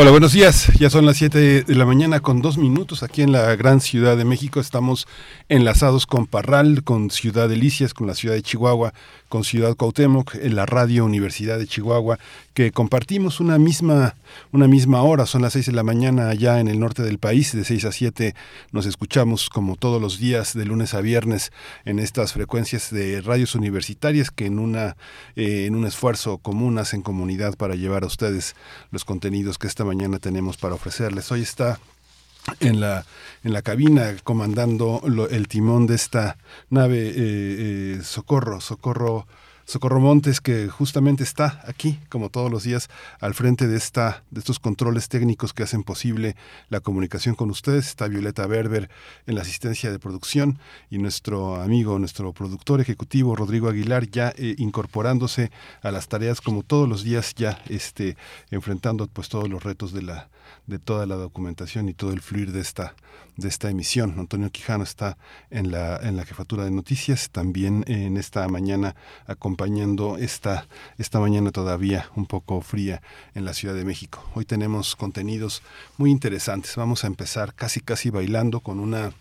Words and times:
Hola, 0.00 0.12
buenos 0.12 0.32
días. 0.32 0.70
Ya 0.78 0.90
son 0.90 1.06
las 1.06 1.16
7 1.16 1.64
de 1.64 1.74
la 1.74 1.84
mañana 1.84 2.20
con 2.20 2.40
dos 2.40 2.56
minutos 2.56 3.02
aquí 3.02 3.22
en 3.22 3.32
la 3.32 3.56
gran 3.56 3.80
Ciudad 3.80 4.16
de 4.16 4.24
México. 4.24 4.60
Estamos 4.60 5.08
enlazados 5.48 6.06
con 6.06 6.28
Parral, 6.28 6.84
con 6.84 7.10
Ciudad 7.10 7.48
Delicias, 7.48 7.94
con 7.94 8.06
la 8.06 8.14
ciudad 8.14 8.36
de 8.36 8.42
Chihuahua, 8.42 8.94
con 9.28 9.42
Ciudad 9.42 9.74
Cuauhtémoc, 9.74 10.36
en 10.36 10.54
la 10.54 10.66
radio 10.66 11.04
Universidad 11.04 11.58
de 11.58 11.66
Chihuahua, 11.66 12.20
que 12.54 12.70
compartimos 12.70 13.40
una 13.40 13.58
misma, 13.58 14.14
una 14.52 14.68
misma 14.68 15.02
hora, 15.02 15.26
son 15.26 15.42
las 15.42 15.52
6 15.54 15.66
de 15.66 15.72
la 15.72 15.82
mañana 15.82 16.28
allá 16.28 16.60
en 16.60 16.68
el 16.68 16.78
norte 16.78 17.02
del 17.02 17.18
país, 17.18 17.52
de 17.52 17.64
6 17.64 17.84
a 17.84 17.92
7 17.92 18.34
nos 18.72 18.86
escuchamos 18.86 19.48
como 19.50 19.76
todos 19.76 20.00
los 20.00 20.18
días, 20.18 20.54
de 20.54 20.64
lunes 20.64 20.94
a 20.94 21.00
viernes, 21.00 21.52
en 21.84 21.98
estas 21.98 22.32
frecuencias 22.32 22.90
de 22.90 23.20
radios 23.20 23.54
universitarias 23.54 24.30
que 24.30 24.46
en, 24.46 24.58
una, 24.60 24.96
eh, 25.34 25.66
en 25.66 25.74
un 25.74 25.86
esfuerzo 25.86 26.38
común 26.38 26.78
hacen 26.78 27.02
comunidad 27.02 27.56
para 27.56 27.74
llevar 27.74 28.04
a 28.04 28.06
ustedes 28.06 28.54
los 28.90 29.04
contenidos 29.04 29.58
que 29.58 29.66
esta 29.66 29.84
mañana 29.88 30.18
tenemos 30.18 30.58
para 30.58 30.74
ofrecerles. 30.74 31.32
Hoy 31.32 31.40
está 31.40 31.80
en 32.60 32.78
la, 32.78 33.06
en 33.42 33.54
la 33.54 33.62
cabina 33.62 34.14
comandando 34.22 35.00
el 35.30 35.48
timón 35.48 35.86
de 35.86 35.94
esta 35.94 36.36
nave 36.68 37.08
eh, 37.08 37.14
eh, 37.16 38.00
Socorro, 38.02 38.60
Socorro, 38.60 39.26
Socorro 39.68 40.00
Montes, 40.00 40.40
que 40.40 40.66
justamente 40.68 41.22
está 41.22 41.60
aquí, 41.66 42.00
como 42.08 42.30
todos 42.30 42.50
los 42.50 42.62
días, 42.62 42.88
al 43.20 43.34
frente 43.34 43.68
de, 43.68 43.76
esta, 43.76 44.24
de 44.30 44.40
estos 44.40 44.58
controles 44.58 45.10
técnicos 45.10 45.52
que 45.52 45.62
hacen 45.62 45.82
posible 45.82 46.36
la 46.70 46.80
comunicación 46.80 47.34
con 47.34 47.50
ustedes. 47.50 47.86
Está 47.86 48.08
Violeta 48.08 48.46
Berber 48.46 48.88
en 49.26 49.34
la 49.34 49.42
asistencia 49.42 49.90
de 49.90 49.98
producción 49.98 50.58
y 50.88 50.96
nuestro 50.96 51.56
amigo, 51.56 51.98
nuestro 51.98 52.32
productor 52.32 52.80
ejecutivo, 52.80 53.36
Rodrigo 53.36 53.68
Aguilar, 53.68 54.08
ya 54.08 54.32
eh, 54.38 54.54
incorporándose 54.56 55.50
a 55.82 55.90
las 55.90 56.08
tareas 56.08 56.40
como 56.40 56.62
todos 56.62 56.88
los 56.88 57.04
días, 57.04 57.34
ya 57.34 57.62
este, 57.68 58.16
enfrentando 58.50 59.06
pues 59.06 59.28
todos 59.28 59.50
los 59.50 59.62
retos 59.62 59.92
de 59.92 60.00
la 60.00 60.30
de 60.68 60.78
toda 60.78 61.06
la 61.06 61.16
documentación 61.16 61.88
y 61.88 61.94
todo 61.94 62.12
el 62.12 62.20
fluir 62.20 62.52
de 62.52 62.60
esta 62.60 62.94
de 63.36 63.48
esta 63.48 63.70
emisión. 63.70 64.16
Antonio 64.18 64.50
Quijano 64.50 64.84
está 64.84 65.16
en 65.50 65.70
la 65.70 65.96
en 65.96 66.16
la 66.16 66.24
jefatura 66.24 66.64
de 66.64 66.70
noticias, 66.70 67.30
también 67.30 67.84
en 67.88 68.16
esta 68.16 68.46
mañana 68.48 68.94
acompañando 69.26 70.18
esta 70.18 70.68
esta 70.98 71.18
mañana 71.20 71.50
todavía 71.50 72.10
un 72.14 72.26
poco 72.26 72.60
fría 72.60 73.00
en 73.34 73.44
la 73.44 73.54
Ciudad 73.54 73.74
de 73.74 73.84
México. 73.84 74.22
Hoy 74.34 74.44
tenemos 74.44 74.94
contenidos 74.94 75.62
muy 75.96 76.10
interesantes. 76.10 76.76
Vamos 76.76 77.04
a 77.04 77.06
empezar 77.06 77.54
casi 77.54 77.80
casi 77.80 78.10
bailando 78.10 78.60
con 78.60 78.78
una 78.78 79.12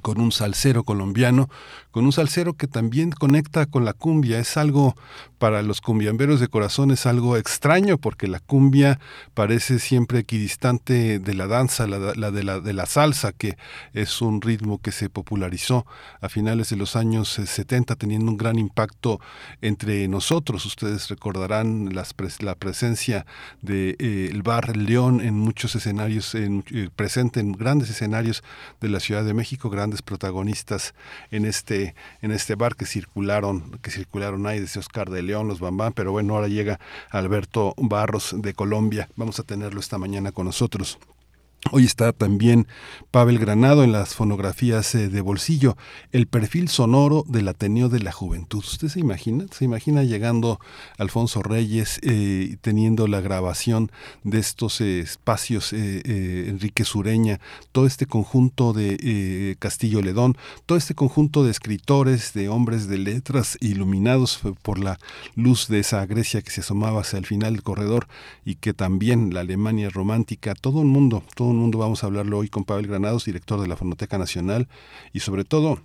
con 0.00 0.20
un 0.20 0.32
salsero 0.32 0.84
colombiano, 0.84 1.50
con 1.92 2.04
un 2.04 2.12
salsero 2.12 2.54
que 2.54 2.66
también 2.66 3.12
conecta 3.12 3.66
con 3.66 3.84
la 3.84 3.92
cumbia. 3.92 4.40
Es 4.40 4.56
algo 4.56 4.96
para 5.38 5.62
los 5.62 5.80
cumbiamberos 5.80 6.40
de 6.40 6.48
corazón, 6.48 6.90
es 6.90 7.06
algo 7.06 7.36
extraño 7.36 7.98
porque 7.98 8.28
la 8.28 8.40
cumbia 8.40 8.98
parece 9.34 9.78
siempre 9.78 10.20
equidistante 10.20 11.18
de 11.18 11.34
la 11.34 11.46
danza, 11.46 11.86
la, 11.86 11.98
de, 11.98 12.42
la, 12.44 12.60
de 12.60 12.72
la 12.72 12.86
salsa, 12.86 13.32
que 13.32 13.56
es 13.92 14.22
un 14.22 14.40
ritmo 14.40 14.78
que 14.78 14.92
se 14.92 15.10
popularizó 15.10 15.84
a 16.20 16.28
finales 16.28 16.70
de 16.70 16.76
los 16.76 16.96
años 16.96 17.28
70, 17.28 17.96
teniendo 17.96 18.30
un 18.30 18.36
gran 18.36 18.58
impacto 18.58 19.20
entre 19.60 20.06
nosotros. 20.08 20.64
Ustedes 20.64 21.08
recordarán 21.08 21.90
la 21.92 22.54
presencia 22.54 23.26
del 23.60 23.96
de, 23.98 24.30
eh, 24.30 24.40
bar 24.42 24.76
León 24.76 25.20
en 25.20 25.34
muchos 25.34 25.74
escenarios, 25.74 26.34
en, 26.34 26.64
eh, 26.70 26.88
presente 26.94 27.40
en 27.40 27.52
grandes 27.52 27.90
escenarios 27.90 28.42
de 28.80 28.88
la 28.88 29.00
Ciudad 29.00 29.24
de 29.24 29.34
México, 29.34 29.70
grandes 29.70 30.02
protagonistas 30.02 30.94
en 31.30 31.44
este, 31.44 31.81
en 32.20 32.32
este 32.32 32.54
bar 32.54 32.76
que 32.76 32.86
circularon, 32.86 33.78
que 33.82 33.90
circularon 33.90 34.46
ahí 34.46 34.60
desde 34.60 34.80
Oscar 34.80 35.10
de 35.10 35.22
León, 35.22 35.48
los 35.48 35.60
Bambán, 35.60 35.92
pero 35.92 36.12
bueno, 36.12 36.34
ahora 36.34 36.48
llega 36.48 36.80
Alberto 37.10 37.74
Barros 37.76 38.34
de 38.38 38.54
Colombia. 38.54 39.08
Vamos 39.16 39.38
a 39.40 39.42
tenerlo 39.42 39.80
esta 39.80 39.98
mañana 39.98 40.32
con 40.32 40.46
nosotros. 40.46 40.98
Hoy 41.70 41.84
está 41.84 42.12
también 42.12 42.66
Pavel 43.12 43.38
Granado 43.38 43.84
en 43.84 43.92
las 43.92 44.14
fonografías 44.14 44.94
eh, 44.96 45.08
de 45.08 45.20
bolsillo, 45.20 45.76
el 46.10 46.26
perfil 46.26 46.68
sonoro 46.68 47.24
del 47.28 47.46
Ateneo 47.46 47.88
de 47.88 48.00
la 48.00 48.10
Juventud. 48.10 48.58
¿Usted 48.58 48.88
se 48.88 48.98
imagina? 48.98 49.46
¿Se 49.52 49.64
imagina 49.64 50.02
llegando 50.02 50.58
Alfonso 50.98 51.40
Reyes 51.40 52.00
eh, 52.02 52.56
teniendo 52.62 53.06
la 53.06 53.20
grabación 53.20 53.92
de 54.24 54.40
estos 54.40 54.80
eh, 54.80 55.00
espacios, 55.00 55.72
Enrique 55.72 56.84
Sureña, 56.84 57.40
todo 57.70 57.86
este 57.86 58.06
conjunto 58.06 58.72
de 58.72 59.56
Castillo 59.58 60.02
Ledón, 60.02 60.36
todo 60.66 60.76
este 60.76 60.94
conjunto 60.94 61.44
de 61.44 61.52
escritores, 61.52 62.32
de 62.34 62.48
hombres 62.48 62.88
de 62.88 62.98
letras 62.98 63.56
iluminados 63.60 64.40
por 64.62 64.78
la 64.78 64.98
luz 65.36 65.68
de 65.68 65.78
esa 65.78 66.04
Grecia 66.06 66.42
que 66.42 66.50
se 66.50 66.62
asomaba 66.62 67.02
hacia 67.02 67.18
el 67.18 67.26
final 67.26 67.54
del 67.54 67.62
corredor 67.62 68.08
y 68.44 68.56
que 68.56 68.74
también 68.74 69.32
la 69.32 69.40
Alemania 69.40 69.90
romántica, 69.90 70.54
todo 70.54 70.82
el 70.82 70.88
mundo, 70.88 71.22
todo 71.34 71.51
mundo 71.56 71.78
vamos 71.78 72.02
a 72.02 72.06
hablarlo 72.06 72.38
hoy 72.38 72.48
con 72.48 72.64
Pavel 72.64 72.86
Granados, 72.86 73.24
director 73.24 73.60
de 73.60 73.68
la 73.68 73.76
Fonoteca 73.76 74.18
Nacional 74.18 74.68
y 75.12 75.20
sobre 75.20 75.44
todo 75.44 75.80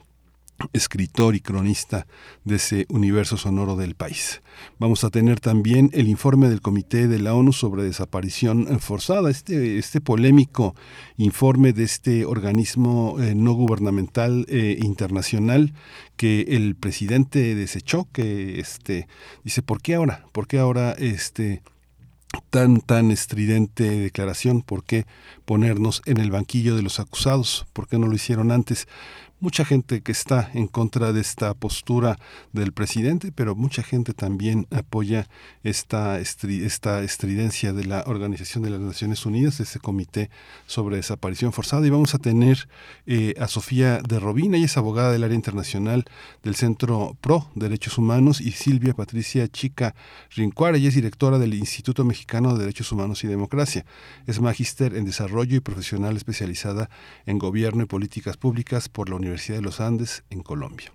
escritor 0.74 1.36
y 1.36 1.40
cronista 1.40 2.08
de 2.44 2.56
ese 2.56 2.86
universo 2.90 3.38
sonoro 3.38 3.76
del 3.76 3.96
país. 3.96 4.42
Vamos 4.80 5.04
a 5.04 5.10
tener 5.10 5.40
también 5.40 5.90
el 5.94 6.08
informe 6.08 6.50
del 6.50 6.62
Comité 6.62 7.08
de 7.08 7.20
la 7.20 7.36
ONU 7.36 7.54
sobre 7.54 7.84
desaparición 7.84 8.80
forzada, 8.80 9.30
este, 9.30 9.78
este 9.78 10.02
polémico 10.02 10.76
informe 11.18 11.74
de 11.74 11.84
este 11.84 12.26
organismo 12.26 13.18
eh, 13.20 13.36
no 13.36 13.54
gubernamental 13.54 14.46
eh, 14.50 14.78
internacional 14.82 15.74
que 16.16 16.42
el 16.50 16.76
presidente 16.76 17.56
desechó, 17.56 18.08
que 18.12 18.60
este, 18.60 19.08
dice, 19.44 19.62
¿por 19.62 19.82
qué 19.82 19.96
ahora? 19.96 20.26
¿Por 20.32 20.48
qué 20.48 20.60
ahora 20.60 20.94
este, 20.94 21.62
tan 22.50 22.82
tan 22.82 23.12
estridente 23.12 23.84
declaración, 23.90 24.62
¿por 24.62 24.84
qué 24.84 25.06
ponernos 25.46 26.02
en 26.06 26.18
el 26.18 26.32
banquillo 26.32 26.76
de 26.76 26.82
los 26.82 27.00
acusados? 27.00 27.66
¿Por 27.74 27.88
qué 27.88 27.98
no 27.98 28.08
lo 28.08 28.16
hicieron 28.16 28.52
antes? 28.52 28.88
Mucha 29.40 29.66
gente 29.66 30.02
que 30.02 30.12
está 30.12 30.50
en 30.53 30.68
contra 30.68 31.14
de 31.14 31.22
esta 31.22 31.53
postura 31.53 32.18
del 32.53 32.72
presidente, 32.74 33.31
pero 33.31 33.56
mucha 33.56 33.84
gente 33.84 34.14
también 34.14 34.68
apoya 34.72 35.28
esta, 35.64 36.20
esta 36.20 37.03
estridencia 37.03 37.72
de 37.72 37.86
la 37.86 38.03
Organización 38.08 38.64
de 38.64 38.72
las 38.72 38.80
Naciones 38.80 39.25
Unidas, 39.25 39.59
ese 39.59 39.80
comité 39.80 40.31
sobre 40.66 40.96
desaparición 40.96 41.53
forzada. 41.53 41.86
Y 41.86 41.92
vamos 41.92 42.16
a 42.16 42.18
tener 42.18 42.68
eh, 43.06 43.36
a 43.40 43.48
Sofía 43.48 44.00
de 44.00 44.20
Robina, 44.20 44.58
ella 44.58 44.66
es 44.66 44.78
abogada 44.78 45.12
del 45.12 45.24
área 45.24 45.36
internacional 45.36 46.06
del 46.42 46.56
Centro 46.56 47.16
PRO 47.22 47.50
Derechos 47.54 47.98
Humanos, 47.98 48.42
y 48.42 48.52
Silvia 48.52 48.94
Patricia 48.94 49.48
Chica 49.48 49.94
Rincuara, 50.36 50.78
ella 50.78 50.90
es 50.90 50.96
directora 50.96 51.38
del 51.38 51.54
Instituto 51.54 52.04
Mexicano 52.04 52.54
de 52.54 52.62
Derechos 52.62 52.92
Humanos 52.92 53.24
y 53.24 53.28
Democracia. 53.28 53.86
Es 54.25 54.42
magíster 54.42 54.96
en 54.96 55.06
desarrollo 55.06 55.58
y 55.58 55.59
profesional 55.59 56.18
especializada 56.18 56.90
en 57.25 57.38
gobierno 57.38 57.84
y 57.84 57.86
políticas 57.86 58.38
públicas 58.38 58.90
por 58.90 59.09
la 59.09 59.16
Universidad 59.16 59.27
Universidad 59.28 59.58
de 59.58 59.64
los 59.64 59.80
Andes 59.80 60.24
en 60.30 60.42
Colombia. 60.42 60.92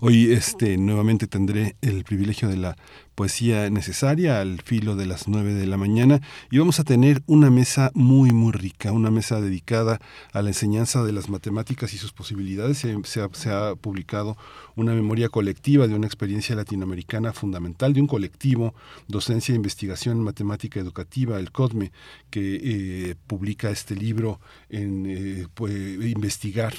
Hoy 0.00 0.32
este 0.32 0.76
nuevamente 0.76 1.26
tendré 1.26 1.76
el 1.80 2.04
privilegio 2.04 2.48
de 2.48 2.56
la 2.56 2.76
poesía 3.14 3.70
necesaria 3.70 4.40
al 4.40 4.60
filo 4.60 4.96
de 4.96 5.06
las 5.06 5.28
9 5.28 5.54
de 5.54 5.66
la 5.66 5.76
mañana 5.76 6.20
y 6.50 6.58
vamos 6.58 6.80
a 6.80 6.84
tener 6.84 7.22
una 7.26 7.48
mesa 7.48 7.92
muy 7.94 8.32
muy 8.32 8.52
rica, 8.52 8.92
una 8.92 9.10
mesa 9.10 9.40
dedicada 9.40 10.00
a 10.32 10.42
la 10.42 10.50
enseñanza 10.50 11.04
de 11.04 11.12
las 11.12 11.28
matemáticas 11.28 11.94
y 11.94 11.98
sus 11.98 12.12
posibilidades. 12.12 12.78
Se, 12.78 12.92
ha, 13.22 13.28
se 13.32 13.50
ha, 13.50 13.76
publicado 13.76 14.36
una 14.74 14.92
memoria 14.92 15.28
colectiva 15.28 15.86
de 15.86 15.94
una 15.94 16.06
experiencia 16.06 16.56
latinoamericana 16.56 17.32
fundamental 17.32 17.92
de 17.94 18.00
un 18.00 18.06
colectivo 18.06 18.74
Docencia 19.06 19.52
e 19.52 19.56
Investigación 19.56 20.18
en 20.18 20.24
Matemática 20.24 20.80
Educativa, 20.80 21.38
el 21.38 21.52
CODME, 21.52 21.92
que 22.30 22.60
eh, 22.62 23.14
publica 23.26 23.70
este 23.70 23.94
libro 23.94 24.40
en 24.68 25.06
eh, 25.06 25.46
pues, 25.54 25.72
investigar 26.04 26.74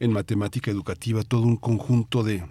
en 0.00 0.12
matemática 0.12 0.70
educativa 0.70 1.22
todo 1.22 1.42
un 1.42 1.56
conjunto 1.56 2.22
de, 2.22 2.44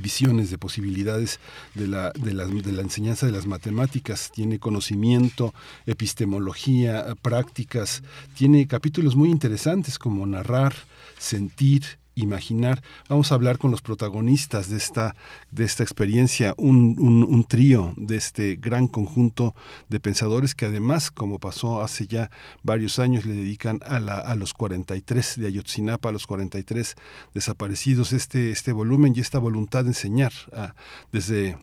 visiones, 0.00 0.50
de 0.50 0.58
posibilidades 0.58 1.40
de 1.74 1.86
la, 1.86 2.10
de, 2.12 2.34
de 2.34 2.72
la, 2.72 2.82
enseñanza 2.82 3.26
de 3.26 3.32
las 3.32 3.46
matemáticas, 3.46 4.30
tiene 4.32 4.58
conocimiento, 4.58 5.54
epistemología, 5.86 7.14
prácticas, 7.22 8.02
tiene 8.34 8.66
capítulos 8.66 9.16
muy 9.16 9.30
interesantes 9.30 9.98
como 9.98 10.26
narrar, 10.26 10.74
sentir, 11.18 11.99
imaginar. 12.20 12.82
Vamos 13.08 13.32
a 13.32 13.34
hablar 13.34 13.58
con 13.58 13.70
los 13.70 13.82
protagonistas 13.82 14.70
de 14.70 14.76
esta, 14.76 15.14
de 15.50 15.64
esta 15.64 15.82
experiencia, 15.82 16.54
un, 16.56 16.96
un, 16.98 17.44
trío 17.44 17.94
de 17.96 18.16
este 18.16 18.56
gran 18.56 18.86
conjunto 18.86 19.54
de 19.88 19.98
pensadores 19.98 20.54
que 20.54 20.66
además, 20.66 21.10
como 21.10 21.38
pasó 21.38 21.82
hace 21.82 22.06
ya 22.06 22.30
varios 22.62 22.98
años, 22.98 23.24
le 23.24 23.34
dedican 23.34 23.80
a, 23.84 23.98
la, 23.98 24.18
a 24.18 24.34
los 24.34 24.54
43 24.54 25.40
de 25.40 25.46
Ayotzinapa, 25.46 26.10
a 26.10 26.12
los 26.12 26.26
43 26.26 26.94
desaparecidos, 27.34 28.12
este, 28.12 28.50
este 28.50 28.72
volumen 28.72 29.14
y 29.16 29.20
esta 29.20 29.38
voluntad 29.38 29.84
de 29.84 29.90
enseñar 29.90 30.32
desde 31.12 31.56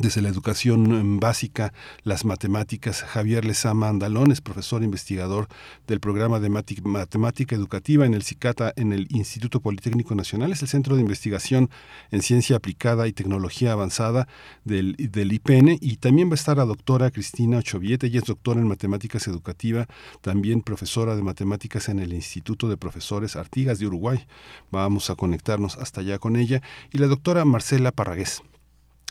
desde 0.00 0.22
la 0.22 0.28
educación 0.28 0.94
em, 0.94 1.18
básica, 1.18 1.72
las 2.04 2.24
matemáticas. 2.24 3.02
Javier 3.02 3.44
Lezama 3.44 3.88
Andalón 3.88 4.30
es 4.30 4.40
profesor 4.40 4.84
investigador 4.84 5.48
del 5.88 5.98
programa 5.98 6.38
de 6.38 6.48
matemática 6.48 7.56
educativa 7.56 8.06
en 8.06 8.14
el 8.14 8.22
CICATA, 8.22 8.72
en 8.76 8.92
el 8.92 9.08
Instituto 9.10 9.60
Politécnico 9.60 10.14
Nacional. 10.14 10.52
Es 10.52 10.62
el 10.62 10.68
Centro 10.68 10.94
de 10.94 11.02
Investigación 11.02 11.70
en 12.12 12.22
Ciencia 12.22 12.56
Aplicada 12.56 13.08
y 13.08 13.12
Tecnología 13.12 13.72
Avanzada 13.72 14.28
del, 14.64 14.94
del 14.96 15.32
IPN. 15.32 15.78
Y 15.80 15.96
también 15.96 16.28
va 16.28 16.32
a 16.32 16.34
estar 16.36 16.56
la 16.56 16.64
doctora 16.66 17.10
Cristina 17.10 17.58
Ochoviete. 17.58 18.06
Ella 18.06 18.20
es 18.20 18.26
doctora 18.26 18.60
en 18.60 18.68
matemáticas 18.68 19.26
educativa, 19.26 19.86
también 20.20 20.62
profesora 20.62 21.16
de 21.16 21.22
matemáticas 21.22 21.88
en 21.88 21.98
el 21.98 22.12
Instituto 22.12 22.68
de 22.68 22.76
Profesores 22.76 23.34
Artigas 23.34 23.80
de 23.80 23.88
Uruguay. 23.88 24.24
Vamos 24.70 25.10
a 25.10 25.16
conectarnos 25.16 25.76
hasta 25.78 26.00
allá 26.00 26.18
con 26.20 26.36
ella. 26.36 26.62
Y 26.92 26.98
la 26.98 27.08
doctora 27.08 27.44
Marcela 27.44 27.90
Parragués. 27.90 28.42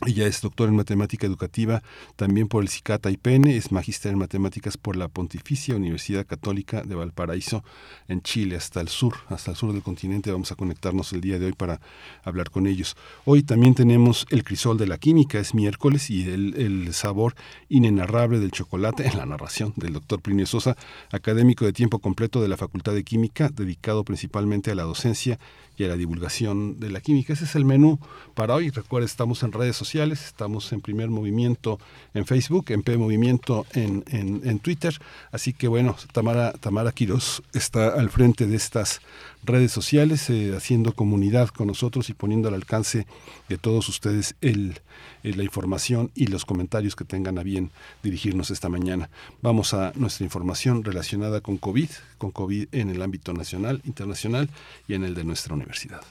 Ella 0.06 0.26
es 0.26 0.40
doctora 0.40 0.70
en 0.70 0.76
matemática 0.76 1.26
educativa 1.26 1.82
también 2.16 2.48
por 2.48 2.62
el 2.62 2.70
CICATA 2.70 3.10
IPN, 3.10 3.48
es 3.48 3.70
magíster 3.70 4.12
en 4.12 4.18
matemáticas 4.18 4.78
por 4.78 4.96
la 4.96 5.08
Pontificia 5.08 5.76
Universidad 5.76 6.26
Católica 6.26 6.82
de 6.82 6.94
Valparaíso 6.94 7.62
en 8.08 8.22
Chile, 8.22 8.56
hasta 8.56 8.80
el 8.80 8.88
sur, 8.88 9.16
hasta 9.28 9.50
el 9.50 9.58
sur 9.58 9.74
del 9.74 9.82
continente. 9.82 10.32
Vamos 10.32 10.52
a 10.52 10.54
conectarnos 10.54 11.12
el 11.12 11.20
día 11.20 11.38
de 11.38 11.46
hoy 11.46 11.52
para 11.52 11.82
hablar 12.24 12.48
con 12.48 12.66
ellos. 12.66 12.96
Hoy 13.26 13.42
también 13.42 13.74
tenemos 13.74 14.26
el 14.30 14.42
crisol 14.42 14.78
de 14.78 14.86
la 14.86 14.96
química, 14.96 15.38
es 15.38 15.52
miércoles, 15.54 16.08
y 16.08 16.22
el, 16.22 16.54
el 16.56 16.94
sabor 16.94 17.34
inenarrable 17.68 18.38
del 18.38 18.52
chocolate 18.52 19.06
en 19.06 19.18
la 19.18 19.26
narración 19.26 19.74
del 19.76 19.92
doctor 19.92 20.22
Plinio 20.22 20.46
Sosa, 20.46 20.78
académico 21.12 21.66
de 21.66 21.74
tiempo 21.74 21.98
completo 21.98 22.40
de 22.40 22.48
la 22.48 22.56
Facultad 22.56 22.94
de 22.94 23.04
Química, 23.04 23.50
dedicado 23.50 24.02
principalmente 24.04 24.70
a 24.70 24.74
la 24.74 24.84
docencia 24.84 25.38
y 25.84 25.88
la 25.88 25.96
divulgación 25.96 26.78
de 26.78 26.90
la 26.90 27.00
química. 27.00 27.32
Ese 27.32 27.44
es 27.44 27.54
el 27.54 27.64
menú 27.64 27.98
para 28.34 28.54
hoy. 28.54 28.70
Recuerda, 28.70 29.06
estamos 29.06 29.42
en 29.42 29.52
redes 29.52 29.76
sociales, 29.76 30.24
estamos 30.26 30.72
en 30.72 30.80
Primer 30.80 31.08
Movimiento 31.08 31.78
en 32.14 32.26
Facebook, 32.26 32.66
en 32.70 32.82
P 32.82 32.96
Movimiento 32.96 33.66
en, 33.72 34.04
en, 34.08 34.58
Twitter. 34.58 34.96
Así 35.32 35.52
que 35.52 35.68
bueno, 35.68 35.96
Tamara, 36.12 36.52
Tamara 36.52 36.92
Quiroz 36.92 37.42
está 37.52 37.88
al 37.88 38.10
frente 38.10 38.46
de 38.46 38.56
estas 38.56 39.00
redes 39.42 39.72
sociales, 39.72 40.28
eh, 40.30 40.54
haciendo 40.56 40.94
comunidad 40.94 41.48
con 41.48 41.66
nosotros 41.66 42.10
y 42.10 42.14
poniendo 42.14 42.48
al 42.48 42.54
alcance 42.54 43.06
de 43.48 43.58
todos 43.58 43.88
ustedes 43.88 44.34
eh, 44.40 44.74
la 45.22 45.42
información 45.42 46.10
y 46.14 46.26
los 46.26 46.44
comentarios 46.44 46.96
que 46.96 47.04
tengan 47.04 47.38
a 47.38 47.42
bien 47.42 47.70
dirigirnos 48.02 48.50
esta 48.50 48.68
mañana. 48.68 49.10
Vamos 49.42 49.74
a 49.74 49.92
nuestra 49.94 50.24
información 50.24 50.84
relacionada 50.84 51.40
con 51.40 51.58
COVID, 51.58 51.90
con 52.18 52.30
COVID 52.30 52.68
en 52.72 52.90
el 52.90 53.02
ámbito 53.02 53.32
nacional, 53.32 53.80
internacional 53.84 54.48
y 54.88 54.94
en 54.94 55.04
el 55.04 55.14
de 55.14 55.24
nuestra 55.24 55.54
universidad. 55.54 56.02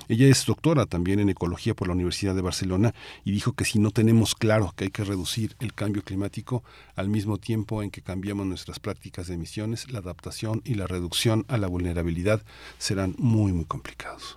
Ella 0.08 0.28
es 0.28 0.44
doctora 0.46 0.86
también 0.86 1.20
en 1.20 1.28
Ecología 1.28 1.74
por 1.74 1.88
la 1.88 1.94
Universidad 1.94 2.34
de 2.34 2.42
Barcelona 2.42 2.94
y 3.24 3.32
dijo 3.32 3.52
que 3.52 3.64
si 3.64 3.78
no 3.78 3.90
tenemos 3.90 4.34
claro 4.34 4.72
que 4.76 4.84
hay 4.84 4.90
que 4.90 5.04
reducir 5.04 5.56
el 5.60 5.74
cambio 5.74 6.02
climático 6.02 6.62
al 6.96 7.08
mismo 7.08 7.38
tiempo 7.38 7.82
en 7.82 7.90
que 7.90 8.02
cambiamos 8.02 8.46
nuestras 8.46 8.80
prácticas 8.80 9.28
de 9.28 9.34
emisiones, 9.34 9.90
la 9.90 10.00
adaptación 10.00 10.62
y 10.64 10.74
la 10.74 10.86
reducción 10.86 11.44
a 11.48 11.56
la 11.56 11.68
vulnerabilidad 11.68 12.42
serán 12.78 13.14
muy, 13.18 13.52
muy 13.52 13.64
complicados. 13.64 14.36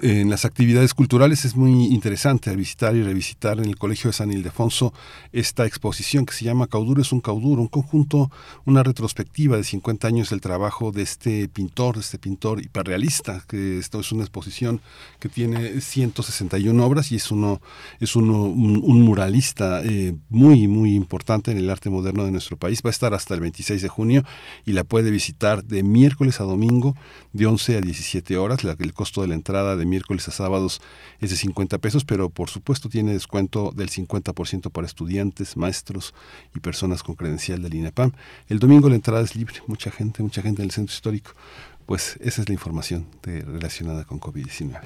en 0.00 0.30
las 0.30 0.44
actividades 0.44 0.94
culturales 0.94 1.44
es 1.44 1.56
muy 1.56 1.86
interesante 1.86 2.54
visitar 2.54 2.94
y 2.94 3.02
revisitar 3.02 3.58
en 3.58 3.66
el 3.66 3.76
Colegio 3.76 4.08
de 4.08 4.14
San 4.14 4.32
Ildefonso 4.32 4.92
esta 5.32 5.66
exposición 5.66 6.26
que 6.26 6.34
se 6.34 6.44
llama 6.44 6.66
Cauduro 6.66 7.02
es 7.02 7.12
un 7.12 7.20
cauduro, 7.20 7.62
un 7.62 7.68
conjunto, 7.68 8.30
una 8.64 8.82
retrospectiva 8.82 9.56
de 9.56 9.64
50 9.64 10.06
años 10.06 10.30
del 10.30 10.40
trabajo 10.40 10.92
de 10.92 11.02
este 11.02 11.48
pintor, 11.48 11.96
de 11.96 12.00
este 12.02 12.18
pintor 12.18 12.62
hiperrealista, 12.62 13.42
que 13.48 13.78
esto 13.78 14.00
es 14.00 14.12
una 14.12 14.22
exposición 14.22 14.80
que 15.18 15.28
tiene 15.28 15.80
161 15.80 16.84
obras 16.84 17.12
y 17.12 17.16
es 17.16 17.30
uno 17.30 17.60
es 18.00 18.16
uno, 18.16 18.44
un, 18.44 19.02
muralista 19.02 19.82
eh, 19.84 20.14
muy 20.28 20.68
muy 20.68 20.94
importante 20.94 21.50
en 21.50 21.58
el 21.58 21.70
arte 21.70 21.90
moderno 21.90 22.24
de 22.24 22.32
nuestro 22.32 22.56
país. 22.56 22.82
Va 22.84 22.90
a 22.90 22.92
estar 22.92 23.14
hasta 23.14 23.34
el 23.34 23.40
26 23.40 23.82
de 23.82 23.88
junio 23.88 24.24
y 24.64 24.72
la 24.72 24.84
puede 24.84 25.10
visitar 25.10 25.64
de 25.64 25.82
miércoles 25.82 26.40
a 26.40 26.44
domingo 26.44 26.94
de 27.38 27.46
11 27.46 27.78
a 27.78 27.80
17 27.80 28.36
horas. 28.36 28.64
La, 28.64 28.76
el 28.78 28.92
costo 28.92 29.22
de 29.22 29.28
la 29.28 29.34
entrada 29.34 29.76
de 29.76 29.86
miércoles 29.86 30.28
a 30.28 30.32
sábados 30.32 30.82
es 31.20 31.30
de 31.30 31.36
50 31.36 31.78
pesos, 31.78 32.04
pero 32.04 32.28
por 32.28 32.50
supuesto 32.50 32.88
tiene 32.88 33.12
descuento 33.12 33.72
del 33.74 33.88
50% 33.88 34.70
para 34.70 34.86
estudiantes, 34.86 35.56
maestros 35.56 36.14
y 36.54 36.60
personas 36.60 37.02
con 37.02 37.14
credencial 37.14 37.62
del 37.62 37.74
INEPAM. 37.74 38.12
El 38.48 38.58
domingo 38.58 38.88
la 38.88 38.96
entrada 38.96 39.22
es 39.22 39.34
libre, 39.34 39.54
mucha 39.66 39.90
gente, 39.90 40.22
mucha 40.22 40.42
gente 40.42 40.62
en 40.62 40.66
el 40.66 40.72
centro 40.72 40.92
histórico. 40.92 41.30
Pues 41.86 42.18
esa 42.20 42.42
es 42.42 42.48
la 42.48 42.52
información 42.52 43.06
relacionada 43.22 44.04
con 44.04 44.20
COVID-19. 44.20 44.78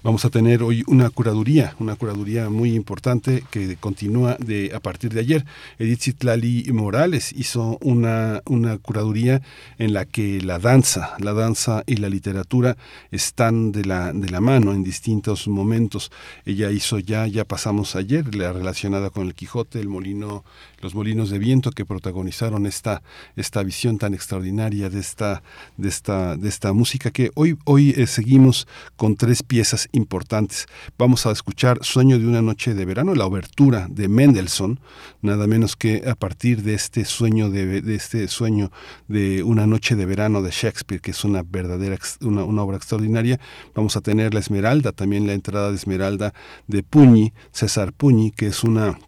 Vamos 0.00 0.24
a 0.24 0.30
tener 0.30 0.62
hoy 0.62 0.84
una 0.86 1.10
curaduría, 1.10 1.74
una 1.80 1.96
curaduría 1.96 2.48
muy 2.50 2.74
importante 2.74 3.42
que 3.50 3.76
continúa 3.76 4.36
de 4.38 4.70
a 4.72 4.78
partir 4.78 5.12
de 5.12 5.18
ayer. 5.18 5.44
Edith 5.80 6.02
Zitlali 6.02 6.70
Morales 6.72 7.32
hizo 7.36 7.78
una, 7.80 8.40
una 8.46 8.78
curaduría 8.78 9.42
en 9.76 9.92
la 9.92 10.04
que 10.04 10.40
la 10.40 10.60
danza, 10.60 11.16
la 11.18 11.32
danza 11.32 11.82
y 11.84 11.96
la 11.96 12.08
literatura 12.08 12.76
están 13.10 13.72
de 13.72 13.84
la, 13.84 14.12
de 14.12 14.30
la 14.30 14.40
mano 14.40 14.72
en 14.72 14.84
distintos 14.84 15.48
momentos. 15.48 16.12
Ella 16.46 16.70
hizo 16.70 17.00
ya, 17.00 17.26
ya 17.26 17.44
pasamos 17.44 17.96
ayer, 17.96 18.36
la 18.36 18.52
relacionada 18.52 19.10
con 19.10 19.26
el 19.26 19.34
Quijote, 19.34 19.80
el 19.80 19.88
molino 19.88 20.44
los 20.80 20.94
molinos 20.94 21.30
de 21.30 21.38
viento 21.38 21.70
que 21.70 21.84
protagonizaron 21.84 22.66
esta, 22.66 23.02
esta 23.36 23.62
visión 23.62 23.98
tan 23.98 24.14
extraordinaria 24.14 24.88
de 24.90 25.00
esta, 25.00 25.42
de 25.76 25.88
esta, 25.88 26.36
de 26.36 26.48
esta 26.48 26.72
música 26.72 27.10
que 27.10 27.30
hoy, 27.34 27.58
hoy 27.64 27.94
eh, 27.96 28.06
seguimos 28.06 28.68
con 28.96 29.16
tres 29.16 29.42
piezas 29.42 29.87
importantes. 29.92 30.66
Vamos 30.98 31.26
a 31.26 31.32
escuchar 31.32 31.78
Sueño 31.82 32.18
de 32.18 32.26
una 32.26 32.42
noche 32.42 32.74
de 32.74 32.84
verano, 32.84 33.14
la 33.14 33.26
obertura 33.26 33.86
de 33.90 34.08
Mendelssohn, 34.08 34.80
nada 35.22 35.46
menos 35.46 35.76
que 35.76 36.04
a 36.06 36.14
partir 36.14 36.62
de 36.62 36.74
este 36.74 37.04
sueño 37.04 37.50
de, 37.50 37.82
este 37.94 38.28
sueño 38.28 38.70
de 39.06 39.42
una 39.42 39.66
noche 39.66 39.96
de 39.96 40.06
verano 40.06 40.42
de 40.42 40.50
Shakespeare, 40.50 41.00
que 41.00 41.12
es 41.12 41.24
una 41.24 41.42
verdadera 41.42 41.98
una 42.20 42.62
obra 42.62 42.76
extraordinaria. 42.76 43.40
Vamos 43.74 43.96
a 43.96 44.00
tener 44.00 44.34
la 44.34 44.40
Esmeralda, 44.40 44.92
también 44.92 45.26
la 45.26 45.32
entrada 45.32 45.70
de 45.70 45.76
Esmeralda 45.76 46.34
de 46.66 46.82
Puñi, 46.82 47.32
César 47.52 47.92
Puñi, 47.92 48.30
que 48.30 48.46
es 48.46 48.64
una 48.64 48.98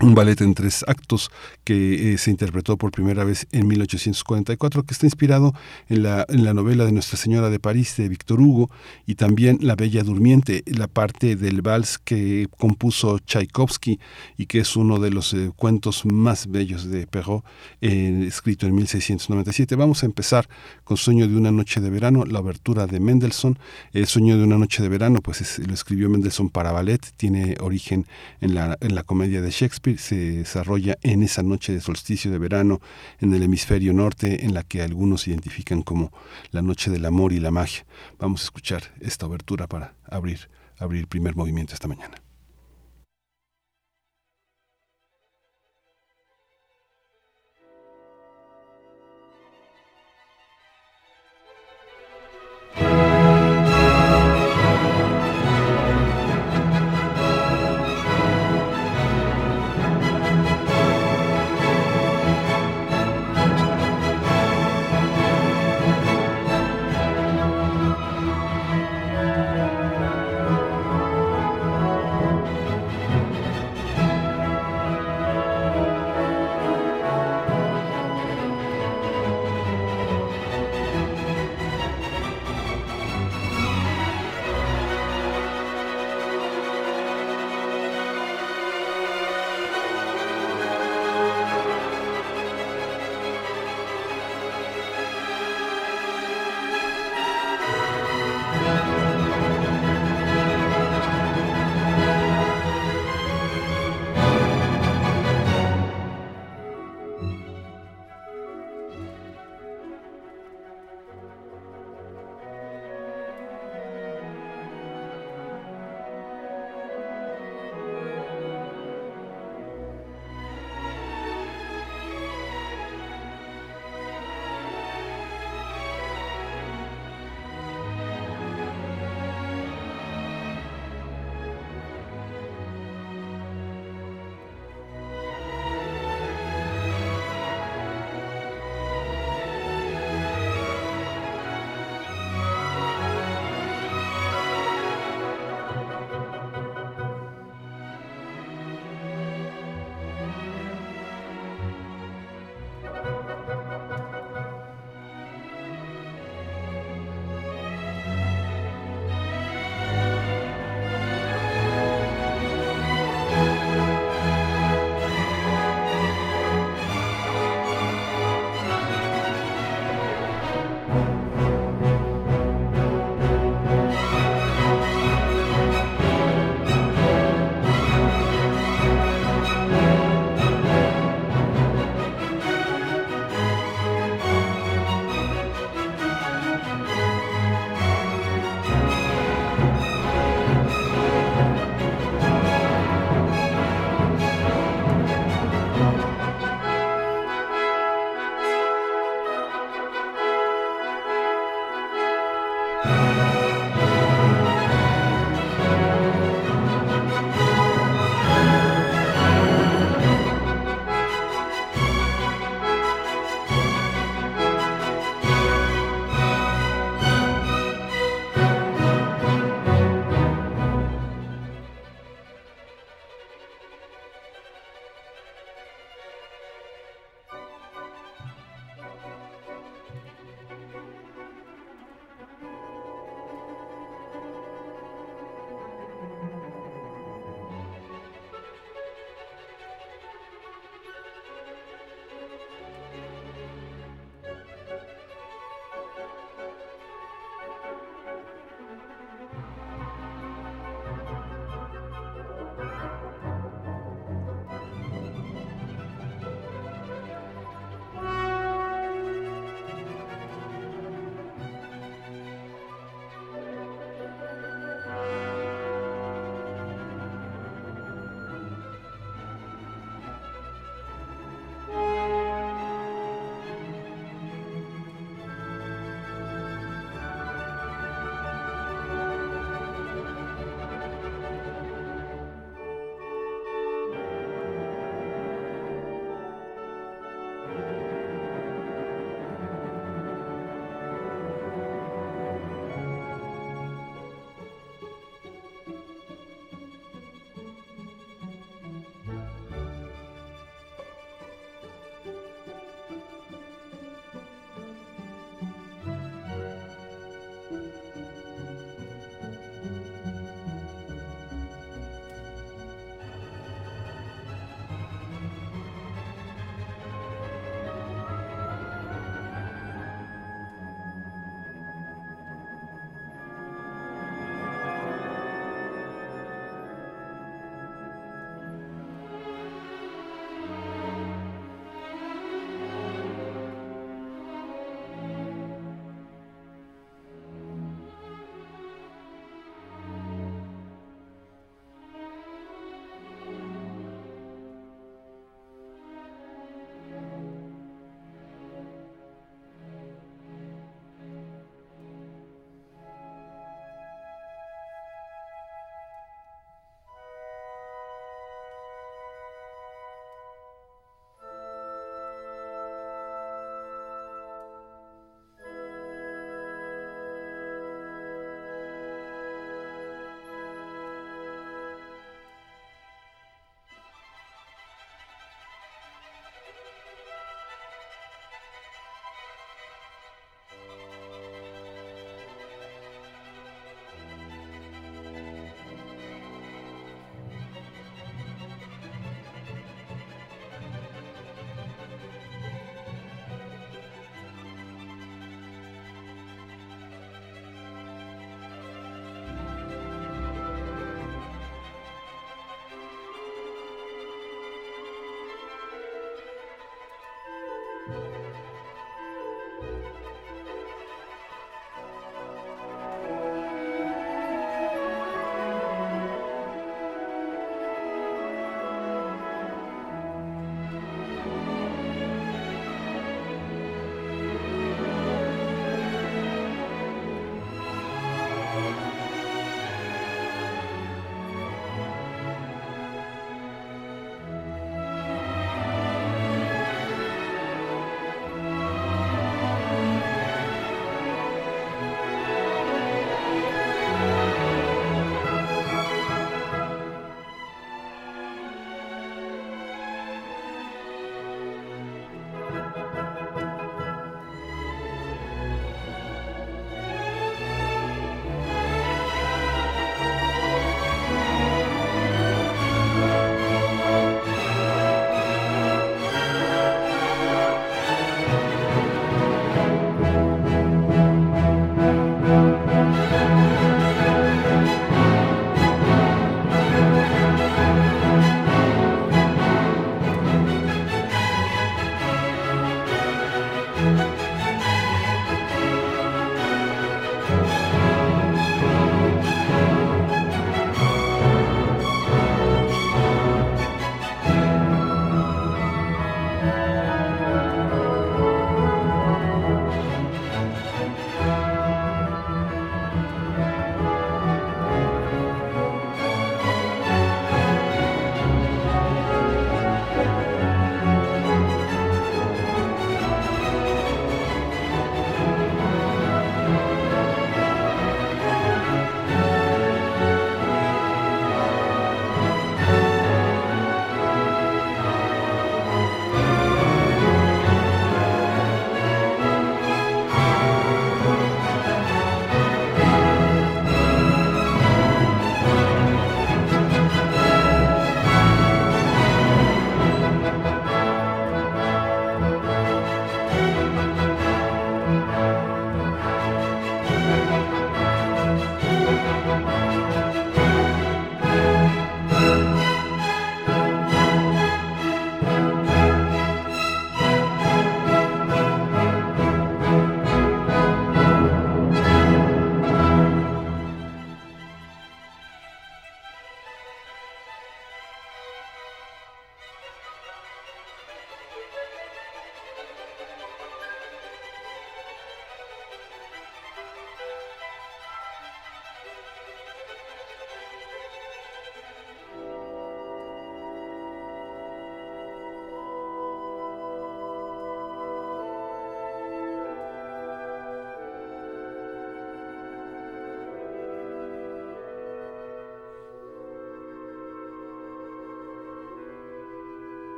un 0.00 0.14
ballet 0.14 0.40
en 0.40 0.54
tres 0.54 0.82
actos 0.88 1.30
que 1.62 2.14
eh, 2.14 2.18
se 2.18 2.30
interpretó 2.30 2.78
por 2.78 2.90
primera 2.90 3.22
vez 3.24 3.46
en 3.52 3.68
1844, 3.68 4.84
que 4.84 4.94
está 4.94 5.06
inspirado 5.06 5.54
en 5.88 6.02
la, 6.02 6.24
en 6.28 6.44
la 6.44 6.54
novela 6.54 6.86
de 6.86 6.92
Nuestra 6.92 7.18
Señora 7.18 7.50
de 7.50 7.60
París 7.60 7.96
de 7.98 8.08
Víctor 8.08 8.40
Hugo 8.40 8.70
y 9.06 9.16
también 9.16 9.58
La 9.60 9.76
Bella 9.76 10.02
Durmiente, 10.02 10.62
la 10.66 10.88
parte 10.88 11.36
del 11.36 11.60
vals 11.60 11.98
que 11.98 12.48
compuso 12.56 13.18
Tchaikovsky 13.18 14.00
y 14.38 14.46
que 14.46 14.60
es 14.60 14.74
uno 14.74 14.98
de 14.98 15.10
los 15.10 15.34
eh, 15.34 15.52
cuentos 15.54 16.06
más 16.06 16.46
bellos 16.46 16.88
de 16.88 17.06
Perrault, 17.06 17.44
eh, 17.82 18.24
escrito 18.26 18.66
en 18.66 18.74
1697. 18.74 19.76
Vamos 19.76 20.02
a 20.02 20.06
empezar 20.06 20.48
con 20.82 20.96
Sueño 20.96 21.28
de 21.28 21.36
una 21.36 21.52
noche 21.52 21.80
de 21.80 21.90
verano, 21.90 22.24
la 22.24 22.40
obertura 22.40 22.86
de 22.86 23.00
Mendelssohn. 23.00 23.58
El 23.92 24.06
Sueño 24.06 24.38
de 24.38 24.44
una 24.44 24.56
noche 24.56 24.82
de 24.82 24.88
verano, 24.88 25.20
pues 25.20 25.58
lo 25.58 25.74
escribió 25.74 26.08
Mendelssohn 26.08 26.48
para 26.48 26.72
ballet, 26.72 27.00
tiene 27.18 27.56
origen 27.60 28.06
en 28.40 28.54
la, 28.54 28.78
en 28.80 28.94
la 28.94 29.02
comedia 29.02 29.42
de 29.42 29.50
Shakespeare 29.50 29.89
se 29.98 30.16
desarrolla 30.38 30.98
en 31.02 31.22
esa 31.22 31.42
noche 31.42 31.72
de 31.72 31.80
solsticio 31.80 32.30
de 32.30 32.38
verano 32.38 32.80
en 33.18 33.32
el 33.34 33.42
hemisferio 33.42 33.92
norte, 33.92 34.44
en 34.44 34.54
la 34.54 34.62
que 34.62 34.82
algunos 34.82 35.26
identifican 35.28 35.82
como 35.82 36.12
la 36.50 36.62
noche 36.62 36.90
del 36.90 37.04
amor 37.04 37.32
y 37.32 37.40
la 37.40 37.50
magia. 37.50 37.84
Vamos 38.18 38.42
a 38.42 38.44
escuchar 38.44 38.82
esta 39.00 39.26
obertura 39.26 39.66
para 39.66 39.94
abrir, 40.08 40.48
abrir 40.78 41.06
primer 41.06 41.36
movimiento 41.36 41.74
esta 41.74 41.88
mañana. 41.88 42.19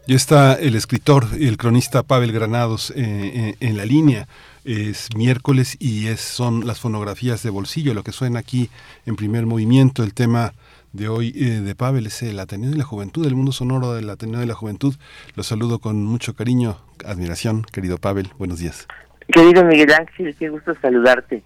Ya 0.08 0.14
está 0.14 0.54
el 0.54 0.76
escritor 0.76 1.26
y 1.36 1.48
el 1.48 1.56
cronista 1.56 2.04
Pavel 2.04 2.30
Granados 2.30 2.92
eh, 2.92 2.94
eh, 2.96 3.54
en 3.58 3.76
la 3.76 3.84
línea. 3.84 4.28
Es 4.64 5.08
miércoles 5.16 5.76
y 5.80 6.06
es, 6.06 6.20
son 6.20 6.64
las 6.64 6.78
fonografías 6.78 7.42
de 7.42 7.50
bolsillo, 7.50 7.92
lo 7.92 8.04
que 8.04 8.12
suena 8.12 8.38
aquí 8.38 8.70
en 9.04 9.16
primer 9.16 9.46
movimiento. 9.46 10.04
El 10.04 10.14
tema 10.14 10.52
de 10.92 11.08
hoy 11.08 11.34
eh, 11.34 11.60
de 11.60 11.74
Pavel 11.74 12.06
es 12.06 12.22
el 12.22 12.38
Ateneo 12.38 12.70
de 12.70 12.76
la 12.76 12.84
Juventud, 12.84 13.26
el 13.26 13.34
mundo 13.34 13.50
sonoro 13.50 13.94
del 13.94 14.08
Ateneo 14.08 14.38
de 14.38 14.46
la 14.46 14.54
Juventud. 14.54 14.94
Lo 15.34 15.42
saludo 15.42 15.80
con 15.80 16.04
mucho 16.04 16.36
cariño, 16.36 16.78
admiración, 17.04 17.64
querido 17.64 17.98
Pavel. 17.98 18.30
Buenos 18.38 18.60
días. 18.60 18.86
Querido 19.26 19.64
Miguel 19.64 19.92
Ángel, 19.92 20.36
qué 20.38 20.50
gusto 20.50 20.72
saludarte. 20.80 21.42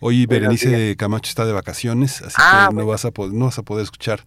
Hoy 0.00 0.24
Berenice 0.24 0.96
Camacho 0.96 1.28
está 1.28 1.44
de 1.44 1.52
vacaciones, 1.52 2.22
así 2.22 2.36
ah, 2.38 2.68
que 2.70 2.76
no, 2.76 2.86
vas 2.86 3.04
a 3.04 3.10
no 3.30 3.44
vas 3.44 3.58
a 3.58 3.62
poder 3.62 3.84
escuchar 3.84 4.20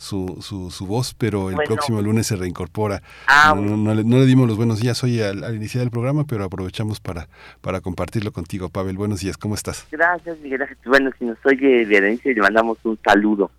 su, 0.00 0.38
su, 0.40 0.70
su 0.70 0.86
voz, 0.86 1.14
pero 1.14 1.50
el 1.50 1.56
próximo 1.66 2.00
lunes 2.00 2.26
se 2.26 2.34
reincorpora. 2.34 3.02
Ah, 3.26 3.54
no, 3.54 3.94
le, 3.94 4.02
dimos 4.26 4.48
los 4.48 4.56
buenos 4.56 4.80
días 4.80 5.04
hoy 5.04 5.20
al, 5.20 5.54
iniciar 5.54 5.84
el 5.84 5.90
programa, 5.90 6.24
pero 6.24 6.44
aprovechamos 6.44 7.00
para, 7.00 7.28
para 7.60 7.82
compartirlo 7.82 8.32
contigo, 8.32 8.70
Pavel. 8.70 8.96
Buenos 8.96 9.20
días, 9.20 9.36
¿cómo 9.36 9.54
estás? 9.54 9.86
Gracias, 9.92 10.38
Miguel 10.40 10.62
Ángel. 10.62 10.78
Bueno, 10.86 11.10
si 11.18 11.26
nos 11.26 11.36
oye 11.44 11.84
Berenice, 11.84 12.32
le 12.32 12.40
mandamos 12.40 12.78
un 12.84 12.98
saludo. 13.04 13.50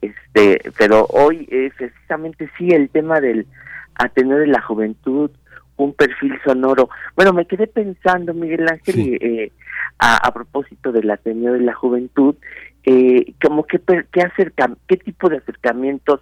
Este, 0.00 0.72
pero 0.78 1.04
hoy 1.10 1.46
es 1.50 1.74
precisamente 1.74 2.50
sí 2.56 2.70
el 2.70 2.88
tema 2.88 3.20
del 3.20 3.46
Ateneo 3.94 4.38
de 4.38 4.46
la 4.46 4.62
Juventud, 4.62 5.30
un 5.76 5.92
perfil 5.92 6.32
sonoro. 6.44 6.88
Bueno, 7.14 7.34
me 7.34 7.46
quedé 7.46 7.66
pensando, 7.66 8.32
Miguel 8.32 8.66
Ángel, 8.68 9.18
eh, 9.20 9.52
a, 9.98 10.32
propósito 10.32 10.92
del 10.92 11.10
Ateneo 11.10 11.52
de 11.52 11.60
la 11.60 11.74
Juventud, 11.74 12.36
eh, 12.90 13.34
como 13.44 13.64
que, 13.64 13.78
qué, 14.12 14.22
acerca, 14.22 14.70
qué 14.86 14.96
tipo 14.96 15.28
de 15.28 15.36
acercamientos 15.36 16.20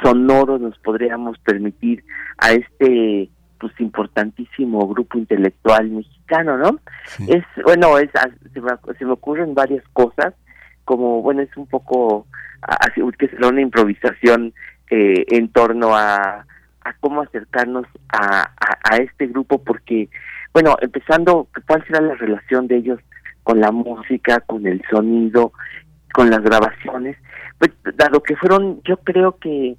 sonoros 0.00 0.60
nos 0.60 0.78
podríamos 0.78 1.36
permitir 1.40 2.04
a 2.38 2.52
este 2.52 3.28
pues 3.58 3.72
importantísimo 3.80 4.86
grupo 4.86 5.18
intelectual 5.18 5.90
mexicano, 5.90 6.56
¿no? 6.56 6.78
Es 7.26 7.44
bueno, 7.64 7.98
es 7.98 8.10
se 8.54 8.60
me, 8.60 8.70
se 8.96 9.04
me, 9.04 9.10
ocurren 9.10 9.54
varias 9.54 9.82
cosas, 9.92 10.34
como 10.84 11.20
bueno 11.20 11.42
es 11.42 11.56
un 11.56 11.66
poco 11.66 12.28
así 12.62 13.00
que 13.18 13.26
será 13.26 13.48
una 13.48 13.60
improvisación 13.60 14.54
eh, 14.90 15.24
en 15.30 15.48
torno 15.48 15.96
a, 15.96 16.46
a 16.82 16.92
cómo 17.00 17.22
acercarnos 17.22 17.86
a, 18.12 18.52
a, 18.88 18.96
este 18.98 19.26
grupo, 19.26 19.64
porque 19.64 20.08
bueno, 20.54 20.76
empezando, 20.80 21.48
¿cuál 21.66 21.84
será 21.88 22.00
la 22.00 22.14
relación 22.14 22.68
de 22.68 22.76
ellos 22.76 23.00
con 23.42 23.60
la 23.60 23.72
música, 23.72 24.40
con 24.40 24.66
el 24.66 24.80
sonido, 24.90 25.52
con 26.18 26.30
las 26.30 26.42
grabaciones? 26.42 27.16
Pues 27.58 27.70
dado 27.94 28.20
que 28.24 28.34
fueron, 28.34 28.82
yo 28.82 28.96
creo 28.96 29.38
que 29.38 29.76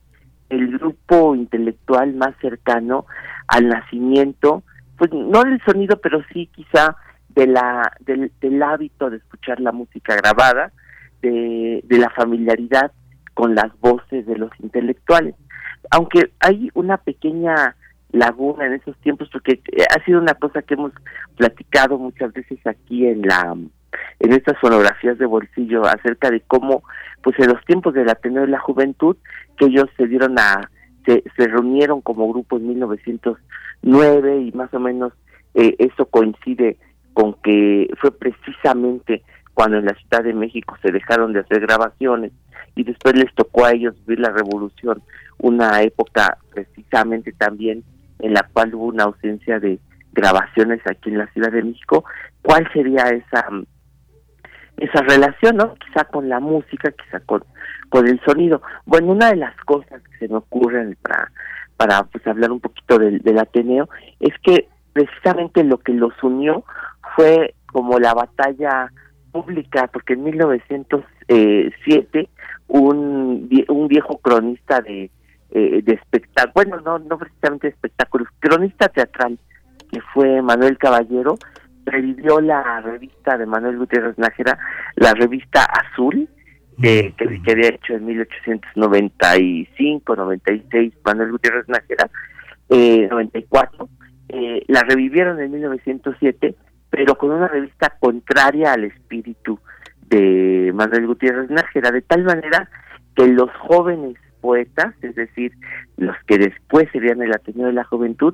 el 0.47 0.78
grupo 0.78 1.36
intelectual 1.36 2.13
más 2.15 2.34
cercano 2.39 3.06
al 3.49 3.67
nacimiento, 3.67 4.63
pues 4.97 5.12
no 5.12 5.43
del 5.43 5.62
sonido, 5.65 5.99
pero 5.99 6.23
sí 6.32 6.49
quizá 6.56 6.95
de 7.28 7.45
la 7.45 7.91
del, 7.99 8.32
del 8.39 8.63
hábito 8.63 9.10
de 9.10 9.17
escuchar 9.17 9.60
la 9.60 9.73
música 9.73 10.15
grabada, 10.15 10.71
de, 11.21 11.82
de 11.84 11.97
la 11.97 12.10
familiaridad 12.12 12.93
con 13.34 13.54
las 13.54 13.78
voces 13.82 14.25
de 14.25 14.38
los 14.38 14.52
intelectuales. 14.62 15.36
Aunque 15.91 16.32
hay 16.39 16.69
una 16.73 16.99
pequeña 16.99 17.75
laguna 18.13 18.65
en 18.65 18.75
esos 18.75 18.95
tiempos 18.99 19.28
porque 19.30 19.62
ha 19.93 20.06
sido 20.06 20.21
una 20.21 20.36
cosa 20.36 20.62
que 20.62 20.75
hemos 20.75 20.93
platicado 21.36 21.97
muchas 21.97 22.32
veces 22.32 22.65
aquí 22.65 23.06
en 23.08 23.23
la 23.23 23.58
en 24.19 24.34
estas 24.34 24.58
fonografías 24.60 25.17
de 25.17 25.25
bolsillo 25.25 25.86
acerca 25.86 26.30
de 26.30 26.41
cómo 26.41 26.84
pues 27.21 27.38
en 27.39 27.49
los 27.49 27.63
tiempos 27.65 27.93
del 27.93 28.10
Ateneo 28.10 28.43
de 28.43 28.49
la 28.49 28.60
Juventud 28.60 29.17
que 29.58 29.65
ellos 29.65 29.88
se 29.97 30.08
dieron 30.08 30.38
a 30.39 30.69
se, 31.06 31.23
se 31.36 31.47
reunieron 31.47 32.02
como 32.02 32.30
grupo 32.30 32.58
en 32.58 32.67
1909 32.67 34.41
y 34.41 34.52
más 34.52 34.73
o 34.73 34.80
menos 34.80 35.13
eh, 35.56 35.75
eso 35.80 36.06
coincide 36.06 36.78
con 37.13 37.34
que 37.41 37.89
fue 37.99 38.12
precisamente 38.12 39.23
cuando 39.54 39.78
en 39.78 39.86
la 39.86 39.95
Ciudad 39.95 40.23
de 40.23 40.34
México 40.34 40.78
se 40.82 40.91
dejaron 40.91 41.34
de 41.34 41.41
hacer 41.41 41.62
grabaciones 41.62 42.32
y 42.75 42.84
después 42.84 43.15
les 43.15 43.34
tocó 43.36 43.65
a 43.65 43.71
ellos 43.71 43.95
vivir 44.06 44.21
la 44.21 44.30
revolución, 44.30 45.02
una 45.38 45.82
época 45.82 46.38
precisamente 46.52 47.34
también 47.34 47.84
en 48.19 48.34
la 48.34 48.47
cual 48.54 48.73
hubo 48.75 48.86
una 48.86 49.06
ausencia 49.06 49.60
de 49.60 49.80
grabaciones 50.13 50.82
aquí 50.86 51.10
en 51.10 51.17
la 51.17 51.28
Ciudad 51.34 51.52
de 51.52 51.63
México, 51.63 52.06
¿cuál 52.41 52.71
sería 52.71 53.04
esa 53.10 53.45
esa 54.79 55.01
relación, 55.01 55.57
¿no? 55.57 55.75
Quizá 55.75 56.05
con 56.05 56.29
la 56.29 56.39
música, 56.39 56.91
quizá 56.91 57.19
con, 57.21 57.43
con 57.89 58.07
el 58.07 58.19
sonido. 58.21 58.61
Bueno, 58.85 59.11
una 59.11 59.29
de 59.29 59.37
las 59.37 59.55
cosas 59.65 60.01
que 60.03 60.17
se 60.17 60.27
me 60.27 60.37
ocurren 60.37 60.97
para, 61.01 61.31
para 61.77 62.03
pues 62.03 62.25
hablar 62.27 62.51
un 62.51 62.59
poquito 62.59 62.97
del, 62.97 63.19
del 63.19 63.39
Ateneo 63.39 63.89
es 64.19 64.33
que 64.43 64.67
precisamente 64.93 65.63
lo 65.63 65.77
que 65.77 65.93
los 65.93 66.13
unió 66.23 66.63
fue 67.15 67.53
como 67.67 67.99
la 67.99 68.13
batalla 68.13 68.91
pública, 69.31 69.87
porque 69.87 70.13
en 70.13 70.23
1907 70.23 72.29
un, 72.67 73.49
un 73.67 73.87
viejo 73.87 74.17
cronista 74.17 74.81
de, 74.81 75.11
eh, 75.51 75.81
de 75.83 75.93
espectáculos, 75.93 76.53
bueno, 76.53 76.81
no, 76.81 76.99
no 76.99 77.17
precisamente 77.17 77.67
de 77.67 77.73
espectáculos, 77.73 78.27
cronista 78.39 78.89
teatral, 78.89 79.39
que 79.91 80.01
fue 80.13 80.41
Manuel 80.41 80.77
Caballero, 80.77 81.37
revivió 81.89 82.41
la 82.41 82.82
revista 82.82 83.38
de 83.38 83.45
Manuel 83.45 83.78
Gutiérrez 83.78 84.17
Nájera, 84.17 84.58
la 84.95 85.13
revista 85.13 85.65
Azul, 85.65 86.28
que, 86.82 87.13
que, 87.17 87.52
había 87.52 87.69
hecho 87.69 87.93
en 87.93 88.06
1895, 88.06 90.15
96 90.15 90.93
Manuel 91.04 91.32
Gutiérrez 91.32 91.67
Nájera, 91.67 92.10
eh, 92.69 93.08
94, 93.10 93.89
eh, 94.30 94.63
la 94.67 94.84
revivieron 94.84 95.41
en 95.41 95.52
1907, 95.52 96.56
pero 96.89 97.17
con 97.17 97.32
una 97.32 97.47
revista 97.47 97.95
contraria 97.99 98.73
al 98.73 98.86
espíritu 98.86 99.60
de 100.08 100.71
Manuel 100.73 101.08
Gutiérrez 101.08 101.49
Nájera, 101.49 101.91
de 101.91 102.02
tal 102.02 102.23
manera 102.23 102.69
que 103.15 103.28
los 103.28 103.52
jóvenes 103.58 104.15
poetas, 104.39 104.93
es 105.02 105.15
decir, 105.15 105.52
los 105.97 106.15
que 106.25 106.38
después 106.38 106.88
serían 106.91 107.21
el 107.21 107.34
Ateneo 107.34 107.67
de 107.67 107.73
la 107.73 107.84
Juventud, 107.84 108.34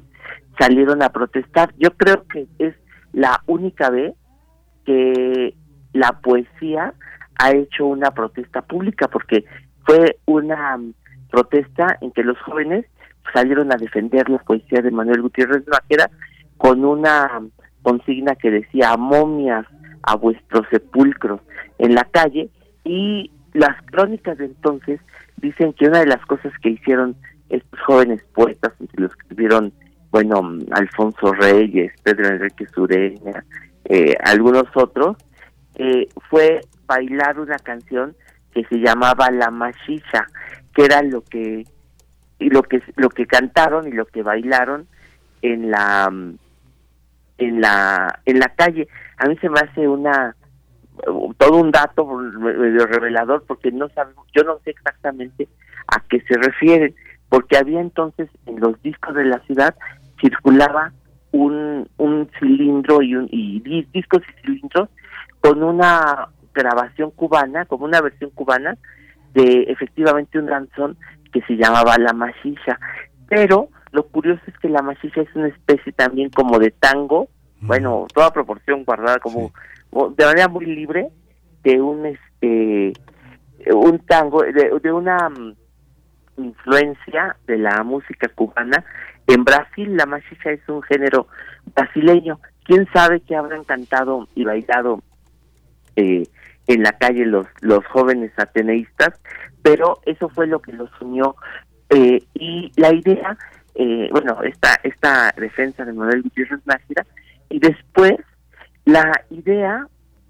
salieron 0.60 1.02
a 1.02 1.10
protestar. 1.10 1.74
Yo 1.78 1.92
creo 1.92 2.26
que 2.28 2.48
es 2.60 2.76
la 3.16 3.42
única 3.48 3.90
vez 3.90 4.14
que 4.86 5.56
la 5.94 6.20
poesía 6.20 6.94
ha 7.40 7.52
hecho 7.52 7.86
una 7.86 8.12
protesta 8.12 8.62
pública, 8.62 9.08
porque 9.08 9.46
fue 9.86 10.20
una 10.26 10.78
protesta 11.32 11.98
en 12.02 12.12
que 12.12 12.24
los 12.24 12.38
jóvenes 12.42 12.86
salieron 13.34 13.72
a 13.72 13.78
defender 13.78 14.30
la 14.30 14.40
poesía 14.40 14.82
de 14.82 14.92
Manuel 14.92 15.22
Gutiérrez 15.22 15.64
Nájera 15.66 16.12
con 16.58 16.84
una 16.84 17.42
consigna 17.84 18.36
que 18.36 18.52
decía 18.52 18.98
momias 18.98 19.66
a 20.04 20.16
vuestros 20.16 20.68
sepulcros 20.70 21.40
en 21.80 21.96
la 21.96 22.04
calle 22.04 22.50
y 22.84 23.32
las 23.54 23.82
crónicas 23.84 24.38
de 24.38 24.46
entonces 24.46 25.00
dicen 25.38 25.72
que 25.72 25.88
una 25.88 26.00
de 26.00 26.08
las 26.08 26.24
cosas 26.26 26.52
que 26.62 26.72
hicieron 26.72 27.16
estos 27.48 27.80
jóvenes 27.82 28.22
poetas, 28.34 28.74
entre 28.82 29.04
los 29.04 29.16
que 29.16 29.22
estuvieron, 29.22 29.72
bueno, 30.16 30.50
Alfonso 30.72 31.34
Reyes, 31.34 31.92
Pedro 32.02 32.30
Enrique 32.30 32.66
Sureña, 32.68 33.44
eh, 33.84 34.16
algunos 34.24 34.64
otros, 34.74 35.18
eh, 35.76 36.08
fue 36.30 36.62
bailar 36.86 37.38
una 37.38 37.60
canción 37.60 38.16
que 38.54 38.64
se 38.64 38.78
llamaba 38.78 39.30
La 39.30 39.52
Machicha, 39.52 40.26
que 40.74 40.86
era 40.86 41.02
lo 41.02 41.22
que 41.22 41.66
y 42.40 42.50
lo 42.50 42.64
que 42.64 42.82
lo 42.96 43.10
que 43.10 43.26
cantaron 43.26 43.90
y 43.90 43.92
lo 43.92 44.06
que 44.06 44.24
bailaron 44.24 44.88
en 45.42 45.70
la 45.70 46.10
en 47.38 47.60
la 47.60 48.22
en 48.24 48.40
la 48.40 48.48
calle. 48.56 48.88
A 49.18 49.28
mí 49.28 49.36
se 49.42 49.50
me 49.50 49.60
hace 49.60 49.86
una 49.86 50.34
todo 51.38 51.58
un 51.58 51.72
dato 51.72 52.06
medio 52.06 52.88
revelador 52.88 53.44
porque 53.46 53.70
no 53.70 53.90
sabemos, 53.90 54.26
yo 54.34 54.46
no 54.46 54.60
sé 54.64 54.70
exactamente 54.70 55.50
a 55.88 56.00
qué 56.08 56.22
se 56.22 56.38
refieren, 56.38 56.96
porque 57.28 57.58
había 57.58 57.82
entonces 57.82 58.30
en 58.46 58.62
los 58.62 58.82
discos 58.82 59.14
de 59.14 59.26
la 59.26 59.40
ciudad 59.40 59.76
circulaba 60.26 60.92
un, 61.32 61.88
un 61.98 62.30
cilindro 62.40 63.02
y, 63.02 63.16
un, 63.16 63.28
y 63.32 63.60
discos 63.94 64.22
y 64.28 64.42
cilindros 64.42 64.90
con 65.42 65.62
una 65.62 66.30
grabación 66.54 67.12
cubana, 67.12 67.66
como 67.66 67.86
una 67.86 68.02
versión 68.02 68.30
cubana 68.32 68.78
de 69.34 69.64
efectivamente 69.68 70.40
un 70.40 70.48
danzón 70.48 70.98
que 71.32 71.42
se 71.42 71.58
llamaba 71.58 71.98
la 71.98 72.14
machicha, 72.14 72.80
pero 73.28 73.70
lo 73.92 74.08
curioso 74.08 74.42
es 74.48 74.58
que 74.60 74.70
la 74.70 74.82
machicha 74.82 75.22
es 75.22 75.36
una 75.36 75.48
especie 75.48 75.92
también 75.92 76.30
como 76.30 76.58
de 76.60 76.72
tango 76.72 77.28
bueno, 77.62 78.06
toda 78.14 78.32
proporción 78.32 78.84
guardada 78.84 79.20
como 79.20 79.52
de 80.16 80.26
manera 80.26 80.48
muy 80.48 80.66
libre 80.66 81.10
de 81.64 81.82
un 81.82 82.06
este 82.06 82.94
un 83.74 84.00
tango 84.00 84.44
de, 84.44 84.92
una 84.92 85.30
mm, 85.30 85.56
influencia 86.38 87.36
de 87.48 87.58
la 87.58 87.84
música 87.84 88.28
cubana 88.30 88.84
en 89.28 89.44
Brasil. 89.44 89.96
La 89.96 90.06
machicha 90.06 90.52
es 90.52 90.68
un 90.68 90.82
género 90.84 91.28
brasileño. 91.76 92.40
Quién 92.64 92.88
sabe 92.94 93.22
qué 93.22 93.36
habrán 93.36 93.64
cantado 93.64 94.28
y 94.36 94.44
bailado 94.44 95.02
eh, 95.96 96.24
en 96.68 96.84
la 96.84 96.94
calle 96.94 97.26
los 97.26 97.48
los 97.62 97.86
jóvenes 97.86 98.32
ateneístas 98.38 99.14
pero 99.62 100.00
eso 100.06 100.30
fue 100.30 100.48
lo 100.48 100.60
que 100.60 100.74
los 100.74 100.90
unió 101.02 101.36
eh, 101.90 102.24
y 102.34 102.72
la 102.76 102.94
idea 102.94 103.38
eh, 103.76 104.10
bueno 104.12 104.42
esta 104.44 104.80
esta 104.84 105.34
defensa 105.38 105.86
de 105.86 105.94
Manuel 105.94 106.24
Gutiérrez 106.24 106.60
Nájera 106.66 107.06
y 107.50 107.60
después 107.60 108.16
la 108.86 109.12
idea 109.30 109.88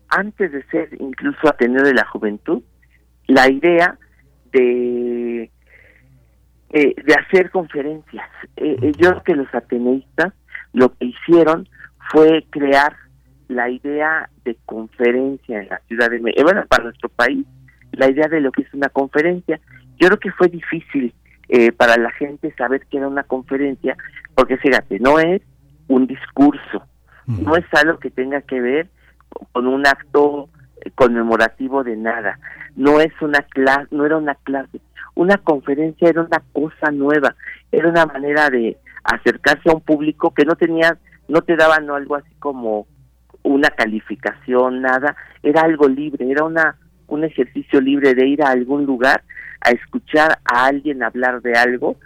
antes 0.10 0.52
de 0.52 0.63
ser 0.68 0.89
incluso 1.00 1.48
Ateneo 1.48 1.84
de 1.84 1.94
la 1.94 2.06
Juventud 2.06 2.62
la 3.28 3.50
idea 3.50 3.98
de 4.52 5.50
eh, 6.76 6.94
de 7.06 7.14
hacer 7.14 7.52
conferencias. 7.52 8.30
Eh, 8.58 8.92
yo 8.98 9.12
creo 9.12 9.24
que 9.24 9.36
los 9.36 9.56
ateneístas 9.56 10.34
lo 10.74 10.94
que 10.94 11.06
hicieron 11.06 11.70
fue 12.12 12.46
crear 12.50 12.94
la 13.48 13.70
idea 13.70 14.30
de 14.44 14.58
conferencia 14.66 15.62
en 15.62 15.70
la 15.70 15.80
ciudad 15.88 16.10
de 16.10 16.20
México, 16.20 16.44
bueno, 16.44 16.66
para 16.68 16.84
nuestro 16.84 17.08
país, 17.08 17.46
la 17.94 18.10
idea 18.10 18.28
de 18.28 18.42
lo 18.42 18.52
que 18.52 18.64
es 18.64 18.74
una 18.74 18.90
conferencia. 18.90 19.58
Yo 20.02 20.10
creo 20.10 20.20
que 20.20 20.32
fue 20.32 20.50
difícil 20.50 21.14
eh, 21.48 21.72
para 21.72 21.96
la 21.96 22.12
gente 22.12 22.54
saber 22.58 22.86
que 22.88 22.98
era 22.98 23.08
una 23.08 23.24
conferencia, 23.24 23.96
porque 24.36 24.58
fíjate, 24.58 25.00
no 25.00 25.18
es 25.18 25.42
un 25.88 26.08
discurso, 26.08 26.86
no 27.26 27.56
es 27.56 27.66
algo 27.72 28.00
que 28.00 28.10
tenga 28.10 28.42
que 28.42 28.60
ver 28.60 28.90
con 29.54 29.66
un 29.68 29.88
acto 29.88 30.50
eh, 30.84 30.92
conmemorativo 30.94 31.86
de 31.86 31.96
nada, 31.96 32.38
no 32.76 33.00
es 33.00 33.14
una 33.22 33.40
clase, 33.44 33.88
no 33.92 34.06
era 34.06 34.18
una 34.18 34.36
clase, 34.36 34.82
una 35.15 35.38
conferencia 35.38 36.10
era 36.10 36.21
una 36.21 36.41
cosa 36.54 36.91
nueva, 36.91 37.36
era 37.71 37.89
una 37.89 38.06
manera 38.06 38.49
de 38.49 38.78
acercarse 39.04 39.69
a 39.69 39.73
un 39.73 39.82
público 39.82 40.34
que 40.34 40.45
no 40.45 40.56
tenía, 40.56 40.97
no 41.28 41.41
te 41.41 41.56
daban 41.56 41.89
algo 41.89 42.15
así 42.15 42.34
como 42.39 42.88
una 43.43 43.69
calificación, 43.69 44.82
nada, 44.82 45.15
era 45.43 45.62
algo 45.62 45.88
libre, 45.88 46.30
era 46.30 46.43
una 46.43 46.78
un 47.08 47.23
ejercicio 47.23 47.80
libre 47.80 48.15
de 48.15 48.28
ir 48.28 48.41
a 48.41 48.49
algún 48.49 48.86
lugar 48.86 49.23
a 49.62 49.69
escuchar 49.69 50.39
a 50.43 50.65
alguien 50.65 51.04
hablar 51.04 51.41
de 51.41 51.54
algo 51.54 51.97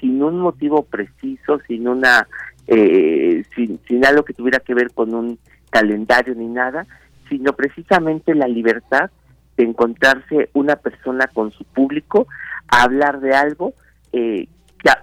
sin 0.00 0.22
un 0.22 0.40
motivo 0.40 0.82
preciso, 0.82 1.60
sin 1.66 1.88
una 1.88 2.26
eh, 2.66 3.44
sin, 3.54 3.78
sin 3.86 4.04
algo 4.04 4.24
que 4.24 4.34
tuviera 4.34 4.60
que 4.60 4.74
ver 4.74 4.92
con 4.92 5.14
un 5.14 5.38
calendario 5.70 6.34
ni 6.34 6.46
nada, 6.46 6.86
sino 7.28 7.52
precisamente 7.52 8.34
la 8.34 8.48
libertad 8.48 9.10
de 9.56 9.64
encontrarse 9.64 10.50
una 10.52 10.76
persona 10.76 11.26
con 11.28 11.50
su 11.52 11.64
público 11.64 12.26
a 12.68 12.82
hablar 12.82 13.20
de 13.20 13.34
algo 13.34 13.74
eh, 14.12 14.48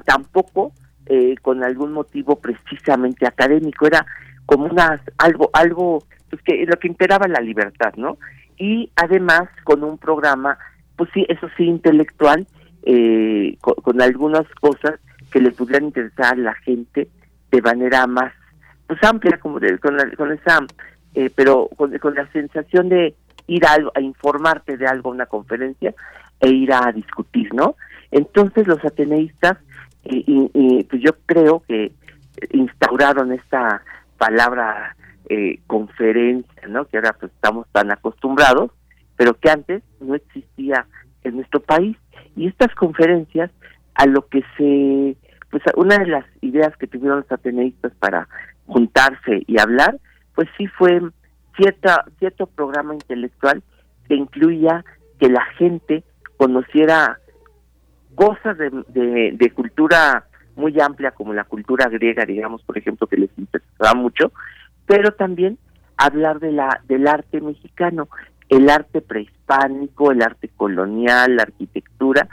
tampoco 0.05 0.71
eh, 1.05 1.35
con 1.41 1.63
algún 1.63 1.91
motivo 1.91 2.39
precisamente 2.39 3.27
académico. 3.27 3.87
Era 3.87 4.05
como 4.45 4.65
una 4.65 5.01
algo 5.17 5.49
algo 5.53 6.03
pues 6.29 6.41
que 6.43 6.65
lo 6.65 6.77
que 6.77 6.87
imperaba 6.87 7.27
la 7.27 7.41
libertad 7.41 7.93
no 7.95 8.17
y 8.57 8.91
además 8.95 9.49
con 9.63 9.83
un 9.83 9.97
programa 9.97 10.57
pues 10.95 11.09
sí 11.13 11.25
eso 11.29 11.47
sí 11.57 11.63
intelectual 11.63 12.45
eh, 12.83 13.57
con, 13.61 14.01
algunas 14.01 14.45
cosas 14.59 14.99
que 15.31 15.39
le 15.39 15.51
pudieran 15.51 15.85
interesar 15.85 16.33
a 16.33 16.37
la 16.37 16.53
gente 16.55 17.07
de 17.51 17.61
manera 17.61 18.05
más 18.07 18.33
pues 18.87 19.01
amplia 19.03 19.37
como 19.37 19.59
con, 19.81 19.97
con 20.17 20.31
esa 20.31 20.59
eh, 21.15 21.29
pero 21.33 21.69
con, 21.77 21.91
la 21.91 22.31
sensación 22.31 22.89
de 22.89 23.15
ir 23.47 23.65
a, 23.65 23.77
a 23.95 24.01
informarte 24.01 24.77
de 24.77 24.87
algo 24.87 25.09
una 25.09 25.25
conferencia 25.25 25.93
e 26.39 26.49
ir 26.49 26.73
a 26.73 26.91
discutir 26.91 27.53
no 27.53 27.75
entonces 28.11 28.67
los 28.67 28.83
ateneístas 28.83 29.57
y, 30.05 30.49
y 30.53 30.83
pues 30.83 31.01
yo 31.01 31.11
creo 31.25 31.63
que 31.67 31.93
instauraron 32.51 33.31
esta 33.31 33.81
palabra 34.17 34.95
eh, 35.29 35.59
conferencia, 35.67 36.67
¿no? 36.67 36.85
Que 36.85 36.97
ahora 36.97 37.13
pues 37.19 37.31
estamos 37.31 37.67
tan 37.71 37.91
acostumbrados, 37.91 38.71
pero 39.15 39.33
que 39.35 39.49
antes 39.49 39.83
no 40.01 40.15
existía 40.15 40.85
en 41.23 41.37
nuestro 41.37 41.61
país. 41.61 41.97
Y 42.35 42.47
estas 42.47 42.73
conferencias, 42.75 43.51
a 43.95 44.05
lo 44.05 44.27
que 44.27 44.43
se, 44.57 45.15
pues 45.49 45.63
una 45.75 45.97
de 45.97 46.07
las 46.07 46.25
ideas 46.41 46.75
que 46.77 46.87
tuvieron 46.87 47.19
los 47.19 47.31
ateneístas 47.31 47.93
para 47.99 48.27
juntarse 48.65 49.43
y 49.47 49.59
hablar, 49.59 49.97
pues 50.35 50.49
sí 50.57 50.67
fue 50.67 51.01
cierta, 51.55 52.05
cierto 52.19 52.47
programa 52.47 52.93
intelectual 52.93 53.63
que 54.07 54.15
incluía 54.15 54.83
que 55.19 55.29
la 55.29 55.45
gente 55.57 56.03
conociera 56.37 57.19
cosas 58.15 58.57
de, 58.57 58.69
de, 58.89 59.31
de 59.33 59.51
cultura 59.51 60.25
muy 60.55 60.79
amplia 60.79 61.11
como 61.11 61.33
la 61.33 61.45
cultura 61.45 61.87
griega, 61.89 62.25
digamos, 62.25 62.61
por 62.63 62.77
ejemplo, 62.77 63.07
que 63.07 63.17
les 63.17 63.29
interesaba 63.37 63.93
mucho, 63.93 64.31
pero 64.85 65.13
también 65.13 65.57
hablar 65.97 66.39
de 66.39 66.51
la 66.51 66.81
del 66.87 67.07
arte 67.07 67.41
mexicano, 67.41 68.09
el 68.49 68.69
arte 68.69 69.01
prehispánico, 69.01 70.11
el 70.11 70.21
arte 70.21 70.49
colonial, 70.49 71.35
la 71.35 71.43
arquitectura, 71.43 72.27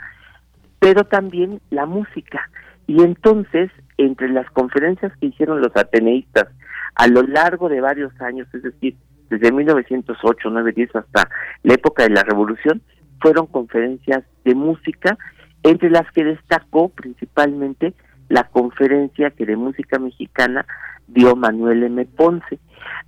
pero 0.79 1.05
también 1.05 1.61
la 1.69 1.85
música. 1.85 2.49
Y 2.87 3.01
entonces, 3.03 3.71
entre 3.97 4.29
las 4.29 4.49
conferencias 4.51 5.15
que 5.17 5.27
hicieron 5.27 5.61
los 5.61 5.75
ateneístas 5.75 6.47
a 6.95 7.07
lo 7.07 7.23
largo 7.23 7.69
de 7.69 7.81
varios 7.81 8.11
años, 8.19 8.47
es 8.53 8.63
decir, 8.63 8.95
desde 9.31 9.51
1908, 9.51 10.49
9, 10.51 10.73
10 10.73 10.95
hasta 10.97 11.29
la 11.63 11.73
época 11.73 12.03
de 12.03 12.09
la 12.09 12.21
Revolución, 12.21 12.81
fueron 13.21 13.47
conferencias 13.47 14.23
de 14.43 14.53
música, 14.55 15.17
entre 15.63 15.89
las 15.89 16.09
que 16.11 16.25
destacó 16.25 16.89
principalmente 16.89 17.93
la 18.27 18.43
conferencia 18.43 19.31
que 19.31 19.45
de 19.45 19.55
música 19.55 19.99
mexicana 19.99 20.65
dio 21.07 21.35
Manuel 21.35 21.83
M. 21.83 22.05
Ponce. 22.05 22.59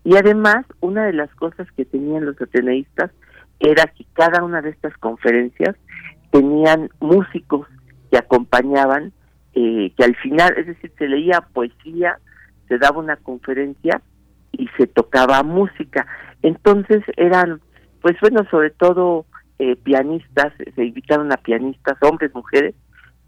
Y 0.05 0.15
además, 0.15 0.65
una 0.79 1.05
de 1.05 1.13
las 1.13 1.33
cosas 1.35 1.67
que 1.75 1.83
tenían 1.83 2.25
los 2.25 2.41
ateneístas 2.41 3.11
era 3.59 3.85
que 3.87 4.05
cada 4.13 4.43
una 4.43 4.61
de 4.61 4.69
estas 4.69 4.95
conferencias 4.97 5.75
tenían 6.31 6.89
músicos 7.01 7.67
que 8.11 8.17
acompañaban, 8.17 9.11
eh, 9.55 9.91
que 9.97 10.03
al 10.03 10.15
final, 10.15 10.53
es 10.57 10.67
decir, 10.67 10.91
se 10.97 11.07
leía 11.07 11.41
poesía, 11.53 12.17
se 12.69 12.77
daba 12.77 12.99
una 12.99 13.17
conferencia 13.17 14.01
y 14.53 14.67
se 14.77 14.87
tocaba 14.87 15.43
música. 15.43 16.07
Entonces 16.41 17.03
eran, 17.17 17.61
pues 18.01 18.15
bueno, 18.21 18.45
sobre 18.49 18.69
todo 18.69 19.25
eh, 19.59 19.75
pianistas, 19.75 20.53
se 20.75 20.85
invitaron 20.85 21.31
a 21.31 21.37
pianistas, 21.37 21.97
hombres, 22.01 22.33
mujeres, 22.33 22.75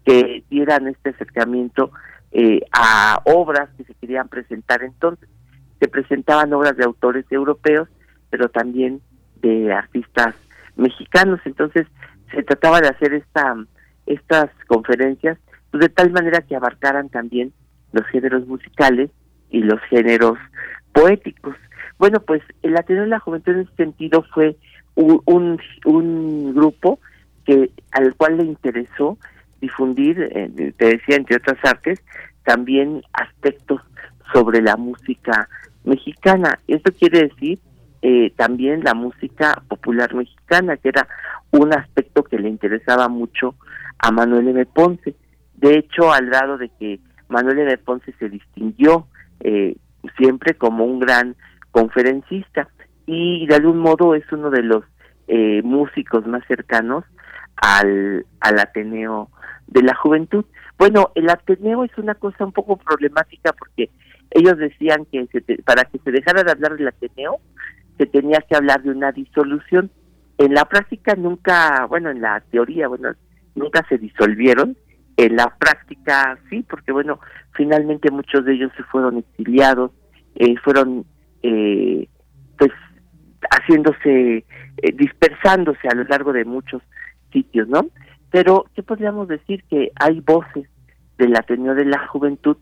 que 0.04 0.44
dieran 0.50 0.86
este 0.86 1.10
acercamiento 1.10 1.90
eh, 2.32 2.60
a 2.72 3.20
obras 3.24 3.68
que 3.76 3.84
se 3.84 3.94
querían 3.94 4.28
presentar 4.28 4.82
entonces. 4.82 5.28
Se 5.80 5.88
presentaban 5.88 6.52
obras 6.52 6.76
de 6.76 6.84
autores 6.84 7.24
europeos, 7.30 7.88
pero 8.30 8.48
también 8.48 9.00
de 9.42 9.72
artistas 9.72 10.34
mexicanos. 10.76 11.40
Entonces 11.44 11.86
se 12.32 12.42
trataba 12.42 12.80
de 12.80 12.88
hacer 12.88 13.14
esta 13.14 13.56
estas 14.06 14.50
conferencias 14.68 15.38
pues, 15.70 15.80
de 15.82 15.88
tal 15.88 16.10
manera 16.10 16.40
que 16.40 16.56
abarcaran 16.56 17.08
también 17.08 17.52
los 17.92 18.06
géneros 18.06 18.46
musicales 18.46 19.10
y 19.50 19.60
los 19.60 19.80
géneros 19.90 20.38
poéticos. 20.96 21.54
Bueno, 21.98 22.20
pues 22.20 22.42
el 22.62 22.76
Ateneo 22.76 23.02
de 23.02 23.10
la 23.10 23.20
Juventud 23.20 23.52
en 23.52 23.60
ese 23.60 23.76
sentido 23.76 24.24
fue 24.34 24.56
un, 24.94 25.60
un, 25.84 26.54
grupo 26.54 26.98
que 27.44 27.70
al 27.92 28.14
cual 28.14 28.38
le 28.38 28.44
interesó 28.44 29.18
difundir, 29.60 30.30
eh, 30.32 30.72
te 30.76 30.86
decía, 30.86 31.16
entre 31.16 31.36
otras 31.36 31.58
artes, 31.64 32.02
también 32.44 33.02
aspectos 33.12 33.82
sobre 34.32 34.62
la 34.62 34.76
música 34.76 35.48
mexicana. 35.84 36.58
Esto 36.66 36.92
quiere 36.92 37.28
decir 37.28 37.58
eh, 38.00 38.32
también 38.36 38.82
la 38.82 38.94
música 38.94 39.62
popular 39.68 40.14
mexicana, 40.14 40.78
que 40.78 40.88
era 40.88 41.06
un 41.50 41.74
aspecto 41.74 42.24
que 42.24 42.38
le 42.38 42.48
interesaba 42.48 43.08
mucho 43.08 43.54
a 43.98 44.10
Manuel 44.10 44.48
M. 44.48 44.64
Ponce. 44.66 45.14
De 45.54 45.78
hecho, 45.78 46.12
al 46.12 46.26
grado 46.26 46.56
de 46.56 46.70
que 46.70 47.00
Manuel 47.28 47.58
M. 47.60 47.78
Ponce 47.78 48.12
se 48.18 48.28
distinguió 48.28 49.06
eh, 49.40 49.76
siempre 50.16 50.54
como 50.54 50.84
un 50.84 51.00
gran 51.00 51.36
conferencista 51.70 52.68
y 53.06 53.46
de 53.46 53.54
algún 53.54 53.78
modo 53.78 54.14
es 54.14 54.24
uno 54.32 54.50
de 54.50 54.62
los 54.62 54.84
músicos 55.64 56.26
más 56.26 56.44
cercanos 56.46 57.04
al, 57.56 58.24
al 58.40 58.58
Ateneo 58.60 59.28
de 59.66 59.82
la 59.82 59.94
juventud. 59.94 60.44
Bueno, 60.78 61.10
el 61.14 61.28
Ateneo 61.28 61.84
es 61.84 61.96
una 61.98 62.14
cosa 62.14 62.44
un 62.44 62.52
poco 62.52 62.76
problemática 62.76 63.52
porque 63.52 63.90
ellos 64.30 64.58
decían 64.58 65.06
que 65.10 65.26
para 65.64 65.84
que 65.84 65.98
se 65.98 66.10
dejara 66.10 66.42
de 66.42 66.52
hablar 66.52 66.76
del 66.76 66.88
Ateneo 66.88 67.38
se 67.96 68.06
tenía 68.06 68.40
que 68.40 68.56
hablar 68.56 68.82
de 68.82 68.90
una 68.90 69.12
disolución. 69.12 69.90
En 70.38 70.52
la 70.52 70.66
práctica 70.66 71.14
nunca, 71.14 71.86
bueno, 71.86 72.10
en 72.10 72.20
la 72.20 72.42
teoría, 72.50 72.88
bueno, 72.88 73.12
nunca 73.54 73.84
se 73.88 73.98
disolvieron. 73.98 74.76
En 75.16 75.36
la 75.36 75.54
práctica 75.58 76.38
sí, 76.50 76.64
porque 76.68 76.92
bueno, 76.92 77.20
finalmente 77.52 78.10
muchos 78.10 78.44
de 78.44 78.54
ellos 78.54 78.70
se 78.76 78.82
fueron 78.84 79.18
exiliados 79.18 79.90
eh, 80.36 80.54
fueron 80.62 81.06
eh, 81.42 82.08
pues 82.58 82.70
haciéndose, 83.50 84.44
eh, 84.76 84.92
dispersándose 84.94 85.88
a 85.88 85.94
lo 85.94 86.04
largo 86.04 86.32
de 86.32 86.44
muchos 86.44 86.82
sitios, 87.32 87.68
¿no? 87.68 87.86
Pero, 88.30 88.66
¿qué 88.74 88.82
podríamos 88.82 89.28
decir? 89.28 89.64
Que 89.70 89.92
hay 89.94 90.20
voces 90.20 90.68
del 91.16 91.34
Ateneo 91.36 91.74
de 91.74 91.86
la 91.86 92.06
Juventud 92.08 92.56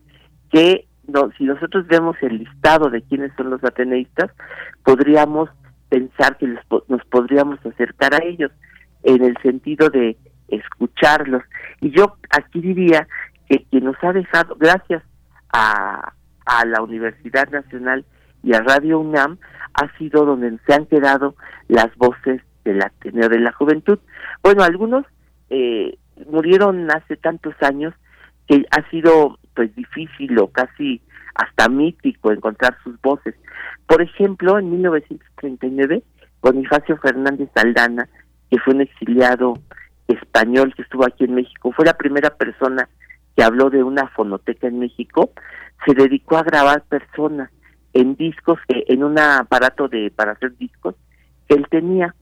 que, 0.51 0.87
no, 1.07 1.31
si 1.37 1.43
nosotros 1.43 1.85
vemos 1.87 2.15
el 2.21 2.37
listado 2.37 2.89
de 2.89 3.01
quiénes 3.01 3.31
son 3.35 3.49
los 3.49 3.63
ateneístas, 3.63 4.31
podríamos 4.83 5.49
pensar 5.89 6.37
que 6.37 6.47
nos 6.47 7.05
podríamos 7.09 7.63
acercar 7.65 8.15
a 8.15 8.23
ellos 8.23 8.51
en 9.03 9.23
el 9.23 9.37
sentido 9.41 9.89
de 9.89 10.17
escucharlos. 10.47 11.43
Y 11.81 11.91
yo 11.91 12.17
aquí 12.29 12.61
diría 12.61 13.07
que 13.49 13.65
quien 13.69 13.85
nos 13.85 13.95
ha 14.03 14.13
dejado, 14.13 14.55
gracias 14.55 15.03
a, 15.53 16.13
a 16.45 16.65
la 16.65 16.81
Universidad 16.81 17.49
Nacional 17.49 18.05
y 18.43 18.53
a 18.53 18.61
Radio 18.61 18.99
UNAM, 18.99 19.37
ha 19.73 19.97
sido 19.97 20.25
donde 20.25 20.57
se 20.65 20.73
han 20.73 20.85
quedado 20.85 21.35
las 21.67 21.93
voces 21.97 22.41
del 22.63 22.81
Ateneo 22.81 23.29
de 23.29 23.39
la 23.39 23.51
Juventud. 23.51 23.99
Bueno, 24.41 24.63
algunos 24.63 25.05
eh, 25.49 25.97
murieron 26.29 26.89
hace 26.91 27.17
tantos 27.17 27.55
años 27.61 27.93
que 28.47 28.65
ha 28.71 28.89
sido 28.89 29.39
pues 29.53 29.73
difícil 29.75 30.37
o 30.39 30.47
casi 30.47 31.01
hasta 31.35 31.69
mítico 31.69 32.31
encontrar 32.31 32.77
sus 32.83 32.99
voces. 33.01 33.35
Por 33.87 34.01
ejemplo, 34.01 34.57
en 34.57 34.71
1939, 34.71 36.03
Bonifacio 36.41 36.97
Fernández 36.97 37.49
Aldana, 37.55 38.07
que 38.49 38.59
fue 38.59 38.73
un 38.73 38.81
exiliado 38.81 39.53
español 40.07 40.73
que 40.75 40.83
estuvo 40.83 41.05
aquí 41.05 41.25
en 41.25 41.35
México, 41.35 41.71
fue 41.71 41.85
la 41.85 41.97
primera 41.97 42.31
persona 42.31 42.89
que 43.35 43.43
habló 43.43 43.69
de 43.69 43.83
una 43.83 44.07
fonoteca 44.09 44.67
en 44.67 44.79
México, 44.79 45.31
se 45.85 45.93
dedicó 45.93 46.37
a 46.37 46.43
grabar 46.43 46.83
personas 46.83 47.49
en 47.93 48.15
discos, 48.15 48.59
eh, 48.67 48.85
en 48.87 49.03
un 49.03 49.19
aparato 49.19 49.87
de 49.87 50.11
para 50.11 50.33
hacer 50.33 50.55
discos 50.57 50.95
que 51.47 51.55
él 51.55 51.65
tenía, 51.69 52.15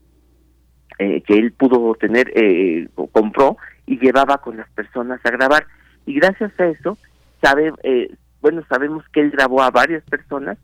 eh, 1.00 1.22
que 1.22 1.34
él 1.34 1.52
pudo 1.52 1.96
tener, 1.96 2.32
eh, 2.36 2.88
compró 3.12 3.58
y 3.86 4.00
llevaba 4.00 4.38
con 4.40 4.58
las 4.58 4.70
personas 4.72 5.20
a 5.24 5.32
grabar. 5.32 5.66
Y 6.06 6.14
gracias 6.16 6.52
a 6.60 6.66
eso, 6.66 6.98
sabe, 7.42 7.74
eh, 7.84 8.14
bueno, 8.42 8.64
sabemos 8.70 9.04
que 9.10 9.22
él 9.22 9.32
grabó 9.32 9.62
a 9.62 9.72
varias 9.72 10.04
personas, 10.04 10.58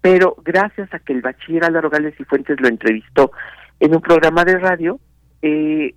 pero 0.00 0.36
gracias 0.44 0.92
a 0.92 0.98
que 0.98 1.12
el 1.12 1.22
bachiller 1.22 1.64
Álvaro 1.64 1.90
Gales 1.90 2.14
y 2.18 2.24
Fuentes 2.24 2.60
lo 2.60 2.68
entrevistó 2.68 3.32
en 3.80 3.94
un 3.94 4.00
programa 4.00 4.44
de 4.44 4.58
radio, 4.58 5.00
eh, 5.42 5.94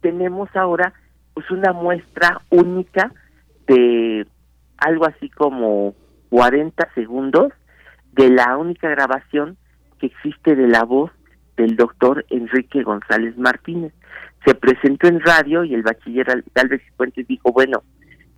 tenemos 0.00 0.48
ahora 0.54 0.92
pues 1.34 1.50
una 1.50 1.72
muestra 1.72 2.40
única 2.50 3.12
de 3.66 4.26
algo 4.78 5.06
así 5.06 5.28
como 5.30 5.94
40 6.30 6.88
segundos 6.94 7.52
de 8.12 8.30
la 8.30 8.56
única 8.56 8.88
grabación 8.88 9.56
que 9.98 10.06
existe 10.06 10.56
de 10.56 10.68
la 10.68 10.84
voz 10.84 11.10
del 11.56 11.76
doctor 11.76 12.24
Enrique 12.30 12.82
González 12.82 13.36
Martínez. 13.36 13.92
Se 14.44 14.54
presentó 14.54 15.06
en 15.06 15.20
radio 15.20 15.64
y 15.64 15.74
el 15.74 15.82
bachiller 15.82 16.44
Galvez 16.54 16.82
y 16.86 16.96
Fuentes 16.96 17.26
dijo, 17.28 17.52
bueno, 17.52 17.82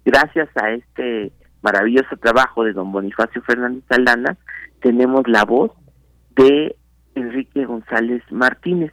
gracias 0.05 0.49
a 0.57 0.71
este 0.71 1.33
maravilloso 1.63 2.17
trabajo 2.19 2.63
de 2.65 2.75
don 2.75 2.93
Bonifacio 2.93 3.43
Fernández 3.43 3.85
Aldana, 3.89 4.37
tenemos 4.81 5.27
la 5.27 5.45
voz 5.45 5.73
de 6.37 6.77
Enrique 7.15 7.65
González 7.65 8.23
Martínez. 8.31 8.93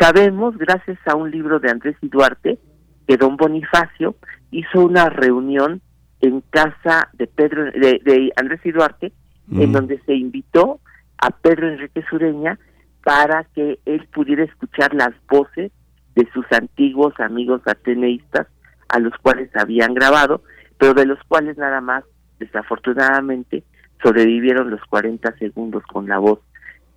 Sabemos, 0.00 0.56
gracias 0.58 0.98
a 1.06 1.14
un 1.14 1.30
libro 1.30 1.60
de 1.60 1.70
Andrés 1.70 1.96
y 2.00 2.08
Duarte, 2.08 2.58
que 3.06 3.16
don 3.16 3.36
Bonifacio 3.36 4.16
hizo 4.50 4.80
una 4.80 5.08
reunión 5.08 5.80
en 6.20 6.40
casa 6.50 7.08
de 7.14 7.26
Pedro 7.26 7.64
de, 7.64 8.32
Andrés 8.36 8.60
y 8.64 8.70
Duarte, 8.70 9.12
en 9.50 9.70
mm. 9.70 9.72
donde 9.72 10.00
se 10.06 10.14
invitó 10.14 10.80
a 11.18 11.30
Pedro 11.30 11.68
Enrique 11.68 12.04
Sureña 12.08 12.58
para 13.04 13.44
que 13.54 13.80
él 13.84 14.08
pudiera 14.12 14.44
escuchar 14.44 14.94
las 14.94 15.12
voces 15.28 15.72
de 16.14 16.28
sus 16.32 16.44
antiguos 16.52 17.18
amigos 17.18 17.62
ateneístas 17.66 18.46
a 18.88 18.98
los 18.98 19.12
cuales 19.18 19.50
habían 19.56 19.94
grabado, 19.94 20.42
pero 20.78 20.94
de 20.94 21.06
los 21.06 21.18
cuales 21.26 21.56
nada 21.56 21.80
más, 21.80 22.04
desafortunadamente, 22.38 23.64
sobrevivieron 24.02 24.70
los 24.70 24.82
40 24.82 25.36
segundos 25.38 25.82
con 25.84 26.08
la 26.08 26.18
voz 26.18 26.40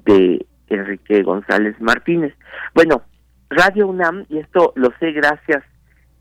de 0.06 0.46
Enrique 0.68 1.24
González 1.24 1.80
Martínez. 1.80 2.34
Bueno, 2.74 3.04
Radio 3.50 3.88
UNAM, 3.88 4.26
y 4.30 4.40
esto 4.40 4.74
lo 4.76 4.92
sé 5.00 5.12
gracias 5.12 5.64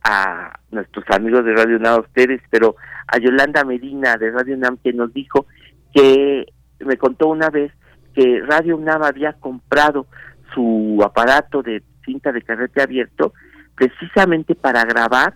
a 0.03 0.59
nuestros 0.71 1.05
amigos 1.11 1.45
de 1.45 1.55
Radio 1.55 1.77
UNAM, 1.77 1.95
a 1.95 2.01
ustedes, 2.01 2.41
pero 2.51 2.77
a 3.07 3.19
Yolanda 3.19 3.65
Medina 3.65 4.17
de 4.17 4.31
Radio 4.31 4.57
UNAM 4.57 4.79
que 4.83 4.93
nos 4.93 5.13
dijo 5.13 5.47
que 5.95 6.47
me 6.81 6.97
contó 6.97 7.29
una 7.29 7.51
vez 7.51 7.73
que 8.15 8.41
Radio 8.47 8.77
UNAM 8.77 9.03
había 9.03 9.33
comprado 9.35 10.07
su 10.53 11.01
aparato 11.05 11.63
de 11.63 11.83
cinta 12.05 12.33
de 12.33 12.42
carrete 12.42 12.83
abierto 12.83 13.33
precisamente 13.75 14.55
para 14.55 14.85
grabar 14.85 15.35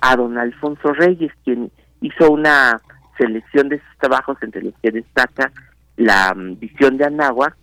a 0.00 0.16
don 0.16 0.38
Alfonso 0.38 0.92
Reyes, 0.92 1.32
quien 1.44 1.70
hizo 2.00 2.30
una 2.30 2.80
selección 3.18 3.68
de 3.68 3.78
sus 3.78 3.98
trabajos 3.98 4.36
entre 4.42 4.62
los 4.62 4.74
que 4.82 4.90
destaca 4.90 5.50
la 5.96 6.34
mm, 6.34 6.58
visión 6.58 6.96
de 6.96 7.04
Anáhuac, 7.04 7.56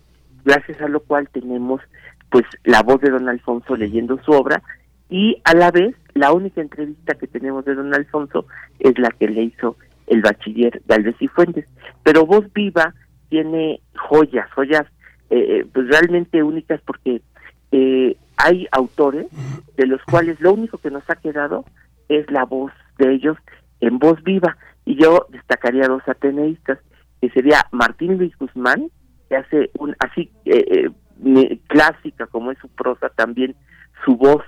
gracias 0.44 0.80
a 0.80 0.88
lo 0.88 1.00
cual 1.00 1.28
tenemos 1.30 1.80
pues 2.30 2.44
la 2.64 2.82
voz 2.82 3.00
de 3.00 3.10
don 3.10 3.28
Alfonso 3.28 3.76
leyendo 3.76 4.18
su 4.24 4.32
obra 4.32 4.62
y 5.08 5.40
a 5.44 5.54
la 5.54 5.70
vez 5.70 5.94
la 6.14 6.32
única 6.32 6.60
entrevista 6.60 7.14
que 7.14 7.26
tenemos 7.26 7.64
de 7.64 7.74
don 7.74 7.94
Alfonso 7.94 8.46
es 8.78 8.98
la 8.98 9.10
que 9.10 9.28
le 9.28 9.42
hizo 9.42 9.76
el 10.06 10.22
bachiller 10.22 10.82
Galvez 10.86 11.16
y 11.20 11.28
Fuentes. 11.28 11.66
Pero 12.02 12.26
Voz 12.26 12.50
Viva 12.52 12.94
tiene 13.28 13.80
joyas, 14.08 14.50
joyas 14.52 14.86
eh, 15.30 15.60
eh, 15.60 15.66
pues 15.72 15.88
realmente 15.88 16.42
únicas 16.42 16.80
porque 16.82 17.22
eh, 17.72 18.16
hay 18.36 18.66
autores 18.72 19.26
de 19.76 19.86
los 19.86 20.02
cuales 20.02 20.40
lo 20.40 20.52
único 20.52 20.78
que 20.78 20.90
nos 20.90 21.08
ha 21.08 21.16
quedado 21.16 21.64
es 22.08 22.30
la 22.30 22.44
voz 22.44 22.72
de 22.98 23.14
ellos 23.14 23.36
en 23.80 23.98
voz 23.98 24.22
viva. 24.22 24.56
Y 24.84 24.96
yo 24.96 25.26
destacaría 25.30 25.88
dos 25.88 26.02
ateneístas, 26.06 26.78
que 27.20 27.30
sería 27.30 27.66
Martín 27.70 28.18
Luis 28.18 28.36
Guzmán, 28.38 28.90
hace 29.36 29.70
un 29.78 29.94
así 29.98 30.30
eh, 30.44 30.88
eh, 31.24 31.60
clásica 31.66 32.26
como 32.26 32.50
es 32.52 32.58
su 32.58 32.68
prosa, 32.68 33.08
también 33.10 33.54
su 34.04 34.16
voz 34.16 34.44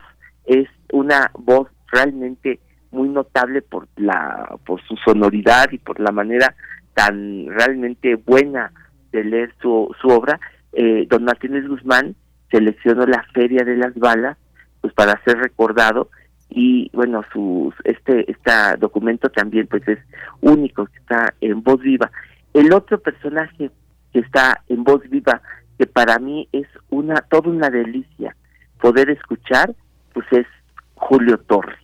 es 0.47 0.69
una 0.93 1.31
voz 1.35 1.69
realmente 1.93 2.61
muy 2.91 3.09
notable 3.09 3.63
por 3.63 3.89
la 3.97 4.59
por 4.67 4.83
su 4.87 4.97
sonoridad 4.99 5.71
y 5.73 5.79
por 5.79 6.01
la 6.01 6.13
manera 6.13 6.55
tan 6.95 7.47
realmente 7.49 8.15
buena 8.15 8.73
de 9.13 9.25
leer 9.25 9.55
su, 9.61 9.95
su 10.01 10.09
obra. 10.09 10.41
Eh, 10.73 11.07
don 11.09 11.25
Martín 11.25 11.53
Luis 11.53 11.69
Guzmán 11.69 12.15
seleccionó 12.51 13.07
la 13.07 13.25
Feria 13.33 13.65
de 13.65 13.77
las 13.77 13.95
Balas 13.95 14.37
pues 14.81 14.93
para 14.95 15.21
ser 15.25 15.39
recordado 15.39 16.11
y 16.51 16.91
bueno 16.93 17.23
sus 17.33 17.75
este 17.85 18.31
este 18.31 18.53
documento 18.79 19.29
también 19.31 19.67
pues 19.67 19.87
es 19.89 19.99
único 20.41 20.89
está 20.95 21.33
en 21.41 21.63
voz 21.63 21.81
viva 21.81 22.11
el 22.53 22.73
otro 22.73 22.99
personaje 22.99 23.71
que 24.15 24.21
está 24.21 24.63
en 24.69 24.85
voz 24.85 25.03
viva 25.11 25.43
que 25.77 25.87
para 25.87 26.19
mí 26.19 26.49
es 26.53 26.67
una 26.89 27.17
toda 27.17 27.51
una 27.51 27.69
delicia 27.69 28.35
poder 28.81 29.11
escuchar 29.11 29.75
pues 30.15 30.27
es 30.31 30.47
Julio 30.95 31.39
Torre 31.39 31.77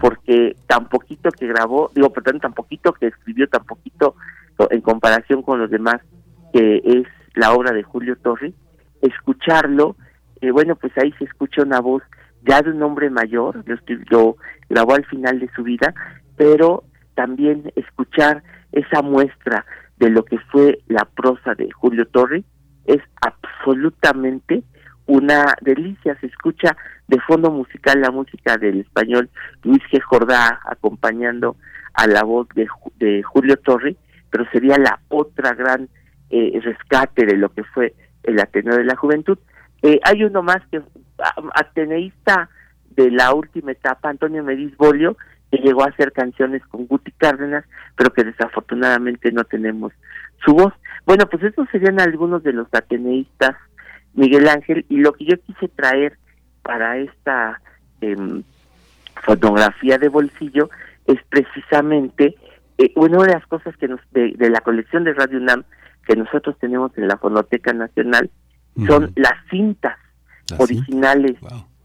porque 0.00 0.56
tan 0.66 0.88
poquito 0.88 1.30
que 1.30 1.46
grabó 1.46 1.90
digo 1.94 2.10
perdón 2.10 2.40
tan 2.40 2.54
poquito 2.54 2.92
que 2.92 3.08
escribió 3.08 3.46
tan 3.48 3.64
poquito 3.64 4.16
en 4.70 4.80
comparación 4.80 5.42
con 5.42 5.60
los 5.60 5.70
demás 5.70 6.00
que 6.52 6.80
es 6.84 7.06
la 7.34 7.52
obra 7.52 7.72
de 7.72 7.84
Julio 7.84 8.16
Torre 8.16 8.52
escucharlo 9.02 9.96
eh, 10.40 10.50
bueno 10.50 10.74
pues 10.74 10.92
ahí 10.96 11.12
se 11.18 11.24
escucha 11.24 11.62
una 11.62 11.80
voz 11.80 12.02
ya 12.46 12.62
de 12.62 12.70
un 12.70 12.82
hombre 12.82 13.10
mayor, 13.10 13.64
lo, 13.66 13.76
lo 14.10 14.36
grabó 14.68 14.94
al 14.94 15.04
final 15.06 15.40
de 15.40 15.50
su 15.54 15.62
vida, 15.62 15.94
pero 16.36 16.84
también 17.14 17.72
escuchar 17.76 18.42
esa 18.72 19.02
muestra 19.02 19.64
de 19.96 20.10
lo 20.10 20.24
que 20.24 20.38
fue 20.50 20.80
la 20.88 21.04
prosa 21.04 21.54
de 21.54 21.70
Julio 21.70 22.06
Torre 22.06 22.44
es 22.84 23.00
absolutamente 23.20 24.62
una 25.06 25.54
delicia. 25.60 26.18
Se 26.20 26.26
escucha 26.26 26.76
de 27.08 27.20
fondo 27.20 27.50
musical 27.50 28.00
la 28.00 28.10
música 28.10 28.56
del 28.56 28.80
español 28.80 29.30
Luis 29.62 29.82
G. 29.92 30.00
Jordá 30.00 30.60
acompañando 30.64 31.56
a 31.94 32.06
la 32.06 32.24
voz 32.24 32.48
de, 32.54 32.66
de 32.96 33.22
Julio 33.22 33.56
Torre, 33.58 33.96
pero 34.30 34.44
sería 34.50 34.76
la 34.78 35.00
otra 35.08 35.54
gran 35.54 35.88
eh, 36.30 36.58
rescate 36.62 37.26
de 37.26 37.36
lo 37.36 37.50
que 37.50 37.64
fue 37.64 37.94
el 38.22 38.40
Ateneo 38.40 38.76
de 38.76 38.84
la 38.84 38.96
Juventud. 38.96 39.38
Eh, 39.82 40.00
hay 40.02 40.24
uno 40.24 40.42
más 40.42 40.58
que 40.70 40.82
ateneísta 41.54 42.48
de 42.90 43.10
la 43.10 43.34
última 43.34 43.72
etapa, 43.72 44.08
Antonio 44.08 44.42
Mediz 44.42 44.76
Bolio, 44.76 45.16
que 45.54 45.62
llegó 45.62 45.84
a 45.84 45.88
hacer 45.88 46.12
canciones 46.12 46.62
con 46.66 46.86
Guti 46.86 47.12
Cárdenas, 47.12 47.64
pero 47.96 48.12
que 48.12 48.24
desafortunadamente 48.24 49.30
no 49.30 49.44
tenemos 49.44 49.92
su 50.44 50.54
voz. 50.54 50.72
Bueno, 51.06 51.26
pues 51.26 51.42
estos 51.44 51.68
serían 51.70 52.00
algunos 52.00 52.42
de 52.42 52.52
los 52.52 52.66
ateneístas, 52.72 53.56
Miguel 54.14 54.48
Ángel, 54.48 54.84
y 54.88 54.96
lo 54.96 55.12
que 55.12 55.26
yo 55.26 55.40
quise 55.40 55.68
traer 55.68 56.18
para 56.62 56.98
esta 56.98 57.60
em, 58.00 58.42
fotografía 59.24 59.98
de 59.98 60.08
bolsillo 60.08 60.70
es 61.06 61.18
precisamente 61.28 62.34
eh, 62.78 62.92
una 62.96 63.18
de 63.18 63.32
las 63.32 63.46
cosas 63.46 63.76
que 63.76 63.86
nos 63.86 64.00
de, 64.10 64.32
de 64.36 64.50
la 64.50 64.60
colección 64.60 65.04
de 65.04 65.14
Radio 65.14 65.38
UNAM 65.38 65.64
que 66.06 66.16
nosotros 66.16 66.56
tenemos 66.58 66.96
en 66.98 67.08
la 67.08 67.16
Fonoteca 67.16 67.72
Nacional 67.72 68.30
son 68.86 69.12
las 69.14 69.34
cintas 69.50 69.96
originales 70.58 71.36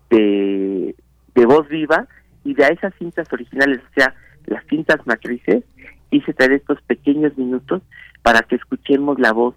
de, 0.09 0.95
de 1.35 1.45
voz 1.45 1.67
viva 1.69 2.07
y 2.43 2.53
de 2.53 2.67
esas 2.67 2.93
cintas 2.95 3.31
originales, 3.31 3.79
o 3.79 3.93
sea, 3.93 4.13
las 4.45 4.65
cintas 4.67 5.05
matrices, 5.05 5.63
hice 6.11 6.33
traer 6.33 6.53
estos 6.53 6.81
pequeños 6.83 7.37
minutos 7.37 7.81
para 8.23 8.41
que 8.41 8.55
escuchemos 8.55 9.19
la 9.19 9.31
voz 9.31 9.55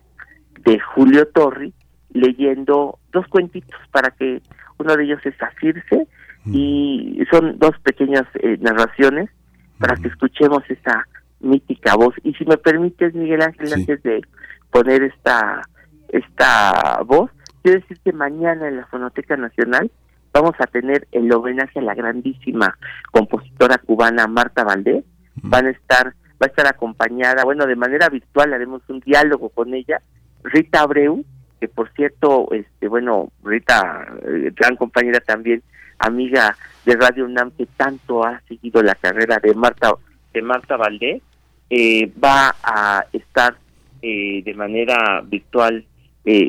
de 0.65 0.79
Julio 0.79 1.27
Torri 1.29 1.73
leyendo 2.13 2.99
dos 3.11 3.27
cuentitos 3.29 3.81
para 3.91 4.11
que 4.11 4.43
uno 4.79 4.97
de 4.97 5.05
ellos 5.05 5.21
es 5.25 5.35
Asirse 5.43 6.07
y 6.45 7.23
son 7.31 7.59
dos 7.59 7.79
pequeñas 7.85 8.25
eh, 8.35 8.59
narraciones 8.61 9.31
para 9.79 9.97
que 9.97 10.09
escuchemos 10.09 10.63
esa 10.69 11.07
mítica 11.41 11.95
voz. 11.95 12.15
Y 12.25 12.35
si 12.35 12.45
me 12.45 12.57
permites, 12.57 13.15
Miguel 13.15 13.43
Ángel, 13.43 13.73
antes 13.73 14.03
de 14.03 14.23
poner 14.71 15.03
esta, 15.05 15.63
esta 16.09 17.01
voz, 17.07 17.31
quiero 17.63 17.81
decir 17.81 17.99
que 18.05 18.13
mañana 18.13 18.69
en 18.69 18.79
la 18.79 18.87
Fonoteca 18.87 19.37
Nacional 19.37 19.91
vamos 20.33 20.55
a 20.59 20.67
tener 20.67 21.07
el 21.13 21.31
homenaje 21.33 21.79
a 21.79 21.83
la 21.83 21.95
grandísima 21.95 22.79
compositora 23.11 23.79
cubana 23.79 24.27
Marta 24.27 24.65
Valdés. 24.65 25.05
Van 25.37 25.67
a 25.67 25.71
estar, 25.71 26.09
va 26.41 26.47
a 26.47 26.47
estar 26.47 26.67
acompañada, 26.67 27.45
bueno, 27.45 27.67
de 27.67 27.77
manera 27.77 28.09
virtual 28.09 28.53
haremos 28.53 28.83
un 28.89 29.01
diálogo 29.01 29.49
con 29.51 29.75
ella, 29.75 30.01
Rita 30.43 30.81
Abreu, 30.81 31.25
que 31.61 31.69
por 31.69 31.91
cierto, 31.93 32.49
este, 32.53 32.89
bueno, 32.89 33.33
Rita, 33.43 34.07
eh, 34.25 34.53
gran 34.55 34.77
compañera 34.77 35.21
también, 35.21 35.63
amiga 35.99 36.57
de 36.85 36.97
Radio 36.97 37.25
UNAM 37.25 37.53
que 37.53 37.67
tanto 37.67 38.25
ha 38.25 38.41
seguido 38.49 38.83
la 38.83 38.95
carrera 38.95 39.39
de 39.43 39.55
Marta 39.55 39.95
de 40.35 40.43
Marta 40.43 40.77
Valdés, 40.77 41.23
eh, 41.71 42.13
va 42.23 42.55
a 42.63 43.05
estar 43.13 43.57
eh, 44.01 44.43
de 44.45 44.55
manera 44.55 45.23
virtual 45.25 45.85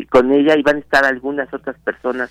con 0.10 0.32
ella 0.32 0.56
y 0.56 0.62
van 0.62 0.76
a 0.76 0.80
estar 0.80 1.04
algunas 1.04 1.52
otras 1.52 1.76
personas 1.80 2.30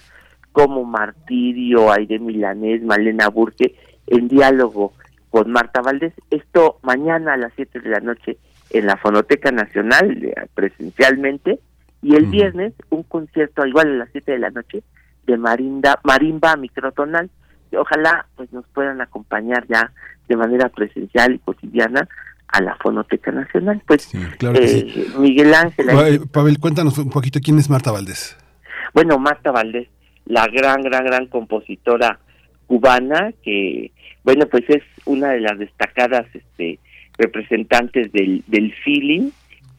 como 0.53 0.84
Martirio, 0.84 1.90
Aire 1.92 2.18
Milanés, 2.18 2.82
Malena 2.82 3.28
Burke, 3.28 3.74
en 4.07 4.28
diálogo 4.28 4.92
con 5.30 5.50
Marta 5.50 5.80
Valdés. 5.80 6.12
Esto 6.30 6.78
mañana 6.82 7.34
a 7.34 7.36
las 7.36 7.53
7 7.57 7.80
de 7.80 7.90
la 7.90 8.00
noche 8.00 8.38
en 8.70 8.86
la 8.86 8.96
Fonoteca 8.96 9.50
Nacional, 9.50 10.32
presencialmente, 10.55 11.59
y 12.03 12.16
el 12.16 12.26
viernes 12.26 12.74
un 12.90 13.03
concierto 13.05 13.66
igual 13.66 13.88
a 13.88 13.96
las 13.96 14.09
7 14.12 14.32
de 14.32 14.38
la 14.38 14.50
noche 14.50 14.82
de 15.26 15.36
marinda, 15.36 16.00
marimba 16.05 16.57
microtonal. 16.57 17.30
Ojalá 17.76 18.26
pues 18.36 18.53
nos 18.53 18.66
puedan 18.68 19.00
acompañar 19.00 19.66
ya 19.68 19.92
de 20.28 20.36
manera 20.36 20.68
presencial 20.68 21.34
y 21.34 21.38
cotidiana 21.38 22.09
a 22.48 22.61
la 22.61 22.76
Fonoteca 22.76 23.32
Nacional. 23.32 23.82
Pues 23.86 24.11
eh, 24.14 25.07
Miguel 25.18 25.55
Ángel. 25.55 25.86
Pavel, 26.30 26.59
cuéntanos 26.59 26.98
un 26.98 27.11
poquito 27.11 27.40
quién 27.42 27.59
es 27.59 27.70
Marta 27.70 27.90
Valdés. 27.90 28.36
Bueno, 28.92 29.18
Marta 29.18 29.50
Valdés, 29.50 29.88
la 30.27 30.47
gran, 30.47 30.83
gran, 30.83 31.05
gran 31.05 31.27
compositora 31.27 32.18
cubana 32.66 33.33
que, 33.43 33.93
bueno, 34.25 34.47
pues 34.47 34.64
es 34.68 34.83
una 35.05 35.31
de 35.31 35.41
las 35.41 35.59
destacadas 35.59 36.27
este, 36.35 36.79
representantes 37.18 38.12
del, 38.12 38.43
del 38.47 38.73
feeling. 38.85 39.31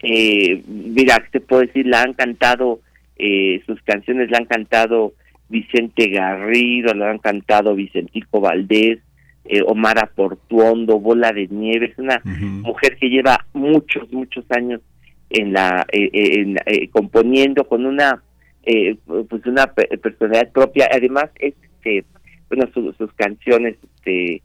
Eh, 0.02 0.62
mira, 0.68 1.24
te 1.32 1.40
puedo 1.40 1.62
decir, 1.62 1.88
la 1.88 2.02
han 2.02 2.14
cantado, 2.14 2.82
eh, 3.18 3.62
sus 3.66 3.82
canciones 3.84 4.30
la 4.30 4.40
han 4.40 4.46
cantado 4.46 5.14
Vicente 5.50 6.08
Garrido, 6.10 6.94
la 6.94 7.12
han 7.12 7.20
cantado 7.20 7.76
Vicentico 7.76 8.42
Valdés, 8.42 9.00
eh, 9.46 9.62
Omar 9.66 10.12
Portuondo, 10.16 11.00
Bola 11.00 11.32
de 11.32 11.48
Nieve, 11.48 11.88
es 11.88 11.98
una 11.98 12.22
mujer 12.24 12.98
que 12.98 13.10
lleva 13.10 13.46
muchos, 13.54 14.12
muchos 14.12 14.46
años 14.52 14.82
en 15.30 15.54
la, 15.54 15.86
eh, 15.92 16.56
eh, 16.66 16.88
componiendo 16.90 17.68
con 17.68 17.86
una, 17.86 18.24
pues 18.64 19.46
una 19.46 19.68
personalidad 19.68 20.52
propia, 20.52 20.88
además, 20.92 21.30
este, 21.36 22.06
bueno, 22.50 22.68
sus 22.74 23.14
canciones, 23.14 23.78
este, 23.84 24.42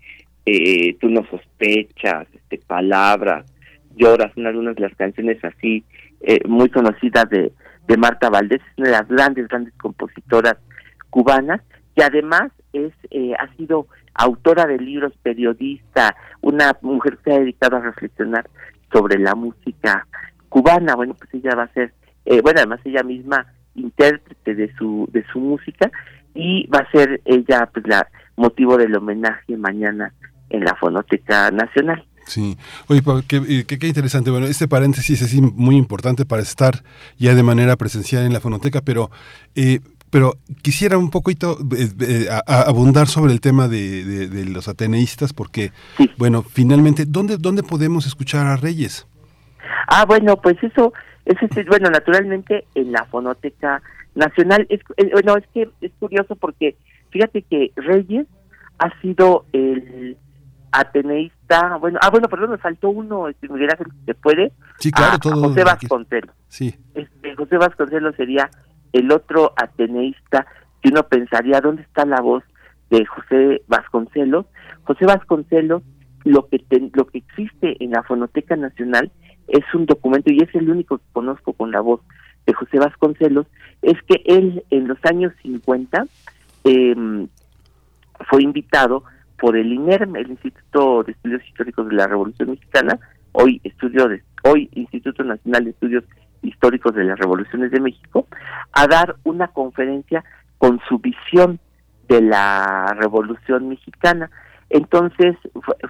tú 1.01 1.09
no 1.09 1.25
sospechas, 1.31 2.27
este, 2.35 2.59
palabras, 2.67 3.45
Lloras, 3.97 4.33
son 4.35 4.47
algunas 4.47 4.77
de 4.77 4.83
las 4.83 4.95
canciones 4.95 5.43
así 5.45 5.85
eh, 6.21 6.41
muy 6.47 6.69
conocidas 6.69 7.29
de, 7.31 7.53
de 7.87 7.97
Marta 7.97 8.31
Valdés, 8.31 8.61
es 8.61 8.79
una 8.79 8.89
de 8.89 8.93
las 8.93 9.09
grandes, 9.09 9.49
grandes 9.49 9.75
compositoras 9.75 10.57
cubanas, 11.11 11.61
que 11.95 12.03
además 12.03 12.53
es 12.73 12.93
eh, 13.11 13.33
ha 13.39 13.55
sido 13.57 13.87
autora 14.15 14.67
de 14.67 14.79
libros, 14.79 15.13
periodista, 15.23 16.17
una 16.41 16.77
mujer 16.83 17.17
que 17.19 17.31
se 17.31 17.37
ha 17.37 17.41
dedicado 17.41 17.77
a 17.77 17.81
reflexionar 17.81 18.49
sobre 18.93 19.19
la 19.19 19.35
música 19.35 20.07
cubana. 20.49 20.97
Bueno, 20.97 21.15
pues 21.15 21.33
ella 21.35 21.55
va 21.55 21.65
a 21.65 21.73
ser, 21.73 21.93
eh, 22.25 22.41
bueno, 22.41 22.59
además 22.59 22.81
ella 22.85 23.03
misma 23.03 23.47
intérprete 23.79 24.55
de 24.55 24.75
su 24.77 25.09
de 25.13 25.25
su 25.33 25.41
música 25.41 25.91
y 26.35 26.67
va 26.69 26.81
a 26.81 26.91
ser 26.91 27.21
ella 27.25 27.69
pues 27.73 27.87
la 27.87 28.07
motivo 28.37 28.77
del 28.77 28.97
homenaje 28.97 29.57
mañana 29.57 30.13
en 30.51 30.65
la 30.65 30.75
Fonoteca 30.77 31.51
Nacional. 31.51 32.05
Sí, 32.27 32.59
oye, 32.89 33.03
qué, 33.27 33.65
qué, 33.65 33.87
interesante. 33.87 34.31
Bueno, 34.31 34.47
este 34.47 34.69
paréntesis 34.69 35.23
es 35.23 35.35
muy 35.41 35.77
importante 35.77 36.27
para 36.27 36.43
estar 36.43 36.83
ya 37.17 37.35
de 37.35 37.43
manera 37.43 37.77
presencial 37.77 38.27
en 38.27 38.35
la 38.35 38.41
fonoteca, 38.41 38.83
pero 38.83 39.11
eh, 39.55 39.81
pero 40.11 40.35
quisiera 40.63 40.99
un 40.99 41.11
poquito 41.11 41.59
eh, 41.77 41.89
eh, 42.01 42.29
abundar 42.47 43.09
sobre 43.09 43.33
el 43.33 43.41
tema 43.41 43.69
de, 43.69 44.29
de, 44.29 44.45
los 44.47 44.69
ateneístas, 44.69 45.33
porque, 45.33 45.73
bueno, 46.17 46.43
finalmente, 46.43 47.05
¿dónde, 47.07 47.37
¿dónde 47.37 47.63
podemos 47.63 48.07
escuchar 48.07 48.47
a 48.47 48.57
Reyes? 48.57 49.07
Ah, 49.89 50.05
bueno, 50.07 50.37
pues 50.37 50.57
eso, 50.63 50.93
eso 51.29 51.47
es, 51.61 51.67
bueno, 51.67 51.91
naturalmente 51.91 52.65
en 52.75 52.91
la 52.93 53.05
Fonoteca 53.05 53.83
Nacional, 54.15 54.67
es, 54.71 54.81
bueno, 55.13 55.37
es 55.37 55.47
que 55.53 55.69
es 55.83 55.93
curioso 55.99 56.35
porque 56.37 56.77
fíjate 57.11 57.43
que 57.43 57.71
Reyes 57.77 58.27
ha 58.79 58.99
sido 59.01 59.45
el 59.53 60.17
ateneísta, 60.73 61.77
bueno, 61.77 61.99
ah, 62.03 62.11
bueno, 62.11 62.29
perdón, 62.29 62.51
me 62.51 62.59
faltó 62.59 62.91
uno, 62.91 63.27
si 63.41 63.49
me 63.49 63.67
se 64.07 64.15
puede. 64.15 64.53
Sí, 64.79 64.91
claro, 64.91 65.19
todo. 65.19 65.49
José 65.49 65.65
Vasconcelos. 65.65 66.35
Sí. 66.49 66.75
Este, 66.95 67.35
José 67.37 67.57
Vasconcelos 67.59 68.17
sería 68.17 68.51
el 68.93 69.13
otro 69.13 69.53
ateneísta 69.57 70.47
que 70.83 70.89
uno 70.89 71.03
pensaría, 71.05 71.61
¿dónde 71.61 71.83
está 71.83 72.07
la 72.07 72.21
voz 72.21 72.43
de 72.91 73.05
José 73.05 73.63
Vasconcelos? 73.67 74.47
José 74.85 75.05
Vasconcelos, 75.05 75.83
lo 76.25 76.49
que, 76.49 76.65
lo 76.95 77.07
que 77.07 77.19
existe 77.19 77.83
en 77.83 77.91
la 77.91 78.03
Fonoteca 78.03 78.57
Nacional 78.57 79.11
es 79.49 79.65
un 79.75 79.87
documento, 79.87 80.31
y 80.31 80.41
es 80.41 80.55
el 80.55 80.71
único 80.71 80.99
que 80.99 81.05
conozco 81.13 81.53
con 81.53 81.71
la 81.71 81.81
voz 81.81 82.01
de 82.47 82.55
José 82.55 82.79
Vasconcelos, 82.79 83.47
es 83.83 84.01
que 84.03 84.23
él 84.25 84.65
en 84.71 84.89
los 84.89 84.99
años 85.05 85.33
50 85.43 86.07
em, 86.65 87.29
fue 88.29 88.43
invitado 88.43 89.05
por 89.39 89.57
el 89.57 89.73
INERM, 89.73 90.17
el 90.17 90.31
Instituto 90.31 91.05
de 91.05 91.13
Estudios 91.13 91.47
Históricos 91.47 91.89
de 91.89 91.95
la 91.95 92.07
Revolución 92.07 92.51
Mexicana, 92.51 92.99
hoy 93.33 93.61
estudio 93.65 94.09
de, 94.09 94.23
hoy 94.45 94.69
Instituto 94.73 95.23
Nacional 95.23 95.65
de 95.65 95.71
Estudios 95.71 96.05
Históricos 96.43 96.95
de 96.95 97.05
las 97.05 97.19
Revoluciones 97.19 97.71
de 97.71 97.81
México, 97.81 98.27
a 98.73 98.87
dar 98.87 99.17
una 99.25 99.49
conferencia 99.49 100.25
con 100.59 100.81
su 100.89 100.99
visión 100.99 101.61
de 102.09 102.21
la 102.23 102.95
Revolución 102.99 103.69
Mexicana. 103.69 104.31
Entonces 104.71 105.37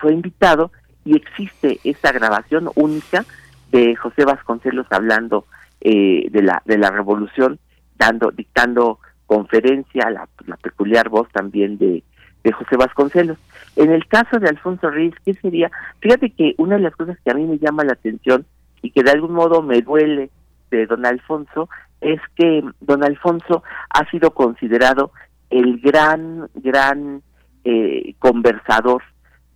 fue, 0.01 0.13
invitado 0.13 0.71
y 1.05 1.17
existe 1.17 1.79
esa 1.85 2.13
grabación 2.13 2.71
única 2.75 3.25
de 3.71 3.97
José 3.97 4.25
Vasconcelos 4.25 4.87
hablando 4.91 5.47
eh, 5.81 6.29
de 6.31 6.43
la 6.43 6.63
de 6.65 6.79
la 6.79 6.91
Revolución, 6.91 7.59
dando 7.97 8.31
dictando 8.31 8.99
conferencia, 9.27 10.11
la 10.11 10.57
peculiar 10.57 11.09
voz 11.09 11.29
también 11.33 11.79
de 11.79 12.03
de 12.45 12.53
José 12.53 12.77
Vasconcelos. 12.77 13.39
En 13.77 13.91
el 13.91 14.07
caso 14.07 14.39
de 14.39 14.49
Alfonso 14.49 14.91
Ruiz, 14.91 15.15
¿qué 15.25 15.35
sería? 15.35 15.71
Fíjate 16.01 16.31
que 16.31 16.55
una 16.59 16.77
de 16.77 16.83
las 16.83 16.97
cosas 16.97 17.19
que 17.25 17.31
a 17.31 17.35
mí 17.35 17.45
me 17.45 17.59
llama 17.59 17.85
la 17.85 17.93
atención 17.93 18.47
y 18.83 18.91
que 18.91 19.03
de 19.03 19.11
algún 19.11 19.33
modo 19.33 19.63
me 19.63 19.81
duele 19.83 20.31
de 20.71 20.87
don 20.87 21.07
Alfonso 21.07 21.69
es 22.01 22.21
que 22.37 22.63
don 22.81 23.03
Alfonso 23.03 23.63
ha 23.91 24.09
sido 24.11 24.33
considerado 24.33 25.13
el 25.51 25.81
gran, 25.81 26.49
gran 26.55 27.23
eh, 27.65 28.15
conversador 28.19 29.03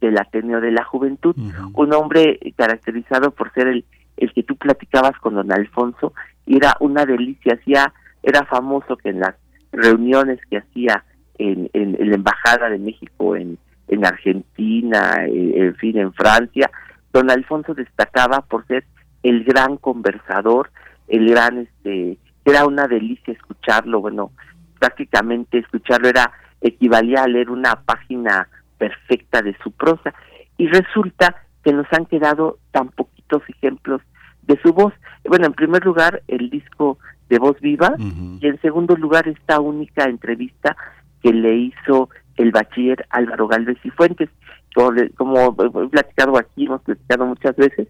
del 0.00 0.18
Ateneo 0.18 0.60
de 0.60 0.72
la 0.72 0.84
Juventud, 0.84 1.36
un 1.74 1.94
hombre 1.94 2.40
caracterizado 2.56 3.30
por 3.30 3.52
ser 3.52 3.68
el, 3.68 3.84
el 4.16 4.32
que 4.32 4.42
tú 4.42 4.56
platicabas 4.56 5.18
con 5.18 5.34
don 5.34 5.52
Alfonso, 5.52 6.12
era 6.46 6.76
una 6.80 7.04
delicia, 7.06 7.54
hacía, 7.54 7.92
era 8.22 8.44
famoso 8.46 8.96
que 8.96 9.10
en 9.10 9.20
las 9.20 9.34
reuniones 9.72 10.38
que 10.50 10.58
hacía 10.58 11.04
en, 11.38 11.70
en, 11.72 11.96
la 12.10 12.16
Embajada 12.16 12.68
de 12.68 12.78
México 12.78 13.36
en, 13.36 13.58
en 13.88 14.04
Argentina, 14.04 15.24
eh, 15.26 15.52
en, 15.56 15.74
fin, 15.76 15.98
en 15.98 16.12
Francia, 16.12 16.70
don 17.12 17.30
Alfonso 17.30 17.74
destacaba 17.74 18.42
por 18.42 18.66
ser 18.66 18.84
el 19.22 19.44
gran 19.44 19.76
conversador, 19.76 20.70
el 21.08 21.28
gran, 21.30 21.58
este, 21.58 22.18
era 22.44 22.66
una 22.66 22.86
delicia 22.86 23.32
escucharlo, 23.32 24.00
bueno, 24.00 24.32
prácticamente 24.78 25.58
escucharlo 25.58 26.08
era, 26.08 26.32
equivalía 26.60 27.22
a 27.22 27.28
leer 27.28 27.50
una 27.50 27.76
página 27.76 28.48
perfecta 28.78 29.42
de 29.42 29.56
su 29.62 29.72
prosa, 29.72 30.14
y 30.58 30.66
resulta 30.66 31.36
que 31.64 31.72
nos 31.72 31.86
han 31.92 32.06
quedado 32.06 32.58
tan 32.72 32.88
poquitos 32.88 33.21
ejemplos 33.48 34.02
de 34.42 34.58
su 34.62 34.72
voz. 34.72 34.92
bueno, 35.24 35.46
en 35.46 35.52
primer 35.52 35.84
lugar, 35.84 36.22
el 36.28 36.50
disco 36.50 36.98
de 37.28 37.38
Voz 37.38 37.58
Viva 37.60 37.94
y 37.98 38.46
en 38.46 38.60
segundo 38.60 38.96
lugar, 38.96 39.28
esta 39.28 39.60
única 39.60 40.04
entrevista 40.04 40.76
que 41.22 41.32
le 41.32 41.56
hizo 41.56 42.10
el 42.36 42.50
bachiller 42.50 43.06
Álvaro 43.10 43.48
Galvez 43.48 43.78
y 43.84 43.90
Fuentes. 43.90 44.28
Como, 44.74 45.48
he 45.48 45.88
platicado 45.88 46.38
aquí, 46.38 46.66
hemos 46.66 46.82
platicado 46.82 47.26
muchas 47.26 47.56
veces, 47.56 47.88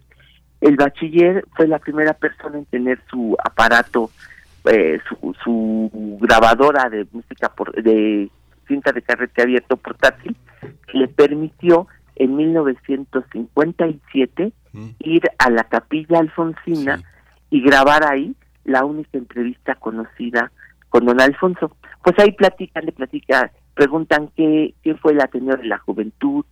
el 0.61 0.75
bachiller 0.75 1.45
fue 1.55 1.67
la 1.67 1.79
primera 1.79 2.13
persona 2.13 2.57
en 2.57 2.65
tener 2.65 2.99
su 3.09 3.35
aparato, 3.43 4.09
eh, 4.65 4.99
su, 5.07 5.35
su 5.43 6.17
grabadora 6.21 6.89
de 6.89 7.07
música 7.11 7.49
por, 7.49 7.73
de 7.81 8.29
cinta 8.67 8.91
de 8.91 9.01
carrete 9.01 9.41
abierto 9.41 9.77
portátil, 9.77 10.35
que 10.61 10.97
le 10.97 11.07
permitió 11.07 11.87
en 12.15 12.35
1957 12.35 14.53
mm. 14.73 14.89
ir 14.99 15.23
a 15.37 15.49
la 15.49 15.63
capilla 15.63 16.19
alfonsina 16.19 17.01
y 17.49 17.61
grabar 17.61 18.03
ahí 18.05 18.35
la 18.65 18.85
única 18.85 19.17
entrevista 19.17 19.75
conocida 19.75 20.51
con 20.89 21.05
don 21.05 21.21
Alfonso. 21.21 21.75
Pues 22.03 22.17
ahí 22.19 22.31
platican, 22.31 22.85
le 22.85 22.91
platican, 22.91 23.51
preguntan 23.73 24.29
qué, 24.35 24.73
qué 24.83 24.95
fue 24.95 25.13
el 25.13 25.21
Ateneo 25.21 25.57
de 25.57 25.65
la 25.65 25.77
Juventud, 25.77 26.45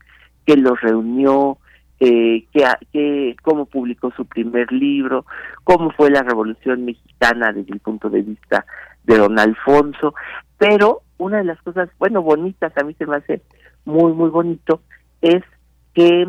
qué 0.45 0.57
los 0.57 0.79
reunió, 0.81 1.57
eh, 1.99 2.45
qué, 2.51 2.65
qué, 2.91 3.35
cómo 3.43 3.65
publicó 3.65 4.11
su 4.11 4.25
primer 4.25 4.71
libro, 4.71 5.25
cómo 5.63 5.91
fue 5.91 6.09
la 6.09 6.23
Revolución 6.23 6.85
Mexicana 6.85 7.51
desde 7.53 7.73
el 7.73 7.79
punto 7.79 8.09
de 8.09 8.21
vista 8.21 8.65
de 9.03 9.17
don 9.17 9.37
Alfonso. 9.37 10.15
Pero 10.57 11.01
una 11.17 11.37
de 11.37 11.43
las 11.43 11.61
cosas, 11.61 11.89
bueno, 11.99 12.21
bonitas, 12.21 12.75
a 12.77 12.83
mí 12.83 12.95
se 12.95 13.05
me 13.05 13.17
hace 13.17 13.41
muy, 13.85 14.13
muy 14.13 14.29
bonito, 14.29 14.81
es 15.21 15.43
que 15.93 16.25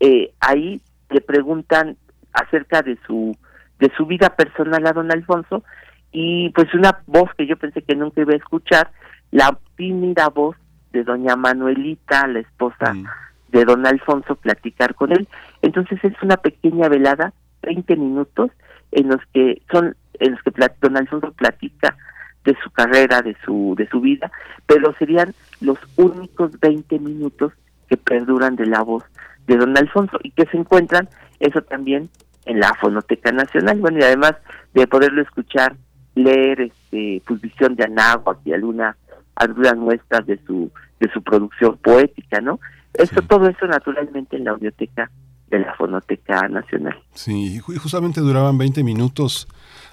eh, 0.00 0.32
ahí 0.40 0.80
le 1.10 1.20
preguntan 1.20 1.96
acerca 2.32 2.82
de 2.82 2.98
su 3.06 3.36
de 3.78 3.90
su 3.96 4.06
vida 4.06 4.30
personal 4.30 4.86
a 4.86 4.92
don 4.92 5.10
Alfonso 5.10 5.64
y 6.12 6.50
pues 6.50 6.72
una 6.74 7.02
voz 7.06 7.28
que 7.36 7.46
yo 7.46 7.56
pensé 7.56 7.82
que 7.82 7.96
nunca 7.96 8.20
iba 8.20 8.34
a 8.34 8.36
escuchar, 8.36 8.92
la 9.32 9.58
tímida 9.76 10.28
voz 10.28 10.56
de 10.92 11.02
doña 11.02 11.34
Manuelita, 11.34 12.28
la 12.28 12.38
esposa 12.38 12.94
mm. 12.94 13.04
de 13.48 13.64
don 13.64 13.84
Alfonso, 13.84 14.36
platicar 14.36 14.94
con 14.94 15.10
él. 15.10 15.26
Entonces 15.60 15.98
es 16.04 16.14
una 16.22 16.36
pequeña 16.36 16.88
velada, 16.88 17.32
20 17.62 17.96
minutos, 17.96 18.52
en 18.92 19.08
los 19.08 19.20
que 19.32 19.60
son 19.72 19.96
en 20.20 20.30
los 20.30 20.42
que 20.42 20.52
don 20.80 20.96
Alfonso 20.96 21.32
platica 21.32 21.96
de 22.44 22.56
su 22.62 22.70
carrera, 22.70 23.20
de 23.20 23.36
su 23.44 23.74
de 23.76 23.88
su 23.88 24.00
vida, 24.00 24.30
pero 24.66 24.94
serían 24.98 25.34
los 25.60 25.78
únicos 25.96 26.58
20 26.60 26.96
minutos 27.00 27.52
que 27.88 27.96
perduran 27.96 28.54
de 28.54 28.66
la 28.66 28.82
voz 28.82 29.02
de 29.46 29.56
don 29.56 29.76
Alfonso 29.76 30.18
y 30.22 30.30
que 30.30 30.46
se 30.46 30.56
encuentran 30.56 31.08
eso 31.40 31.62
también 31.62 32.08
en 32.46 32.60
la 32.60 32.74
Fonoteca 32.80 33.32
Nacional, 33.32 33.78
bueno, 33.78 33.98
y 33.98 34.02
además 34.02 34.34
de 34.74 34.86
poderlo 34.86 35.22
escuchar, 35.22 35.76
leer 36.14 36.60
este 36.60 37.22
pues 37.26 37.40
visión 37.40 37.74
de 37.74 37.84
Anáhuac 37.84 38.38
y 38.44 38.52
alguna, 38.52 38.96
algunas 39.34 39.76
muestras 39.76 40.26
de 40.26 40.38
su 40.46 40.70
de 41.00 41.10
su 41.12 41.22
producción 41.22 41.76
poética, 41.78 42.40
¿no? 42.40 42.60
Eso 42.92 43.20
todo 43.22 43.48
eso 43.48 43.66
naturalmente 43.66 44.36
en 44.36 44.44
la 44.44 44.52
audioteca 44.52 45.10
de 45.48 45.58
la 45.58 45.74
Fonoteca 45.74 46.48
Nacional. 46.48 46.96
Sí, 47.14 47.56
y 47.56 47.58
justamente 47.58 48.20
duraban 48.20 48.56
20 48.58 48.84
minutos 48.84 49.48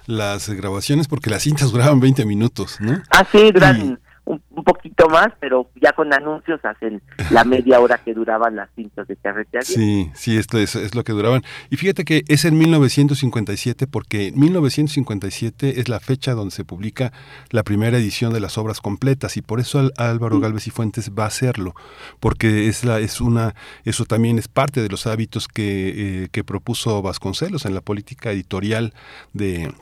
las 0.06 0.48
grabaciones 0.50 1.08
porque 1.08 1.30
las 1.30 1.42
cintas 1.42 1.72
duraban 1.72 2.00
20 2.00 2.24
minutos, 2.24 2.80
¿no? 2.80 3.02
Ah, 3.10 3.24
sí, 3.30 3.50
duran 3.52 3.98
un, 4.24 4.40
poquito 4.64 5.08
más, 5.08 5.28
pero 5.40 5.68
ya 5.80 5.92
con 5.92 6.12
anuncios 6.12 6.60
hacen 6.64 7.02
la 7.30 7.44
media 7.44 7.80
hora 7.80 7.98
que 7.98 8.14
duraban 8.14 8.56
las 8.56 8.70
cintas 8.74 9.08
de 9.08 9.16
carretera. 9.16 9.64
Sí, 9.64 10.10
sí, 10.14 10.36
esto 10.36 10.58
es, 10.58 10.76
es, 10.76 10.94
lo 10.94 11.04
que 11.04 11.12
duraban. 11.12 11.42
Y 11.70 11.76
fíjate 11.76 12.04
que 12.04 12.22
es 12.28 12.44
en 12.44 12.56
1957 12.58 13.86
porque 13.86 14.32
1957 14.34 15.80
es 15.80 15.88
la 15.88 16.00
fecha 16.00 16.32
donde 16.34 16.54
se 16.54 16.64
publica 16.64 17.12
la 17.50 17.62
primera 17.62 17.98
edición 17.98 18.32
de 18.32 18.40
las 18.40 18.58
obras 18.58 18.80
completas 18.80 19.36
y 19.36 19.42
por 19.42 19.60
eso 19.60 19.90
Álvaro 19.96 20.40
Galvez 20.40 20.66
y 20.66 20.70
Fuentes 20.70 21.10
va 21.18 21.24
a 21.24 21.28
hacerlo, 21.28 21.74
porque 22.20 22.68
es 22.68 22.84
la 22.84 23.00
es 23.00 23.20
una 23.20 23.54
eso 23.84 24.04
también 24.04 24.38
es 24.38 24.48
parte 24.48 24.82
de 24.82 24.88
los 24.88 25.06
hábitos 25.06 25.48
que, 25.48 26.24
eh, 26.24 26.28
que 26.30 26.44
propuso 26.44 27.02
Vasconcelos 27.02 27.64
en 27.64 27.74
la 27.74 27.80
política 27.80 28.30
editorial 28.30 28.94
de 29.32 29.72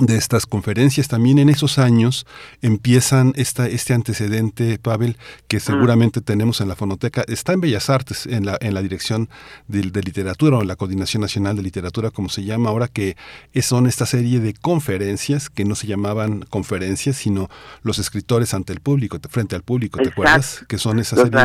de 0.00 0.16
estas 0.16 0.46
conferencias. 0.46 1.08
También 1.08 1.38
en 1.38 1.48
esos 1.48 1.78
años 1.78 2.26
empiezan 2.62 3.32
esta, 3.36 3.66
este 3.66 3.94
antecedente, 3.94 4.78
Pavel, 4.78 5.16
que 5.48 5.60
seguramente 5.60 6.20
tenemos 6.20 6.60
en 6.60 6.68
la 6.68 6.76
fonoteca. 6.76 7.24
Está 7.28 7.52
en 7.52 7.60
Bellas 7.60 7.90
Artes, 7.90 8.26
en 8.26 8.46
la, 8.46 8.58
en 8.60 8.74
la 8.74 8.82
dirección 8.82 9.28
de, 9.68 9.82
literatura 9.84 10.58
o 10.58 10.62
en 10.62 10.68
la 10.68 10.76
Coordinación 10.76 11.20
Nacional 11.20 11.56
de 11.56 11.62
Literatura, 11.62 12.10
como 12.10 12.28
se 12.28 12.44
llama 12.44 12.70
ahora, 12.70 12.88
que 12.88 13.16
son 13.62 13.86
esta 13.86 14.06
serie 14.06 14.40
de 14.40 14.54
conferencias 14.54 15.48
que 15.50 15.64
no 15.64 15.74
se 15.74 15.86
llamaban 15.86 16.42
conferencias, 16.50 17.16
sino 17.16 17.48
los 17.82 17.98
escritores 17.98 18.54
ante 18.54 18.72
el 18.72 18.80
público, 18.80 19.18
frente 19.30 19.54
al 19.56 19.62
público, 19.62 20.00
¿te 20.00 20.08
acuerdas? 20.08 20.64
Que 20.68 20.78
son 20.78 20.98
esas 20.98 21.20
serie. 21.20 21.38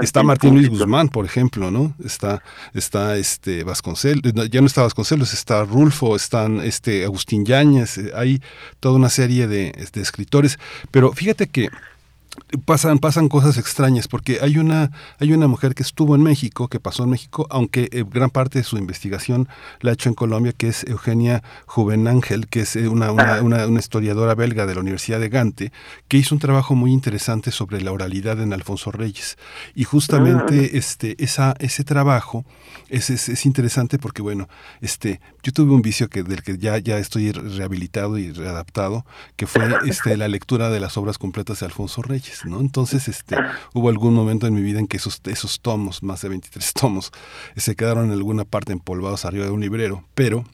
Está 0.00 0.22
Martín 0.22 0.54
Luis 0.54 0.68
Guzmán, 0.68 1.08
por 1.08 1.24
ejemplo, 1.24 1.70
¿no? 1.70 1.94
Está, 2.04 2.42
está 2.74 3.16
este 3.16 3.64
Vasconcelos, 3.64 4.32
ya 4.50 4.60
no 4.60 4.66
está 4.66 4.82
Vasconcelos, 4.82 5.32
está 5.32 5.64
Rulfo, 5.64 6.16
están 6.16 6.60
este 6.60 7.04
Agustín 7.04 7.44
Yañez, 7.44 7.87
hay 8.14 8.42
toda 8.80 8.96
una 8.96 9.10
serie 9.10 9.46
de, 9.46 9.72
de 9.92 10.00
escritores, 10.00 10.58
pero 10.90 11.12
fíjate 11.12 11.46
que 11.46 11.68
pasan 12.64 12.98
pasan 12.98 13.28
cosas 13.28 13.58
extrañas 13.58 14.08
porque 14.08 14.38
hay 14.40 14.58
una 14.58 14.90
hay 15.18 15.32
una 15.32 15.48
mujer 15.48 15.74
que 15.74 15.82
estuvo 15.82 16.14
en 16.14 16.22
México 16.22 16.68
que 16.68 16.80
pasó 16.80 17.04
en 17.04 17.10
México 17.10 17.46
aunque 17.50 17.88
eh, 17.92 18.04
gran 18.08 18.30
parte 18.30 18.58
de 18.58 18.64
su 18.64 18.78
investigación 18.78 19.48
la 19.80 19.90
ha 19.90 19.94
hecho 19.94 20.08
en 20.08 20.14
Colombia 20.14 20.52
que 20.52 20.68
es 20.68 20.84
Eugenia 20.84 21.42
Juvenángel 21.66 22.48
que 22.48 22.60
es 22.60 22.76
eh, 22.76 22.88
una, 22.88 23.12
una, 23.12 23.42
una, 23.42 23.78
historiadora 23.78 24.34
belga 24.34 24.66
de 24.66 24.74
la 24.74 24.80
Universidad 24.80 25.20
de 25.20 25.28
Gante 25.28 25.72
que 26.08 26.16
hizo 26.16 26.34
un 26.34 26.40
trabajo 26.40 26.74
muy 26.74 26.92
interesante 26.92 27.50
sobre 27.50 27.80
la 27.80 27.92
oralidad 27.92 28.40
en 28.40 28.52
Alfonso 28.52 28.90
Reyes. 28.90 29.38
Y 29.74 29.84
justamente 29.84 30.70
ah. 30.72 30.76
este 30.76 31.22
esa 31.22 31.54
ese 31.58 31.84
trabajo 31.84 32.44
es, 32.88 33.10
es, 33.10 33.28
es, 33.28 33.46
interesante 33.46 33.98
porque 33.98 34.22
bueno 34.22 34.48
este 34.80 35.20
yo 35.42 35.52
tuve 35.52 35.72
un 35.72 35.82
vicio 35.82 36.08
que 36.08 36.22
del 36.22 36.42
que 36.42 36.58
ya 36.58 36.78
ya 36.78 36.98
estoy 36.98 37.32
rehabilitado 37.32 38.18
y 38.18 38.32
readaptado 38.32 39.04
que 39.36 39.46
fue 39.46 39.68
este 39.86 40.16
la 40.16 40.28
lectura 40.28 40.70
de 40.70 40.80
las 40.80 40.96
obras 40.96 41.18
completas 41.18 41.60
de 41.60 41.66
Alfonso 41.66 42.02
Reyes 42.02 42.27
¿no? 42.44 42.60
Entonces, 42.60 43.08
este, 43.08 43.36
hubo 43.74 43.88
algún 43.88 44.14
momento 44.14 44.46
en 44.46 44.54
mi 44.54 44.62
vida 44.62 44.78
en 44.78 44.86
que 44.86 44.96
esos, 44.96 45.20
esos 45.24 45.60
tomos, 45.60 46.02
más 46.02 46.22
de 46.22 46.28
23 46.28 46.72
tomos, 46.74 47.12
se 47.56 47.76
quedaron 47.76 48.06
en 48.06 48.12
alguna 48.12 48.44
parte 48.44 48.72
empolvados 48.72 49.24
arriba 49.24 49.46
de 49.46 49.52
un 49.52 49.60
librero, 49.60 50.04
pero 50.14 50.44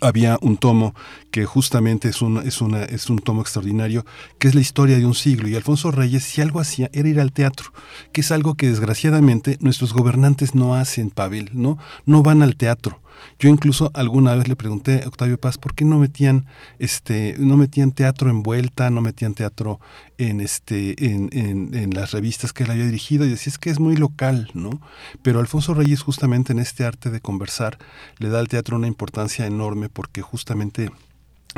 había 0.00 0.38
un 0.40 0.56
tomo 0.56 0.94
que 1.30 1.44
justamente 1.44 2.08
es, 2.08 2.22
un, 2.22 2.38
es, 2.38 2.60
es 2.90 3.10
un 3.10 3.18
tomo 3.18 3.40
extraordinario, 3.40 4.04
que 4.38 4.48
es 4.48 4.54
la 4.54 4.60
historia 4.60 4.98
de 4.98 5.06
un 5.06 5.14
siglo. 5.14 5.48
Y 5.48 5.54
Alfonso 5.54 5.90
Reyes, 5.90 6.24
si 6.24 6.40
algo 6.40 6.60
hacía, 6.60 6.90
era 6.92 7.08
ir 7.08 7.20
al 7.20 7.32
teatro, 7.32 7.72
que 8.12 8.20
es 8.20 8.32
algo 8.32 8.54
que 8.54 8.68
desgraciadamente 8.68 9.58
nuestros 9.60 9.92
gobernantes 9.92 10.54
no 10.54 10.74
hacen, 10.74 11.10
Pavel, 11.10 11.50
¿no? 11.52 11.78
No 12.04 12.22
van 12.22 12.42
al 12.42 12.56
teatro. 12.56 13.00
Yo 13.38 13.48
incluso 13.48 13.90
alguna 13.94 14.34
vez 14.34 14.48
le 14.48 14.56
pregunté 14.56 15.02
a 15.04 15.08
Octavio 15.08 15.38
Paz 15.38 15.58
por 15.58 15.74
qué 15.74 15.84
no 15.84 15.98
metían 15.98 16.46
este 16.78 17.34
no 17.38 17.56
metían 17.56 17.92
teatro 17.92 18.30
en 18.30 18.42
vuelta, 18.42 18.90
no 18.90 19.00
metían 19.00 19.34
teatro 19.34 19.80
en 20.18 20.40
este 20.40 21.04
en, 21.04 21.28
en, 21.32 21.74
en 21.74 21.90
las 21.90 22.12
revistas 22.12 22.52
que 22.52 22.64
él 22.64 22.70
había 22.70 22.86
dirigido 22.86 23.24
y 23.24 23.30
decía 23.30 23.50
es 23.50 23.58
que 23.58 23.70
es 23.70 23.80
muy 23.80 23.96
local, 23.96 24.50
¿no? 24.54 24.80
Pero 25.22 25.40
Alfonso 25.40 25.74
Reyes 25.74 26.02
justamente 26.02 26.52
en 26.52 26.58
este 26.58 26.84
arte 26.84 27.10
de 27.10 27.20
conversar 27.20 27.78
le 28.18 28.28
da 28.28 28.38
al 28.38 28.48
teatro 28.48 28.76
una 28.76 28.86
importancia 28.86 29.46
enorme 29.46 29.88
porque 29.88 30.22
justamente 30.22 30.90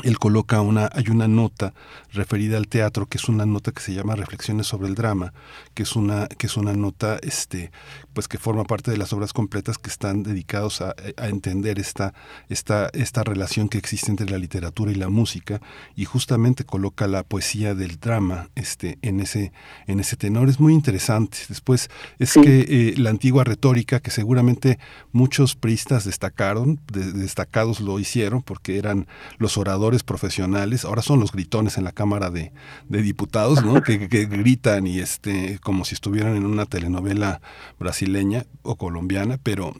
él 0.02 0.18
coloca 0.18 0.60
una, 0.60 0.88
hay 0.92 1.08
una 1.08 1.28
nota 1.28 1.74
referida 2.12 2.56
al 2.56 2.68
teatro, 2.68 3.06
que 3.06 3.18
es 3.18 3.28
una 3.28 3.46
nota 3.46 3.72
que 3.72 3.82
se 3.82 3.94
llama 3.94 4.14
Reflexiones 4.16 4.66
sobre 4.66 4.88
el 4.88 4.94
drama, 4.94 5.32
que 5.74 5.82
es 5.82 5.96
una, 5.96 6.26
que 6.26 6.46
es 6.46 6.56
una 6.56 6.72
nota, 6.72 7.18
este, 7.22 7.70
pues 8.12 8.28
que 8.28 8.38
forma 8.38 8.64
parte 8.64 8.90
de 8.90 8.96
las 8.96 9.12
obras 9.12 9.32
completas 9.32 9.78
que 9.78 9.90
están 9.90 10.22
dedicados 10.22 10.80
a, 10.80 10.94
a, 11.16 11.28
entender 11.28 11.78
esta, 11.78 12.14
esta, 12.48 12.90
esta 12.92 13.24
relación 13.24 13.68
que 13.68 13.78
existe 13.78 14.10
entre 14.10 14.30
la 14.30 14.38
literatura 14.38 14.90
y 14.90 14.94
la 14.94 15.08
música, 15.08 15.60
y 15.96 16.04
justamente 16.04 16.64
coloca 16.64 17.06
la 17.06 17.22
poesía 17.22 17.74
del 17.74 17.98
drama, 17.98 18.48
este, 18.54 18.98
en 19.02 19.20
ese, 19.20 19.52
en 19.86 20.00
ese 20.00 20.16
tenor. 20.16 20.48
Es 20.48 20.60
muy 20.60 20.74
interesante. 20.74 21.38
Después 21.48 21.90
es 22.18 22.34
que 22.34 22.60
eh, 22.68 22.94
la 22.96 23.10
antigua 23.10 23.44
retórica, 23.44 24.00
que 24.00 24.10
seguramente 24.10 24.78
muchos 25.12 25.56
priistas 25.56 26.04
destacaron, 26.04 26.80
de, 26.92 27.12
destacados 27.12 27.80
lo 27.80 27.98
hicieron, 27.98 28.42
porque 28.42 28.78
eran 28.78 29.06
los 29.38 29.58
oradores 29.58 29.87
profesionales, 30.04 30.84
ahora 30.84 31.02
son 31.02 31.20
los 31.20 31.32
gritones 31.32 31.78
en 31.78 31.84
la 31.84 31.92
Cámara 31.92 32.30
de, 32.30 32.52
Diputados, 32.88 33.64
¿no? 33.64 33.82
que, 33.82 33.98
gritan 33.98 34.86
y 34.86 34.98
este, 34.98 35.58
como 35.60 35.84
si 35.84 35.94
estuvieran 35.94 36.36
en 36.36 36.46
una 36.46 36.66
telenovela 36.66 37.40
brasileña 37.78 38.44
o 38.62 38.76
colombiana, 38.76 39.38
pero 39.42 39.74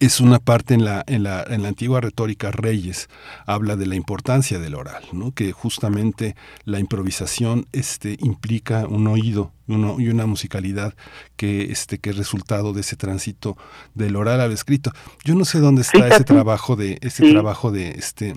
es 0.00 0.20
una 0.20 0.38
parte 0.38 0.74
en 0.74 0.84
la, 0.84 1.02
en 1.06 1.22
la, 1.22 1.44
en 1.48 1.62
la 1.62 1.68
antigua 1.68 2.00
retórica 2.00 2.50
Reyes, 2.50 3.08
habla 3.46 3.74
de 3.74 3.86
la 3.86 3.96
importancia 3.96 4.58
del 4.58 4.74
oral, 4.74 5.02
¿no? 5.12 5.32
que 5.32 5.52
justamente 5.52 6.36
la 6.64 6.78
improvisación 6.78 7.66
este, 7.72 8.16
implica 8.20 8.86
un 8.86 9.06
oído 9.08 9.52
uno, 9.66 9.96
y 9.98 10.08
una 10.08 10.26
musicalidad 10.26 10.94
que, 11.36 11.72
este, 11.72 11.98
que 11.98 12.10
es 12.10 12.16
resultado 12.16 12.72
de 12.72 12.82
ese 12.82 12.96
tránsito 12.96 13.56
del 13.94 14.16
oral 14.16 14.40
al 14.40 14.52
escrito. 14.52 14.92
Yo 15.24 15.34
no 15.34 15.44
sé 15.44 15.58
dónde 15.58 15.82
está 15.82 16.06
ese 16.06 16.24
trabajo 16.24 16.76
de, 16.76 16.98
ese 17.00 17.30
trabajo 17.30 17.70
de 17.70 17.90
este 17.90 18.36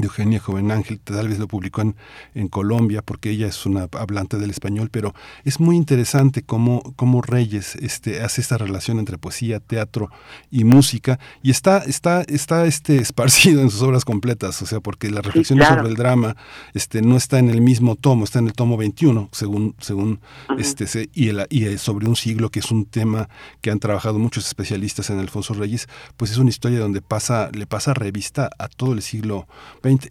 de 0.00 0.06
Eugenia 0.06 0.38
Joven 0.38 0.70
Ángel, 0.70 1.00
tal 1.00 1.28
vez 1.28 1.38
lo 1.38 1.48
publicó 1.48 1.80
en, 1.80 1.96
en, 2.34 2.48
Colombia 2.48 3.02
porque 3.02 3.30
ella 3.30 3.46
es 3.46 3.66
una 3.66 3.88
hablante 3.92 4.38
del 4.38 4.50
español, 4.50 4.88
pero 4.90 5.14
es 5.44 5.60
muy 5.60 5.76
interesante 5.76 6.42
cómo, 6.42 6.82
cómo 6.96 7.22
Reyes 7.22 7.76
este, 7.76 8.22
hace 8.22 8.40
esta 8.40 8.58
relación 8.58 8.98
entre 8.98 9.18
poesía, 9.18 9.60
teatro 9.60 10.10
y 10.50 10.64
música 10.64 11.18
y 11.42 11.50
está, 11.50 11.78
está, 11.78 12.22
está 12.22 12.66
este, 12.66 12.96
esparcido 13.00 13.60
en 13.60 13.70
sus 13.70 13.82
obras 13.82 14.04
completas, 14.04 14.60
o 14.62 14.66
sea, 14.66 14.80
porque 14.80 15.10
la 15.10 15.22
reflexión 15.22 15.60
sobre 15.62 15.88
el 15.88 15.96
drama 15.96 16.36
este, 16.74 17.02
no 17.02 17.16
está 17.16 17.38
en 17.38 17.50
el 17.50 17.60
mismo 17.60 17.96
tomo, 17.96 18.24
está 18.24 18.38
en 18.38 18.46
el 18.46 18.52
tomo 18.52 18.76
21, 18.76 19.28
según, 19.32 19.74
según 19.80 20.20
este, 20.58 21.08
y, 21.14 21.28
el, 21.28 21.46
y 21.50 21.78
sobre 21.78 22.08
un 22.08 22.16
siglo, 22.16 22.50
que 22.50 22.60
es 22.60 22.70
un 22.70 22.86
tema 22.86 23.28
que 23.60 23.70
han 23.70 23.78
trabajado 23.78 24.18
muchos 24.18 24.46
especialistas 24.46 25.10
en 25.10 25.18
Alfonso 25.18 25.54
Reyes, 25.54 25.88
pues 26.16 26.30
es 26.30 26.38
una 26.38 26.50
historia 26.50 26.78
donde 26.78 27.02
pasa, 27.02 27.50
le 27.52 27.66
pasa 27.66 27.94
revista 27.94 28.50
a 28.58 28.68
todo 28.68 28.92
el 28.92 29.02
siglo 29.02 29.46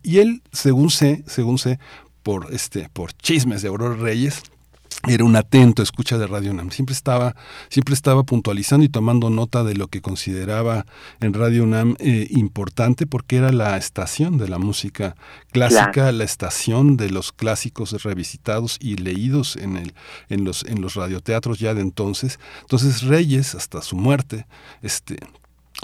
y 0.04 0.20
él, 0.20 0.42
según 0.52 0.90
sé, 0.90 1.24
según 1.28 1.58
sé, 1.58 1.80
por 2.24 2.54
este, 2.54 2.90
por 2.90 3.14
chismes 3.14 3.62
de 3.62 3.68
Aurora 3.68 3.96
Reyes, 3.96 4.42
era 5.08 5.24
un 5.24 5.36
atento 5.36 5.84
escucha 5.84 6.18
de 6.18 6.26
Radio 6.26 6.52
UNAM. 6.52 6.72
Siempre 6.72 6.94
estaba, 6.94 7.36
siempre 7.70 7.94
estaba 7.94 8.24
puntualizando 8.24 8.86
y 8.86 8.90
tomando 8.90 9.30
nota 9.30 9.64
de 9.64 9.76
lo 9.76 9.88
que 9.88 10.02
consideraba 10.02 10.86
en 11.20 11.34
Radio 11.34 11.64
UNAM 11.64 11.96
eh, 12.00 12.28
importante 12.32 13.06
porque 13.06 13.38
era 13.38 13.52
la 13.52 13.78
estación 13.78 14.38
de 14.38 14.48
la 14.48 14.58
música 14.58 15.16
clásica, 15.52 16.12
la 16.12 16.24
estación 16.24 16.98
de 16.98 17.12
los 17.12 17.32
clásicos 17.32 18.02
revisitados 18.04 18.78
y 18.82 18.96
leídos 18.96 19.58
en 19.58 19.78
el, 19.78 19.94
en 20.30 20.44
los, 20.44 20.64
en 20.66 20.82
los 20.82 20.96
radioteatros 20.96 21.60
ya 21.60 21.74
de 21.74 21.82
entonces. 21.82 22.40
Entonces 22.62 23.04
Reyes, 23.04 23.54
hasta 23.54 23.82
su 23.82 23.96
muerte, 23.96 24.48
este, 24.82 25.18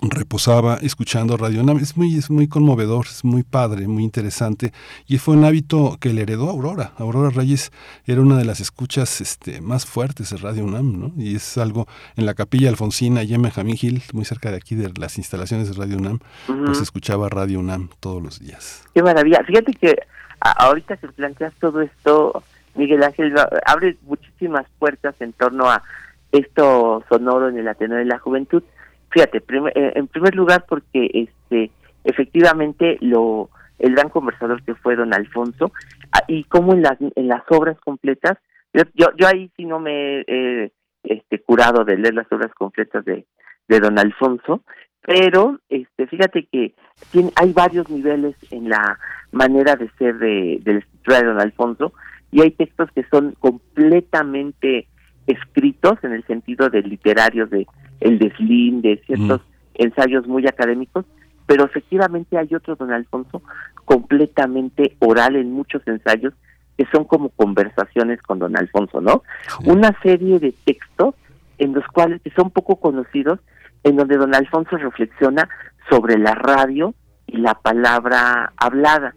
reposaba 0.01 0.77
escuchando 0.81 1.37
Radio 1.37 1.63
Nam. 1.63 1.77
Es 1.77 1.95
muy, 1.95 2.17
es 2.17 2.29
muy 2.29 2.47
conmovedor, 2.47 3.05
es 3.05 3.23
muy 3.23 3.43
padre, 3.43 3.87
muy 3.87 4.03
interesante. 4.03 4.71
Y 5.07 5.19
fue 5.19 5.35
un 5.35 5.45
hábito 5.45 5.97
que 5.99 6.13
le 6.13 6.23
heredó 6.23 6.49
Aurora. 6.49 6.93
Aurora 6.97 7.29
Reyes 7.29 7.71
era 8.05 8.21
una 8.21 8.37
de 8.37 8.45
las 8.45 8.59
escuchas 8.59 9.21
este, 9.21 9.61
más 9.61 9.85
fuertes 9.85 10.31
de 10.31 10.37
Radio 10.37 10.65
UNAM, 10.65 10.99
¿no? 10.99 11.11
Y 11.17 11.35
es 11.35 11.57
algo 11.57 11.87
en 12.15 12.25
la 12.25 12.33
capilla 12.33 12.69
Alfonsina, 12.69 13.23
y 13.23 13.33
en 13.33 13.41
Benjamín 13.43 13.77
Gil, 13.77 14.01
muy 14.13 14.25
cerca 14.25 14.49
de 14.49 14.57
aquí 14.57 14.75
de 14.75 14.91
las 14.99 15.17
instalaciones 15.17 15.69
de 15.69 15.79
Radio 15.79 15.97
UNAM, 15.97 16.19
pues 16.65 16.81
escuchaba 16.81 17.29
Radio 17.29 17.59
UNAM 17.59 17.89
todos 17.99 18.21
los 18.21 18.39
días. 18.39 18.83
Qué 18.93 19.03
maravilla. 19.03 19.43
Fíjate 19.45 19.73
que 19.73 19.95
ahorita 20.39 20.97
que 20.97 21.07
planteas 21.09 21.53
todo 21.59 21.81
esto, 21.81 22.43
Miguel 22.75 23.03
Ángel, 23.03 23.35
abre 23.65 23.97
muchísimas 24.03 24.65
puertas 24.79 25.15
en 25.19 25.33
torno 25.33 25.69
a 25.69 25.83
esto 26.31 27.03
sonoro 27.09 27.49
en 27.49 27.57
el 27.57 27.67
Ateneo 27.67 27.97
de 27.97 28.05
la 28.05 28.17
Juventud 28.17 28.63
fíjate, 29.11 29.37
eh, 29.39 29.93
en 29.95 30.07
primer 30.07 30.35
lugar 30.35 30.65
porque 30.67 31.09
este 31.13 31.71
efectivamente 32.03 32.97
lo 33.01 33.49
el 33.77 33.93
gran 33.95 34.09
conversador 34.09 34.63
que 34.63 34.75
fue 34.75 34.95
don 34.95 35.13
Alfonso 35.13 35.71
ah, 36.11 36.23
y 36.27 36.43
como 36.45 36.73
en 36.73 36.81
las 36.81 36.97
en 36.99 37.27
las 37.27 37.43
obras 37.49 37.79
completas 37.79 38.37
yo 38.73 38.83
yo, 38.95 39.27
ahí 39.27 39.51
sí 39.55 39.65
no 39.65 39.79
me 39.79 40.21
he 40.21 40.71
este 41.03 41.39
curado 41.41 41.83
de 41.83 41.97
leer 41.97 42.13
las 42.13 42.31
obras 42.31 42.51
completas 42.53 43.05
de 43.05 43.25
de 43.67 43.79
don 43.79 43.99
Alfonso 43.99 44.63
pero 45.01 45.59
este 45.69 46.07
fíjate 46.07 46.47
que 46.51 46.73
tiene, 47.11 47.31
hay 47.35 47.53
varios 47.53 47.89
niveles 47.89 48.35
en 48.51 48.69
la 48.69 48.99
manera 49.31 49.75
de 49.75 49.89
ser 49.97 50.17
de, 50.17 50.59
de 50.61 50.73
la 50.73 50.79
escritura 50.79 51.19
de 51.19 51.27
don 51.27 51.39
Alfonso 51.39 51.93
y 52.31 52.41
hay 52.41 52.51
textos 52.51 52.89
que 52.93 53.03
son 53.11 53.35
completamente 53.39 54.87
escritos 55.27 56.03
en 56.03 56.13
el 56.13 56.25
sentido 56.25 56.69
de 56.69 56.81
literarios 56.81 57.49
de 57.49 57.67
el 58.01 58.19
deslín, 58.19 58.81
de 58.81 59.01
ciertos 59.05 59.41
ensayos 59.75 60.27
muy 60.27 60.45
académicos, 60.47 61.05
pero 61.45 61.65
efectivamente 61.65 62.37
hay 62.37 62.53
otro 62.53 62.75
don 62.75 62.91
Alfonso 62.91 63.41
completamente 63.85 64.95
oral 64.99 65.35
en 65.35 65.51
muchos 65.51 65.85
ensayos 65.87 66.33
que 66.77 66.85
son 66.91 67.05
como 67.05 67.29
conversaciones 67.29 68.21
con 68.21 68.39
don 68.39 68.57
Alfonso, 68.57 69.01
¿no? 69.01 69.23
Una 69.65 69.95
serie 70.01 70.39
de 70.39 70.53
textos 70.65 71.15
en 71.57 71.73
los 71.73 71.85
cuales 71.87 72.21
que 72.21 72.31
son 72.31 72.49
poco 72.49 72.77
conocidos, 72.77 73.39
en 73.83 73.97
donde 73.97 74.17
don 74.17 74.33
Alfonso 74.33 74.77
reflexiona 74.77 75.47
sobre 75.89 76.17
la 76.17 76.33
radio 76.33 76.95
y 77.27 77.37
la 77.37 77.53
palabra 77.53 78.53
hablada. 78.57 79.13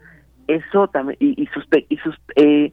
Eso 0.47 0.89
también 0.89 1.17
y, 1.21 1.47
sus 1.55 1.65
y 1.89 1.97
sus 1.99 2.17
eh, 2.37 2.73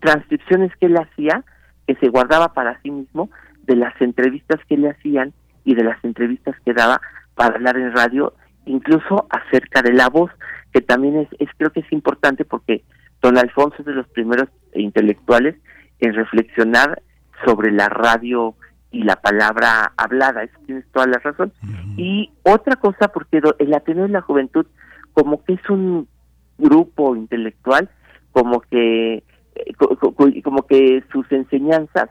transcripciones 0.00 0.72
que 0.80 0.86
él 0.86 0.96
hacía 0.96 1.44
que 1.86 1.94
se 1.96 2.08
guardaba 2.08 2.52
para 2.54 2.80
sí 2.82 2.90
mismo 2.90 3.30
de 3.68 3.76
las 3.76 3.94
entrevistas 4.00 4.58
que 4.68 4.76
le 4.76 4.90
hacían 4.90 5.32
y 5.64 5.74
de 5.74 5.84
las 5.84 6.02
entrevistas 6.02 6.56
que 6.64 6.72
daba 6.72 7.00
para 7.34 7.54
hablar 7.54 7.76
en 7.76 7.94
radio, 7.94 8.32
incluso 8.64 9.28
acerca 9.30 9.82
de 9.82 9.92
la 9.92 10.08
voz, 10.08 10.30
que 10.72 10.80
también 10.80 11.18
es, 11.18 11.28
es 11.38 11.48
creo 11.56 11.70
que 11.70 11.80
es 11.80 11.92
importante 11.92 12.44
porque 12.44 12.82
don 13.22 13.38
Alfonso 13.38 13.76
es 13.78 13.84
de 13.84 13.92
los 13.92 14.08
primeros 14.08 14.48
intelectuales 14.74 15.54
en 16.00 16.14
reflexionar 16.14 17.02
sobre 17.44 17.70
la 17.70 17.88
radio 17.88 18.54
y 18.90 19.02
la 19.02 19.16
palabra 19.16 19.92
hablada, 19.98 20.42
eso 20.42 20.58
tienes 20.64 20.86
toda 20.92 21.06
la 21.06 21.18
razón. 21.18 21.52
Y 21.98 22.32
otra 22.42 22.76
cosa, 22.76 23.08
porque 23.08 23.40
el 23.58 23.74
Ateneo 23.74 24.04
de 24.04 24.12
la 24.12 24.22
Juventud, 24.22 24.66
como 25.12 25.44
que 25.44 25.54
es 25.54 25.70
un 25.70 26.08
grupo 26.56 27.14
intelectual, 27.14 27.90
como 28.32 28.60
que 28.62 29.22
eh, 29.54 30.42
como 30.42 30.66
que 30.66 31.04
sus 31.12 31.30
enseñanzas 31.30 32.08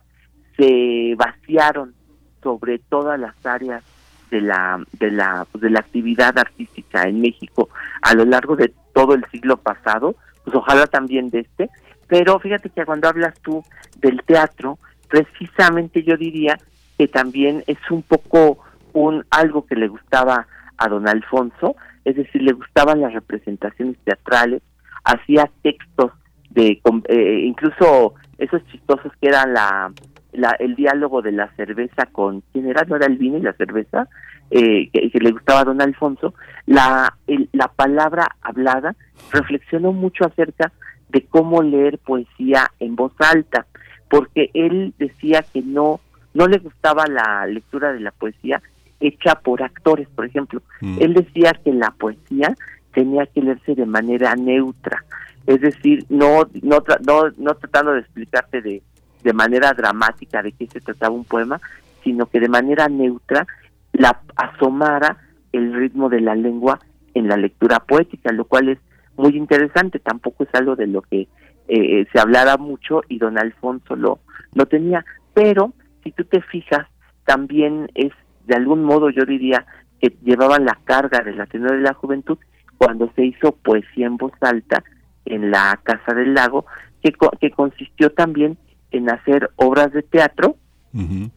se 0.58 1.16
vaciaron 1.16 1.94
sobre 2.42 2.80
todas 2.80 3.20
las 3.20 3.34
áreas 3.46 3.84
de 4.30 4.42
la 4.42 4.84
de 4.94 5.12
la 5.12 5.48
de 5.54 5.70
la 5.70 5.80
actividad 5.80 6.38
artística 6.38 7.04
en 7.04 7.22
México 7.22 7.70
a 8.02 8.14
lo 8.14 8.26
largo 8.26 8.56
de 8.56 8.74
todo 8.94 9.14
el 9.14 9.24
siglo 9.32 9.58
pasado 9.58 10.16
pues 10.44 10.56
ojalá 10.56 10.88
también 10.88 11.30
de 11.30 11.40
este 11.42 11.70
pero 12.08 12.40
fíjate 12.40 12.70
que 12.70 12.86
cuando 12.86 13.08
hablas 13.08 13.40
tú 13.42 13.64
del 13.98 14.22
teatro 14.24 14.80
precisamente 15.08 16.04
yo 16.04 16.18
diría 16.18 16.58
que 16.98 17.08
también 17.08 17.64
es 17.68 17.78
un 17.90 18.02
poco 18.02 18.60
un 18.94 19.26
algo 19.30 19.66
que 19.66 19.76
le 19.76 19.88
gustaba 19.88 20.48
a 20.78 20.88
don 20.90 21.08
Alfonso 21.08 21.76
es 22.04 22.16
decir 22.18 22.42
le 22.42 22.54
gustaban 22.54 23.02
las 23.02 23.14
representaciones 23.14 23.98
teatrales 24.04 24.62
hacía 25.04 25.50
textos 25.62 26.12
de 26.50 26.82
eh, 27.08 27.42
incluso 27.46 28.16
esos 28.38 28.66
chistosos 28.68 29.12
que 29.22 29.30
eran 29.30 29.54
la 29.54 29.92
el 30.32 30.76
diálogo 30.76 31.22
de 31.22 31.32
la 31.32 31.50
cerveza 31.56 32.06
con 32.12 32.44
quién 32.52 32.68
era 32.68 32.84
no 32.84 32.96
era 32.96 33.08
el 33.08 33.18
vino 33.18 33.38
y 33.38 33.42
la 33.42 33.54
cerveza 33.54 34.08
eh, 34.52 34.90
que, 34.92 35.20
le 35.20 35.32
gustaba 35.32 35.62
a 35.62 35.66
don 35.66 35.82
Alfonso 35.82 36.34
la 36.66 37.18
la 37.54 37.68
palabra 37.68 38.28
hablada 38.42 38.96
reflexionó 39.32 39.94
mucho 39.94 40.26
acerca 40.26 40.72
de 41.10 41.26
cómo 41.26 41.62
leer 41.64 41.98
poesía 42.00 42.72
en 42.80 42.96
voz 42.96 43.14
alta 43.20 43.66
porque 44.10 44.52
él 44.54 44.94
decía 44.98 45.44
que 45.54 45.62
no 45.62 46.00
no 46.34 46.48
le 46.48 46.60
gustaba 46.60 47.08
la 47.08 47.46
lectura 47.48 47.94
de 47.94 48.00
la 48.00 48.12
poesía 48.12 48.62
hecha 49.00 49.36
por 49.36 49.64
actores 49.64 50.08
por 50.10 50.26
ejemplo 50.26 50.62
mm. 50.82 50.98
él 51.02 51.14
decía 51.14 51.54
que 51.64 51.74
la 51.74 51.92
poesía 51.92 52.56
tenía 52.94 53.26
que 53.28 53.42
leerse 53.42 53.76
de 53.76 53.86
manera 53.86 54.36
neutra 54.36 55.04
es 55.46 55.62
decir 55.62 56.06
no 56.10 56.48
no 56.62 56.84
no, 57.06 57.30
no 57.38 57.56
tratando 57.56 57.94
de 57.94 58.02
explicarte 58.02 58.62
de 58.62 58.82
de 59.24 59.34
manera 59.34 59.74
dramática 59.74 60.42
de 60.42 60.52
qué 60.52 60.68
se 60.68 60.82
trataba 60.82 61.14
un 61.14 61.26
poema, 61.26 61.60
sino 62.04 62.28
que 62.28 62.40
de 62.40 62.50
manera 62.50 62.88
neutra 62.88 63.46
la 63.94 64.22
asomara 64.36 65.18
el 65.52 65.74
ritmo 65.74 66.10
de 66.10 66.22
la 66.22 66.36
lengua 66.36 66.80
en 67.14 67.28
la 67.28 67.38
lectura 67.38 67.80
poética, 67.80 68.32
lo 68.32 68.46
cual 68.46 68.70
es 68.70 68.80
muy 69.16 69.36
interesante, 69.36 70.00
tampoco 70.00 70.44
es 70.44 70.50
algo 70.54 70.76
de 70.76 70.88
lo 70.88 71.02
que 71.02 71.28
eh, 71.68 72.06
se 72.12 72.20
hablara 72.20 72.58
mucho 72.58 73.02
y 73.10 73.18
don 73.18 73.38
Alfonso 73.38 73.96
lo, 73.96 74.20
lo 74.54 74.66
tenía, 74.68 75.04
pero 75.34 75.74
si 76.04 76.12
tú 76.12 76.24
te 76.24 76.42
fijas, 76.42 76.88
también 77.26 77.90
es 77.96 78.12
de 78.46 78.56
algún 78.56 78.84
modo 78.84 79.10
yo 79.10 79.26
diría 79.26 79.66
que 80.00 80.16
llevaban 80.24 80.66
la 80.66 80.80
carga 80.86 81.22
de 81.22 81.34
la 81.34 81.46
tenor 81.46 81.72
de 81.72 81.82
la 81.82 81.94
juventud 81.94 82.38
cuando 82.78 83.12
se 83.16 83.26
hizo 83.26 83.52
poesía 83.52 84.06
en 84.06 84.18
voz 84.18 84.32
alta 84.42 84.84
en 85.26 85.52
la 85.52 85.80
Casa 85.84 86.14
del 86.14 86.34
Lago, 86.34 86.66
que, 87.04 87.14
que 87.42 87.52
consistió 87.52 88.12
también 88.12 88.58
en 88.92 89.10
hacer 89.10 89.50
obras 89.56 89.92
de 89.92 90.04
teatro. 90.04 90.58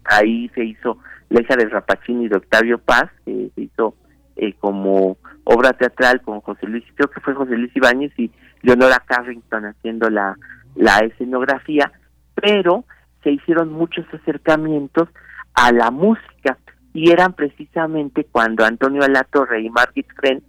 Ahí 0.04 0.50
se 0.54 0.64
hizo 0.64 0.96
La 1.28 1.42
hija 1.42 1.54
de 1.54 1.68
Rapacini 1.68 2.28
de 2.28 2.36
Octavio 2.36 2.78
Paz, 2.78 3.10
que 3.26 3.50
se 3.54 3.60
hizo 3.60 3.94
eh, 4.36 4.54
como 4.58 5.18
obra 5.44 5.72
teatral 5.74 6.22
con 6.22 6.40
José 6.40 6.66
Luis, 6.66 6.84
creo 6.94 7.10
que 7.10 7.20
fue 7.20 7.34
José 7.34 7.56
Luis 7.56 7.74
Ibáñez 7.76 8.12
y 8.18 8.30
Leonora 8.62 9.02
Carrington 9.06 9.66
haciendo 9.66 10.08
la, 10.08 10.36
la 10.76 10.98
escenografía, 11.00 11.92
pero 12.34 12.84
se 13.22 13.32
hicieron 13.32 13.72
muchos 13.72 14.06
acercamientos 14.14 15.08
a 15.54 15.72
la 15.72 15.90
música 15.90 16.56
y 16.92 17.10
eran 17.10 17.34
precisamente 17.34 18.26
cuando 18.30 18.64
Antonio 18.64 19.02
Alatorre 19.02 19.62
y 19.62 19.70
Margit 19.70 20.06
Fren 20.16 20.42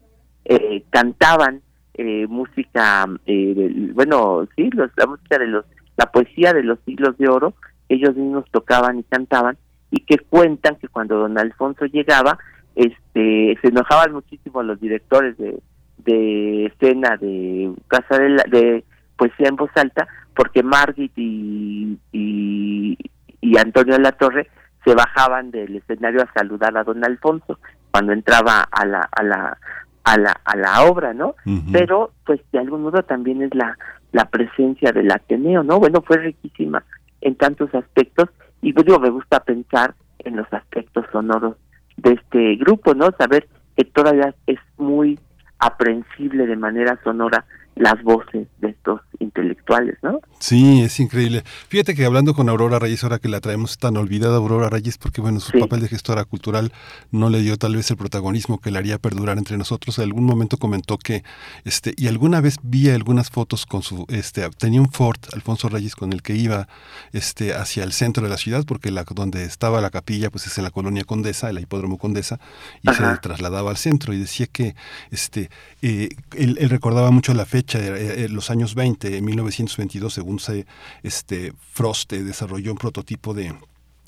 eh, 0.46 0.84
cantaban 0.90 1.62
eh, 1.94 2.26
música, 2.28 3.08
eh, 3.26 3.92
bueno, 3.94 4.48
sí, 4.56 4.70
los, 4.72 4.90
la 4.96 5.06
música 5.06 5.38
de 5.38 5.48
los 5.48 5.66
la 5.98 6.06
poesía 6.12 6.54
de 6.54 6.64
los 6.64 6.80
siglos 6.86 7.18
de 7.18 7.30
oro, 7.30 7.54
ellos 7.90 8.16
mismos 8.16 8.46
tocaban 8.52 9.00
y 9.00 9.04
cantaban, 9.04 9.58
y 9.92 10.02
que 10.06 10.18
cuentan 10.18 10.78
que 10.78 10.88
cuando 10.88 11.18
don 11.18 11.38
Alfonso 11.38 11.86
llegaba, 11.86 12.38
este, 12.76 13.58
se 13.62 13.68
enojaban 13.68 14.14
muchísimo 14.14 14.64
los 14.64 14.80
directores 14.80 15.38
de, 15.38 15.60
de 15.98 16.66
escena 16.68 17.18
de 17.18 17.74
Casa 17.88 18.18
de, 18.18 18.30
la, 18.30 18.44
de 18.50 18.84
Poesía 19.18 19.50
en 19.50 19.58
Voz 19.58 19.72
Alta, 19.76 20.08
porque 20.36 20.64
Margit 20.64 21.12
y, 21.18 21.98
y, 22.12 22.98
y 23.42 23.58
Antonio 23.58 23.98
La 24.00 24.14
Torre 24.14 24.50
se 24.86 24.96
bajaban 24.96 25.52
del 25.52 25.76
escenario 25.76 26.24
a 26.24 26.34
saludar 26.34 26.76
a 26.78 26.84
don 26.84 27.04
Alfonso 27.04 27.60
cuando 27.92 28.14
entraba 28.14 28.62
a 28.72 28.86
la 28.86 29.08
a 29.12 29.24
la 29.24 29.58
a 30.04 30.18
la, 30.18 30.42
a 30.46 30.56
la 30.56 30.84
obra, 30.84 31.14
¿no? 31.14 31.36
Pero 31.72 32.12
pues 32.26 32.42
de 32.52 32.60
algún 32.60 32.82
modo 32.82 33.04
también 33.04 33.44
es 33.44 33.54
la 33.54 33.78
la 34.12 34.26
presencia 34.26 34.92
del 34.92 35.12
Ateneo, 35.12 35.64
¿no? 35.64 35.80
Bueno, 35.80 36.02
fue 36.02 36.18
riquísima 36.18 36.84
en 37.22 37.36
tantos 37.36 37.74
aspectos 37.74 38.30
y 38.62 38.74
pues, 38.74 38.86
digo, 38.86 39.00
me 39.00 39.10
gusta 39.10 39.40
pensar 39.44 39.96
en 40.20 40.36
los 40.36 40.52
aspectos 40.54 41.06
sonoros 41.12 41.56
de 41.98 42.14
este 42.14 42.56
grupo, 42.56 42.94
¿no? 42.94 43.12
Saber 43.18 43.48
que 43.76 43.86
todavía 43.86 44.36
es 44.48 44.60
muy 44.78 45.20
aprensible 45.60 46.48
de 46.48 46.56
manera 46.56 47.00
sonora 47.04 47.46
las 47.76 48.02
voces 48.04 48.48
de 48.60 48.70
estos 48.70 49.02
intelectuales, 49.20 49.98
¿no? 50.02 50.20
Sí, 50.40 50.82
es 50.82 51.00
increíble. 51.00 51.44
Fíjate 51.70 51.96
que 51.96 52.06
hablando 52.06 52.34
con 52.34 52.50
Aurora 52.50 52.80
Reyes, 52.80 53.04
ahora 53.04 53.20
que 53.20 53.30
la 53.30 53.40
traemos 53.40 53.78
tan 53.78 53.96
olvidada 53.98 54.38
Aurora 54.38 54.70
Reyes, 54.70 54.98
porque 54.98 55.22
bueno, 55.22 55.40
su 55.40 55.58
papel 55.58 55.82
de 55.82 55.88
gestora 55.88 56.26
cultural 56.26 56.74
no 57.12 57.30
le 57.30 57.42
dio 57.42 57.58
tal 57.58 57.76
vez 57.76 57.90
el 57.92 57.98
protagonismo 57.98 58.60
que 58.60 58.72
le 58.72 58.80
haría 58.80 58.98
perdurar 58.98 59.38
entre 59.38 59.58
nosotros. 59.58 59.98
En 60.00 60.06
algún 60.06 60.26
momento 60.26 60.58
comentó 60.58 60.98
que, 60.98 61.24
este, 61.64 61.94
y 61.98 62.08
alguna 62.08 62.42
vez 62.42 62.58
vi 62.62 62.90
algunas 62.90 63.30
fotos 63.30 63.66
con 63.66 63.84
su, 63.84 64.06
este, 64.10 64.50
tenía 64.58 64.82
un 64.82 64.92
Ford, 64.92 65.20
Alfonso 65.34 65.70
Reyes, 65.70 65.96
con 65.96 66.12
el 66.12 66.22
que 66.22 66.36
iba, 66.36 66.68
este, 67.14 67.54
hacia 67.54 67.84
el 67.84 67.94
centro 67.94 68.24
de 68.24 68.30
la 68.30 68.38
ciudad, 68.38 68.66
porque 68.66 68.92
la, 68.92 69.04
donde 69.04 69.44
estaba 69.44 69.80
la 69.82 69.92
capilla, 69.92 70.30
pues 70.30 70.48
es 70.48 70.58
en 70.58 70.66
la 70.66 70.72
colonia 70.72 71.04
Condesa, 71.04 71.50
el 71.50 71.60
hipódromo 71.60 71.98
Condesa, 71.98 72.40
y 72.82 72.92
se 72.94 73.04
trasladaba 73.22 73.70
al 73.70 73.78
centro 73.78 74.14
y 74.14 74.20
decía 74.20 74.48
que, 74.48 74.76
este, 75.12 75.50
eh, 75.82 76.10
él 76.36 76.58
recordaba 76.70 77.12
mucho 77.12 77.34
la 77.34 77.46
fecha 77.46 77.61
eh, 77.74 78.26
en 78.26 78.36
los 78.36 78.50
años 78.50 78.76
20, 78.76 79.18
en 79.18 79.26
1922, 79.26 80.14
según 80.14 80.40
se, 80.40 80.66
este, 81.04 81.54
Frost 81.72 82.14
eh, 82.14 82.24
desarrolló 82.24 82.72
un 82.72 82.78
prototipo 82.78 83.34
de, 83.34 83.54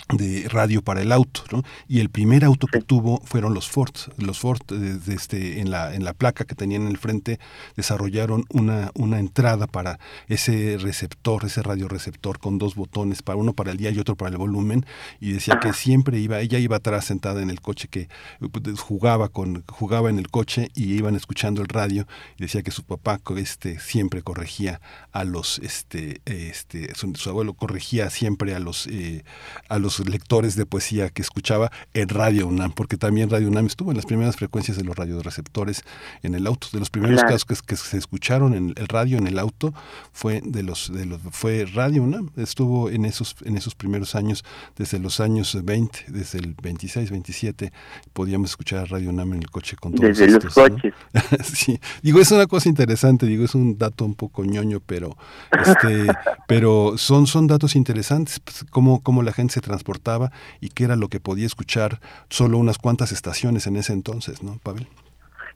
de 0.10 0.48
radio 0.50 0.82
para 0.82 1.02
el 1.02 1.12
auto, 1.12 1.44
¿no? 1.52 1.64
Y 1.88 2.00
el 2.00 2.10
primer 2.10 2.44
auto 2.44 2.68
que 2.68 2.82
tuvo 2.82 3.22
fueron 3.26 3.54
los 3.54 3.70
Ford. 3.70 3.94
Los 4.18 4.40
Ford, 4.40 4.62
desde 4.68 5.14
este, 5.14 5.60
en, 5.60 5.72
la, 5.72 5.96
en 5.96 6.04
la 6.04 6.14
placa 6.14 6.46
que 6.46 6.56
tenían 6.56 6.84
en 6.84 6.90
el 6.90 6.98
frente, 6.98 7.40
desarrollaron 7.76 8.46
una, 8.50 8.92
una 8.96 9.20
entrada 9.20 9.68
para 9.68 10.00
ese 10.28 10.78
receptor, 10.80 11.46
ese 11.46 11.62
radioreceptor 11.62 12.40
con 12.40 12.58
dos 12.58 12.76
botones, 12.76 13.22
para 13.22 13.38
uno 13.38 13.54
para 13.54 13.72
el 13.72 13.78
día 13.78 13.92
y 13.92 14.00
otro 14.00 14.16
para 14.16 14.32
el 14.32 14.38
volumen, 14.38 14.86
y 15.20 15.32
decía 15.32 15.60
que 15.60 15.74
siempre 15.74 16.20
iba, 16.20 16.40
ella 16.40 16.60
iba 16.60 16.78
atrás 16.78 17.06
sentada 17.06 17.42
en 17.42 17.50
el 17.50 17.62
coche 17.62 17.88
que 17.88 18.10
pues, 18.52 18.80
jugaba 18.80 19.30
con, 19.30 19.64
jugaba 19.68 20.10
en 20.10 20.20
el 20.20 20.30
coche 20.30 20.70
y 20.76 20.94
iban 20.94 21.16
escuchando 21.16 21.62
el 21.62 21.68
radio, 21.70 22.08
y 22.38 22.44
decía 22.44 22.62
que 22.62 22.72
su 22.72 22.84
papá 22.84 23.20
este, 23.38 23.80
siempre 23.80 24.22
corregía 24.22 24.82
a 25.12 25.24
los, 25.24 25.60
este, 25.60 26.22
este, 26.26 26.94
su, 26.96 27.30
abuelo 27.30 27.54
corregía 27.54 28.10
siempre 28.10 28.54
a 28.54 28.60
los, 28.60 28.88
eh, 28.88 29.24
a 29.70 29.80
los 29.80 29.93
lectores 30.00 30.56
de 30.56 30.66
poesía 30.66 31.10
que 31.10 31.22
escuchaba 31.22 31.72
en 31.94 32.10
Radio 32.10 32.48
UNAM, 32.48 32.72
porque 32.72 32.98
también 32.98 33.30
Radio 33.30 33.48
UNAM 33.48 33.68
estuvo 33.68 33.92
en 33.92 33.98
las 33.98 34.06
primeras 34.06 34.36
frecuencias 34.36 34.78
de 34.78 34.84
los 34.84 34.96
radioreceptores 34.96 35.84
en 36.22 36.36
el 36.36 36.48
auto. 36.48 36.68
De 36.72 36.80
los 36.80 36.90
primeros 36.90 37.22
casos 37.24 37.46
que, 37.46 37.76
se 37.76 37.98
escucharon 37.98 38.54
en 38.54 38.74
el 38.76 38.88
radio 38.88 39.18
en 39.18 39.28
el 39.28 39.40
auto 39.40 39.74
fue 40.12 40.42
de 40.44 40.64
los 40.64 40.92
de 40.94 41.06
los 41.06 41.20
fue 41.32 41.66
Radio 41.66 42.04
UNAM. 42.04 42.32
Estuvo 42.38 42.90
en 42.90 43.06
esos 43.06 43.36
en 43.44 43.58
esos 43.58 43.76
primeros 43.76 44.16
años 44.16 44.44
desde 44.78 45.00
los 45.00 45.20
años 45.20 45.58
20, 45.64 46.06
desde 46.08 46.40
el 46.40 46.56
26, 46.62 47.12
27 47.12 47.72
podíamos 48.14 48.52
escuchar 48.52 48.90
Radio 48.90 49.10
UNAM 49.10 49.34
en 49.34 49.40
el 49.40 49.50
coche 49.50 49.76
con 49.80 49.94
todos 49.94 50.18
Desde 50.18 50.40
los 50.40 50.54
coches. 50.54 50.94
sí, 51.44 51.80
digo 52.02 52.20
es 52.20 52.32
una 52.32 52.48
cosa 52.48 52.70
interesante, 52.70 53.26
digo 53.26 53.46
es 53.46 53.56
un 53.56 53.78
dato 53.78 54.06
un 54.06 54.16
poco 54.16 54.44
ñoño, 54.46 54.80
pero 54.86 55.18
este 55.66 56.08
pero 56.48 56.98
son 56.98 57.28
son 57.28 57.48
datos 57.48 57.76
interesantes, 57.76 58.40
pues, 58.40 58.66
cómo 58.70 59.02
cómo 59.02 59.24
la 59.24 59.34
gente 59.34 59.54
se 59.54 59.62
transporta 59.84 60.32
y 60.60 60.70
qué 60.70 60.86
era 60.86 60.96
lo 60.96 61.08
que 61.10 61.20
podía 61.20 61.46
escuchar 61.46 62.00
solo 62.30 62.58
unas 62.58 62.78
cuantas 62.78 63.12
estaciones 63.12 63.68
en 63.68 63.76
ese 63.76 63.94
entonces, 63.94 64.44
¿no, 64.44 64.58
Pavel? 64.64 64.88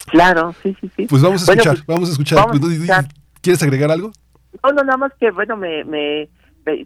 Claro, 0.07 0.53
sí, 0.63 0.75
sí, 0.79 0.91
sí. 0.95 1.07
Pues 1.07 1.21
vamos 1.21 1.47
a 1.47 1.51
escuchar, 1.51 1.77
vamos 1.87 2.09
a 2.09 2.11
escuchar. 2.11 2.45
¿Quieres 3.41 3.63
agregar 3.63 3.91
algo? 3.91 4.11
No, 4.63 4.71
no, 4.71 4.83
nada 4.83 4.97
más 4.97 5.11
que, 5.19 5.31
bueno, 5.31 5.57
me, 5.57 5.83
me, 5.83 6.29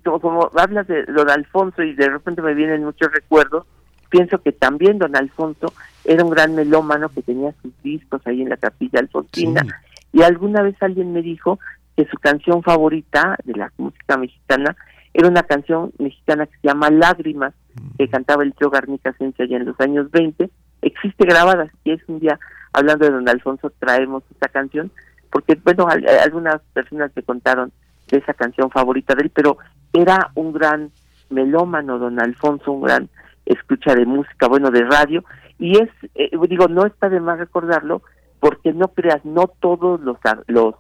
como, 0.04 0.50
hablas 0.58 0.88
de 0.88 1.06
don 1.06 1.30
Alfonso 1.30 1.84
y 1.84 1.94
de 1.94 2.10
repente 2.10 2.42
me 2.42 2.54
vienen 2.54 2.84
muchos 2.84 3.12
recuerdos, 3.12 3.66
pienso 4.10 4.42
que 4.42 4.52
también 4.52 5.00
don 5.00 5.16
Alfonso 5.16 5.74
era 6.04 6.24
un 6.24 6.32
gran 6.32 6.56
melómano 6.56 7.10
que 7.10 7.22
tenía 7.22 7.54
sus 7.62 7.72
discos 7.84 8.22
ahí 8.26 8.42
en 8.42 8.50
la 8.50 8.58
capilla 8.58 9.00
alfonsina 9.00 9.66
y 10.12 10.24
alguna 10.24 10.62
vez 10.62 10.76
alguien 10.82 11.14
me 11.14 11.22
dijo 11.22 11.60
que 11.96 12.06
su 12.06 12.18
canción 12.18 12.64
favorita 12.64 13.38
de 13.46 13.54
la 13.54 13.72
música 13.78 14.18
mexicana 14.18 14.76
era 15.14 15.28
una 15.28 15.43
canción 15.43 15.91
mexicana 15.97 16.45
que 16.45 16.57
se 16.62 16.68
llama 16.68 16.89
Lágrimas, 16.89 17.53
que 17.97 18.09
cantaba 18.09 18.43
el 18.43 18.53
tío 18.53 18.70
Garnica 18.70 19.14
Ciencia 19.14 19.45
ya 19.45 19.57
en 19.57 19.66
los 19.66 19.80
años 19.80 20.09
20. 20.12 20.49
Existe 20.82 21.26
grabada, 21.26 21.70
si 21.84 21.91
es 21.91 22.01
un 22.07 22.20
día 22.20 22.39
hablando 22.74 23.05
de 23.05 23.12
don 23.12 23.28
Alfonso 23.28 23.72
traemos 23.80 24.24
esta 24.32 24.47
canción, 24.47 24.91
porque 25.30 25.55
bueno, 25.64 25.88
algunas 26.24 26.62
personas 26.74 27.12
me 27.16 27.24
contaron 27.24 27.72
de 28.09 28.18
esa 28.18 28.34
canción 28.34 28.70
favorita 28.72 29.16
de 29.16 29.24
él, 29.24 29.32
pero 29.34 29.57
era 29.93 30.32
un 30.36 30.53
gran 30.53 30.91
melómano 31.30 31.99
don 31.99 32.20
Alfonso, 32.20 32.72
un 32.72 32.82
gran 32.82 33.09
escucha 33.45 33.95
de 33.95 34.05
música, 34.05 34.47
bueno, 34.47 34.72
de 34.72 34.84
radio, 34.84 35.24
y 35.59 35.78
es, 35.78 35.89
eh, 36.16 36.32
digo, 36.47 36.68
no 36.68 36.86
está 36.86 37.09
de 37.09 37.20
más 37.20 37.38
recordarlo, 37.38 38.01
porque 38.39 38.74
no 38.74 38.89
creas, 38.89 39.24
no 39.26 39.47
todos 39.59 39.99
los, 40.01 40.18
los 40.47 40.76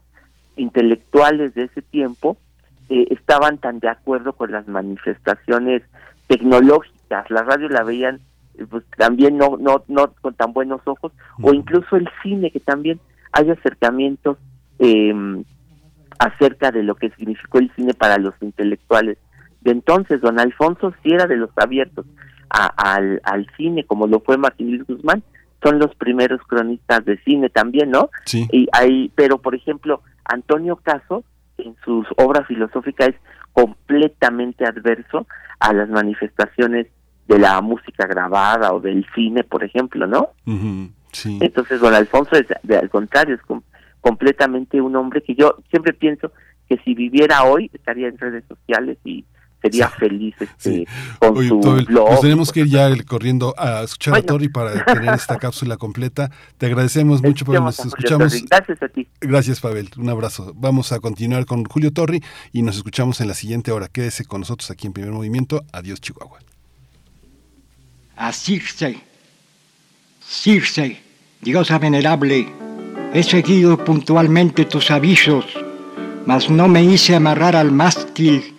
intelectuales 0.55 1.53
de 1.53 1.65
ese 1.65 1.81
tiempo 1.81 2.37
eh, 2.91 3.07
estaban 3.09 3.57
tan 3.57 3.79
de 3.79 3.87
acuerdo 3.87 4.33
con 4.33 4.51
las 4.51 4.67
manifestaciones 4.67 5.81
tecnológicas. 6.27 7.31
La 7.31 7.41
radio 7.41 7.69
la 7.69 7.83
veían 7.83 8.19
eh, 8.55 8.65
pues 8.69 8.83
también 8.97 9.37
no 9.37 9.55
no 9.57 9.85
no 9.87 10.13
con 10.19 10.33
tan 10.33 10.51
buenos 10.51 10.81
ojos. 10.83 11.13
O 11.41 11.53
incluso 11.53 11.95
el 11.95 12.09
cine 12.21 12.51
que 12.51 12.59
también 12.59 12.99
hay 13.31 13.49
acercamientos 13.49 14.37
eh, 14.79 15.13
acerca 16.19 16.71
de 16.71 16.83
lo 16.83 16.95
que 16.95 17.11
significó 17.11 17.59
el 17.59 17.71
cine 17.77 17.93
para 17.93 18.17
los 18.17 18.33
intelectuales. 18.41 19.17
De 19.61 19.71
entonces 19.71 20.19
don 20.19 20.37
Alfonso 20.37 20.93
sí 21.01 21.13
era 21.13 21.27
de 21.27 21.37
los 21.37 21.51
abiertos 21.55 22.05
al, 22.49 23.21
al 23.23 23.47
cine 23.55 23.85
como 23.85 24.05
lo 24.05 24.19
fue 24.19 24.37
Martín 24.37 24.75
Luis 24.75 24.85
Guzmán. 24.85 25.23
Son 25.63 25.79
los 25.79 25.95
primeros 25.95 26.41
cronistas 26.41 27.05
de 27.05 27.17
cine 27.19 27.49
también 27.49 27.89
no 27.89 28.09
sí. 28.25 28.49
y 28.51 28.67
hay 28.73 29.13
pero 29.15 29.37
por 29.37 29.55
ejemplo 29.55 30.01
Antonio 30.25 30.75
Caso 30.75 31.23
en 31.57 31.75
sus 31.83 32.07
obras 32.17 32.47
filosóficas 32.47 33.09
es 33.09 33.15
completamente 33.53 34.65
adverso 34.65 35.27
a 35.59 35.73
las 35.73 35.89
manifestaciones 35.89 36.87
de 37.27 37.39
la 37.39 37.61
música 37.61 38.07
grabada 38.07 38.73
o 38.73 38.79
del 38.79 39.05
cine, 39.13 39.43
por 39.43 39.63
ejemplo, 39.63 40.07
¿no? 40.07 40.29
sí. 41.11 41.37
Entonces, 41.41 41.79
don 41.79 41.93
Alfonso 41.93 42.35
es, 42.35 42.47
de, 42.63 42.77
al 42.77 42.89
contrario, 42.89 43.35
es 43.35 43.41
completamente 44.01 44.81
un 44.81 44.95
hombre 44.95 45.21
que 45.21 45.35
yo 45.35 45.57
siempre 45.69 45.93
pienso 45.93 46.31
que 46.67 46.77
si 46.83 46.93
viviera 46.93 47.43
hoy 47.43 47.69
estaría 47.73 48.07
en 48.07 48.17
redes 48.17 48.43
sociales 48.47 48.97
y 49.03 49.25
sería 49.61 49.89
feliz 49.89 50.35
este, 50.39 50.87
con 51.19 51.47
su 51.47 51.59
blog. 51.59 52.09
Nos 52.11 52.21
tenemos 52.21 52.51
que 52.51 52.61
ir 52.61 52.67
ya 52.67 52.89
corriendo 53.03 53.53
a 53.57 53.83
escuchar 53.83 54.15
a 54.15 54.21
Tori 54.21 54.49
para 54.49 54.83
tener 54.85 55.13
esta 55.13 55.37
cápsula 55.39 55.77
completa. 55.77 56.31
Te 56.57 56.65
agradecemos 56.65 57.21
mucho 57.21 57.45
por 57.45 57.59
nos 57.61 57.79
escuchamos. 57.79 58.33
Gracias 58.49 58.81
a 58.81 58.87
ti. 58.87 59.07
Gracias, 59.19 59.59
Pavel. 59.59 59.89
Un 59.97 60.09
abrazo. 60.09 60.53
Vamos 60.55 60.91
a 60.91 60.99
continuar 60.99 61.45
con 61.45 61.63
Julio 61.65 61.93
Torri 61.93 62.21
y 62.51 62.63
nos 62.63 62.77
escuchamos 62.77 63.21
en 63.21 63.27
la 63.27 63.33
siguiente 63.33 63.71
hora. 63.71 63.87
Quédese 63.87 64.25
con 64.25 64.41
nosotros 64.41 64.71
aquí 64.71 64.87
en 64.87 64.93
Primer 64.93 65.11
Movimiento. 65.11 65.63
Adiós, 65.71 66.01
Chihuahua. 66.01 66.39
A 68.17 68.31
Circe, 68.33 68.97
Circe, 70.21 71.01
diosa 71.41 71.79
venerable, 71.79 72.47
he 73.13 73.23
seguido 73.23 73.83
puntualmente 73.83 74.65
tus 74.65 74.91
avisos, 74.91 75.45
mas 76.25 76.49
no 76.49 76.67
me 76.67 76.83
hice 76.83 77.15
amarrar 77.15 77.55
al 77.55 77.71
mástil 77.71 78.55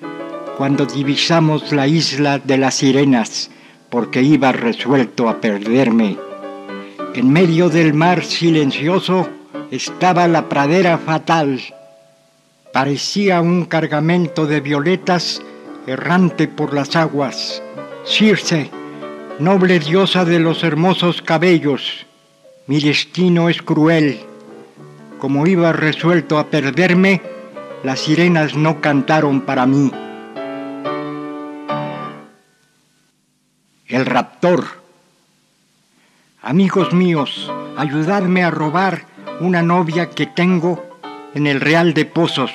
cuando 0.56 0.86
divisamos 0.86 1.72
la 1.72 1.86
isla 1.86 2.38
de 2.38 2.58
las 2.58 2.74
sirenas, 2.74 3.50
porque 3.90 4.22
iba 4.22 4.52
resuelto 4.52 5.28
a 5.28 5.40
perderme. 5.40 6.16
En 7.14 7.30
medio 7.30 7.68
del 7.68 7.94
mar 7.94 8.24
silencioso 8.24 9.28
estaba 9.70 10.28
la 10.28 10.48
pradera 10.48 10.98
fatal. 10.98 11.60
Parecía 12.72 13.40
un 13.40 13.66
cargamento 13.66 14.46
de 14.46 14.60
violetas 14.60 15.42
errante 15.86 16.48
por 16.48 16.72
las 16.74 16.96
aguas. 16.96 17.62
Circe, 18.04 18.70
noble 19.38 19.78
diosa 19.78 20.24
de 20.24 20.38
los 20.38 20.64
hermosos 20.64 21.22
cabellos, 21.22 22.06
mi 22.66 22.80
destino 22.80 23.48
es 23.48 23.60
cruel. 23.60 24.20
Como 25.18 25.46
iba 25.46 25.72
resuelto 25.72 26.38
a 26.38 26.46
perderme, 26.46 27.20
las 27.82 28.00
sirenas 28.00 28.54
no 28.54 28.80
cantaron 28.80 29.42
para 29.42 29.66
mí. 29.66 29.90
El 33.92 34.06
raptor. 34.06 34.64
Amigos 36.40 36.94
míos, 36.94 37.52
ayudadme 37.76 38.42
a 38.42 38.50
robar 38.50 39.04
una 39.40 39.62
novia 39.62 40.08
que 40.08 40.26
tengo 40.26 40.82
en 41.34 41.46
el 41.46 41.60
Real 41.60 41.92
de 41.92 42.06
Pozos. 42.06 42.52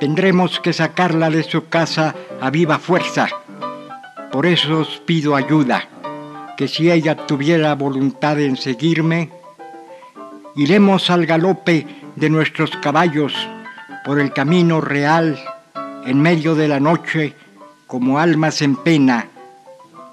Tendremos 0.00 0.58
que 0.58 0.72
sacarla 0.72 1.30
de 1.30 1.44
su 1.44 1.68
casa 1.68 2.16
a 2.40 2.50
viva 2.50 2.80
fuerza. 2.80 3.28
Por 4.32 4.46
eso 4.46 4.80
os 4.80 4.98
pido 5.06 5.36
ayuda, 5.36 5.88
que 6.56 6.66
si 6.66 6.90
ella 6.90 7.16
tuviera 7.16 7.76
voluntad 7.76 8.40
en 8.40 8.56
seguirme, 8.56 9.30
iremos 10.56 11.08
al 11.10 11.24
galope 11.24 11.86
de 12.16 12.30
nuestros 12.30 12.72
caballos 12.78 13.32
por 14.04 14.18
el 14.18 14.32
camino 14.32 14.80
real 14.80 15.38
en 16.04 16.20
medio 16.20 16.56
de 16.56 16.66
la 16.66 16.80
noche 16.80 17.36
como 17.86 18.18
almas 18.18 18.60
en 18.60 18.74
pena. 18.74 19.28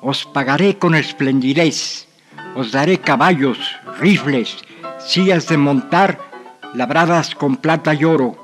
Os 0.02 0.26
pagaré 0.26 0.78
con 0.78 0.96
esplendidez, 0.96 2.08
os 2.56 2.72
daré 2.72 3.00
caballos, 3.00 3.60
rifles, 4.00 4.58
sillas 5.00 5.48
de 5.50 5.58
montar 5.58 6.20
labradas 6.74 7.36
con 7.36 7.58
plata 7.58 7.94
y 7.94 8.06
oro. 8.06 8.38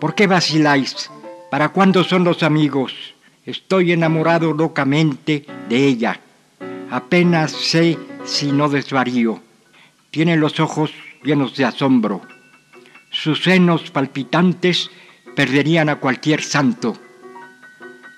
¿Por 0.00 0.14
qué 0.14 0.26
vaciláis? 0.26 1.10
¿Para 1.50 1.70
cuándo 1.70 2.04
son 2.04 2.24
los 2.24 2.42
amigos? 2.42 2.92
Estoy 3.46 3.92
enamorado 3.92 4.52
locamente 4.52 5.46
de 5.68 5.86
ella. 5.86 6.20
Apenas 6.90 7.52
sé 7.52 7.98
si 8.24 8.52
no 8.52 8.68
desvarío. 8.68 9.40
Tiene 10.10 10.36
los 10.36 10.60
ojos 10.60 10.92
llenos 11.24 11.56
de 11.56 11.64
asombro. 11.64 12.20
Sus 13.10 13.44
senos 13.44 13.90
palpitantes 13.90 14.90
perderían 15.34 15.88
a 15.88 15.96
cualquier 15.96 16.42
santo. 16.42 16.96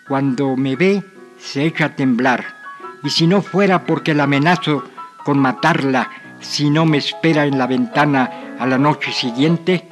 Cuando 0.08 0.56
me 0.56 0.74
ve, 0.74 1.02
se 1.38 1.64
echa 1.66 1.86
a 1.86 1.96
temblar. 1.96 2.63
Y 3.04 3.10
si 3.10 3.26
no 3.26 3.42
fuera 3.42 3.84
porque 3.84 4.14
la 4.14 4.24
amenazo 4.24 4.82
con 5.24 5.38
matarla 5.38 6.10
si 6.40 6.70
no 6.70 6.86
me 6.86 6.98
espera 6.98 7.46
en 7.46 7.58
la 7.58 7.66
ventana 7.66 8.56
a 8.58 8.66
la 8.66 8.78
noche 8.78 9.12
siguiente, 9.12 9.86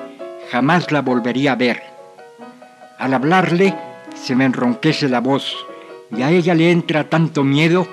jamás 0.51 0.91
la 0.93 1.03
volvería 1.03 1.53
a 1.53 1.57
ver. 1.57 1.83
Al 2.99 3.15
hablarle, 3.15 3.75
se 4.15 4.35
me 4.35 4.45
enronquece 4.45 5.09
la 5.09 5.21
voz 5.21 5.57
y 6.11 6.23
a 6.23 6.31
ella 6.31 6.55
le 6.55 6.71
entra 6.71 7.09
tanto 7.09 7.45
miedo 7.45 7.87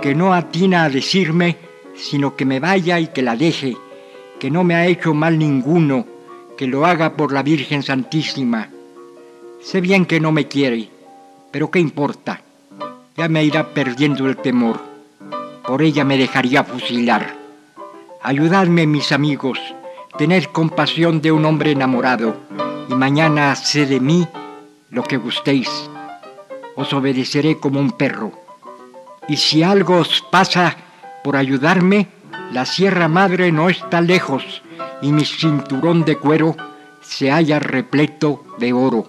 que 0.00 0.14
no 0.14 0.34
atina 0.34 0.84
a 0.84 0.90
decirme, 0.90 1.56
sino 1.94 2.34
que 2.34 2.44
me 2.44 2.60
vaya 2.60 2.98
y 2.98 3.08
que 3.08 3.22
la 3.22 3.36
deje, 3.36 3.76
que 4.38 4.50
no 4.50 4.64
me 4.64 4.74
ha 4.74 4.86
hecho 4.86 5.14
mal 5.14 5.38
ninguno, 5.38 6.06
que 6.56 6.66
lo 6.66 6.84
haga 6.84 7.16
por 7.16 7.32
la 7.32 7.42
Virgen 7.42 7.82
Santísima. 7.82 8.68
Sé 9.62 9.80
bien 9.80 10.06
que 10.06 10.20
no 10.20 10.32
me 10.32 10.48
quiere, 10.48 10.88
pero 11.50 11.70
¿qué 11.70 11.78
importa? 11.78 12.42
Ya 13.16 13.28
me 13.28 13.44
irá 13.44 13.74
perdiendo 13.74 14.26
el 14.26 14.36
temor. 14.36 14.80
Por 15.66 15.82
ella 15.82 16.04
me 16.04 16.16
dejaría 16.16 16.64
fusilar. 16.64 17.34
Ayudadme, 18.22 18.86
mis 18.86 19.12
amigos, 19.12 19.58
tener 20.16 20.48
compasión 20.48 21.20
de 21.20 21.30
un 21.32 21.44
hombre 21.44 21.72
enamorado, 21.72 22.36
y 22.88 22.94
mañana 22.94 23.54
sé 23.54 23.86
de 23.86 24.00
mí 24.00 24.26
lo 24.90 25.02
que 25.02 25.18
gustéis. 25.18 25.68
Os 26.76 26.92
obedeceré 26.92 27.58
como 27.58 27.80
un 27.80 27.92
perro. 27.92 28.32
Y 29.28 29.36
si 29.36 29.62
algo 29.62 29.98
os 29.98 30.22
pasa 30.30 30.76
por 31.22 31.36
ayudarme, 31.36 32.08
la 32.50 32.64
Sierra 32.64 33.08
Madre 33.08 33.52
no 33.52 33.68
está 33.68 34.00
lejos 34.00 34.62
y 35.02 35.12
mi 35.12 35.24
cinturón 35.24 36.04
de 36.04 36.16
cuero 36.16 36.56
se 37.00 37.30
halla 37.30 37.58
repleto 37.58 38.44
de 38.58 38.72
oro. 38.72 39.06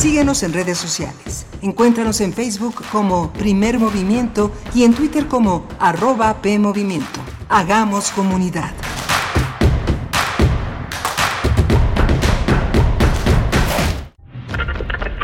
Síguenos 0.00 0.42
en 0.42 0.54
redes 0.54 0.78
sociales. 0.78 1.44
Encuéntranos 1.60 2.22
en 2.22 2.32
Facebook 2.32 2.82
como 2.90 3.30
Primer 3.34 3.78
Movimiento 3.78 4.50
y 4.74 4.84
en 4.84 4.94
Twitter 4.94 5.26
como 5.26 5.68
arroba 5.78 6.40
PMovimiento. 6.40 7.20
Hagamos 7.50 8.10
comunidad. 8.12 8.72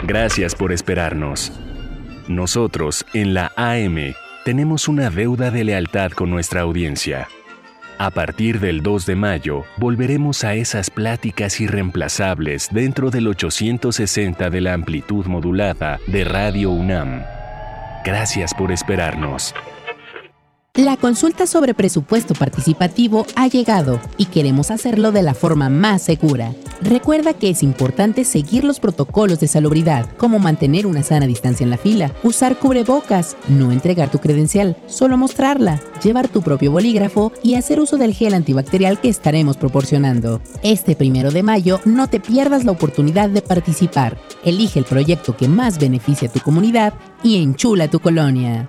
Gracias 0.03 0.55
por 0.55 0.73
esperarnos. 0.73 1.59
Nosotros, 2.29 3.07
en 3.15 3.33
la 3.33 3.53
AM, 3.57 4.13
tenemos 4.45 4.89
una 4.89 5.09
deuda 5.09 5.51
de 5.51 5.65
lealtad 5.65 6.11
con 6.11 6.29
nuestra 6.29 6.61
audiencia. 6.61 7.29
A 7.99 8.11
partir 8.11 8.61
del 8.61 8.83
2 8.83 9.07
de 9.07 9.17
mayo, 9.17 9.65
volveremos 9.79 10.45
a 10.45 10.55
esas 10.55 10.91
pláticas 10.91 11.59
irreemplazables 11.63 12.69
dentro 12.71 13.11
del 13.11 13.27
860 13.27 14.51
de 14.51 14.61
la 14.61 14.75
amplitud 14.75 15.25
modulada 15.25 15.99
de 16.07 16.25
Radio 16.25 16.73
UNAM. 16.73 17.23
Gracias 18.05 18.53
por 18.53 18.71
esperarnos. 18.71 19.55
La 20.77 20.99
consulta 20.99 21.47
sobre 21.47 21.73
presupuesto 21.73 22.35
participativo 22.35 23.25
ha 23.35 23.49
llegado 23.49 23.99
y 24.19 24.27
queremos 24.27 24.71
hacerlo 24.71 25.11
de 25.11 25.23
la 25.23 25.33
forma 25.33 25.71
más 25.71 26.03
segura. 26.03 26.53
Recuerda 26.83 27.33
que 27.33 27.49
es 27.49 27.63
importante 27.63 28.27
seguir 28.27 28.63
los 28.63 28.79
protocolos 28.79 29.41
de 29.41 29.49
salubridad, 29.49 30.07
como 30.19 30.39
mantener 30.39 30.87
una 30.87 31.03
sana 31.03 31.27
distancia 31.27 31.65
en 31.65 31.71
la 31.71 31.79
fila, 31.79 32.13
usar 32.23 32.59
cubrebocas, 32.59 33.39
no 33.49 33.73
entregar 33.73 34.11
tu 34.11 34.19
credencial, 34.19 34.77
solo 34.87 35.17
mostrarla, 35.17 35.81
llevar 36.05 36.29
tu 36.29 36.43
propio 36.43 36.73
bolígrafo 36.73 37.33
y 37.43 37.55
hacer 37.55 37.81
uso 37.81 37.97
del 37.97 38.13
gel 38.13 38.35
antibacterial 38.35 39.01
que 39.01 39.09
estaremos 39.09 39.57
proporcionando. 39.57 40.43
Este 40.63 40.95
primero 40.95 41.31
de 41.31 41.43
mayo 41.43 41.81
no 41.87 42.11
te 42.11 42.21
pierdas 42.21 42.67
la 42.67 42.73
oportunidad 42.73 43.31
de 43.31 43.41
participar. 43.41 44.19
Elige 44.45 44.79
el 44.79 44.85
proyecto 44.85 45.39
que 45.39 45.49
más 45.49 45.79
beneficie 45.79 46.29
a 46.29 46.33
tu 46.33 46.41
comunidad 46.41 46.93
y 47.23 47.43
enchula 47.43 47.89
tu 47.89 47.99
colonia. 47.99 48.69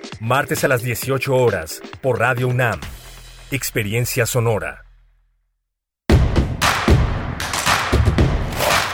martes 0.21 0.63
a 0.63 0.67
las 0.67 0.83
18 0.83 1.35
horas, 1.35 1.81
por 1.99 2.19
Radio 2.19 2.47
UNAM. 2.47 2.79
Experiencia 3.49 4.27
Sonora. 4.27 4.85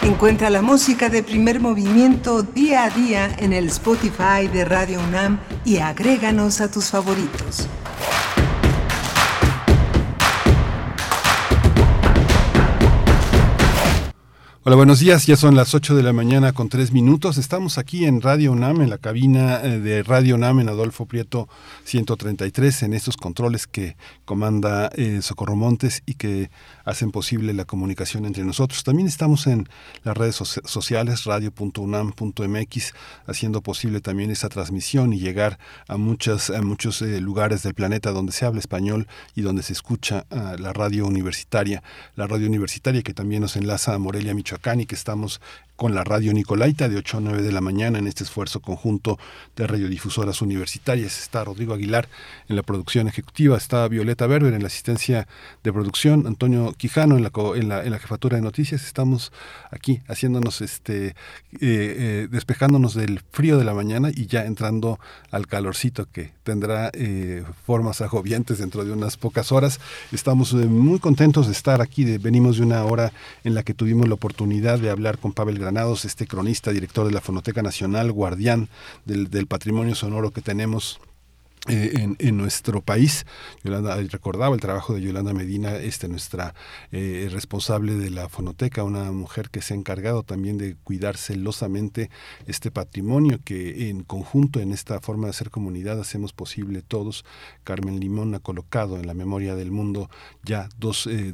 Encuentra 0.04 0.50
la 0.50 0.62
música 0.62 1.10
de 1.10 1.24
primer 1.24 1.60
movimiento 1.60 2.44
día 2.44 2.86
a 2.86 2.90
día 2.90 3.36
en 3.40 3.52
el 3.52 3.68
Spotify 3.68 4.48
de 4.52 4.64
Radio 4.64 5.02
UNAM 5.02 5.42
y 5.66 5.80
agréganos 5.80 6.62
a 6.62 6.72
tus 6.72 6.92
favoritos. 6.92 7.68
Hola, 14.68 14.76
buenos 14.76 15.00
días. 15.00 15.26
Ya 15.26 15.38
son 15.38 15.56
las 15.56 15.74
8 15.74 15.96
de 15.96 16.04
la 16.04 16.12
mañana 16.12 16.52
con 16.52 16.68
3 16.68 16.92
minutos. 16.92 17.38
Estamos 17.38 17.78
aquí 17.78 18.04
en 18.04 18.20
Radio 18.20 18.52
UNAM, 18.52 18.82
en 18.82 18.90
la 18.90 18.98
cabina 18.98 19.62
eh, 19.64 19.80
de 19.80 20.04
Radio 20.04 20.36
UNAM 20.36 20.60
en 20.60 20.68
Adolfo 20.68 21.06
Prieto 21.06 21.48
133, 21.86 22.84
en 22.84 22.94
estos 22.94 23.16
controles 23.16 23.66
que 23.66 23.96
comanda 24.26 24.90
eh, 24.94 25.22
Socorro 25.22 25.56
Montes 25.56 26.04
y 26.06 26.16
que 26.16 26.52
hacen 26.84 27.12
posible 27.12 27.54
la 27.54 27.64
comunicación 27.64 28.26
entre 28.26 28.44
nosotros. 28.44 28.84
También 28.84 29.08
estamos 29.08 29.48
en 29.48 29.70
las 30.04 30.18
redes 30.18 30.36
sociales, 30.36 31.24
radio.unam.mx, 31.24 32.94
haciendo 33.26 33.62
posible 33.62 34.02
también 34.02 34.32
esa 34.32 34.50
transmisión 34.50 35.14
y 35.14 35.20
llegar 35.20 35.60
a, 35.88 35.96
muchas, 35.96 36.50
a 36.50 36.62
muchos 36.62 37.02
eh, 37.02 37.22
lugares 37.22 37.64
del 37.64 37.74
planeta 37.74 38.12
donde 38.12 38.34
se 38.34 38.46
habla 38.46 38.60
español 38.60 39.08
y 39.34 39.44
donde 39.44 39.64
se 39.64 39.72
escucha 39.72 40.26
ah, 40.30 40.58
la 40.60 40.74
radio 40.74 41.08
universitaria. 41.08 41.82
La 42.18 42.28
radio 42.28 42.48
universitaria 42.48 43.02
que 43.02 43.14
también 43.14 43.42
nos 43.44 43.56
enlaza 43.56 43.94
a 43.94 43.98
Morelia, 43.98 44.34
Michoacán 44.34 44.57
y 44.82 44.86
que 44.86 44.96
estamos 44.96 45.42
con 45.78 45.94
la 45.94 46.04
radio 46.04 46.34
Nicolaita 46.34 46.90
de 46.90 46.98
8 46.98 47.20
a 47.20 47.22
9 47.22 47.44
de 47.44 47.52
la 47.52 47.62
mañana 47.62 48.00
en 48.00 48.08
este 48.08 48.24
esfuerzo 48.24 48.62
conjunto 48.62 49.20
de 49.56 49.68
radiodifusoras 49.68 50.42
universitarias. 50.42 51.20
Está 51.22 51.44
Rodrigo 51.44 51.76
Aguilar 51.76 52.10
en 52.50 52.56
la 52.56 52.64
producción 52.64 53.08
ejecutiva, 53.08 53.56
está 53.56 53.88
Violeta 53.88 54.26
Berber 54.26 54.54
en 54.54 54.64
la 54.64 54.68
asistencia 54.68 55.28
de 55.64 55.72
producción, 55.72 56.26
Antonio 56.26 56.74
Quijano 56.74 57.16
en 57.16 57.24
la, 57.24 57.84
en 57.84 57.92
la, 57.92 58.00
jefatura 58.00 58.38
de 58.38 58.42
noticias. 58.42 58.84
Estamos 58.86 59.32
aquí 59.70 60.02
haciéndonos, 60.08 60.62
este, 60.62 61.08
eh, 61.08 61.14
eh, 61.62 62.28
despejándonos 62.32 62.96
del 62.96 63.22
frío 63.32 63.60
de 63.60 63.64
la 63.64 63.76
mañana 63.76 64.10
y 64.10 64.26
ya 64.26 64.46
entrando 64.46 65.00
al 65.30 65.46
calorcito 65.46 66.08
que 66.12 66.32
tendrá 66.44 66.90
eh, 66.94 67.44
formas 67.66 68.02
agobiantes 68.02 68.58
dentro 68.58 68.84
de 68.84 68.92
unas 68.92 69.16
pocas 69.16 69.52
horas. 69.52 69.80
Estamos 70.12 70.54
muy 70.54 70.98
contentos 70.98 71.46
de 71.46 71.52
estar 71.52 71.82
aquí, 71.82 72.18
venimos 72.18 72.58
de 72.58 72.64
una 72.64 72.84
hora 72.84 73.14
en 73.44 73.54
la 73.54 73.62
que 73.62 73.76
tuvimos 73.76 74.08
la 74.08 74.16
oportunidad 74.16 74.80
de 74.80 74.90
hablar 74.90 75.20
con 75.20 75.34
Pavel 75.34 75.67
Este 76.06 76.28
cronista, 76.28 76.72
director 76.72 77.06
de 77.06 77.12
la 77.12 77.20
Fonoteca 77.20 77.62
Nacional, 77.62 78.12
guardián 78.12 78.70
del, 79.06 79.30
del 79.30 79.48
patrimonio 79.48 79.96
sonoro 79.96 80.32
que 80.32 80.42
tenemos 80.42 81.02
eh, 81.68 82.16
en, 82.20 82.38
nuestro 82.38 82.82
país. 82.82 83.26
Yolanda 83.64 83.96
recordaba 84.10 84.56
el 84.56 84.62
trabajo 84.62 84.94
de 84.94 85.02
Yolanda 85.02 85.34
Medina, 85.34 85.76
este, 85.76 86.08
nuestra 86.08 86.54
eh, 86.92 87.28
responsable 87.32 87.96
de 87.96 88.10
la 88.10 88.30
fonoteca, 88.30 88.84
una 88.84 89.12
mujer 89.12 89.50
que 89.50 89.62
se 89.62 89.74
ha 89.74 89.78
encargado 89.78 90.24
también 90.24 90.58
de 90.58 90.76
cuidar 90.76 91.18
celosamente 91.18 92.10
este 92.46 92.72
patrimonio 92.72 93.40
que 93.44 93.90
en 93.90 94.04
conjunto 94.04 94.60
en 94.60 94.72
esta 94.72 95.02
forma 95.02 95.26
de 95.26 95.32
hacer 95.32 95.50
comunidad 95.50 96.00
hacemos 96.00 96.32
posible 96.32 96.82
todos. 96.82 97.26
Carmen 97.64 98.00
Limón 98.00 98.36
ha 98.36 98.40
colocado 98.40 98.98
en 98.98 99.08
la 99.08 99.14
memoria 99.14 99.56
del 99.56 99.72
mundo 99.72 100.10
ya 100.44 100.70
dos, 100.78 101.08
eh, 101.08 101.34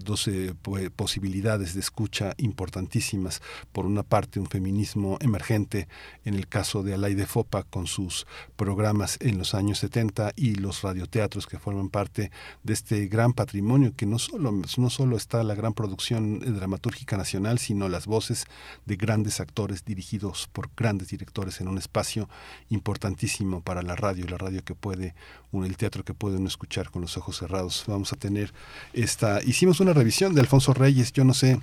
posibilidades 0.95 1.73
de 1.73 1.79
escucha 1.79 2.33
importantísimas. 2.37 3.41
Por 3.71 3.85
una 3.85 4.03
parte, 4.03 4.39
un 4.39 4.47
feminismo 4.47 5.17
emergente 5.21 5.87
en 6.25 6.33
el 6.35 6.47
caso 6.47 6.81
de 6.81 6.93
de 7.03 7.25
Fopa 7.25 7.63
con 7.63 7.85
sus 7.85 8.25
programas 8.55 9.17
en 9.19 9.37
los 9.37 9.53
años 9.53 9.79
70 9.79 10.22
y 10.35 10.55
los 10.55 10.81
radioteatros 10.81 11.47
que 11.47 11.59
forman 11.59 11.89
parte 11.89 12.31
de 12.63 12.73
este 12.73 13.07
gran 13.07 13.33
patrimonio 13.33 13.93
que 13.95 14.05
no 14.05 14.19
solo, 14.19 14.51
no 14.51 14.89
solo 14.89 15.17
está 15.17 15.43
la 15.43 15.55
gran 15.55 15.73
producción 15.73 16.39
dramatúrgica 16.39 17.17
nacional, 17.17 17.59
sino 17.59 17.89
las 17.89 18.05
voces 18.05 18.45
de 18.85 18.95
grandes 18.95 19.39
actores 19.39 19.83
dirigidos 19.83 20.49
por 20.53 20.69
grandes 20.77 21.09
directores 21.09 21.59
en 21.59 21.67
un 21.67 21.77
espacio 21.77 22.29
importantísimo 22.69 23.61
para 23.61 23.81
la 23.81 23.95
radio, 23.95 24.25
la 24.27 24.37
radio 24.37 24.63
que 24.63 24.75
puede, 24.75 25.15
el 25.51 25.77
teatro 25.77 26.03
que 26.03 26.13
puede 26.13 26.37
uno 26.37 26.47
escuchar 26.47 26.89
con 26.89 27.01
los 27.01 27.17
ojos 27.17 27.37
cerrados. 27.37 27.83
Vamos 27.87 28.13
a 28.13 28.15
tener 28.15 28.53
esta, 28.93 29.43
hicimos 29.43 29.79
una 29.79 29.93
revisión 29.93 30.33
de 30.33 30.41
Alfonso 30.41 30.73
Reyes, 30.73 31.11
yo 31.11 31.23
no 31.23 31.33
sé 31.33 31.59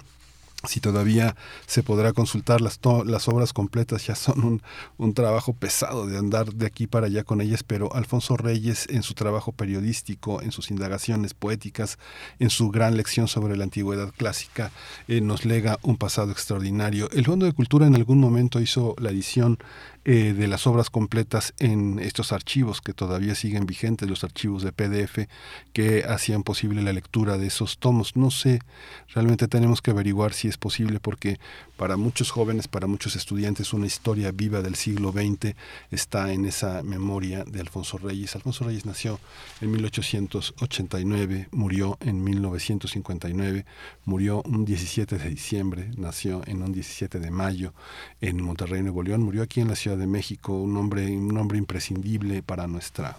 si 0.64 0.80
todavía 0.80 1.36
se 1.66 1.82
podrá 1.82 2.12
consultar 2.12 2.60
las, 2.60 2.78
las 3.06 3.28
obras 3.28 3.52
completas, 3.52 4.06
ya 4.06 4.14
son 4.14 4.44
un, 4.44 4.62
un, 4.98 5.14
trabajo 5.14 5.54
pesado 5.54 6.06
de 6.06 6.18
andar 6.18 6.52
de 6.52 6.66
aquí 6.66 6.86
para 6.86 7.06
allá 7.06 7.24
con 7.24 7.40
ellas, 7.40 7.62
pero 7.62 7.94
Alfonso 7.94 8.36
Reyes 8.36 8.86
en 8.90 9.02
su 9.02 9.14
trabajo 9.14 9.52
periodístico, 9.52 10.42
en 10.42 10.52
sus 10.52 10.70
indagaciones 10.70 11.34
poéticas, 11.34 11.98
en 12.38 12.50
su 12.50 12.70
gran 12.70 12.96
lección 12.96 13.26
sobre 13.26 13.56
la 13.56 13.64
antigüedad 13.64 14.12
clásica, 14.16 14.70
eh, 15.08 15.20
nos 15.20 15.44
lega 15.44 15.78
un 15.82 15.96
pasado 15.96 16.30
extraordinario. 16.32 17.10
El 17.12 17.24
Fondo 17.24 17.46
de 17.46 17.52
Cultura 17.52 17.86
en 17.86 17.94
algún 17.94 18.18
momento 18.18 18.60
hizo 18.60 18.94
la 18.98 19.10
edición 19.10 19.58
eh, 20.06 20.32
de 20.32 20.48
las 20.48 20.66
obras 20.66 20.88
completas 20.88 21.52
en 21.58 21.98
estos 21.98 22.32
archivos 22.32 22.80
que 22.80 22.94
todavía 22.94 23.34
siguen 23.34 23.66
vigentes, 23.66 24.08
los 24.08 24.24
archivos 24.24 24.62
de 24.62 24.72
PDF 24.72 25.28
que 25.74 26.04
hacían 26.08 26.42
posible 26.42 26.80
la 26.80 26.94
lectura 26.94 27.36
de 27.36 27.46
esos 27.46 27.78
tomos. 27.78 28.16
No 28.16 28.30
sé, 28.30 28.60
realmente 29.08 29.46
tenemos 29.46 29.82
que 29.82 29.90
averiguar 29.90 30.32
si 30.32 30.48
es 30.48 30.56
posible 30.56 31.00
porque 31.00 31.38
para 31.80 31.96
muchos 31.96 32.30
jóvenes, 32.30 32.68
para 32.68 32.86
muchos 32.86 33.16
estudiantes, 33.16 33.72
una 33.72 33.86
historia 33.86 34.32
viva 34.32 34.60
del 34.60 34.74
siglo 34.74 35.12
XX 35.12 35.56
está 35.90 36.30
en 36.30 36.44
esa 36.44 36.82
memoria 36.82 37.42
de 37.44 37.58
Alfonso 37.58 37.96
Reyes. 37.96 38.36
Alfonso 38.36 38.64
Reyes 38.64 38.84
nació 38.84 39.18
en 39.62 39.70
1889, 39.70 41.48
murió 41.52 41.96
en 42.00 42.22
1959, 42.22 43.64
murió 44.04 44.42
un 44.42 44.66
17 44.66 45.16
de 45.16 45.30
diciembre, 45.30 45.90
nació 45.96 46.42
en 46.46 46.62
un 46.62 46.70
17 46.70 47.18
de 47.18 47.30
mayo 47.30 47.72
en 48.20 48.42
Monterrey, 48.42 48.82
Nuevo 48.82 49.02
León, 49.02 49.22
murió 49.22 49.42
aquí 49.42 49.62
en 49.62 49.68
la 49.68 49.74
Ciudad 49.74 49.96
de 49.96 50.06
México, 50.06 50.52
un 50.52 50.76
hombre, 50.76 51.06
un 51.06 51.56
imprescindible 51.56 52.42
para 52.42 52.66
nuestra 52.66 53.16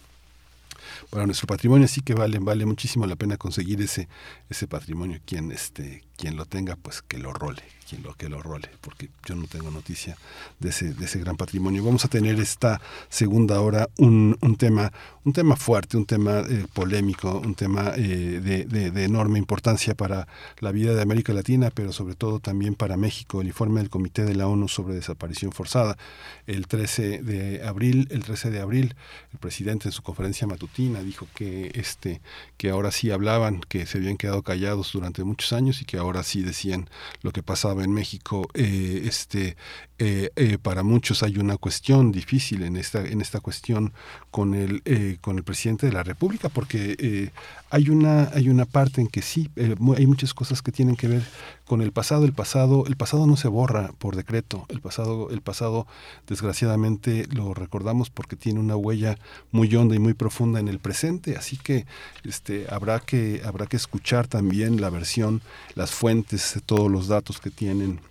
para 1.10 1.26
nuestro 1.26 1.48
patrimonio, 1.48 1.86
así 1.86 2.02
que 2.02 2.14
vale, 2.14 2.40
vale 2.40 2.66
muchísimo 2.66 3.06
la 3.06 3.16
pena 3.16 3.38
conseguir 3.38 3.82
ese, 3.82 4.08
ese 4.50 4.68
patrimonio. 4.68 5.20
Quien 5.26 5.52
este, 5.52 6.04
quien 6.22 6.36
lo 6.36 6.46
tenga, 6.46 6.76
pues 6.76 7.02
que 7.02 7.18
lo 7.18 7.34
role, 7.34 7.64
quien 7.90 8.04
lo 8.04 8.14
que 8.14 8.30
lo 8.30 8.44
role, 8.44 8.70
porque 8.82 9.10
yo 9.26 9.34
no 9.34 9.48
tengo 9.48 9.72
noticia 9.72 10.16
de 10.60 10.70
ese, 10.70 10.94
de 10.94 11.06
ese 11.06 11.20
gran 11.20 11.36
patrimonio. 11.36 11.84
Vamos 11.84 12.06
a 12.06 12.10
tener 12.10 12.40
esta 12.40 12.80
segunda 13.10 13.60
hora 13.60 13.90
un, 13.98 14.38
un 14.40 14.56
tema, 14.56 14.94
un 15.24 15.34
tema 15.34 15.56
fuerte, 15.56 15.98
un 15.98 16.06
tema 16.06 16.42
eh, 16.42 16.68
polémico, 16.74 17.40
un 17.40 17.56
tema 17.56 17.94
eh, 17.98 18.40
de, 18.40 18.66
de, 18.92 19.04
enorme 19.04 19.40
importancia 19.40 19.96
para 19.96 20.28
la 20.60 20.72
vida 20.72 20.94
de 20.94 21.02
América 21.02 21.34
Latina, 21.34 21.72
pero 21.74 21.92
sobre 21.92 22.14
todo 22.14 22.40
también 22.40 22.76
para 22.76 22.98
México. 22.98 23.42
El 23.42 23.48
informe 23.48 23.80
del 23.80 23.90
Comité 23.90 24.24
de 24.24 24.36
la 24.36 24.48
ONU 24.48 24.68
sobre 24.68 24.94
desaparición 24.94 25.52
forzada. 25.52 25.98
El 26.46 26.68
13 26.68 27.24
de 27.24 27.64
abril, 27.64 28.08
el 28.12 28.24
13 28.24 28.52
de 28.52 28.62
abril, 28.62 28.96
el 29.34 29.40
presidente 29.40 29.88
en 29.88 29.92
su 29.92 30.04
conferencia 30.04 30.46
matutina 30.46 31.02
dijo 31.02 31.28
que 31.34 31.72
este, 31.74 32.22
que 32.58 32.70
ahora 32.70 32.92
sí 32.92 33.10
hablaban, 33.10 33.62
que 33.62 33.88
se 33.88 33.98
habían 33.98 34.18
quedado 34.18 34.44
callados 34.44 34.92
durante 34.94 35.24
muchos 35.24 35.52
años 35.52 35.82
y 35.82 35.86
que 35.86 35.98
ahora 35.98 36.11
ahora 36.12 36.24
decían 36.34 36.90
lo 37.24 37.32
que 37.32 37.42
pasaba 37.42 37.84
en 37.84 37.94
México. 37.94 38.48
Eh, 38.54 39.04
este, 39.06 39.56
eh, 39.98 40.30
eh, 40.36 40.58
para 40.62 40.84
muchos 40.84 41.24
hay 41.24 41.38
una 41.38 41.58
cuestión 41.58 42.12
difícil 42.12 42.64
en 42.64 42.76
esta, 42.76 43.06
en 43.06 43.22
esta 43.22 43.40
cuestión 43.40 43.94
con 44.30 44.54
el, 44.54 44.82
con 45.22 45.38
el 45.38 45.44
presidente 45.44 45.86
de 45.86 45.94
la 45.94 46.04
República, 46.04 46.50
porque 46.50 47.32
hay, 47.70 47.90
una, 47.90 48.30
hay 48.34 48.50
una 48.50 48.66
parte 48.66 49.02
en 49.02 49.08
que 49.08 49.22
sí, 49.22 49.50
hay 49.56 50.08
muchas 50.08 50.34
cosas 50.34 50.62
que 50.62 50.72
tienen 50.72 50.96
que 50.96 51.08
ver 51.08 51.24
con 51.72 51.82
el 51.82 51.94
pasado. 51.94 52.26
El 52.26 52.34
pasado, 52.34 52.84
el 52.86 52.98
pasado 52.98 53.26
no 53.28 53.38
se 53.38 53.48
borra 53.48 53.94
por 53.98 54.18
decreto. 54.18 54.66
El 54.68 54.82
pasado, 54.82 55.30
el 55.30 55.40
pasado, 55.40 55.88
desgraciadamente, 56.28 57.30
lo 57.32 57.54
recordamos 57.54 58.10
porque 58.10 58.36
tiene 58.36 58.60
una 58.60 58.76
huella 58.76 59.18
muy 59.54 59.74
honda 59.74 59.96
y 59.96 60.00
muy 60.00 60.14
profunda 60.14 60.60
en 60.60 60.68
el 60.68 60.80
presente. 60.80 61.38
Así 61.38 61.56
que 61.56 61.86
este, 62.26 62.66
habrá 62.70 63.00
que, 63.00 63.42
habrá 63.46 63.68
que 63.68 63.78
escuchar 63.78 64.28
también 64.28 64.82
la 64.82 64.90
versión, 64.90 65.42
las 65.76 65.92
fuentes, 65.92 66.60
todos 66.66 66.92
los 66.92 67.08
datos 67.08 67.40
que 67.40 67.52
tienen 67.52 68.02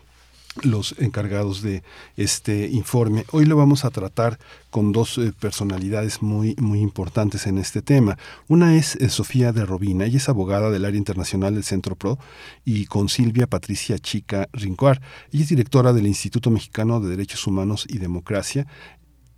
los 0.63 0.95
encargados 0.99 1.63
de 1.63 1.83
este 2.17 2.69
informe. 2.69 3.25
Hoy 3.31 3.45
lo 3.45 3.57
vamos 3.57 3.85
a 3.85 3.91
tratar 3.91 4.39
con 4.71 4.93
dos 4.93 5.19
eh, 5.19 5.33
personalidades 5.39 6.23
muy, 6.23 6.57
muy 6.59 6.81
importantes 6.81 7.47
en 7.47 7.59
este 7.59 7.83
tema. 7.83 8.19
Una 8.49 8.77
es 8.77 8.97
eh, 8.97 9.09
Sofía 9.09 9.53
de 9.53 9.65
Robina, 9.65 10.05
ella 10.05 10.19
es 10.19 10.29
abogada 10.29 10.71
del 10.71 10.85
área 10.85 10.99
internacional 10.99 11.55
del 11.55 11.65
Centro 11.65 11.95
PRO, 11.95 12.19
y 12.65 12.87
con 12.87 13.09
Silvia 13.09 13.47
Patricia 13.47 13.99
Chica 13.99 14.49
Rincoar. 14.53 15.01
Ella 15.33 15.45
es 15.45 15.49
directora 15.49 15.93
del 15.93 16.07
Instituto 16.07 16.51
Mexicano 16.51 17.01
de 17.01 17.11
Derechos 17.11 17.47
Humanos 17.47 17.87
y 17.89 17.99
Democracia 17.99 18.67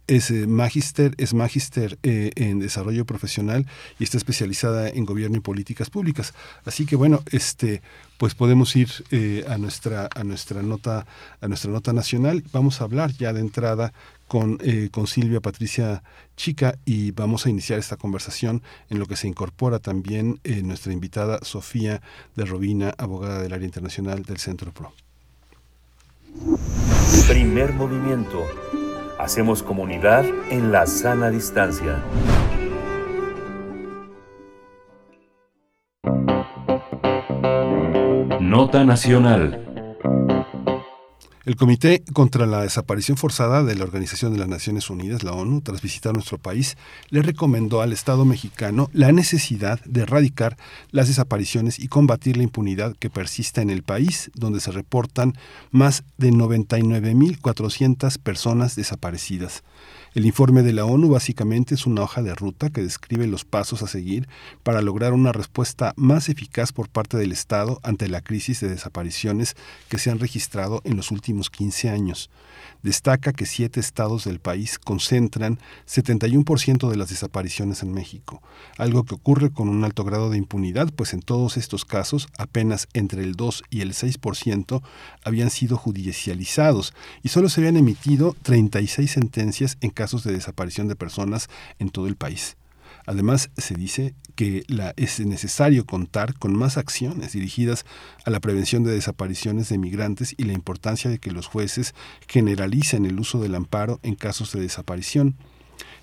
es 0.06 0.30
eh, 0.30 0.46
magíster, 0.46 1.14
es 1.18 1.34
magíster 1.34 1.98
eh, 2.02 2.32
en 2.36 2.58
desarrollo 2.58 3.04
profesional 3.04 3.66
y 3.98 4.04
está 4.04 4.16
especializada 4.16 4.88
en 4.88 5.04
gobierno 5.04 5.36
y 5.36 5.40
políticas 5.40 5.90
públicas. 5.90 6.34
Así 6.64 6.86
que 6.86 6.96
bueno, 6.96 7.22
este, 7.30 7.82
pues 8.18 8.34
podemos 8.34 8.74
ir 8.76 8.90
eh, 9.10 9.44
a 9.48 9.58
nuestra 9.58 10.08
a 10.14 10.24
nuestra 10.24 10.62
nota 10.62 11.06
a 11.40 11.48
nuestra 11.48 11.70
nota 11.70 11.92
nacional. 11.92 12.42
Vamos 12.52 12.80
a 12.80 12.84
hablar 12.84 13.12
ya 13.12 13.32
de 13.32 13.40
entrada 13.40 13.92
con, 14.26 14.58
con 14.90 15.06
Silvia 15.06 15.40
Patricia 15.40 16.02
Chica 16.36 16.78
y 16.86 17.10
vamos 17.10 17.44
a 17.44 17.50
iniciar 17.50 17.78
esta 17.78 17.98
conversación 17.98 18.62
en 18.88 18.98
lo 18.98 19.04
que 19.04 19.16
se 19.16 19.28
incorpora 19.28 19.78
también 19.78 20.40
nuestra 20.62 20.94
invitada 20.94 21.38
Sofía 21.42 22.00
de 22.34 22.46
Robina, 22.46 22.94
abogada 22.96 23.42
del 23.42 23.52
área 23.52 23.66
internacional 23.66 24.22
del 24.22 24.38
Centro 24.38 24.72
PRO. 24.72 24.94
Primer 27.28 27.74
movimiento 27.74 28.46
Hacemos 29.22 29.62
comunidad 29.62 30.24
en 30.50 30.72
la 30.72 30.84
sana 30.84 31.30
distancia. 31.30 32.02
Nota 38.40 38.84
Nacional. 38.84 39.60
El 41.44 41.56
Comité 41.56 42.04
contra 42.12 42.46
la 42.46 42.62
Desaparición 42.62 43.16
Forzada 43.16 43.64
de 43.64 43.74
la 43.74 43.82
Organización 43.82 44.32
de 44.32 44.38
las 44.38 44.46
Naciones 44.46 44.88
Unidas, 44.90 45.24
la 45.24 45.32
ONU, 45.32 45.60
tras 45.60 45.82
visitar 45.82 46.14
nuestro 46.14 46.38
país, 46.38 46.76
le 47.10 47.20
recomendó 47.20 47.82
al 47.82 47.92
Estado 47.92 48.24
mexicano 48.24 48.88
la 48.92 49.10
necesidad 49.10 49.80
de 49.84 50.02
erradicar 50.02 50.56
las 50.92 51.08
desapariciones 51.08 51.80
y 51.80 51.88
combatir 51.88 52.36
la 52.36 52.44
impunidad 52.44 52.94
que 52.96 53.10
persiste 53.10 53.60
en 53.60 53.70
el 53.70 53.82
país, 53.82 54.30
donde 54.36 54.60
se 54.60 54.70
reportan 54.70 55.32
más 55.72 56.04
de 56.16 56.30
99.400 56.30 58.18
personas 58.18 58.76
desaparecidas. 58.76 59.64
El 60.14 60.26
informe 60.26 60.62
de 60.62 60.74
la 60.74 60.84
ONU 60.84 61.08
básicamente 61.08 61.74
es 61.74 61.86
una 61.86 62.02
hoja 62.02 62.22
de 62.22 62.34
ruta 62.34 62.70
que 62.70 62.82
describe 62.82 63.26
los 63.26 63.46
pasos 63.46 63.82
a 63.82 63.88
seguir 63.88 64.28
para 64.62 64.82
lograr 64.82 65.12
una 65.14 65.32
respuesta 65.32 65.94
más 65.96 66.28
eficaz 66.28 66.70
por 66.70 66.88
parte 66.90 67.16
del 67.16 67.32
Estado 67.32 67.80
ante 67.82 68.08
la 68.08 68.20
crisis 68.20 68.60
de 68.60 68.68
desapariciones 68.68 69.56
que 69.88 69.98
se 69.98 70.10
han 70.10 70.18
registrado 70.20 70.82
en 70.84 70.96
los 70.96 71.10
últimos 71.10 71.31
15 71.50 71.90
años 71.90 72.30
destaca 72.82 73.32
que 73.32 73.46
siete 73.46 73.80
estados 73.80 74.24
del 74.24 74.40
país 74.40 74.78
concentran 74.78 75.58
71% 75.86 76.90
de 76.90 76.96
las 76.96 77.10
desapariciones 77.10 77.82
en 77.82 77.92
México, 77.92 78.42
algo 78.76 79.04
que 79.04 79.14
ocurre 79.14 79.50
con 79.50 79.68
un 79.68 79.84
alto 79.84 80.04
grado 80.04 80.30
de 80.30 80.38
impunidad, 80.38 80.92
pues 80.94 81.14
en 81.14 81.20
todos 81.20 81.56
estos 81.56 81.84
casos 81.84 82.28
apenas 82.38 82.88
entre 82.92 83.22
el 83.22 83.34
2 83.34 83.64
y 83.70 83.80
el 83.80 83.92
6% 83.92 84.82
habían 85.24 85.50
sido 85.50 85.76
judicializados 85.76 86.94
y 87.22 87.28
solo 87.28 87.48
se 87.48 87.60
habían 87.60 87.76
emitido 87.76 88.36
36 88.42 89.10
sentencias 89.10 89.78
en 89.80 89.90
casos 89.90 90.24
de 90.24 90.32
desaparición 90.32 90.88
de 90.88 90.96
personas 90.96 91.48
en 91.78 91.90
todo 91.90 92.06
el 92.06 92.16
país. 92.16 92.56
Además, 93.06 93.50
se 93.56 93.74
dice 93.74 94.14
que 94.34 94.64
es 94.96 95.20
necesario 95.20 95.84
contar 95.84 96.34
con 96.38 96.56
más 96.56 96.76
acciones 96.76 97.32
dirigidas 97.32 97.84
a 98.24 98.30
la 98.30 98.40
prevención 98.40 98.82
de 98.84 98.92
desapariciones 98.92 99.68
de 99.68 99.78
migrantes 99.78 100.34
y 100.36 100.44
la 100.44 100.52
importancia 100.52 101.10
de 101.10 101.18
que 101.18 101.32
los 101.32 101.46
jueces 101.46 101.94
generalicen 102.28 103.04
el 103.04 103.20
uso 103.20 103.40
del 103.40 103.54
amparo 103.54 104.00
en 104.02 104.14
casos 104.14 104.52
de 104.52 104.60
desaparición. 104.60 105.36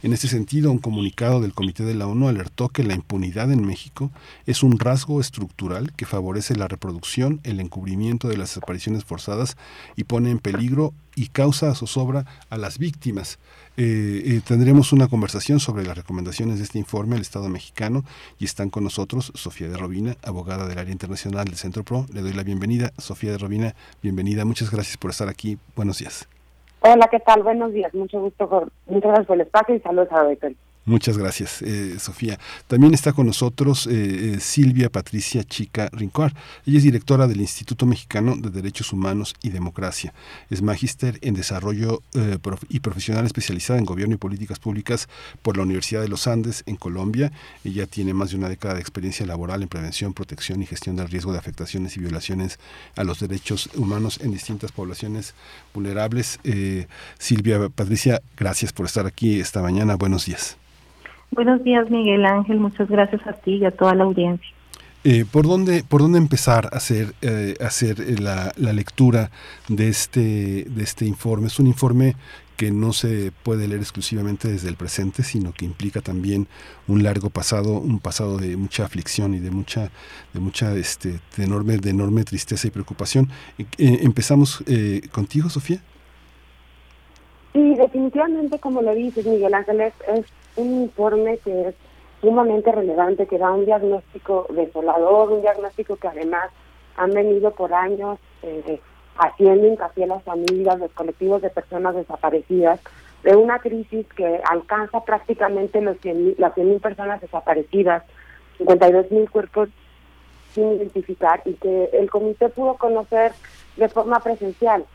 En 0.02 0.14
este 0.14 0.30
sentido, 0.30 0.72
un 0.72 0.80
comunicado 0.80 1.42
del 1.42 1.54
Comité 1.54 1.84
de 1.84 1.94
la 1.94 2.08
ONU 2.08 2.30
alertó 2.30 2.70
que 2.70 2.86
la 2.86 2.94
impunidad 2.94 3.52
en 3.52 3.66
México 3.66 4.12
es 4.46 4.64
un 4.64 4.80
rasgo 4.80 5.20
estructural 5.20 5.92
que 5.92 6.06
favorece 6.06 6.56
la 6.56 6.70
reproducción, 6.70 7.42
el 7.44 7.60
encubrimiento 7.60 8.30
de 8.30 8.38
las 8.38 8.50
desapariciones 8.50 9.04
forzadas 9.04 9.58
y 9.98 10.06
pone 10.06 10.32
en 10.32 10.40
peligro 10.40 10.94
y 11.16 11.28
causa 11.28 11.76
zozobra 11.76 12.26
a 12.50 12.58
las 12.58 12.78
víctimas. 12.78 13.40
Eh, 13.82 14.24
eh, 14.26 14.42
tendremos 14.46 14.92
una 14.92 15.08
conversación 15.08 15.62
sobre 15.62 15.86
las 15.86 15.96
recomendaciones 15.96 16.58
de 16.58 16.66
este 16.66 16.78
informe 16.80 17.16
al 17.16 17.22
Estado 17.22 17.48
mexicano 17.48 18.04
y 18.38 18.44
están 18.44 18.70
con 18.70 18.84
nosotros 18.84 19.32
Sofía 19.36 19.70
de 19.70 19.78
Robina, 19.78 20.18
abogada 20.22 20.68
del 20.68 20.80
área 20.80 20.92
internacional 20.92 21.46
del 21.46 21.56
Centro 21.56 21.86
PRO. 21.86 22.06
Le 22.14 22.20
doy 22.20 22.34
la 22.34 22.44
bienvenida. 22.44 22.92
Sofía 22.98 23.32
de 23.32 23.38
Robina, 23.38 23.76
bienvenida. 24.04 24.44
Muchas 24.44 24.70
gracias 24.70 24.98
por 24.98 25.12
estar 25.12 25.30
aquí. 25.30 25.58
Buenos 25.78 26.00
días. 26.00 26.28
Hola, 26.82 27.08
¿qué 27.10 27.22
tal? 27.22 27.42
Buenos 27.42 27.72
días. 27.72 27.94
Mucho 27.94 28.20
gusto. 28.20 28.50
Por, 28.50 28.70
muchas 28.86 29.12
gracias 29.12 29.28
por 29.28 29.36
el 29.36 29.42
espacio 29.42 29.76
y 29.76 29.80
saludos 29.80 30.10
a 30.12 30.24
Betel. 30.24 30.58
Muchas 30.86 31.20
gracias, 31.20 31.62
eh, 31.62 32.00
Sofía. 32.00 32.40
También 32.68 32.96
está 32.96 33.14
con 33.14 33.28
nosotros 33.28 33.86
eh, 33.86 34.34
eh, 34.34 34.40
Silvia 34.40 34.90
Patricia 34.90 35.44
Chica 35.44 35.88
Rincoar. 35.92 36.34
Ella 36.66 36.78
es 36.78 36.84
directora 36.84 37.28
del 37.28 37.42
Instituto 37.42 37.86
Mexicano 37.86 38.36
de 38.36 38.50
Derechos 38.50 38.92
Humanos 38.92 39.36
y 39.44 39.50
Democracia. 39.50 40.16
Es 40.50 40.64
magíster 40.64 41.20
en 41.22 41.36
desarrollo 41.36 42.02
y 42.70 42.80
profesional 42.80 43.26
especializada 43.26 43.78
en 43.78 43.86
gobierno 43.86 44.16
y 44.16 44.18
políticas 44.18 44.58
públicas 44.58 45.08
por 45.44 45.58
la 45.58 45.64
Universidad 45.64 46.02
de 46.02 46.08
los 46.08 46.26
Andes 46.26 46.64
en 46.66 46.76
Colombia. 46.76 47.32
Ella 47.64 47.86
tiene 47.86 48.16
más 48.16 48.32
de 48.32 48.38
una 48.38 48.50
década 48.50 48.74
de 48.74 48.82
experiencia 48.82 49.26
laboral 49.26 49.62
en 49.62 49.68
prevención, 49.68 50.14
protección 50.14 50.64
y 50.64 50.66
gestión 50.66 50.96
del 50.96 51.10
riesgo 51.10 51.34
de 51.34 51.38
afectaciones 51.38 51.98
y 51.98 52.00
violaciones 52.00 52.58
a 52.96 53.04
los 53.04 53.20
derechos 53.20 53.70
humanos 53.76 54.20
en 54.24 54.32
distintas 54.32 54.72
poblaciones 54.72 55.36
vulnerables. 55.74 56.40
Silvia 57.20 57.70
Patricia, 57.70 58.22
gracias 58.36 58.74
por 58.74 58.88
estar 58.88 59.06
aquí 59.06 59.40
esta 59.40 59.62
mañana. 59.62 59.96
Buenos 59.96 60.26
días. 60.26 60.58
Buenos 61.32 61.64
días, 61.64 61.90
Miguel 61.90 62.26
Ángel. 62.26 62.60
Muchas 62.60 62.90
gracias 62.90 63.26
a 63.28 63.34
ti 63.34 63.56
y 63.56 63.66
a 63.66 63.72
toda 63.72 63.94
la 63.96 64.04
audiencia. 64.04 64.50
Eh, 65.06 65.24
¿por, 65.32 65.48
dónde, 65.48 65.84
¿Por 65.88 66.02
dónde 66.02 66.18
empezar 66.18 66.66
a 66.74 66.78
hacer, 66.78 67.14
eh, 67.22 67.56
hacer 67.62 68.02
eh, 68.02 68.16
la, 68.20 68.52
lectura 68.74 69.32
de 69.70 69.88
este, 69.88 70.66
de 70.66 70.84
este 70.84 71.06
informe? 71.06 71.48
Es 71.48 71.58
un 71.60 71.68
informe 71.68 72.16
que 72.58 72.72
no 72.72 72.92
se 72.92 73.32
puede 73.44 73.70
leer 73.70 73.80
exclusivamente 73.80 74.50
desde 74.50 74.68
el 74.68 74.76
presente, 74.76 75.24
sino 75.24 75.54
que 75.54 75.64
implica 75.64 76.02
también 76.02 76.48
un 76.90 77.04
largo 77.04 77.30
pasado, 77.30 77.80
un 77.80 78.00
pasado 78.00 78.38
de 78.38 78.58
mucha 78.58 78.84
aflicción 78.84 79.34
y 79.34 79.40
de 79.40 79.52
mucha, 79.52 79.90
de 80.34 80.42
mucha, 80.42 80.76
este, 80.76 81.22
de 81.38 81.44
enorme, 81.46 81.78
de 81.78 81.92
enorme 81.92 82.26
tristeza 82.26 82.68
y 82.68 82.72
preocupación. 82.72 83.30
empezamos 83.78 84.62
contigo, 85.14 85.50
Sofía. 85.50 85.80
Sí, 87.54 87.76
definitivamente, 87.76 88.60
como 88.60 88.82
lo 88.82 88.94
dices, 88.94 89.26
Miguel 89.26 89.54
Ángel, 89.54 89.80
es 89.80 89.94
un 90.60 90.82
informe 90.84 91.38
que 91.40 91.70
es 91.70 91.76
sumamente 92.22 92.72
relevante, 92.72 93.28
que 93.28 93.38
da 93.38 93.52
un 93.52 93.66
diagnóstico 93.66 94.46
desolador, 94.50 95.32
un 95.32 95.42
diagnóstico 95.42 95.96
que 95.96 96.08
además 96.08 96.50
han 96.98 97.12
venido 97.12 97.52
por 97.52 97.74
años 97.74 98.20
eh, 98.44 98.80
haciendo 99.18 99.68
hincapié 99.68 100.08
las 100.08 100.24
familias, 100.24 100.80
los 100.80 100.92
colectivos 100.92 101.42
de 101.42 101.50
personas 101.50 101.96
desaparecidas, 101.96 102.80
de 103.24 103.36
una 103.36 103.60
crisis 103.60 104.06
que 104.16 104.42
alcanza 104.50 105.04
prácticamente 105.04 105.82
los 105.82 105.98
100, 106.00 106.36
las 106.38 106.54
100.000 106.56 106.82
personas 106.82 107.22
desaparecidas, 107.22 108.04
52.000 108.60 109.30
cuerpos 109.30 109.70
sin 110.54 110.74
identificar 110.74 111.42
y 111.46 111.54
que 111.54 111.90
el 111.94 112.10
comité 112.10 112.50
pudo 112.50 112.76
conocer 112.76 113.34
de 113.78 113.90
forma 113.90 114.20
presencial. 114.20 114.86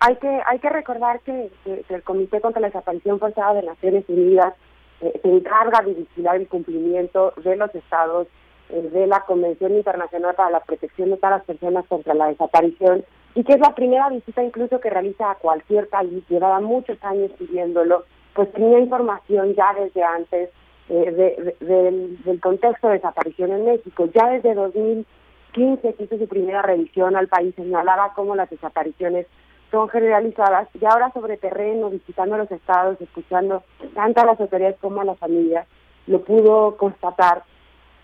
Hay 0.00 0.16
que 0.16 0.40
hay 0.44 0.58
que 0.58 0.70
recordar 0.70 1.20
que, 1.20 1.50
que 1.64 1.94
el 1.94 2.02
Comité 2.02 2.40
contra 2.40 2.60
la 2.60 2.66
Desaparición 2.66 3.20
Forzada 3.20 3.54
de 3.54 3.62
Naciones 3.62 4.04
Unidas 4.08 4.54
eh, 5.00 5.20
se 5.22 5.28
encarga 5.28 5.82
de 5.82 5.94
vigilar 5.94 6.36
el 6.36 6.48
cumplimiento 6.48 7.32
de 7.36 7.56
los 7.56 7.74
estados 7.74 8.26
eh, 8.70 8.82
de 8.92 9.06
la 9.06 9.20
Convención 9.20 9.74
Internacional 9.74 10.34
para 10.34 10.50
la 10.50 10.60
Protección 10.60 11.10
de 11.10 11.16
todas 11.16 11.38
las 11.38 11.44
personas 11.44 11.86
contra 11.86 12.14
la 12.14 12.26
desaparición 12.28 13.04
y 13.34 13.44
que 13.44 13.52
es 13.52 13.60
la 13.60 13.74
primera 13.74 14.08
visita 14.08 14.42
incluso 14.42 14.80
que 14.80 14.90
realiza 14.90 15.30
a 15.30 15.36
cualquier 15.36 15.88
país, 15.88 16.24
llevaba 16.28 16.60
muchos 16.60 16.98
años 17.04 17.30
pidiéndolo, 17.38 18.04
pues 18.34 18.52
tenía 18.52 18.80
información 18.80 19.54
ya 19.54 19.74
desde 19.74 20.02
antes 20.02 20.50
eh, 20.88 21.54
del, 21.60 22.22
del 22.24 22.40
contexto 22.40 22.88
de 22.88 22.94
desaparición 22.94 23.52
en 23.52 23.66
México. 23.66 24.08
Ya 24.14 24.30
desde 24.30 24.54
2015 24.54 25.94
que 25.94 26.04
hizo 26.04 26.18
su 26.18 26.26
primera 26.26 26.62
revisión 26.62 27.14
al 27.14 27.28
país, 27.28 27.54
señalaba 27.54 28.12
cómo 28.14 28.34
las 28.34 28.50
desapariciones 28.50 29.26
son 29.70 29.88
generalizadas. 29.88 30.68
Y 30.74 30.84
ahora 30.84 31.10
sobre 31.12 31.36
terreno, 31.36 31.90
visitando 31.90 32.36
los 32.36 32.50
estados, 32.50 33.00
escuchando 33.00 33.62
tanto 33.94 34.20
a 34.20 34.26
las 34.26 34.40
autoridades 34.40 34.78
como 34.80 35.00
a 35.00 35.04
las 35.04 35.18
familias, 35.18 35.66
lo 36.06 36.22
pudo 36.22 36.76
constatar 36.76 37.44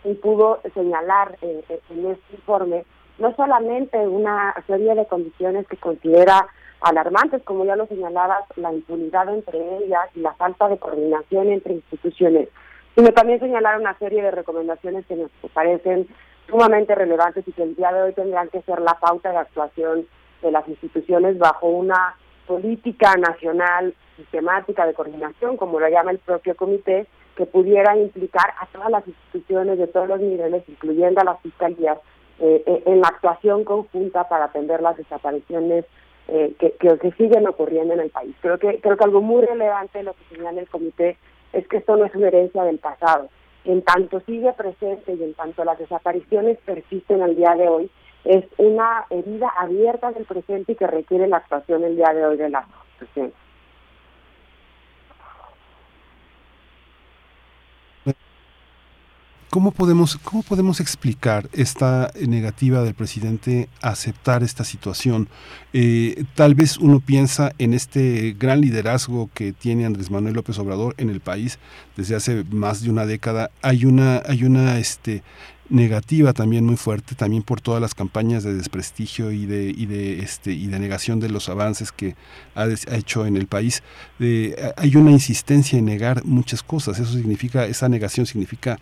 y 0.05 0.15
pudo 0.15 0.61
señalar 0.75 1.39
eh, 1.41 1.65
eh, 1.69 1.81
en 1.91 2.07
este 2.07 2.35
informe 2.37 2.85
no 3.19 3.35
solamente 3.37 3.97
una 4.07 4.55
serie 4.67 4.95
de 4.95 5.07
condiciones 5.07 5.67
que 5.69 5.77
considera 5.77 6.49
alarmantes, 6.81 7.43
como 7.45 7.65
ya 7.65 7.77
lo 7.77 7.87
señalabas, 7.87 8.45
la 8.57 8.73
impunidad 8.73 9.29
entre 9.33 9.59
ellas 9.79 10.09
y 10.15 10.21
la 10.21 10.35
falta 10.35 10.69
de 10.69 10.79
coordinación 10.79 11.49
entre 11.49 11.75
instituciones, 11.75 12.49
sino 12.95 13.11
también 13.13 13.41
señalar 13.41 13.79
una 13.79 13.97
serie 13.99 14.23
de 14.23 14.31
recomendaciones 14.31 15.07
que 15.07 15.17
nos 15.17 15.31
parecen 15.53 16.09
sumamente 16.49 16.95
relevantes 16.95 17.47
y 17.49 17.53
que 17.53 17.63
el 17.63 17.77
día 17.77 17.93
de 17.93 18.03
hoy 18.03 18.13
tendrán 18.13 18.49
que 18.49 18.63
ser 18.63 18.81
la 18.81 18.95
pauta 18.95 19.31
de 19.31 19.39
actuación 19.39 20.07
de 20.45 20.53
las 20.53 20.69
instituciones 20.69 21.39
bajo 21.39 21.67
una 21.67 22.15
política 22.47 23.17
nacional 23.17 23.95
sistemática 24.17 24.87
de 24.87 24.95
coordinación, 24.95 25.57
como 25.57 25.81
lo 25.81 25.89
llama 25.89 26.13
el 26.13 26.19
propio 26.19 26.55
comité, 26.55 27.07
que 27.37 27.47
pudiera 27.47 27.97
implicar 27.97 28.55
a 28.61 28.67
todas 28.67 28.91
las 28.91 29.07
instituciones 29.09 29.79
de 29.79 29.89
todos 29.89 30.09
los 30.09 30.21
niveles, 30.21 30.63
incluyendo 30.69 31.21
a 31.21 31.25
las 31.25 31.41
fiscalías, 31.41 31.99
eh, 32.39 32.63
eh, 32.67 32.83
en 32.87 33.01
la 33.01 33.09
actuación 33.09 33.65
conjunta 33.65 34.29
para 34.29 34.47
atender 34.47 34.81
las 34.83 34.97
desapariciones 34.97 35.85
eh, 36.29 36.55
que, 36.59 37.13
siguen 37.19 37.47
ocurriendo 37.47 37.95
en 37.95 38.01
el 38.01 38.11
país. 38.11 38.35
Creo 38.41 38.59
que 38.59 38.81
creo 38.81 38.97
que 38.97 39.05
algo 39.05 39.21
muy 39.21 39.45
relevante 39.45 40.03
lo 40.03 40.15
que 40.15 40.37
señala 40.37 40.61
el 40.61 40.69
comité 40.69 41.17
es 41.53 41.67
que 41.69 41.77
esto 41.77 41.97
no 41.97 42.05
es 42.05 42.15
una 42.15 42.29
herencia 42.29 42.65
del 42.65 42.79
pasado. 42.79 43.29
En 43.65 43.83
tanto 43.83 44.21
sigue 44.21 44.53
presente 44.53 45.15
y 45.15 45.23
en 45.23 45.35
tanto 45.35 45.65
las 45.65 45.79
desapariciones 45.79 46.59
persisten 46.65 47.23
al 47.23 47.37
día 47.37 47.55
de 47.55 47.69
hoy, 47.69 47.91
es 48.25 48.45
una 48.57 49.05
herida 49.11 49.49
abierta 49.59 50.13
del 50.13 50.25
presente 50.25 50.73
y 50.73 50.77
que 50.77 50.87
requiere 50.87 51.29
la 51.29 51.39
actuación 51.39 51.85
el 51.85 51.97
día 51.97 52.13
de 52.13 52.27
hoy 52.27 52.37
de 52.37 52.49
la. 52.49 52.67
¿Cómo 59.51 59.71
podemos, 59.71 60.17
¿Cómo 60.17 60.43
podemos 60.43 60.81
explicar 60.81 61.49
esta 61.53 62.11
negativa 62.27 62.83
del 62.83 62.95
presidente 62.95 63.69
a 63.83 63.91
aceptar 63.91 64.43
esta 64.43 64.65
situación? 64.65 65.29
Eh, 65.73 66.25
tal 66.35 66.57
vez 66.57 66.77
uno 66.77 66.99
piensa 66.99 67.53
en 67.59 67.73
este 67.73 68.35
gran 68.37 68.61
liderazgo 68.61 69.31
que 69.33 69.53
tiene 69.53 69.87
Andrés 69.87 70.11
Manuel 70.11 70.35
López 70.35 70.59
Obrador 70.59 70.97
en 70.99 71.09
el 71.09 71.21
país 71.21 71.61
desde 71.97 72.17
hace 72.17 72.45
más 72.51 72.83
de 72.83 72.91
una 72.91 73.07
década. 73.07 73.53
Hay 73.63 73.85
una, 73.85 74.23
hay 74.27 74.43
una, 74.43 74.79
este, 74.81 75.23
negativa 75.69 76.33
también 76.33 76.65
muy 76.65 76.77
fuerte, 76.77 77.15
también 77.15 77.43
por 77.43 77.61
todas 77.61 77.81
las 77.81 77.95
campañas 77.95 78.45
de 78.45 78.55
desprestigio 78.55 79.31
y 79.31 79.47
de, 79.47 79.75
y 79.77 79.87
de, 79.87 80.21
este, 80.21 80.53
y 80.53 80.67
de 80.67 80.79
negación 80.79 81.21
de 81.21 81.29
los 81.29 81.49
avances 81.49 81.91
que 81.93 82.17
ha, 82.55 82.67
hecho 82.67 83.27
en 83.27 83.37
el 83.37 83.47
país. 83.47 83.83
hay 84.77 84.97
una 84.97 85.11
insistencia 85.11 85.79
en 85.79 85.87
negar 85.87 86.25
muchas 86.25 86.63
cosas, 86.63 86.99
eso 86.99 87.13
significa, 87.13 87.67
esa 87.67 87.89
negación 87.89 88.27
significa 88.27 88.79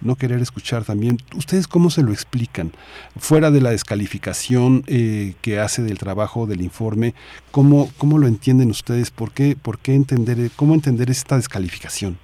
no 0.00 0.16
querer 0.16 0.40
escuchar 0.40 0.84
también. 0.84 1.18
¿Ustedes 1.36 1.66
cómo 1.66 1.90
se 1.90 2.02
lo 2.02 2.12
explican? 2.12 2.72
Fuera 3.16 3.50
de 3.50 3.60
la 3.60 3.70
descalificación 3.70 4.84
eh, 4.86 5.34
que 5.40 5.60
hace 5.60 5.82
del 5.82 5.98
trabajo 5.98 6.46
del 6.46 6.60
informe, 6.60 7.14
¿cómo, 7.50 7.90
¿cómo 7.96 8.18
lo 8.18 8.26
entienden 8.26 8.70
ustedes? 8.70 9.10
¿Por 9.10 9.32
qué, 9.32 9.56
por 9.60 9.78
qué 9.78 9.94
entender, 9.94 10.50
cómo 10.56 10.74
entender 10.74 11.10
esta 11.10 11.36
descalificación? 11.36 12.18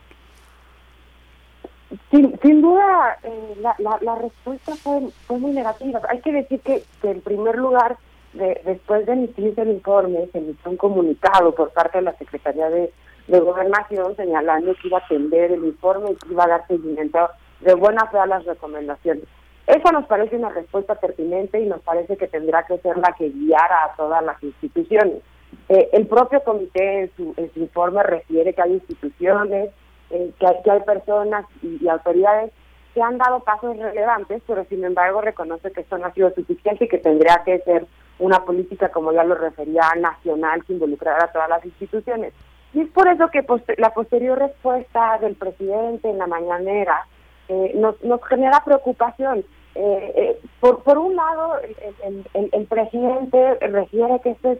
Sin, 2.10 2.38
sin 2.40 2.62
duda, 2.62 3.18
eh, 3.24 3.56
la, 3.60 3.74
la, 4.00 4.14
respuesta 4.14 4.76
fue, 4.76 5.08
fue 5.26 5.38
muy 5.38 5.50
negativa. 5.50 6.00
Hay 6.08 6.20
que 6.20 6.32
decir 6.32 6.60
que, 6.60 6.84
que 7.02 7.10
en 7.10 7.20
primer 7.20 7.56
lugar, 7.56 7.96
de, 8.32 8.60
después 8.64 9.06
de 9.06 9.12
emitirse 9.12 9.62
el 9.62 9.70
informe, 9.70 10.28
se 10.30 10.38
emitió 10.38 10.70
un 10.70 10.76
comunicado 10.76 11.52
por 11.52 11.70
parte 11.72 11.98
de 11.98 12.02
la 12.02 12.16
Secretaría 12.16 12.70
de, 12.70 12.92
de 13.26 13.40
Gobernación 13.40 14.14
señalando 14.14 14.74
que 14.74 14.86
iba 14.86 14.98
a 14.98 15.04
atender 15.04 15.50
el 15.50 15.64
informe 15.64 16.12
y 16.12 16.14
que 16.14 16.32
iba 16.32 16.44
a 16.44 16.48
dar 16.48 16.66
seguimiento 16.68 17.28
de 17.60 17.74
buena 17.74 18.06
fe 18.06 18.18
a 18.18 18.26
las 18.26 18.44
recomendaciones. 18.44 19.24
Eso 19.66 19.92
nos 19.92 20.06
parece 20.06 20.36
una 20.36 20.48
respuesta 20.48 20.94
pertinente 20.96 21.60
y 21.60 21.66
nos 21.66 21.80
parece 21.82 22.16
que 22.16 22.28
tendrá 22.28 22.64
que 22.66 22.78
ser 22.78 22.96
la 22.98 23.14
que 23.16 23.30
guiara 23.30 23.84
a 23.84 23.96
todas 23.96 24.24
las 24.24 24.42
instituciones. 24.42 25.22
Eh, 25.68 25.90
el 25.92 26.06
propio 26.06 26.42
comité 26.42 27.02
en 27.02 27.10
su, 27.16 27.34
en 27.36 27.52
su 27.52 27.60
informe 27.60 28.02
refiere 28.02 28.52
que 28.52 28.62
hay 28.62 28.72
instituciones 28.74 29.70
eh, 30.10 30.32
que, 30.38 30.70
hay, 30.70 30.80
personas 30.80 31.46
y, 31.62 31.86
autoridades 31.88 32.52
que 32.94 33.02
han 33.02 33.18
dado 33.18 33.40
pasos 33.40 33.76
relevantes, 33.76 34.42
pero 34.46 34.64
sin 34.64 34.84
embargo 34.84 35.20
reconoce 35.20 35.70
que 35.70 35.82
esto 35.82 35.98
no 35.98 36.06
ha 36.06 36.12
sido 36.12 36.30
suficiente 36.34 36.84
y 36.84 36.88
que 36.88 36.98
tendría 36.98 37.42
que 37.44 37.60
ser 37.60 37.86
una 38.18 38.44
política, 38.44 38.90
como 38.90 39.12
ya 39.12 39.22
lo 39.22 39.36
refería, 39.36 39.82
nacional 39.96 40.64
que 40.64 40.72
involucrara 40.72 41.24
a 41.24 41.32
todas 41.32 41.48
las 41.48 41.64
instituciones. 41.64 42.34
Y 42.74 42.80
es 42.82 42.88
por 42.90 43.08
eso 43.08 43.28
que 43.28 43.44
la 43.78 43.90
posterior 43.94 44.38
respuesta 44.38 45.18
del 45.18 45.36
presidente 45.36 46.10
en 46.10 46.18
la 46.18 46.26
mañanera 46.26 47.06
eh, 47.48 47.72
nos, 47.76 48.02
nos 48.02 48.22
genera 48.24 48.62
preocupación. 48.64 49.44
Eh, 49.76 50.40
por, 50.58 50.82
por 50.82 50.98
un 50.98 51.14
lado, 51.14 51.58
el, 52.04 52.26
el, 52.34 52.50
el, 52.52 52.66
presidente 52.66 53.54
refiere 53.60 54.20
que 54.20 54.30
este 54.30 54.52
es 54.52 54.58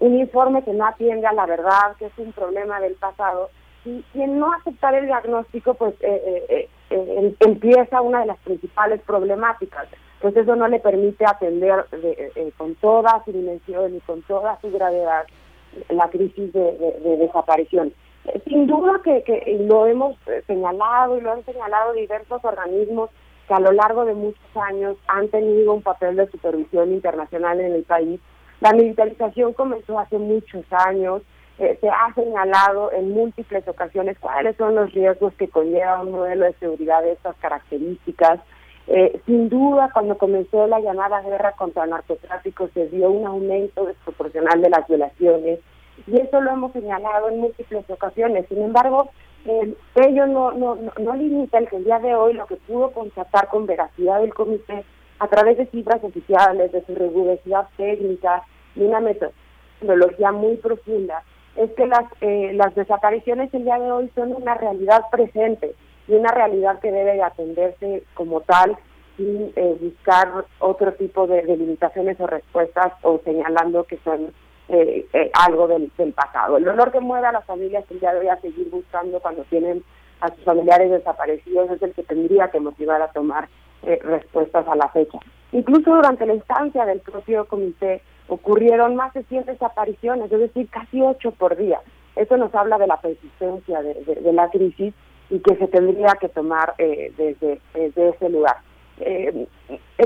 un 0.00 0.18
informe 0.18 0.62
que 0.62 0.72
no 0.72 0.86
atiende 0.86 1.26
a 1.26 1.32
la 1.32 1.46
verdad, 1.46 1.96
que 1.98 2.06
es 2.06 2.12
un 2.18 2.32
problema 2.32 2.78
del 2.80 2.94
pasado, 2.94 3.50
y, 3.84 4.04
en 4.14 4.38
no 4.38 4.52
aceptar 4.52 4.94
el 4.94 5.06
diagnóstico, 5.06 5.74
pues 5.74 5.94
eh, 6.00 6.46
eh, 6.48 6.68
eh, 6.90 7.16
em, 7.18 7.34
empieza 7.40 8.00
una 8.00 8.20
de 8.20 8.26
las 8.26 8.38
principales 8.38 9.00
problemáticas. 9.02 9.88
Pues 10.20 10.36
eso 10.36 10.54
no 10.54 10.68
le 10.68 10.78
permite 10.78 11.24
atender 11.26 11.84
con 12.56 12.76
toda 12.76 13.22
su 13.24 13.32
dimensión 13.32 13.96
y 13.96 14.00
con 14.00 14.22
toda 14.22 14.56
su 14.60 14.70
gravedad 14.70 15.26
la 15.88 16.08
crisis 16.10 16.52
de, 16.52 17.16
desaparición. 17.18 17.92
Sin 18.46 18.68
duda 18.68 19.00
que, 19.02 19.24
que 19.24 19.58
lo 19.68 19.88
hemos 19.88 20.16
señalado 20.46 21.18
y 21.18 21.22
lo 21.22 21.32
han 21.32 21.44
señalado 21.44 21.92
diversos 21.94 22.44
organismos 22.44 23.10
que 23.48 23.54
a 23.54 23.58
lo 23.58 23.72
largo 23.72 24.04
de 24.04 24.14
muchos 24.14 24.56
años 24.56 24.96
han 25.08 25.26
tenido 25.28 25.72
un 25.72 25.82
papel 25.82 26.14
de 26.14 26.30
supervisión 26.30 26.92
internacional 26.92 27.60
en 27.60 27.72
el 27.72 27.82
país. 27.82 28.20
La 28.60 28.72
militarización 28.72 29.54
comenzó 29.54 29.98
hace 29.98 30.18
muchos 30.18 30.64
años, 30.70 31.22
eh, 31.62 31.78
se 31.80 31.88
ha 31.88 32.12
señalado 32.14 32.90
en 32.90 33.12
múltiples 33.12 33.66
ocasiones 33.68 34.18
cuáles 34.18 34.56
son 34.56 34.74
los 34.74 34.92
riesgos 34.92 35.32
que 35.34 35.46
conlleva 35.46 36.02
un 36.02 36.10
modelo 36.10 36.46
de 36.46 36.54
seguridad 36.54 37.02
de 37.02 37.12
estas 37.12 37.36
características. 37.36 38.40
Eh, 38.88 39.20
sin 39.26 39.48
duda, 39.48 39.88
cuando 39.92 40.18
comenzó 40.18 40.66
la 40.66 40.80
llamada 40.80 41.22
guerra 41.22 41.52
contra 41.52 41.84
el 41.84 41.90
narcotráfico, 41.90 42.68
se 42.74 42.88
dio 42.88 43.10
un 43.10 43.28
aumento 43.28 43.86
desproporcional 43.86 44.60
de 44.60 44.70
las 44.70 44.88
violaciones 44.88 45.60
y 46.08 46.16
eso 46.18 46.40
lo 46.40 46.50
hemos 46.50 46.72
señalado 46.72 47.28
en 47.28 47.38
múltiples 47.38 47.88
ocasiones. 47.88 48.44
Sin 48.48 48.60
embargo, 48.60 49.10
eh, 49.44 49.72
ello 49.94 50.26
no, 50.26 50.50
no, 50.50 50.76
no, 50.98 51.14
limita 51.14 51.58
el 51.58 51.68
que 51.68 51.76
el 51.76 51.84
día 51.84 52.00
de 52.00 52.16
hoy 52.16 52.32
lo 52.32 52.46
que 52.46 52.56
pudo 52.56 52.90
constatar 52.90 53.46
con 53.46 53.66
veracidad 53.66 54.24
el 54.24 54.34
comité 54.34 54.84
a 55.20 55.28
través 55.28 55.58
de 55.58 55.66
cifras 55.66 56.02
oficiales, 56.02 56.72
de 56.72 56.84
su 56.86 56.92
rigurosidad 56.96 57.68
técnica 57.76 58.42
y 58.74 58.82
una 58.82 58.98
metodología 58.98 60.32
muy 60.32 60.56
profunda, 60.56 61.22
es 61.56 61.70
que 61.72 61.86
las, 61.86 62.04
eh, 62.20 62.52
las 62.54 62.74
desapariciones 62.74 63.52
el 63.52 63.64
día 63.64 63.78
de 63.78 63.90
hoy 63.90 64.10
son 64.14 64.32
una 64.32 64.54
realidad 64.54 65.02
presente 65.10 65.74
y 66.08 66.14
una 66.14 66.30
realidad 66.30 66.80
que 66.80 66.90
debe 66.90 67.22
atenderse 67.22 68.04
como 68.14 68.40
tal 68.40 68.76
sin 69.16 69.52
eh, 69.56 69.76
buscar 69.80 70.46
otro 70.58 70.92
tipo 70.94 71.26
de, 71.26 71.44
limitaciones 71.44 72.18
o 72.20 72.26
respuestas 72.26 72.92
o 73.02 73.20
señalando 73.24 73.84
que 73.84 73.98
son 73.98 74.32
eh, 74.68 75.06
algo 75.34 75.68
del, 75.68 75.92
del, 75.98 76.12
pasado. 76.14 76.56
El 76.56 76.64
dolor 76.64 76.90
que 76.90 77.00
mueve 77.00 77.26
a 77.26 77.32
las 77.32 77.44
familias 77.44 77.84
el 77.90 78.00
día 78.00 78.14
de 78.14 78.20
hoy 78.20 78.28
a 78.28 78.40
seguir 78.40 78.70
buscando 78.70 79.20
cuando 79.20 79.44
tienen 79.44 79.84
a 80.20 80.28
sus 80.28 80.44
familiares 80.44 80.90
desaparecidos 80.90 81.70
es 81.70 81.82
el 81.82 81.92
que 81.92 82.04
tendría 82.04 82.48
que 82.48 82.60
motivar 82.60 83.02
a 83.02 83.08
tomar 83.08 83.48
respuestas 83.82 84.66
a 84.68 84.76
la 84.76 84.88
fecha. 84.90 85.18
Incluso 85.50 85.92
durante 85.92 86.24
la 86.24 86.34
instancia 86.34 86.86
del 86.86 87.00
propio 87.00 87.44
comité 87.46 88.00
ocurrieron 88.32 88.96
más 88.96 89.12
de 89.12 89.24
100 89.24 89.44
desapariciones, 89.44 90.32
es 90.32 90.40
decir, 90.40 90.68
casi 90.70 91.02
8 91.02 91.32
por 91.32 91.56
día. 91.56 91.80
Eso 92.16 92.36
nos 92.38 92.54
habla 92.54 92.78
de 92.78 92.86
la 92.86 92.98
persistencia 92.98 93.82
de, 93.82 94.32
la 94.32 94.48
crisis 94.48 94.94
y 95.28 95.38
que 95.40 95.56
se 95.56 95.68
tendría 95.68 96.12
que 96.20 96.28
tomar 96.28 96.74
eh, 96.78 97.12
desde, 97.16 97.60
ese 97.74 98.28
lugar. 98.30 98.56
Eh, 99.00 99.46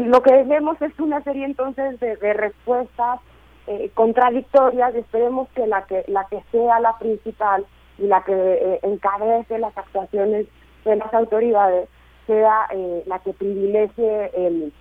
lo 0.04 0.22
que 0.22 0.42
vemos 0.44 0.80
es 0.82 0.98
una 0.98 1.22
serie 1.22 1.44
entonces 1.44 2.00
de, 2.00 2.32
respuestas 2.32 3.20
eh, 3.68 3.90
contradictorias 3.94 4.94
esperemos 4.94 5.48
que 5.54 5.66
la 5.66 5.82
que 5.86 6.04
la 6.06 6.24
que 6.30 6.40
sea 6.52 6.78
la 6.78 6.96
principal 6.98 7.66
y 7.98 8.06
la 8.06 8.22
que 8.22 8.78
encabece 8.82 9.58
las 9.58 9.76
actuaciones 9.76 10.46
de 10.84 10.96
las 10.96 11.12
autoridades 11.12 11.88
sea 12.28 12.68
la 13.06 13.18
que 13.18 13.32
privilegie 13.32 14.30
el 14.34 14.72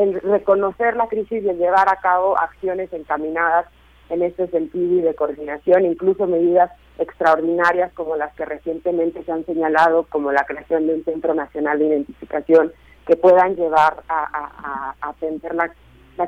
el 0.00 0.20
reconocer 0.20 0.96
la 0.96 1.08
crisis 1.08 1.44
y 1.44 1.48
el 1.48 1.58
llevar 1.58 1.88
a 1.90 2.00
cabo 2.00 2.38
acciones 2.38 2.90
encaminadas 2.92 3.66
en 4.08 4.22
este 4.22 4.48
sentido 4.48 4.98
y 4.98 5.02
de 5.02 5.14
coordinación, 5.14 5.84
incluso 5.84 6.26
medidas 6.26 6.70
extraordinarias 6.98 7.92
como 7.92 8.16
las 8.16 8.34
que 8.34 8.46
recientemente 8.46 9.22
se 9.22 9.30
han 9.30 9.44
señalado, 9.44 10.06
como 10.08 10.32
la 10.32 10.44
creación 10.44 10.86
de 10.86 10.94
un 10.94 11.04
Centro 11.04 11.34
Nacional 11.34 11.78
de 11.78 11.86
Identificación, 11.86 12.72
que 13.06 13.16
puedan 13.16 13.56
llevar 13.56 14.02
a, 14.08 14.94
atender 15.02 15.54
la, 15.54 15.70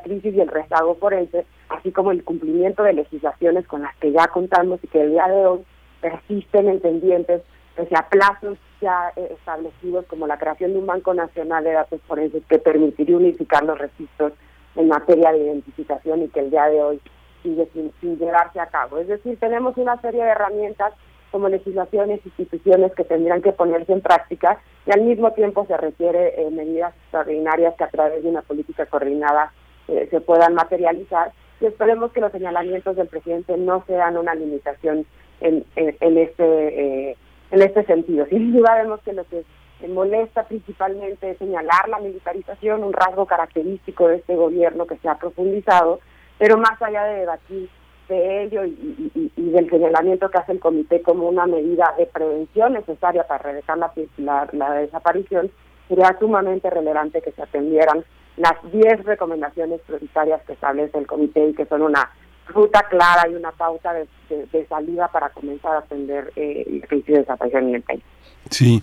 crisis 0.00 0.34
y 0.34 0.40
el 0.40 0.48
rezago 0.48 0.94
forense, 0.96 1.44
así 1.68 1.92
como 1.92 2.12
el 2.12 2.24
cumplimiento 2.24 2.82
de 2.82 2.94
legislaciones 2.94 3.66
con 3.66 3.82
las 3.82 3.94
que 3.96 4.12
ya 4.12 4.26
contamos 4.28 4.80
y 4.82 4.88
que 4.88 5.02
el 5.02 5.10
día 5.10 5.28
de 5.28 5.46
hoy 5.46 5.64
persisten 6.00 6.68
en 6.68 6.80
pendientes 6.80 7.42
pese 7.76 7.94
a 7.94 8.08
plazos 8.08 8.58
eh, 8.82 9.34
establecidos 9.38 10.06
como 10.06 10.26
la 10.26 10.38
creación 10.38 10.72
de 10.72 10.78
un 10.78 10.86
Banco 10.86 11.14
Nacional 11.14 11.64
de 11.64 11.72
Datos 11.72 12.00
Forenses 12.06 12.42
que 12.48 12.58
permitiría 12.58 13.16
unificar 13.16 13.62
los 13.64 13.78
registros 13.78 14.32
en 14.74 14.88
materia 14.88 15.32
de 15.32 15.38
identificación 15.38 16.22
y 16.22 16.28
que 16.28 16.40
el 16.40 16.50
día 16.50 16.66
de 16.66 16.82
hoy 16.82 17.00
sigue 17.42 17.68
sin, 17.72 18.18
llevarse 18.18 18.60
a 18.60 18.66
cabo. 18.66 18.98
Es 18.98 19.08
decir, 19.08 19.38
tenemos 19.38 19.76
una 19.76 20.00
serie 20.00 20.22
de 20.22 20.30
herramientas 20.30 20.92
como 21.30 21.48
legislaciones, 21.48 22.20
instituciones 22.24 22.92
que 22.94 23.04
tendrían 23.04 23.42
que 23.42 23.52
ponerse 23.52 23.92
en 23.92 24.00
práctica 24.00 24.60
y 24.86 24.92
al 24.92 25.02
mismo 25.02 25.32
tiempo 25.32 25.64
se 25.66 25.76
requiere 25.76 26.40
eh, 26.40 26.50
medidas 26.50 26.94
extraordinarias 27.04 27.74
que 27.76 27.84
a 27.84 27.88
través 27.90 28.22
de 28.22 28.28
una 28.28 28.42
política 28.42 28.86
coordinada 28.86 29.52
eh, 29.88 30.08
se 30.10 30.20
puedan 30.20 30.54
materializar 30.54 31.32
y 31.60 31.66
esperemos 31.66 32.12
que 32.12 32.20
los 32.20 32.32
señalamientos 32.32 32.96
del 32.96 33.08
presidente 33.08 33.56
no 33.56 33.84
sean 33.86 34.16
una 34.18 34.34
limitación 34.34 35.06
en, 35.40 35.64
en, 35.76 36.18
este 36.18 37.16
en 37.52 37.62
este 37.62 37.84
sentido. 37.84 38.26
Sin 38.26 38.52
duda 38.52 38.74
vemos 38.74 39.00
que 39.02 39.12
lo 39.12 39.24
que 39.24 39.44
molesta 39.88 40.44
principalmente 40.44 41.30
es 41.30 41.38
señalar 41.38 41.88
la 41.88 41.98
militarización, 41.98 42.82
un 42.82 42.92
rasgo 42.92 43.26
característico 43.26 44.08
de 44.08 44.16
este 44.16 44.34
gobierno 44.34 44.86
que 44.86 44.96
se 44.96 45.08
ha 45.08 45.16
profundizado, 45.16 46.00
pero 46.38 46.56
más 46.56 46.80
allá 46.80 47.04
de 47.04 47.20
debatir 47.20 47.68
de 48.08 48.42
ello 48.44 48.64
y, 48.64 49.30
del 49.36 49.68
señalamiento 49.68 50.30
que 50.30 50.38
hace 50.38 50.52
el 50.52 50.60
comité 50.60 51.02
como 51.02 51.28
una 51.28 51.46
medida 51.46 51.94
de 51.98 52.06
prevención 52.06 52.72
necesaria 52.72 53.26
para 53.26 53.50
erradicar 53.50 53.78
la, 54.16 54.48
la, 54.52 54.74
desaparición, 54.74 55.50
sería 55.88 56.16
sumamente 56.18 56.70
relevante 56.70 57.20
que 57.20 57.32
se 57.32 57.42
atendieran 57.42 58.04
las 58.36 58.54
10 58.72 59.04
recomendaciones 59.04 59.80
prioritarias 59.82 60.42
que 60.42 60.54
establece 60.54 60.96
el 60.96 61.06
comité 61.06 61.48
y 61.48 61.54
que 61.54 61.66
son 61.66 61.82
una 61.82 62.10
ruta 62.46 62.82
clara 62.88 63.28
y 63.28 63.34
una 63.34 63.52
pauta 63.52 63.92
de, 63.92 64.06
salida 64.68 65.08
para 65.08 65.30
comenzar 65.30 65.76
a 65.76 65.78
atender 65.78 66.32
eh, 66.36 66.64
el 66.66 66.86
crisis 66.86 67.06
de 67.06 67.18
desaparición 67.20 67.68
en 67.68 67.74
el 67.76 67.82
país. 67.82 68.02
Sí. 68.50 68.82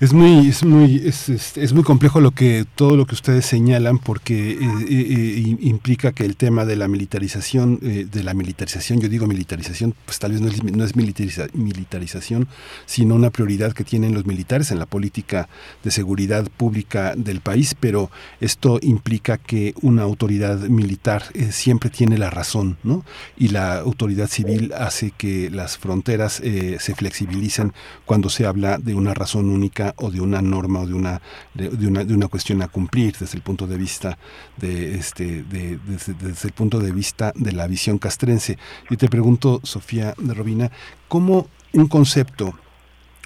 Es 0.00 0.12
muy, 0.12 0.46
es 0.46 0.62
muy, 0.62 1.02
es, 1.08 1.28
es, 1.28 1.72
muy 1.72 1.82
complejo 1.82 2.20
lo 2.20 2.30
que 2.30 2.64
todo 2.76 2.96
lo 2.96 3.04
que 3.04 3.16
ustedes 3.16 3.44
señalan 3.44 3.98
porque 3.98 4.52
eh, 4.52 4.58
eh, 4.60 4.86
eh, 4.88 5.56
implica 5.58 6.12
que 6.12 6.24
el 6.24 6.36
tema 6.36 6.64
de 6.64 6.76
la 6.76 6.86
militarización, 6.86 7.80
de 7.80 8.22
la 8.22 8.32
militarización, 8.32 9.00
yo 9.00 9.08
digo 9.08 9.26
militarización, 9.26 9.96
pues 10.04 10.20
tal 10.20 10.30
vez 10.30 10.40
no 10.40 10.46
es, 10.46 10.62
no 10.62 10.84
es 10.84 10.94
militarización, 10.94 12.46
sino 12.86 13.16
una 13.16 13.30
prioridad 13.30 13.72
que 13.72 13.82
tienen 13.82 14.14
los 14.14 14.24
militares 14.24 14.70
en 14.70 14.78
la 14.78 14.86
política 14.86 15.48
de 15.82 15.90
seguridad 15.90 16.46
pública 16.56 17.14
del 17.16 17.40
país, 17.40 17.74
pero 17.74 18.08
esto 18.40 18.78
implica 18.80 19.36
que 19.36 19.74
una 19.82 20.02
autoridad 20.02 20.60
militar 20.60 21.24
siempre 21.50 21.90
tiene 21.90 22.18
la 22.18 22.30
razón, 22.30 22.78
¿no? 22.84 23.04
Y 23.36 23.48
la 23.48 23.80
autoridad 23.80 24.28
civil 24.28 24.72
hace 24.78 25.10
que 25.10 25.50
las 25.50 25.76
fronteras 25.76 26.34
se 26.34 26.94
flexibilicen 26.94 27.72
cuando 28.06 28.30
se 28.30 28.46
habla 28.46 28.78
de 28.78 28.94
una 28.94 29.12
razón 29.12 29.50
única 29.50 29.87
o 29.96 30.10
de 30.10 30.20
una 30.20 30.42
norma 30.42 30.80
o 30.80 30.86
de 30.86 30.94
una, 30.94 31.20
de, 31.54 31.86
una, 31.86 32.04
de 32.04 32.14
una 32.14 32.28
cuestión 32.28 32.62
a 32.62 32.68
cumplir 32.68 33.16
desde 33.18 33.36
el 33.36 33.42
punto 33.42 33.66
de 33.66 33.76
vista 33.76 34.18
de 34.56 34.96
este 34.96 35.42
de, 35.44 35.78
desde, 35.86 36.14
el 36.48 36.52
punto 36.52 36.78
de 36.80 36.92
vista 36.92 37.32
de 37.34 37.52
la 37.52 37.66
visión 37.66 37.98
castrense. 37.98 38.58
Yo 38.90 38.96
te 38.96 39.08
pregunto, 39.08 39.60
Sofía 39.62 40.14
de 40.18 40.34
Robina, 40.34 40.70
¿cómo 41.08 41.48
un 41.72 41.86
concepto 41.88 42.54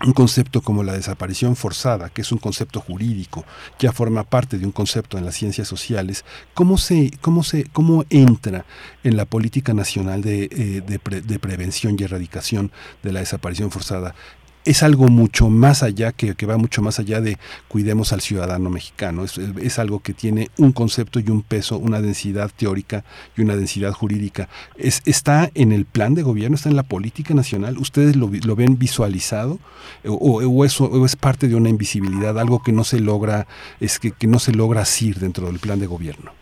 un 0.04 0.12
concepto 0.12 0.62
como 0.62 0.82
la 0.82 0.94
desaparición 0.94 1.54
forzada, 1.54 2.08
que 2.08 2.22
es 2.22 2.32
un 2.32 2.38
concepto 2.38 2.80
jurídico, 2.80 3.44
ya 3.78 3.92
forma 3.92 4.24
parte 4.24 4.58
de 4.58 4.66
un 4.66 4.72
concepto 4.72 5.16
en 5.16 5.24
las 5.24 5.36
ciencias 5.36 5.68
sociales, 5.68 6.24
¿cómo, 6.54 6.76
se, 6.78 7.12
cómo, 7.20 7.44
se, 7.44 7.64
cómo 7.66 8.04
entra 8.10 8.64
en 9.04 9.16
la 9.16 9.26
política 9.26 9.74
nacional 9.74 10.22
de, 10.22 10.44
eh, 10.50 10.82
de 10.82 11.38
prevención 11.38 11.96
y 11.98 12.02
erradicación 12.02 12.72
de 13.02 13.12
la 13.12 13.20
desaparición 13.20 13.70
forzada? 13.70 14.14
Es 14.64 14.82
algo 14.82 15.08
mucho 15.08 15.48
más 15.48 15.82
allá, 15.82 16.12
que, 16.12 16.34
que, 16.34 16.46
va 16.46 16.56
mucho 16.56 16.82
más 16.82 16.98
allá 16.98 17.20
de 17.20 17.36
cuidemos 17.68 18.12
al 18.12 18.20
ciudadano 18.20 18.70
mexicano. 18.70 19.24
Es, 19.24 19.38
es, 19.38 19.78
algo 19.78 20.00
que 20.00 20.12
tiene 20.12 20.48
un 20.58 20.72
concepto 20.72 21.18
y 21.20 21.28
un 21.30 21.42
peso, 21.42 21.78
una 21.78 22.00
densidad 22.00 22.50
teórica 22.54 23.04
y 23.36 23.42
una 23.42 23.56
densidad 23.56 23.92
jurídica. 23.92 24.48
Es, 24.76 25.02
¿Está 25.04 25.50
en 25.54 25.72
el 25.72 25.84
plan 25.84 26.14
de 26.14 26.22
gobierno, 26.22 26.54
está 26.54 26.68
en 26.68 26.76
la 26.76 26.84
política 26.84 27.34
nacional? 27.34 27.78
¿Ustedes 27.78 28.16
lo, 28.16 28.30
lo 28.44 28.56
ven 28.56 28.78
visualizado? 28.78 29.58
O, 30.06 30.14
o, 30.14 30.64
eso, 30.64 30.84
o, 30.84 31.04
es 31.04 31.16
parte 31.16 31.48
de 31.48 31.56
una 31.56 31.68
invisibilidad, 31.68 32.38
algo 32.38 32.62
que 32.62 32.72
no 32.72 32.84
se 32.84 33.00
logra, 33.00 33.46
es 33.80 33.98
que, 33.98 34.12
que 34.12 34.26
no 34.26 34.38
se 34.38 34.52
logra 34.52 34.82
asir 34.82 35.16
dentro 35.16 35.46
del 35.46 35.58
plan 35.58 35.80
de 35.80 35.86
gobierno? 35.86 36.32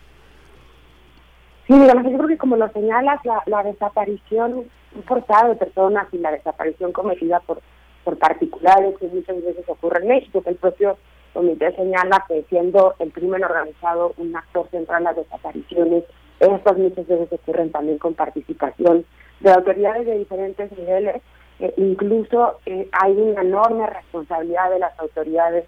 Sí, 1.67 1.73
digamos, 1.73 2.03
yo 2.03 2.17
creo 2.17 2.27
que 2.27 2.37
como 2.37 2.57
lo 2.57 2.69
señalas, 2.71 3.19
la, 3.23 3.41
la 3.45 3.63
desaparición 3.63 4.65
forzada 5.07 5.49
de 5.49 5.55
personas 5.55 6.07
y 6.11 6.17
la 6.17 6.31
desaparición 6.31 6.91
cometida 6.91 7.39
por 7.39 7.61
por 8.03 8.17
particulares 8.17 8.95
que 8.99 9.07
muchas 9.07 9.43
veces 9.43 9.63
ocurre 9.67 10.01
en 10.01 10.07
México, 10.07 10.41
que 10.41 10.49
el 10.49 10.55
propio 10.55 10.97
comité 11.33 11.73
señala 11.75 12.25
que 12.27 12.43
siendo 12.49 12.95
el 12.99 13.11
crimen 13.11 13.43
organizado 13.43 14.13
un 14.17 14.35
actor 14.35 14.69
central 14.69 14.99
en 14.99 15.03
las 15.05 15.15
desapariciones, 15.15 16.03
estas 16.39 16.77
muchas 16.77 17.07
veces 17.07 17.31
ocurren 17.31 17.71
también 17.71 17.97
con 17.97 18.15
participación 18.15 19.05
de 19.39 19.51
autoridades 19.51 20.05
de 20.05 20.17
diferentes 20.17 20.71
niveles, 20.77 21.21
eh, 21.59 21.73
incluso 21.77 22.59
eh, 22.65 22.89
hay 22.91 23.13
una 23.13 23.41
enorme 23.41 23.87
responsabilidad 23.87 24.71
de 24.71 24.79
las 24.79 24.99
autoridades 24.99 25.65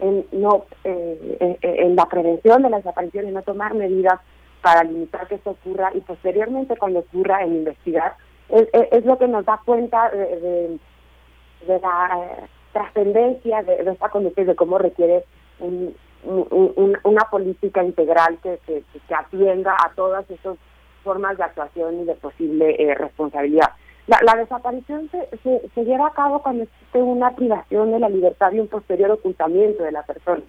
en 0.00 0.26
no 0.32 0.64
eh, 0.82 1.58
en 1.60 1.94
la 1.94 2.06
prevención 2.06 2.62
de 2.62 2.70
las 2.70 2.82
desapariciones, 2.82 3.32
no 3.32 3.42
tomar 3.42 3.74
medidas 3.74 4.20
para 4.62 4.82
limitar 4.82 5.28
que 5.28 5.36
esto 5.36 5.50
ocurra 5.50 5.90
y 5.94 6.00
posteriormente 6.00 6.76
cuando 6.76 7.00
ocurra 7.00 7.42
en 7.42 7.54
investigar. 7.54 8.16
Es, 8.48 8.68
es, 8.72 9.04
lo 9.04 9.18
que 9.18 9.28
nos 9.28 9.44
da 9.44 9.60
cuenta 9.64 10.10
de 10.10 10.40
de 10.40 10.78
la 11.66 12.38
eh, 12.40 12.46
trascendencia 12.72 13.62
de, 13.62 13.90
esta 13.90 14.08
comité, 14.08 14.44
de 14.44 14.54
cómo 14.54 14.78
requiere 14.78 15.24
una 16.24 17.24
política 17.30 17.82
integral 17.82 18.38
que, 18.42 18.58
que, 18.66 19.14
atienda 19.14 19.74
a 19.84 19.92
todas 19.94 20.28
esas 20.30 20.56
formas 21.02 21.36
de 21.36 21.44
actuación 21.44 22.00
y 22.00 22.04
de 22.04 22.14
posible 22.14 22.76
eh, 22.78 22.94
responsabilidad. 22.94 23.70
La, 24.06 24.34
desaparición 24.36 25.08
se, 25.10 25.28
se, 25.74 25.84
lleva 25.84 26.08
a 26.08 26.12
cabo 26.12 26.42
cuando 26.42 26.64
existe 26.64 26.98
una 27.00 27.34
privación 27.34 27.90
de 27.92 28.00
la 28.00 28.10
libertad 28.10 28.52
y 28.52 28.60
un 28.60 28.68
posterior 28.68 29.10
ocultamiento 29.10 29.82
de 29.82 29.92
la 29.92 30.02
persona. 30.02 30.42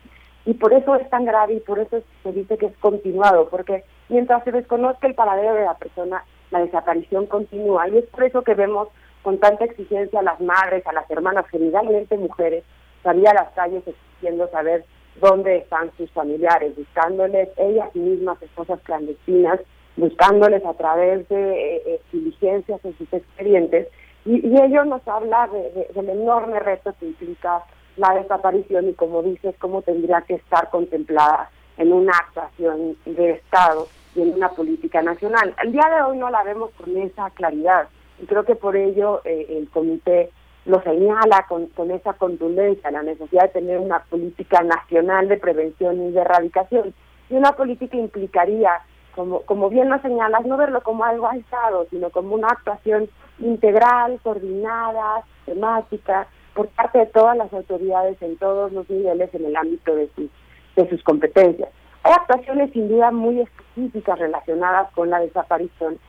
Y 0.46 0.56
por 0.56 0.74
eso 0.74 0.96
es 0.96 1.10
tan 1.10 1.26
grave 1.26 1.54
y 1.54 1.60
por 1.62 1.80
eso 1.80 2.02
se 2.22 2.32
dice 2.34 2.58
que 2.58 2.68
es 2.68 2.78
continuado, 2.78 3.48
porque 3.50 3.84
mientras 4.10 4.44
se 4.44 4.52
desconozca 4.52 5.08
el 5.08 5.16
paradero 5.16 5.54
de 5.54 5.64
la 5.64 5.76
persona, 5.76 6.24
la 6.52 6.60
desaparición 6.60 7.28
continúa. 7.28 7.88
Y 7.88 7.98
es 7.98 8.06
por 8.08 8.26
eso 8.26 8.44
que 8.44 8.56
vemos 8.56 8.90
con 9.26 9.40
tanta 9.40 9.66
exigencia 9.66 10.20
a 10.20 10.24
las 10.24 10.40
madres, 10.40 10.86
a 10.86 10.94
las 10.94 11.10
hermanas, 11.10 11.48
generalmente 11.50 12.16
mujeres, 12.16 12.64
salir 13.02 13.28
a 13.28 13.34
las 13.34 13.50
calles 13.54 13.82
exigiendo 13.88 14.48
saber 14.50 14.86
dónde 15.20 15.58
están 15.58 15.90
sus 15.98 16.12
familiares, 16.12 16.76
buscándoles 16.78 17.50
ellas 17.58 17.90
mismas, 17.96 18.40
esposas 18.44 18.80
clandestinas, 18.82 19.60
buscándoles 19.98 20.64
a 20.64 20.76
través 20.76 21.28
de 21.28 21.54
eh, 21.54 21.82
eh, 21.88 22.02
diligencias 22.12 22.86
en 22.86 22.96
sus 23.00 23.12
expedientes. 23.12 23.88
Y, 24.26 24.48
y 24.48 24.62
ello 24.62 24.86
nos 24.86 25.02
habla 25.08 25.48
de, 25.48 25.90
del 25.96 26.10
enorme 26.10 26.60
reto 26.60 26.94
que 27.00 27.08
implica 27.08 27.64
la 27.98 28.14
desaparición 28.14 28.90
y, 28.90 28.94
como 28.94 29.24
dices, 29.24 29.56
cómo 29.58 29.82
tendría 29.82 30.22
que 30.22 30.36
estar 30.36 30.70
contemplada 30.70 31.50
en 31.78 31.92
una 31.92 32.12
actuación 32.12 32.96
de 33.06 33.32
Estado 33.32 33.88
y 34.14 34.22
en 34.22 34.36
una 34.36 34.50
política 34.50 35.02
nacional. 35.02 35.56
El 35.64 35.72
día 35.72 35.90
de 35.96 36.04
hoy 36.04 36.18
no 36.20 36.30
la 36.30 36.44
vemos 36.44 36.70
con 36.78 36.96
esa 36.96 37.32
claridad 37.32 37.88
y 38.20 38.26
creo 38.26 38.44
que 38.44 38.56
por 38.56 38.76
ello 38.76 39.22
eh, 39.26 39.46
el 39.50 39.70
comité 39.70 40.32
lo 40.66 40.82
señala 40.82 41.46
con, 41.48 41.68
con 41.68 41.92
esa 41.92 42.14
contundencia, 42.14 42.90
la 42.92 43.04
necesidad 43.04 43.44
de 43.44 43.50
tener 43.50 43.80
una 43.80 44.00
política 44.00 44.64
nacional 44.64 45.28
de 45.28 45.38
prevención 45.38 46.02
y 46.02 46.12
de 46.12 46.22
erradicación. 46.22 46.94
Y 47.30 47.36
una 47.36 47.52
política 47.52 47.98
implicaría, 47.98 48.72
como, 49.16 49.42
como 49.42 49.70
bien 49.70 49.90
lo 49.90 50.00
señalas, 50.02 50.46
no 50.46 50.58
verlo 50.58 50.82
como 50.82 51.04
algo 51.04 51.28
aislado, 51.28 51.86
sino 51.90 52.10
como 52.10 52.34
una 52.36 52.48
actuación 52.48 53.10
integral, 53.40 54.20
coordinada, 54.24 55.24
temática, 55.46 56.28
por 56.56 56.68
parte 56.70 57.00
de 57.00 57.06
todas 57.08 57.38
las 57.38 57.52
autoridades 57.54 58.20
en 58.22 58.38
todos 58.38 58.72
los 58.72 58.90
niveles 58.90 59.34
en 59.34 59.46
el 59.46 59.56
ámbito 59.56 59.94
de 59.94 60.10
sus, 60.16 60.30
de 60.76 60.90
sus 60.90 61.04
competencias. 61.04 61.70
Hay 62.04 62.14
actuaciones 62.14 62.72
sin 62.72 62.88
duda 62.88 63.12
muy 63.12 63.42
específicas 63.42 64.18
relacionadas 64.18 64.92
con 64.94 65.10
la 65.10 65.20
desaparición 65.20 66.00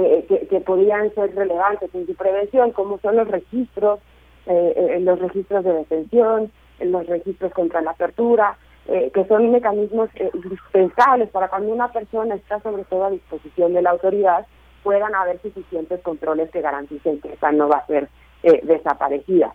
que, 0.00 0.46
que, 0.50 0.60
podrían 0.60 1.14
ser 1.14 1.34
relevantes 1.34 1.94
en 1.94 2.06
su 2.06 2.14
prevención, 2.14 2.72
como 2.72 2.98
son 2.98 3.16
los 3.16 3.28
registros, 3.28 4.00
eh, 4.46 4.74
eh 4.76 5.00
los 5.00 5.18
registros 5.18 5.64
de 5.64 5.72
detención, 5.72 6.50
los 6.80 7.06
registros 7.06 7.52
contra 7.52 7.80
la 7.80 7.94
tortura, 7.94 8.56
eh, 8.88 9.10
que 9.14 9.24
son 9.26 9.50
mecanismos 9.50 10.10
eh, 10.16 10.30
indispensables 10.34 11.30
para 11.30 11.48
cuando 11.48 11.72
una 11.72 11.92
persona 11.92 12.34
está 12.34 12.60
sobre 12.60 12.84
todo 12.84 13.04
a 13.04 13.10
disposición 13.10 13.72
de 13.72 13.82
la 13.82 13.90
autoridad, 13.90 14.46
puedan 14.82 15.14
haber 15.14 15.40
suficientes 15.40 16.00
controles 16.02 16.50
que 16.50 16.60
garanticen 16.60 17.20
que 17.20 17.32
esa 17.32 17.52
no 17.52 17.68
va 17.68 17.78
a 17.78 17.86
ser 17.86 18.08
desaparecida. 18.42 19.54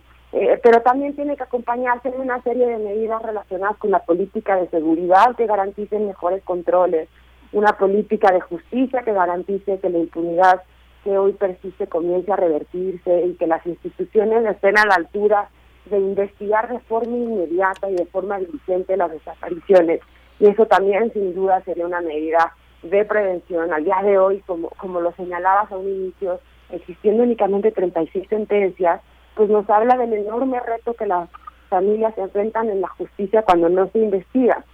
pero 0.64 0.82
también 0.82 1.14
tiene 1.14 1.36
que 1.36 1.44
acompañarse 1.44 2.10
de 2.10 2.18
una 2.18 2.42
serie 2.42 2.66
de 2.66 2.78
medidas 2.78 3.22
relacionadas 3.22 3.76
con 3.76 3.92
la 3.92 4.00
política 4.00 4.56
de 4.56 4.68
seguridad 4.68 5.36
que 5.36 5.46
garanticen 5.46 6.08
mejores 6.08 6.42
controles, 6.42 7.08
una 7.52 7.72
política 7.72 8.32
de 8.32 8.40
justicia 8.40 9.02
que 9.02 9.12
garantice 9.12 9.78
que 9.78 9.90
la 9.90 9.98
impunidad 9.98 10.62
que 11.04 11.16
hoy 11.16 11.32
persiste 11.32 11.86
comience 11.86 12.30
a 12.32 12.36
revertirse 12.36 13.26
y 13.26 13.34
que 13.34 13.46
las 13.46 13.66
instituciones 13.66 14.44
estén 14.44 14.78
a 14.78 14.86
la 14.86 14.94
altura 14.94 15.48
de 15.86 15.98
investigar 15.98 16.68
de 16.70 16.78
forma 16.80 17.16
inmediata 17.16 17.90
y 17.90 17.96
de 17.96 18.06
forma 18.06 18.38
diligente 18.38 18.96
las 18.96 19.10
desapariciones. 19.10 20.00
Y 20.38 20.46
eso 20.46 20.66
también 20.66 21.12
sin 21.12 21.34
duda 21.34 21.62
sería 21.62 21.86
una 21.86 22.00
medida 22.00 22.54
de 22.82 23.04
prevención. 23.04 23.72
Al 23.72 23.84
día 23.84 24.00
de 24.02 24.18
hoy, 24.18 24.40
como, 24.46 24.68
como 24.70 25.00
lo 25.00 25.12
señalabas 25.12 25.70
a 25.72 25.76
un 25.76 25.88
inicio, 25.88 26.40
existiendo 26.70 27.22
únicamente 27.22 27.72
36 27.72 28.28
sentencias, 28.28 29.00
pues 29.34 29.50
nos 29.50 29.68
habla 29.68 29.96
del 29.96 30.12
enorme 30.12 30.60
reto 30.60 30.94
que 30.94 31.06
las 31.06 31.28
familias 31.68 32.14
se 32.14 32.22
enfrentan 32.22 32.68
en 32.68 32.80
la 32.80 32.88
justicia 32.88 33.42
cuando 33.42 33.68
no 33.68 33.88
se 33.90 33.98
investiga. 33.98 34.64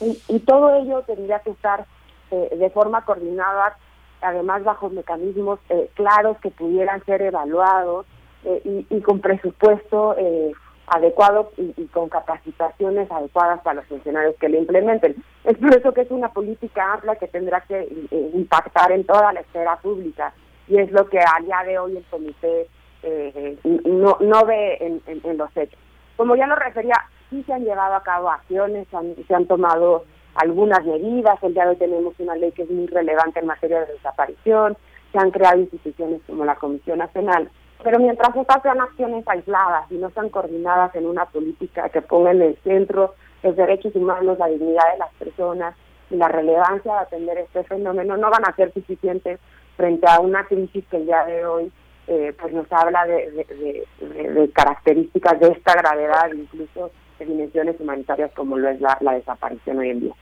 Y, 0.00 0.20
y 0.28 0.40
todo 0.40 0.74
ello 0.76 1.02
tendría 1.02 1.40
que 1.40 1.50
estar 1.50 1.86
eh, 2.30 2.56
de 2.56 2.70
forma 2.70 3.04
coordinada, 3.04 3.76
además 4.22 4.64
bajo 4.64 4.88
mecanismos 4.88 5.60
eh, 5.68 5.90
claros 5.94 6.38
que 6.38 6.50
pudieran 6.50 7.04
ser 7.04 7.22
evaluados 7.22 8.06
eh, 8.44 8.86
y, 8.88 9.00
con 9.02 9.20
presupuesto 9.20 10.16
adecuado 10.86 11.52
y, 11.56 11.86
con 11.88 12.08
capacitaciones 12.08 13.10
adecuadas 13.10 13.60
para 13.60 13.76
los 13.76 13.86
funcionarios 13.86 14.36
que 14.36 14.48
lo 14.48 14.58
implementen. 14.58 15.16
Es 15.44 15.56
por 15.58 15.76
eso 15.76 15.92
que 15.92 16.02
es 16.02 16.10
una 16.10 16.30
política 16.30 16.94
amplia 16.94 17.16
que 17.16 17.28
tendrá 17.28 17.60
que 17.62 17.88
impactar 18.34 18.92
en 18.92 19.04
toda 19.04 19.32
la 19.32 19.40
esfera 19.40 19.76
pública 19.76 20.32
y 20.68 20.78
es 20.78 20.90
lo 20.92 21.06
que 21.08 21.18
a 21.18 21.42
día 21.42 21.62
de 21.66 21.78
hoy 21.78 21.96
el 21.96 22.04
comité 22.04 22.68
no, 23.84 24.16
no 24.20 24.46
ve 24.46 24.78
en, 24.80 25.02
en, 25.06 25.36
los 25.36 25.54
hechos. 25.56 25.78
Como 26.16 26.36
ya 26.36 26.46
lo 26.46 26.56
refería, 26.56 26.96
sí 27.30 27.42
se 27.44 27.52
han 27.52 27.64
llevado 27.64 27.94
a 27.94 28.02
cabo 28.02 28.30
acciones, 28.30 28.88
se 28.88 29.34
han 29.34 29.46
tomado 29.46 30.04
algunas 30.34 30.84
medidas. 30.84 31.42
El 31.42 31.54
día 31.54 31.64
de 31.64 31.70
hoy 31.70 31.76
tenemos 31.76 32.14
una 32.18 32.36
ley 32.36 32.52
que 32.52 32.62
es 32.62 32.70
muy 32.70 32.86
relevante 32.86 33.40
en 33.40 33.46
materia 33.46 33.80
de 33.80 33.92
desaparición. 33.92 34.76
Se 35.12 35.18
han 35.18 35.30
creado 35.30 35.60
instituciones 35.60 36.20
como 36.26 36.44
la 36.44 36.56
Comisión 36.56 36.98
Nacional. 36.98 37.50
Pero 37.82 37.98
mientras 37.98 38.34
estas 38.34 38.62
sean 38.62 38.80
acciones 38.80 39.26
aisladas 39.28 39.90
y 39.90 39.96
no 39.96 40.10
sean 40.10 40.30
coordinadas 40.30 40.94
en 40.94 41.06
una 41.06 41.26
política 41.26 41.88
que 41.90 42.02
ponga 42.02 42.30
en 42.30 42.42
el 42.42 42.56
centro 42.64 43.14
los 43.42 43.56
derechos 43.56 43.94
humanos, 43.94 44.38
la 44.38 44.46
dignidad 44.46 44.92
de 44.92 44.98
las 44.98 45.12
personas 45.14 45.76
y 46.10 46.16
la 46.16 46.28
relevancia 46.28 46.92
de 46.92 46.98
atender 46.98 47.38
este 47.38 47.62
fenómeno, 47.64 48.16
no 48.16 48.30
van 48.30 48.44
a 48.46 48.56
ser 48.56 48.72
suficientes 48.72 49.38
frente 49.76 50.06
a 50.08 50.20
una 50.20 50.44
crisis 50.46 50.84
que 50.90 50.96
el 50.96 51.06
día 51.06 51.24
de 51.26 51.44
hoy 51.44 51.72
eh, 52.06 52.34
pues 52.40 52.52
nos 52.52 52.70
habla 52.70 53.04
de, 53.06 53.84
de, 53.98 54.50
características 54.52 55.40
de 55.40 55.48
esta 55.48 55.74
gravedad, 55.74 56.30
incluso 56.34 56.90
dimensiones 57.18 57.80
humanitarias 57.80 58.32
como 58.34 58.58
lo 58.58 58.68
es 58.68 58.80
la 58.80 59.12
desaparición 59.12 59.78
hoy 59.78 59.90
en 59.90 60.00
día 60.00 60.14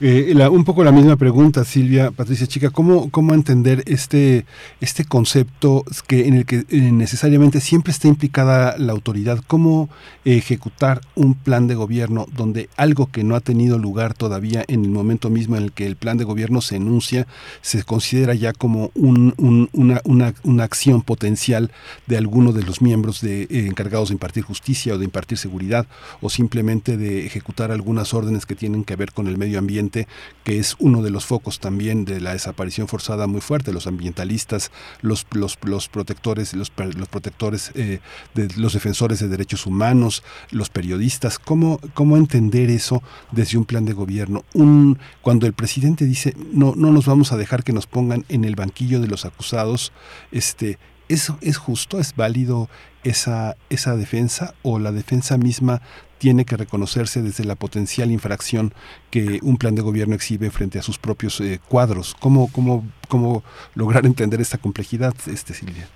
eh, 0.00 0.48
un 0.50 0.64
poco 0.64 0.84
la 0.84 0.92
misma 0.92 1.16
pregunta, 1.16 1.64
Silvia, 1.64 2.10
Patricia 2.10 2.46
Chica, 2.46 2.70
¿cómo, 2.70 3.10
cómo 3.10 3.34
entender 3.34 3.82
este, 3.86 4.44
este 4.80 5.04
concepto 5.04 5.84
que, 6.06 6.28
en 6.28 6.34
el 6.34 6.46
que 6.46 6.64
eh, 6.68 6.92
necesariamente 6.92 7.60
siempre 7.60 7.90
está 7.92 8.08
implicada 8.08 8.76
la 8.78 8.92
autoridad? 8.92 9.40
¿Cómo 9.46 9.88
ejecutar 10.24 11.00
un 11.14 11.34
plan 11.34 11.66
de 11.66 11.74
gobierno 11.74 12.26
donde 12.36 12.68
algo 12.76 13.06
que 13.06 13.24
no 13.24 13.34
ha 13.36 13.40
tenido 13.40 13.78
lugar 13.78 14.14
todavía 14.14 14.64
en 14.68 14.84
el 14.84 14.90
momento 14.90 15.30
mismo 15.30 15.56
en 15.56 15.64
el 15.64 15.72
que 15.72 15.86
el 15.86 15.96
plan 15.96 16.18
de 16.18 16.24
gobierno 16.24 16.60
se 16.60 16.76
enuncia, 16.76 17.26
se 17.62 17.82
considera 17.82 18.34
ya 18.34 18.52
como 18.52 18.90
un, 18.94 19.34
una, 19.72 20.00
una, 20.44 20.64
acción 20.64 21.02
potencial 21.02 21.70
de 22.06 22.16
alguno 22.16 22.52
de 22.52 22.62
los 22.62 22.80
miembros 22.80 23.20
de, 23.20 23.42
eh, 23.42 23.66
encargados 23.66 24.08
de 24.08 24.14
impartir 24.14 24.44
justicia 24.44 24.94
o 24.94 24.98
de 24.98 25.04
impartir 25.04 25.38
seguridad 25.38 25.86
o 26.20 26.30
simplemente 26.30 26.96
de 26.96 27.26
ejecutar 27.26 27.70
algunas 27.70 28.14
órdenes 28.14 28.46
que 28.46 28.54
tienen 28.54 28.84
que 28.84 28.96
ver 28.96 29.12
con 29.14 29.28
el 29.28 29.38
medio 29.38 29.58
ambiente, 29.58 30.06
que 30.42 30.58
es 30.58 30.76
uno 30.78 31.02
de 31.02 31.10
los 31.10 31.24
focos 31.24 31.60
también 31.60 32.04
de 32.04 32.20
la 32.20 32.32
desaparición 32.32 32.88
forzada 32.88 33.26
muy 33.26 33.40
fuerte, 33.40 33.72
los 33.72 33.86
ambientalistas, 33.86 34.70
los, 35.00 35.26
los, 35.32 35.58
los 35.62 35.88
protectores, 35.88 36.54
los, 36.54 36.72
los 36.76 37.08
protectores, 37.08 37.72
eh, 37.74 38.00
de, 38.34 38.48
los 38.56 38.74
defensores 38.74 39.20
de 39.20 39.28
derechos 39.28 39.66
humanos, 39.66 40.22
los 40.50 40.68
periodistas, 40.68 41.38
¿cómo, 41.38 41.80
cómo 41.94 42.16
entender 42.16 42.70
eso 42.70 43.02
desde 43.32 43.56
un 43.56 43.64
plan 43.64 43.84
de 43.84 43.92
gobierno? 43.92 44.44
Un, 44.52 44.98
cuando 45.22 45.46
el 45.46 45.52
presidente 45.52 46.04
dice 46.04 46.34
no, 46.52 46.74
no 46.76 46.90
nos 46.92 47.06
vamos 47.06 47.32
a 47.32 47.36
dejar 47.36 47.64
que 47.64 47.72
nos 47.72 47.86
pongan 47.86 48.24
en 48.28 48.44
el 48.44 48.56
banquillo 48.56 49.00
de 49.00 49.08
los 49.08 49.24
acusados, 49.24 49.92
este, 50.32 50.78
¿eso 51.14 51.38
es 51.40 51.56
justo? 51.58 52.00
¿Es 52.00 52.16
válido 52.16 52.68
esa, 53.04 53.54
esa 53.70 53.96
defensa 53.96 54.54
o 54.62 54.80
la 54.80 54.90
defensa 54.90 55.38
misma 55.38 55.80
tiene 56.18 56.44
que 56.44 56.56
reconocerse 56.56 57.22
desde 57.22 57.44
la 57.44 57.54
potencial 57.54 58.10
infracción 58.10 58.72
que 59.10 59.38
un 59.42 59.56
plan 59.56 59.74
de 59.76 59.82
gobierno 59.82 60.14
exhibe 60.14 60.50
frente 60.50 60.78
a 60.78 60.82
sus 60.82 60.98
propios 60.98 61.40
eh, 61.40 61.60
cuadros. 61.68 62.16
¿Cómo, 62.18 62.50
cómo, 62.50 62.84
¿Cómo 63.08 63.44
lograr 63.74 64.06
entender 64.06 64.40
esta 64.40 64.58
complejidad, 64.58 65.14
este 65.26 65.54
Silvia? 65.54 65.86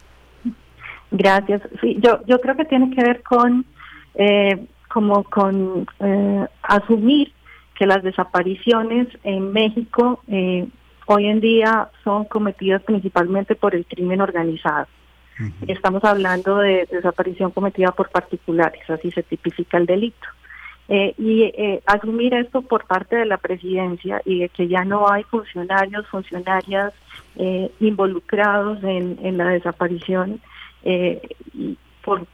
Gracias. 1.10 1.62
Sí, 1.80 1.98
yo, 2.00 2.20
yo 2.26 2.40
creo 2.40 2.56
que 2.56 2.66
tiene 2.66 2.94
que 2.94 3.02
ver 3.02 3.22
con, 3.22 3.64
eh, 4.14 4.66
como 4.88 5.24
con 5.24 5.86
eh, 5.98 6.46
asumir 6.62 7.32
que 7.74 7.86
las 7.86 8.02
desapariciones 8.02 9.08
en 9.24 9.52
México 9.52 10.20
hoy 11.06 11.26
en 11.26 11.40
día 11.40 11.88
son 12.04 12.26
cometidas 12.26 12.82
principalmente 12.82 13.54
por 13.54 13.74
el 13.74 13.86
crimen 13.86 14.20
organizado. 14.20 14.86
Estamos 15.66 16.02
hablando 16.04 16.58
de 16.58 16.86
desaparición 16.90 17.50
cometida 17.50 17.92
por 17.92 18.10
particulares, 18.10 18.88
así 18.90 19.10
se 19.10 19.22
tipifica 19.22 19.78
el 19.78 19.86
delito. 19.86 20.26
Eh, 20.90 21.14
y 21.18 21.42
eh, 21.42 21.82
asumir 21.84 22.32
esto 22.32 22.62
por 22.62 22.86
parte 22.86 23.16
de 23.16 23.26
la 23.26 23.36
presidencia 23.36 24.22
y 24.24 24.40
de 24.40 24.48
que 24.48 24.68
ya 24.68 24.84
no 24.86 25.10
hay 25.10 25.22
funcionarios, 25.24 26.06
funcionarias 26.06 26.94
eh, 27.36 27.70
involucrados 27.78 28.82
en, 28.82 29.18
en, 29.22 29.36
la 29.36 29.50
desaparición, 29.50 30.40
por, 32.02 32.26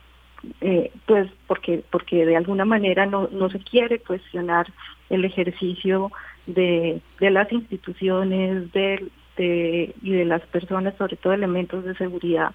pues 1.07 1.29
porque 1.49 1.83
porque 1.91 2.25
de 2.25 2.37
alguna 2.37 2.65
manera 2.65 3.07
no, 3.07 3.29
no 3.33 3.51
se 3.51 3.59
quiere 3.59 3.99
cuestionar 3.99 4.67
el 5.11 5.25
ejercicio 5.25 6.13
de, 6.47 7.01
de 7.19 7.31
las 7.31 7.51
instituciones 7.51 8.71
de, 8.73 9.11
y 9.37 10.11
de 10.13 10.25
las 10.25 10.43
personas, 10.43 10.95
sobre 10.97 11.17
todo 11.17 11.33
elementos 11.33 11.85
de 11.85 11.97
seguridad, 11.97 12.55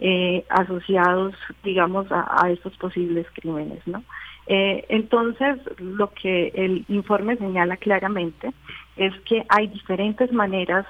eh, 0.00 0.44
asociados, 0.48 1.34
digamos, 1.64 2.06
a, 2.10 2.50
estos 2.50 2.76
posibles 2.76 3.26
crímenes, 3.34 3.86
¿no? 3.86 4.02
Eh, 4.46 4.86
entonces, 4.88 5.58
lo 5.78 6.10
que 6.12 6.52
el 6.54 6.84
informe 6.88 7.36
señala 7.36 7.76
claramente 7.76 8.52
es 8.96 9.12
que 9.20 9.44
hay 9.48 9.66
diferentes 9.66 10.32
maneras 10.32 10.86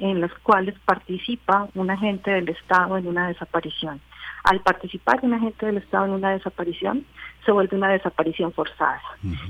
en 0.00 0.20
las 0.20 0.32
cuales 0.42 0.74
participa 0.84 1.68
un 1.74 1.90
agente 1.90 2.30
del 2.30 2.48
Estado 2.48 2.96
en 2.98 3.06
una 3.06 3.28
desaparición. 3.28 4.00
Al 4.44 4.60
participar 4.60 5.20
un 5.22 5.34
agente 5.34 5.66
del 5.66 5.78
Estado 5.78 6.06
en 6.06 6.12
una 6.12 6.30
desaparición, 6.30 7.04
se 7.44 7.52
vuelve 7.52 7.76
una 7.76 7.90
desaparición 7.90 8.52
forzada. 8.52 9.00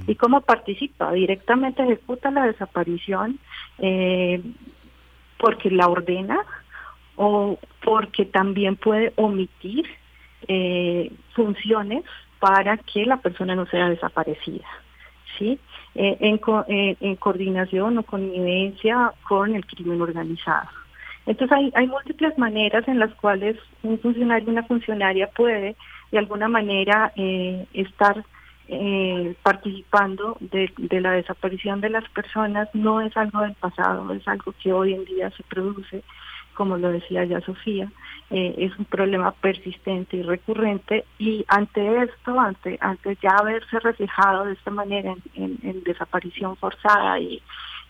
¿Y 0.07 0.15
cómo 0.15 0.41
participa? 0.41 1.13
Directamente 1.13 1.83
ejecuta 1.83 2.31
la 2.31 2.47
desaparición 2.47 3.39
eh, 3.79 4.43
porque 5.39 5.71
la 5.71 5.89
ordena, 5.89 6.39
o 7.19 7.59
porque 7.85 8.25
también 8.25 8.77
puede 8.77 9.13
omitir 9.17 9.85
eh, 10.47 11.11
funciones 11.35 12.05
para 12.39 12.77
que 12.79 13.05
la 13.05 13.17
persona 13.17 13.57
no 13.57 13.67
sea 13.67 13.89
desaparecida, 13.91 14.67
¿sí? 15.37 15.59
Eh, 15.97 16.17
en, 16.21 16.41
eh, 16.69 16.97
en 17.01 17.17
coordinación 17.17 17.99
o 17.99 18.05
connivencia 18.05 19.13
con 19.29 19.57
el 19.57 19.67
crimen 19.67 20.01
organizado. 20.01 20.69
Entonces 21.27 21.57
hay, 21.57 21.73
hay 21.75 21.89
múltiples 21.89 22.39
maneras 22.39 22.87
en 22.87 23.01
las 23.01 23.13
cuales 23.15 23.57
un 23.83 23.99
funcionario, 23.99 24.49
una 24.49 24.63
funcionaria 24.63 25.29
puede 25.29 25.75
de 26.13 26.19
alguna 26.19 26.49
manera 26.49 27.13
estar 27.75 28.25
participando 29.43 30.37
de, 30.41 30.71
la 31.01 31.13
desaparición 31.13 31.81
de 31.81 31.91
las 31.91 32.09
personas. 32.11 32.69
No 32.75 33.01
es 33.01 33.15
algo 33.17 33.41
del 33.41 33.55
pasado, 33.55 34.11
es 34.13 34.27
algo 34.29 34.55
que 34.63 34.73
hoy 34.73 34.95
en 34.95 35.05
día 35.05 35.31
se 35.33 35.43
produce 35.43 36.03
como 36.59 36.77
lo 36.77 36.91
decía 36.91 37.25
ya 37.25 37.41
Sofía, 37.41 37.89
eh, 38.31 38.53
es 38.59 38.77
un 38.81 38.85
problema 38.85 39.31
persistente 39.31 40.17
y 40.17 40.23
recurrente 40.23 41.05
y 41.17 41.45
ante 41.47 42.03
esto, 42.03 42.41
ante, 42.41 42.77
ante 42.81 43.17
ya 43.23 43.31
haberse 43.39 43.79
reflejado 43.79 44.47
de 44.47 44.55
esta 44.55 44.73
manera 44.73 45.15
en, 45.37 45.85
desaparición 45.85 46.57
forzada 46.57 47.21
y, 47.21 47.41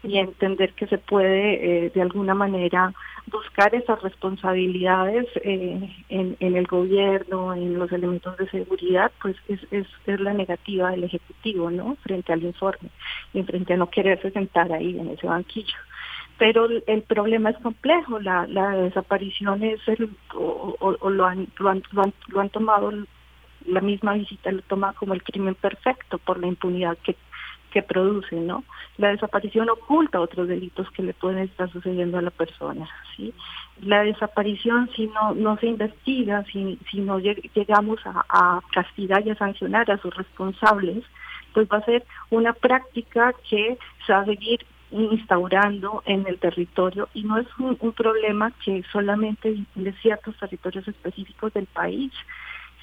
entender 0.05 0.75
que 0.75 0.87
se 0.87 0.99
puede 0.99 1.87
eh, 1.87 1.91
de 1.93 2.03
alguna 2.03 2.33
manera 2.33 2.93
buscar 3.27 3.75
esas 3.75 4.01
responsabilidades 4.01 5.27
eh, 5.43 5.91
en, 6.09 6.37
el 6.41 6.67
gobierno, 6.69 7.53
en 7.53 7.77
los 7.79 7.91
elementos 7.91 8.37
de 8.37 8.49
seguridad, 8.49 9.11
pues 9.21 9.35
es, 9.49 9.61
es, 9.73 9.89
es, 10.07 10.21
la 10.21 10.35
negativa 10.35 10.93
del 10.93 11.05
Ejecutivo, 11.05 11.71
¿no? 11.71 11.97
Frente 12.03 12.33
al 12.33 12.45
informe 12.45 12.91
y 13.35 13.43
frente 13.43 13.73
a 13.73 13.77
no 13.77 13.91
quererse 13.91 14.31
sentar 14.31 14.73
ahí 14.73 14.97
en 14.97 15.09
ese 15.09 15.27
banquillo 15.27 15.75
pero 16.39 16.69
el 16.87 17.03
problema 17.03 17.51
es 17.51 17.59
complejo, 17.59 18.21
la, 18.21 18.47
la 18.47 18.71
desaparición 18.71 19.63
es 19.65 19.81
el, 19.89 20.09
o, 20.35 21.11
lo, 21.11 21.27
han, 21.27 21.49
lo, 21.59 21.69
han, 21.69 21.83
lo, 22.29 22.41
han, 22.41 22.51
tomado, 22.51 22.93
la 23.67 23.81
misma 23.81 24.15
visita 24.15 24.53
lo 24.53 24.63
toma 24.63 24.93
como 24.93 25.15
el 25.15 25.23
crimen 25.25 25.57
perfecto 25.57 26.19
por 26.19 26.39
la 26.39 26.47
impunidad 26.47 26.97
que, 26.99 27.17
que 27.73 27.83
produce, 27.83 28.37
¿no? 28.37 28.63
La 28.99 29.09
desaparición 29.09 29.69
oculta 29.69 30.21
otros 30.21 30.47
delitos 30.47 30.89
que 30.93 31.03
le 31.03 31.13
pueden 31.13 31.41
estar 31.41 31.71
sucediendo 31.73 32.19
a 32.19 32.23
la 32.23 32.31
persona. 32.31 32.89
La 33.83 34.05
desaparición, 34.05 34.89
si 34.95 35.09
no, 35.09 35.35
no 35.35 35.57
se 35.59 35.67
investiga, 35.67 36.45
si, 36.45 36.79
si 36.89 37.01
no 37.01 37.19
llegamos 37.19 37.99
a, 38.07 38.25
a 38.29 38.61
castigar 38.73 39.27
y 39.27 39.31
a 39.31 39.37
sancionar 39.37 39.91
a 39.91 39.99
sus 39.99 40.15
responsables, 40.15 41.05
pues 41.53 41.69
va 41.69 41.79
a 41.79 41.85
ser 41.85 42.05
una 42.31 42.53
práctica 42.53 43.35
que 43.51 43.77
se 44.07 44.13
va 44.13 44.21
a 44.21 44.25
seguir 44.25 44.65
instaurando 44.91 46.03
en 46.07 46.27
el 46.27 46.39
territorio 46.39 47.09
y 47.15 47.23
no 47.25 47.39
es 47.39 47.47
un, 47.59 47.77
problema 47.93 48.53
que 48.65 48.83
solamente 48.93 49.57
de 49.75 49.93
ciertos 49.95 50.37
territorios 50.39 50.87
específicos 50.89 51.53
del 51.53 51.67
país, 51.67 52.13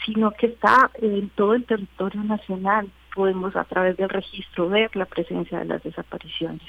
sino 0.05 0.31
que 0.31 0.47
está 0.47 0.91
en 1.01 1.29
todo 1.29 1.53
el 1.53 1.65
territorio 1.65 2.23
nacional. 2.23 2.89
Podemos 3.13 3.55
a 3.55 3.63
través 3.63 3.97
del 3.97 4.09
registro 4.09 4.69
ver 4.69 4.95
la 4.95 5.05
presencia 5.05 5.59
de 5.59 5.65
las 5.65 5.83
desapariciones. 5.83 6.67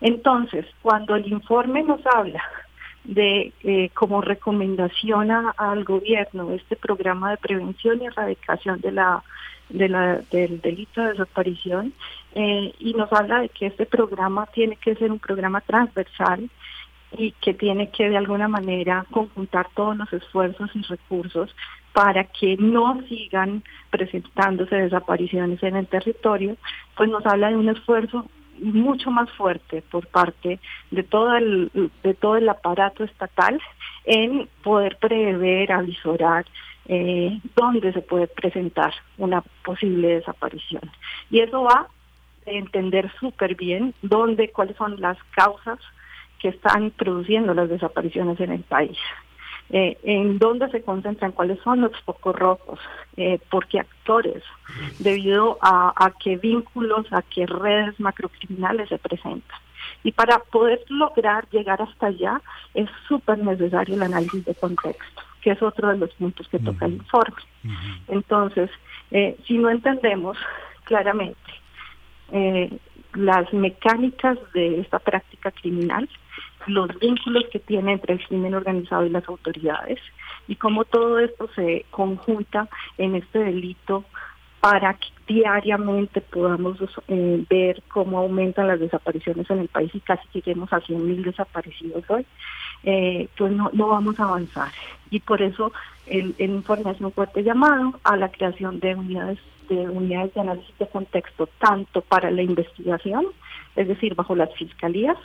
Entonces, 0.00 0.66
cuando 0.80 1.16
el 1.16 1.26
informe 1.30 1.82
nos 1.82 2.00
habla 2.06 2.42
de 3.04 3.52
eh, 3.64 3.90
como 3.94 4.20
recomendación 4.20 5.30
al 5.30 5.84
gobierno 5.84 6.52
este 6.52 6.76
programa 6.76 7.32
de 7.32 7.36
prevención 7.36 8.00
y 8.00 8.06
erradicación 8.06 8.80
de 8.80 8.92
la, 8.92 9.22
de 9.72 9.88
la 9.88 10.20
del 10.30 10.60
delito 10.60 11.02
de 11.02 11.10
desaparición 11.10 11.92
eh, 12.34 12.72
y 12.78 12.94
nos 12.94 13.12
habla 13.12 13.40
de 13.40 13.48
que 13.48 13.66
este 13.66 13.86
programa 13.86 14.46
tiene 14.46 14.76
que 14.76 14.94
ser 14.94 15.10
un 15.10 15.18
programa 15.18 15.60
transversal 15.60 16.48
y 17.16 17.32
que 17.32 17.52
tiene 17.54 17.90
que 17.90 18.08
de 18.08 18.16
alguna 18.16 18.48
manera 18.48 19.04
conjuntar 19.10 19.68
todos 19.74 19.96
los 19.96 20.12
esfuerzos 20.12 20.70
y 20.74 20.82
recursos 20.82 21.54
para 21.92 22.24
que 22.24 22.56
no 22.56 23.00
sigan 23.08 23.62
presentándose 23.90 24.76
desapariciones 24.76 25.62
en 25.62 25.76
el 25.76 25.86
territorio, 25.86 26.56
pues 26.96 27.10
nos 27.10 27.24
habla 27.26 27.50
de 27.50 27.56
un 27.56 27.68
esfuerzo 27.68 28.26
mucho 28.60 29.10
más 29.10 29.30
fuerte 29.32 29.82
por 29.90 30.06
parte 30.06 30.58
de 30.90 31.02
todo 31.02 31.36
el 31.36 31.70
de 32.02 32.14
todo 32.14 32.36
el 32.36 32.48
aparato 32.48 33.04
estatal 33.04 33.60
en 34.04 34.48
poder 34.62 34.96
prever, 34.96 35.72
avisorar 35.72 36.44
eh, 36.86 37.40
dónde 37.56 37.92
se 37.92 38.02
puede 38.02 38.26
presentar 38.26 38.92
una 39.18 39.42
posible 39.64 40.08
desaparición. 40.16 40.82
Y 41.30 41.40
eso 41.40 41.62
va 41.62 41.88
a 42.46 42.50
entender 42.50 43.10
súper 43.20 43.54
bien 43.54 43.94
dónde, 44.02 44.50
cuáles 44.50 44.76
son 44.76 45.00
las 45.00 45.18
causas 45.30 45.78
que 46.40 46.48
están 46.48 46.90
produciendo 46.90 47.54
las 47.54 47.68
desapariciones 47.68 48.40
en 48.40 48.52
el 48.52 48.62
país. 48.62 48.98
Eh, 49.70 49.96
en 50.02 50.38
dónde 50.38 50.68
se 50.70 50.82
concentran, 50.82 51.32
cuáles 51.32 51.58
son 51.60 51.80
los 51.80 51.98
focos 52.02 52.36
rojos, 52.36 52.78
eh, 53.16 53.38
por 53.50 53.66
qué 53.68 53.80
actores, 53.80 54.42
debido 54.98 55.56
a, 55.62 55.94
a 55.96 56.10
qué 56.10 56.36
vínculos, 56.36 57.10
a 57.10 57.22
qué 57.22 57.46
redes 57.46 57.98
macrocriminales 57.98 58.90
se 58.90 58.98
presentan. 58.98 59.58
Y 60.04 60.12
para 60.12 60.40
poder 60.40 60.84
lograr 60.88 61.48
llegar 61.50 61.80
hasta 61.80 62.08
allá 62.08 62.42
es 62.74 62.90
súper 63.08 63.38
necesario 63.38 63.94
el 63.94 64.02
análisis 64.02 64.44
de 64.44 64.54
contexto, 64.54 65.22
que 65.42 65.50
es 65.50 65.62
otro 65.62 65.88
de 65.88 65.98
los 65.98 66.12
puntos 66.14 66.48
que 66.48 66.58
toca 66.58 66.86
el 66.86 66.94
informe. 66.94 67.36
Entonces, 68.08 68.70
eh, 69.10 69.36
si 69.46 69.58
no 69.58 69.68
entendemos 69.68 70.38
claramente 70.84 71.36
eh, 72.30 72.70
las 73.14 73.52
mecánicas 73.52 74.38
de 74.54 74.80
esta 74.80 74.98
práctica 74.98 75.50
criminal, 75.50 76.08
los 76.66 76.88
vínculos 76.98 77.44
que 77.52 77.58
tiene 77.58 77.92
entre 77.92 78.14
el 78.14 78.26
crimen 78.26 78.54
organizado 78.54 79.04
y 79.04 79.10
las 79.10 79.28
autoridades 79.28 79.98
y 80.48 80.56
cómo 80.56 80.84
todo 80.84 81.18
esto 81.18 81.48
se 81.54 81.84
conjunta 81.90 82.68
en 82.98 83.16
este 83.16 83.40
delito 83.40 84.04
para 84.60 84.94
que 84.94 85.08
diariamente 85.26 86.20
podamos 86.20 86.76
eh, 87.08 87.44
ver 87.50 87.82
cómo 87.88 88.18
aumentan 88.18 88.68
las 88.68 88.78
desapariciones 88.78 89.50
en 89.50 89.58
el 89.58 89.68
país 89.68 89.90
y 89.92 90.00
casi 90.00 90.22
lleguemos 90.32 90.72
a 90.72 90.80
100.000 90.80 91.24
desaparecidos 91.24 92.04
hoy, 92.08 92.24
eh, 92.84 93.28
pues 93.36 93.52
no, 93.52 93.70
no 93.72 93.88
vamos 93.88 94.18
a 94.18 94.24
avanzar. 94.24 94.70
Y 95.10 95.20
por 95.20 95.42
eso 95.42 95.72
el, 96.06 96.34
el 96.38 96.50
un 96.50 96.62
fuerte 97.12 97.42
llamado 97.42 98.00
a 98.04 98.16
la 98.16 98.30
creación 98.30 98.80
de 98.80 98.94
unidades 98.94 99.38
de 99.68 99.88
unidades 99.88 100.34
de 100.34 100.40
análisis 100.40 100.78
de 100.78 100.86
contexto, 100.88 101.48
tanto 101.58 102.00
para 102.02 102.30
la 102.30 102.42
investigación, 102.42 103.26
es 103.76 103.88
decir, 103.88 104.14
bajo 104.14 104.34
las 104.34 104.52
fiscalías, 104.54 105.16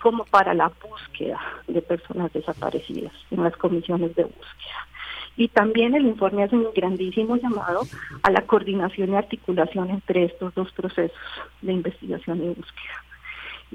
como 0.00 0.24
para 0.24 0.52
la 0.52 0.70
búsqueda 0.82 1.40
de 1.66 1.80
personas 1.80 2.32
desaparecidas 2.32 3.12
en 3.30 3.42
las 3.42 3.56
comisiones 3.56 4.14
de 4.14 4.24
búsqueda. 4.24 4.88
Y 5.36 5.48
también 5.48 5.94
el 5.94 6.06
informe 6.06 6.44
hace 6.44 6.56
un 6.56 6.68
grandísimo 6.74 7.36
llamado 7.36 7.82
a 8.22 8.30
la 8.30 8.42
coordinación 8.42 9.12
y 9.12 9.16
articulación 9.16 9.90
entre 9.90 10.24
estos 10.24 10.54
dos 10.54 10.70
procesos 10.72 11.16
de 11.62 11.72
investigación 11.72 12.44
y 12.44 12.48
búsqueda. 12.48 13.03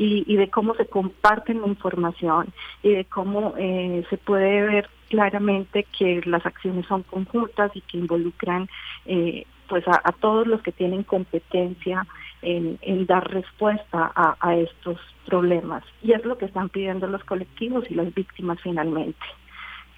Y, 0.02 0.38
de 0.38 0.50
cómo 0.50 0.76
se 0.76 0.86
comparten 0.86 1.60
la 1.60 1.68
información 1.68 2.54
y 2.84 2.94
de 2.94 3.04
cómo 3.04 3.54
eh, 3.58 4.06
se 4.10 4.18
puede 4.18 4.62
ver 4.62 4.90
claramente 5.10 5.86
que 5.98 6.22
las 6.26 6.46
acciones 6.46 6.86
son 6.86 7.04
conjuntas 7.04 7.70
y 7.76 7.82
que 7.82 7.98
involucran 7.98 8.70
eh, 9.06 9.46
pues 9.68 9.84
a, 9.90 10.14
todos 10.14 10.48
los 10.48 10.62
que 10.62 10.72
tienen 10.72 11.04
competencia 11.04 12.08
en, 12.42 13.06
dar 13.08 13.30
respuesta 13.30 14.10
a, 14.16 14.38
a, 14.40 14.56
estos 14.56 14.98
problemas. 15.26 15.84
Y 16.02 16.14
es 16.14 16.24
lo 16.24 16.38
que 16.38 16.46
están 16.46 16.70
pidiendo 16.70 17.06
los 17.08 17.26
colectivos 17.26 17.84
y 17.92 17.96
las 17.96 18.14
víctimas 18.14 18.58
finalmente 18.62 19.26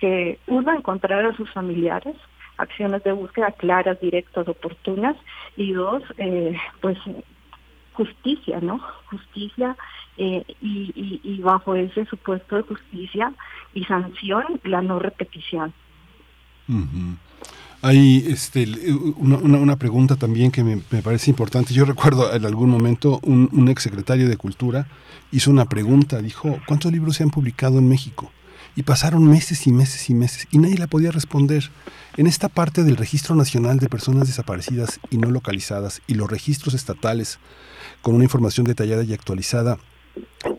que 0.02 0.40
uno, 0.48 0.74
encontrar 0.74 1.24
a 1.24 1.36
sus 1.38 1.50
familiares, 1.52 2.16
acciones 2.58 3.04
de 3.04 3.12
búsqueda 3.12 3.52
claras, 3.52 4.02
directas, 4.02 4.48
oportunas, 4.48 5.16
y 5.56 5.74
dos, 5.74 6.04
eh, 6.18 6.58
pues 6.82 6.98
justicia, 8.02 8.60
¿no? 8.62 8.80
Justicia 9.10 9.76
eh, 10.18 10.44
y, 10.62 11.40
bajo 11.42 11.76
ese 11.76 12.06
supuesto 12.06 12.56
de 12.56 12.64
justicia 12.64 13.34
y 13.74 13.84
sanción, 13.86 14.44
la 14.64 14.82
no 14.82 15.00
repetición. 15.00 15.74
Hay 17.82 18.26
este, 18.28 18.68
una, 19.18 19.38
una, 19.38 19.76
pregunta 19.76 20.16
también 20.16 20.52
que 20.52 20.64
me, 20.64 20.78
parece 21.02 21.30
importante. 21.30 21.74
Yo 21.74 21.86
recuerdo 21.86 22.34
en 22.34 22.46
algún 22.46 22.70
momento 22.70 23.20
un, 23.24 23.50
un 23.52 23.68
exsecretario 23.70 24.30
de 24.30 24.38
Cultura 24.38 24.88
hizo 25.32 25.52
una 25.52 25.66
pregunta, 25.66 26.22
dijo, 26.22 26.60
¿cuántos 26.68 26.92
libros 26.92 27.16
se 27.16 27.24
han 27.24 27.30
publicado 27.30 27.78
en 27.80 27.88
México? 27.88 28.32
Y 28.76 28.84
pasaron 28.84 29.28
meses 29.28 29.68
y 29.68 29.72
meses 29.72 30.10
y 30.10 30.14
meses 30.14 30.48
y 30.52 30.58
nadie 30.58 30.78
la 30.78 30.88
podía 30.88 31.12
responder. 31.12 31.70
En 32.18 32.28
esta 32.28 32.50
parte 32.50 32.84
del 32.84 32.98
Registro 32.98 33.36
Nacional 33.36 33.80
de 33.80 33.90
Personas 33.90 34.28
Desaparecidas 34.28 35.00
y 35.10 35.18
No 35.18 35.30
Localizadas 35.30 36.02
y 36.08 36.14
los 36.14 36.30
registros 36.30 36.74
estatales, 36.74 37.40
con 38.02 38.16
una 38.16 38.24
información 38.24 38.66
detallada 38.66 39.04
y 39.04 39.14
actualizada, 39.14 39.78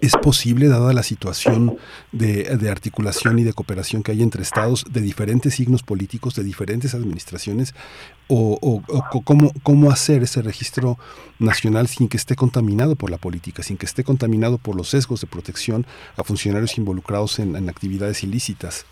¿Es 0.00 0.12
posible, 0.12 0.68
dada 0.68 0.92
la 0.92 1.02
situación 1.02 1.76
de, 2.12 2.70
articulación 2.70 3.38
y 3.38 3.42
de 3.42 3.52
cooperación 3.52 4.02
que 4.02 4.12
hay 4.12 4.22
entre 4.22 4.42
estados 4.42 4.84
de 4.88 5.00
diferentes 5.00 5.54
signos 5.54 5.82
políticos, 5.82 6.34
de 6.34 6.44
diferentes 6.44 6.94
administraciones, 6.94 7.74
o, 8.28 8.82
cómo, 9.62 9.90
hacer 9.90 10.22
ese 10.22 10.40
registro 10.40 10.98
nacional 11.38 11.88
sin 11.88 12.08
que 12.08 12.16
esté 12.16 12.34
contaminado 12.34 12.96
por 12.96 13.10
la 13.10 13.18
política, 13.18 13.62
sin 13.62 13.76
que 13.76 13.86
esté 13.86 14.04
contaminado 14.04 14.56
por 14.56 14.76
los 14.76 14.88
sesgos 14.88 15.20
de 15.20 15.26
protección 15.26 15.84
a 16.16 16.24
funcionarios 16.24 16.78
involucrados 16.78 17.38
en, 17.38 17.68
actividades 17.68 18.22
ilícitas? 18.22 18.86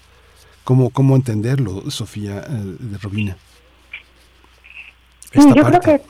¿Cómo, 0.65 0.91
¿Cómo 0.91 1.17
entenderlo, 1.17 1.91
Sofía 1.91 2.45
eh, 2.47 2.77
de 2.79 2.99
Robina? 2.99 3.37
yo 5.33 5.65
creo 5.65 5.81
que 5.81 6.03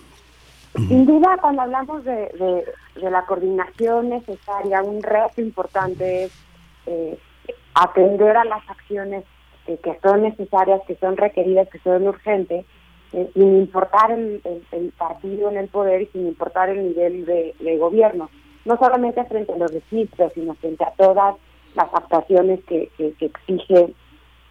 sin 0.74 1.06
duda, 1.06 1.36
cuando 1.40 1.62
hablamos 1.62 2.04
de, 2.04 2.64
de, 2.94 3.10
la 3.10 3.24
coordinación 3.26 4.10
necesaria, 4.10 4.82
un 4.82 5.02
reto 5.02 5.40
importante 5.40 6.24
es 6.24 6.32
eh, 6.86 7.18
atender 7.74 8.36
a 8.36 8.44
las 8.44 8.68
acciones 8.68 9.24
que 9.66 9.98
son 10.02 10.22
necesarias, 10.22 10.80
que 10.86 10.96
son 10.96 11.16
requeridas, 11.16 11.68
que 11.68 11.78
son 11.80 12.06
urgentes, 12.06 12.64
eh, 13.12 13.30
sin 13.34 13.56
importar 13.56 14.10
el, 14.12 14.40
partido 14.96 15.50
en 15.50 15.58
el 15.58 15.68
poder 15.68 16.02
y 16.02 16.06
sin 16.06 16.26
importar 16.28 16.70
el 16.70 16.88
nivel 16.88 17.24
de, 17.24 17.76
gobierno. 17.78 18.30
No 18.64 18.76
solamente 18.76 19.24
frente 19.24 19.52
a 19.52 19.58
los 19.58 19.72
registros, 19.72 20.32
sino 20.34 20.54
frente 20.54 20.84
a 20.84 20.92
todas 20.92 21.36
las 21.74 21.92
actuaciones 21.94 22.60
que, 22.64 22.90
que, 22.96 23.12
que 23.14 23.26
exige 23.26 23.94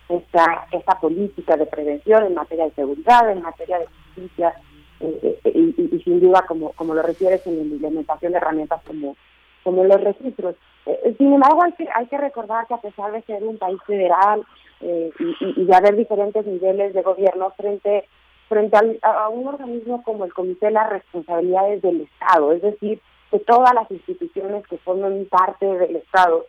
esta, 0.10 0.68
esta 0.72 1.00
política 1.00 1.56
de 1.56 1.66
prevención 1.66 2.26
en 2.26 2.34
materia 2.34 2.66
de 2.66 2.72
seguridad, 2.72 3.30
en 3.30 3.42
materia 3.42 3.80
de 3.80 3.86
justicia, 3.86 4.54
eh, 5.00 5.40
y, 5.46 6.00
sin 6.04 6.20
duda, 6.20 6.46
como, 6.48 6.72
como 6.74 6.94
lo 6.94 7.02
refieres 7.02 7.46
en 7.48 7.58
la 7.58 7.64
implementación 7.64 8.32
de 8.32 8.38
herramientas 8.38 8.82
como, 8.86 9.16
como 9.64 9.84
los 9.84 10.02
registros. 10.02 10.56
Eh, 10.86 11.16
sin 11.18 11.34
embargo, 11.34 11.64
hay 11.64 11.72
que, 11.74 11.88
hay 11.94 12.08
que 12.08 12.18
recordar 12.18 12.68
que 12.68 12.74
a 12.74 12.82
pesar 12.82 13.12
de 13.12 13.22
ser 13.24 13.44
un 13.44 13.58
país 13.58 13.80
federal 13.86 14.44
eh, 14.82 15.12
y, 15.40 15.66
de 15.66 15.76
haber 15.76 15.96
diferentes 15.96 16.46
niveles 16.46 16.94
de 16.94 17.02
gobierno 17.02 17.52
frente 17.52 18.06
frente 18.48 18.78
a, 19.04 19.30
un 19.30 19.48
organismo 19.48 20.02
como 20.02 20.26
el 20.26 20.34
Comité 20.34 20.68
de 20.68 20.72
las 20.72 20.90
Responsabilidades 20.90 21.84
del 21.84 22.02
Estado, 22.02 22.52
es 22.52 22.64
decir, 22.64 23.00
que 23.30 23.38
todas 23.38 23.76
las 23.76 23.90
instituciones 23.92 24.66
que 24.66 24.80
forman 24.80 25.28
parte 25.30 25.68
del 25.68 25.98
Estado, 25.98 26.48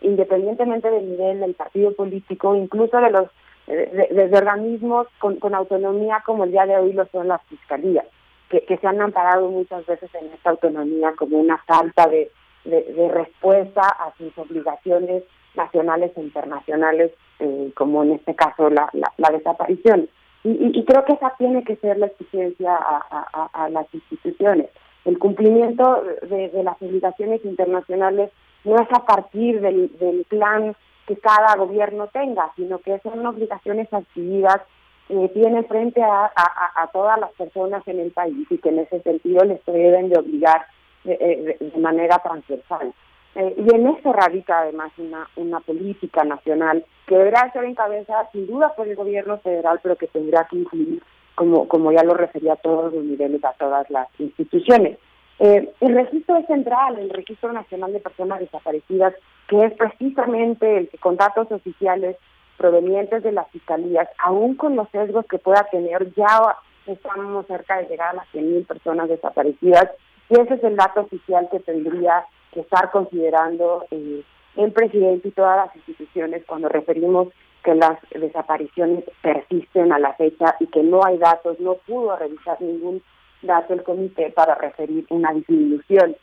independientemente 0.00 0.88
del 0.88 1.10
nivel 1.10 1.40
del 1.40 1.54
partido 1.54 1.92
político, 1.96 2.54
incluso 2.54 2.98
de 2.98 3.10
los 3.10 3.26
de, 3.70 4.30
organismos 4.36 5.06
con, 5.18 5.36
con, 5.36 5.54
autonomía 5.54 6.22
como 6.24 6.44
el 6.44 6.52
día 6.52 6.66
de 6.66 6.76
hoy 6.76 6.92
lo 6.92 7.06
son 7.06 7.28
las 7.28 7.42
fiscalías, 7.44 8.04
que, 8.48 8.64
que 8.64 8.76
se 8.78 8.86
han 8.86 9.00
amparado 9.00 9.48
muchas 9.48 9.86
veces 9.86 10.10
en 10.14 10.32
esta 10.32 10.50
autonomía 10.50 11.12
como 11.16 11.38
una 11.38 11.58
falta 11.58 12.06
de, 12.06 12.30
de, 12.64 13.08
respuesta 13.08 13.82
a 13.82 14.12
sus 14.18 14.36
obligaciones 14.38 15.24
nacionales 15.54 16.12
e 16.16 16.20
internacionales, 16.20 17.12
eh, 17.38 17.72
como 17.74 18.02
en 18.02 18.12
este 18.12 18.34
caso 18.34 18.70
la, 18.70 18.90
la, 18.92 19.30
desaparición. 19.30 20.08
Y, 20.44 20.78
y, 20.78 20.84
creo 20.84 21.04
que 21.04 21.14
esa 21.14 21.34
tiene 21.38 21.64
que 21.64 21.76
ser 21.76 21.98
la 21.98 22.06
exigencia 22.06 22.74
a, 22.74 23.28
a, 23.32 23.64
a 23.64 23.68
las 23.68 23.86
instituciones. 23.92 24.68
El 25.04 25.18
cumplimiento 25.18 26.02
de, 26.22 26.48
de, 26.48 26.62
las 26.62 26.80
obligaciones 26.80 27.44
internacionales 27.44 28.30
no 28.64 28.76
es 28.76 28.88
a 28.92 29.04
partir 29.06 29.60
del, 29.60 29.90
del 29.98 30.24
plan 30.28 30.74
que 31.06 31.16
cada 31.16 31.56
gobierno 31.56 32.06
tenga, 32.08 32.52
sino 32.56 32.78
que 32.78 32.98
son 33.00 33.24
obligaciones 33.26 33.92
adquiridas 33.92 34.60
que 35.08 35.28
tienen 35.30 35.64
frente 35.66 36.02
a, 36.02 36.30
a, 36.36 36.86
todas 36.92 37.18
las 37.18 37.32
personas 37.32 37.86
en 37.88 37.98
el 37.98 38.12
país 38.12 38.46
y 38.48 38.58
que 38.58 38.68
en 38.68 38.78
ese 38.78 39.00
sentido 39.02 39.44
les 39.44 39.64
deben 39.66 40.08
de 40.08 40.18
obligar 40.18 40.66
de, 41.02 41.56
manera 41.78 42.18
transversal. 42.18 42.94
Eh, 43.34 43.54
y 43.56 43.74
en 43.74 43.88
eso 43.88 44.12
radica 44.12 44.60
además 44.60 44.92
una, 44.98 45.28
una 45.36 45.60
política 45.60 46.24
nacional 46.24 46.84
que 47.06 47.16
deberá 47.16 47.50
ser 47.52 47.64
encabezada 47.64 48.28
sin 48.32 48.46
duda 48.46 48.74
por 48.74 48.86
el 48.86 48.96
gobierno 48.96 49.38
federal, 49.38 49.80
pero 49.82 49.96
que 49.96 50.06
tendrá 50.08 50.46
que 50.48 50.56
incluir, 50.56 51.02
como, 51.34 51.66
como 51.66 51.92
ya 51.92 52.04
lo 52.04 52.14
refería, 52.14 52.52
a 52.52 52.56
todos 52.56 52.92
los 52.92 53.04
niveles, 53.04 53.44
a 53.44 53.52
todas 53.54 53.88
las 53.90 54.08
instituciones. 54.18 54.98
Eh, 55.40 55.72
el 55.80 55.94
registro 55.94 56.36
es 56.36 56.46
central, 56.46 56.98
el 56.98 57.10
Registro 57.10 57.52
Nacional 57.52 57.92
de 57.92 58.00
Personas 58.00 58.40
Desaparecidas, 58.40 59.14
que 59.50 59.64
es 59.64 59.74
precisamente 59.74 60.78
el 60.78 60.88
que 60.88 60.98
con 60.98 61.16
datos 61.16 61.50
oficiales 61.50 62.16
provenientes 62.56 63.24
de 63.24 63.32
las 63.32 63.50
fiscalías, 63.50 64.08
aún 64.24 64.54
con 64.54 64.76
los 64.76 64.88
sesgos 64.90 65.26
que 65.26 65.38
pueda 65.38 65.66
tener, 65.72 66.14
ya 66.14 66.56
estamos 66.86 67.46
cerca 67.48 67.78
de 67.78 67.88
llegar 67.88 68.10
a 68.10 68.18
las 68.18 68.26
100.000 68.32 68.64
personas 68.64 69.08
desaparecidas. 69.08 69.90
Y 70.28 70.40
ese 70.40 70.54
es 70.54 70.62
el 70.62 70.76
dato 70.76 71.00
oficial 71.00 71.48
que 71.50 71.58
tendría 71.58 72.26
que 72.52 72.60
estar 72.60 72.92
considerando 72.92 73.86
eh, 73.90 74.22
el 74.54 74.72
presidente 74.72 75.28
y 75.28 75.32
todas 75.32 75.66
las 75.66 75.74
instituciones 75.74 76.44
cuando 76.46 76.68
referimos 76.68 77.28
que 77.64 77.74
las 77.74 77.98
desapariciones 78.10 79.02
persisten 79.20 79.92
a 79.92 79.98
la 79.98 80.14
fecha 80.14 80.54
y 80.60 80.68
que 80.68 80.84
no 80.84 81.04
hay 81.04 81.18
datos, 81.18 81.58
no 81.58 81.74
pudo 81.74 82.14
revisar 82.16 82.60
ningún 82.62 83.02
dato 83.42 83.74
el 83.74 83.82
comité 83.82 84.30
para 84.30 84.54
referir 84.54 85.06
una 85.10 85.32
disminución 85.32 86.14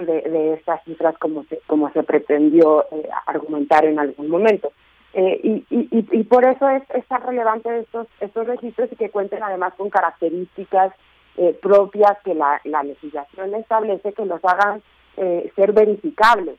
de, 0.00 0.54
estas 0.54 0.82
cifras 0.84 1.16
como 1.18 1.44
se, 1.44 1.60
como 1.66 1.90
se 1.92 2.02
pretendió 2.02 2.84
eh, 2.90 3.08
argumentar 3.26 3.84
en 3.84 3.98
algún 3.98 4.28
momento. 4.28 4.72
Eh, 5.14 5.40
y, 5.42 5.64
y, 5.68 6.24
por 6.24 6.44
eso 6.44 6.68
es, 6.70 6.82
es 6.94 7.04
tan 7.06 7.22
relevante 7.22 7.80
estos, 7.80 8.06
estos 8.20 8.46
registros 8.46 8.90
y 8.90 8.96
que 8.96 9.10
cuenten 9.10 9.42
además 9.42 9.74
con 9.74 9.90
características 9.90 10.94
eh, 11.36 11.58
propias 11.60 12.16
que 12.24 12.34
la, 12.34 12.60
la 12.64 12.82
legislación 12.82 13.54
establece 13.54 14.14
que 14.14 14.24
los 14.24 14.42
hagan 14.44 14.82
ser 15.14 15.72
verificables. 15.72 16.56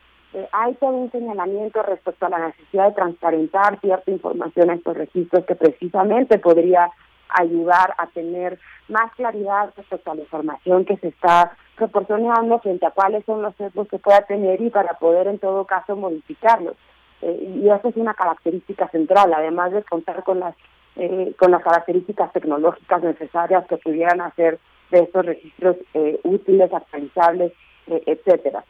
hay 0.51 0.75
todo 0.75 0.91
un 0.91 1.11
señalamiento 1.11 1.81
respecto 1.81 2.27
a 2.27 2.29
la 2.29 2.47
necesidad 2.49 2.89
de 2.89 2.93
transparentar 2.93 3.79
cierta 3.81 4.11
información 4.11 4.69
a 4.69 4.75
estos 4.75 4.95
registros 4.95 5.43
que 5.45 5.55
precisamente 5.55 6.37
podría 6.37 6.91
ayudar 7.29 7.93
a 7.97 8.07
tener 8.07 8.59
más 8.87 9.11
claridad 9.15 9.73
respecto 9.75 10.11
a 10.11 10.15
la 10.15 10.21
información 10.21 10.85
que 10.85 10.97
se 10.97 11.07
está 11.09 11.55
proporcionando 11.75 12.59
frente 12.59 12.85
a 12.85 12.91
cuáles 12.91 13.25
son 13.25 13.41
los 13.41 13.55
sesgos 13.55 13.87
que 13.87 13.99
pueda 13.99 14.21
tener 14.21 14.61
y 14.61 14.69
para 14.69 14.93
poder 14.99 15.27
en 15.27 15.39
todo 15.39 15.65
caso 15.65 15.95
modificarlos. 15.95 16.75
Eh, 17.21 17.59
y 17.63 17.69
esa 17.69 17.87
es 17.87 17.95
una 17.95 18.13
característica 18.13 18.87
central, 18.89 19.33
además 19.33 19.71
de 19.71 19.83
contar 19.83 20.23
con 20.23 20.39
las 20.39 20.55
eh, 20.95 21.33
con 21.39 21.49
las 21.49 21.63
características 21.63 22.31
tecnológicas 22.33 23.01
necesarias 23.01 23.65
que 23.67 23.77
pudieran 23.77 24.21
hacer 24.21 24.59
de 24.91 24.99
estos 24.99 25.25
registros 25.25 25.77
eh, 25.95 26.19
útiles, 26.23 26.71
actualizables, 26.71 27.51
etcétera. 27.87 28.63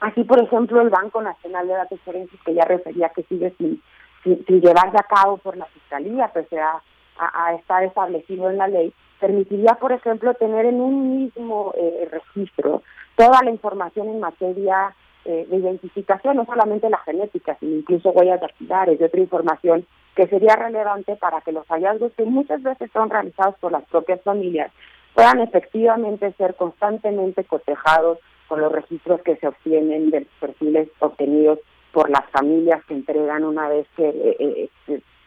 Así, 0.00 0.22
por 0.22 0.40
ejemplo, 0.40 0.80
el 0.80 0.90
Banco 0.90 1.20
Nacional 1.20 1.66
de 1.66 1.74
Datos 1.74 2.00
Forenses, 2.04 2.40
que 2.44 2.54
ya 2.54 2.64
refería 2.64 3.08
que 3.08 3.24
sigue 3.24 3.52
sin, 3.58 3.82
sin, 4.22 4.60
llevarse 4.60 4.96
a 4.96 5.02
cabo 5.02 5.38
por 5.38 5.56
la 5.56 5.64
Fiscalía, 5.66 6.28
pese 6.28 6.60
a, 7.18 7.46
a 7.46 7.54
estar 7.54 7.84
establecido 7.84 8.50
en 8.50 8.58
la 8.58 8.68
ley, 8.68 8.92
permitiría, 9.18 9.74
por 9.74 9.92
ejemplo, 9.92 10.34
tener 10.34 10.66
en 10.66 10.80
un 10.80 11.18
mismo 11.18 11.72
eh, 11.76 12.08
registro 12.10 12.82
toda 13.16 13.42
la 13.42 13.50
información 13.50 14.08
en 14.08 14.20
materia 14.20 14.94
eh, 15.24 15.46
de 15.50 15.56
identificación, 15.56 16.36
no 16.36 16.46
solamente 16.46 16.88
la 16.88 16.98
genética, 16.98 17.56
sino 17.60 17.76
incluso 17.76 18.10
huellas 18.10 18.40
dactilares 18.40 19.00
y 19.00 19.04
otra 19.04 19.20
información 19.20 19.86
que 20.14 20.26
sería 20.28 20.56
relevante 20.56 21.16
para 21.16 21.40
que 21.40 21.52
los 21.52 21.66
hallazgos 21.68 22.12
que 22.16 22.24
muchas 22.24 22.62
veces 22.62 22.90
son 22.92 23.10
realizados 23.10 23.56
por 23.60 23.72
las 23.72 23.84
propias 23.84 24.22
familias 24.22 24.72
puedan 25.14 25.40
efectivamente 25.40 26.32
ser 26.38 26.54
constantemente 26.54 27.44
cotejados 27.44 28.18
con 28.46 28.60
los 28.60 28.72
registros 28.72 29.20
que 29.22 29.36
se 29.36 29.48
obtienen 29.48 30.10
de 30.10 30.20
los 30.20 30.28
perfiles 30.40 30.88
obtenidos 31.00 31.58
por 31.92 32.08
las 32.08 32.24
familias 32.30 32.84
que 32.86 32.94
entregan 32.94 33.44
una 33.44 33.68
vez 33.68 33.86
que 33.96 34.08
eh, 34.08 34.70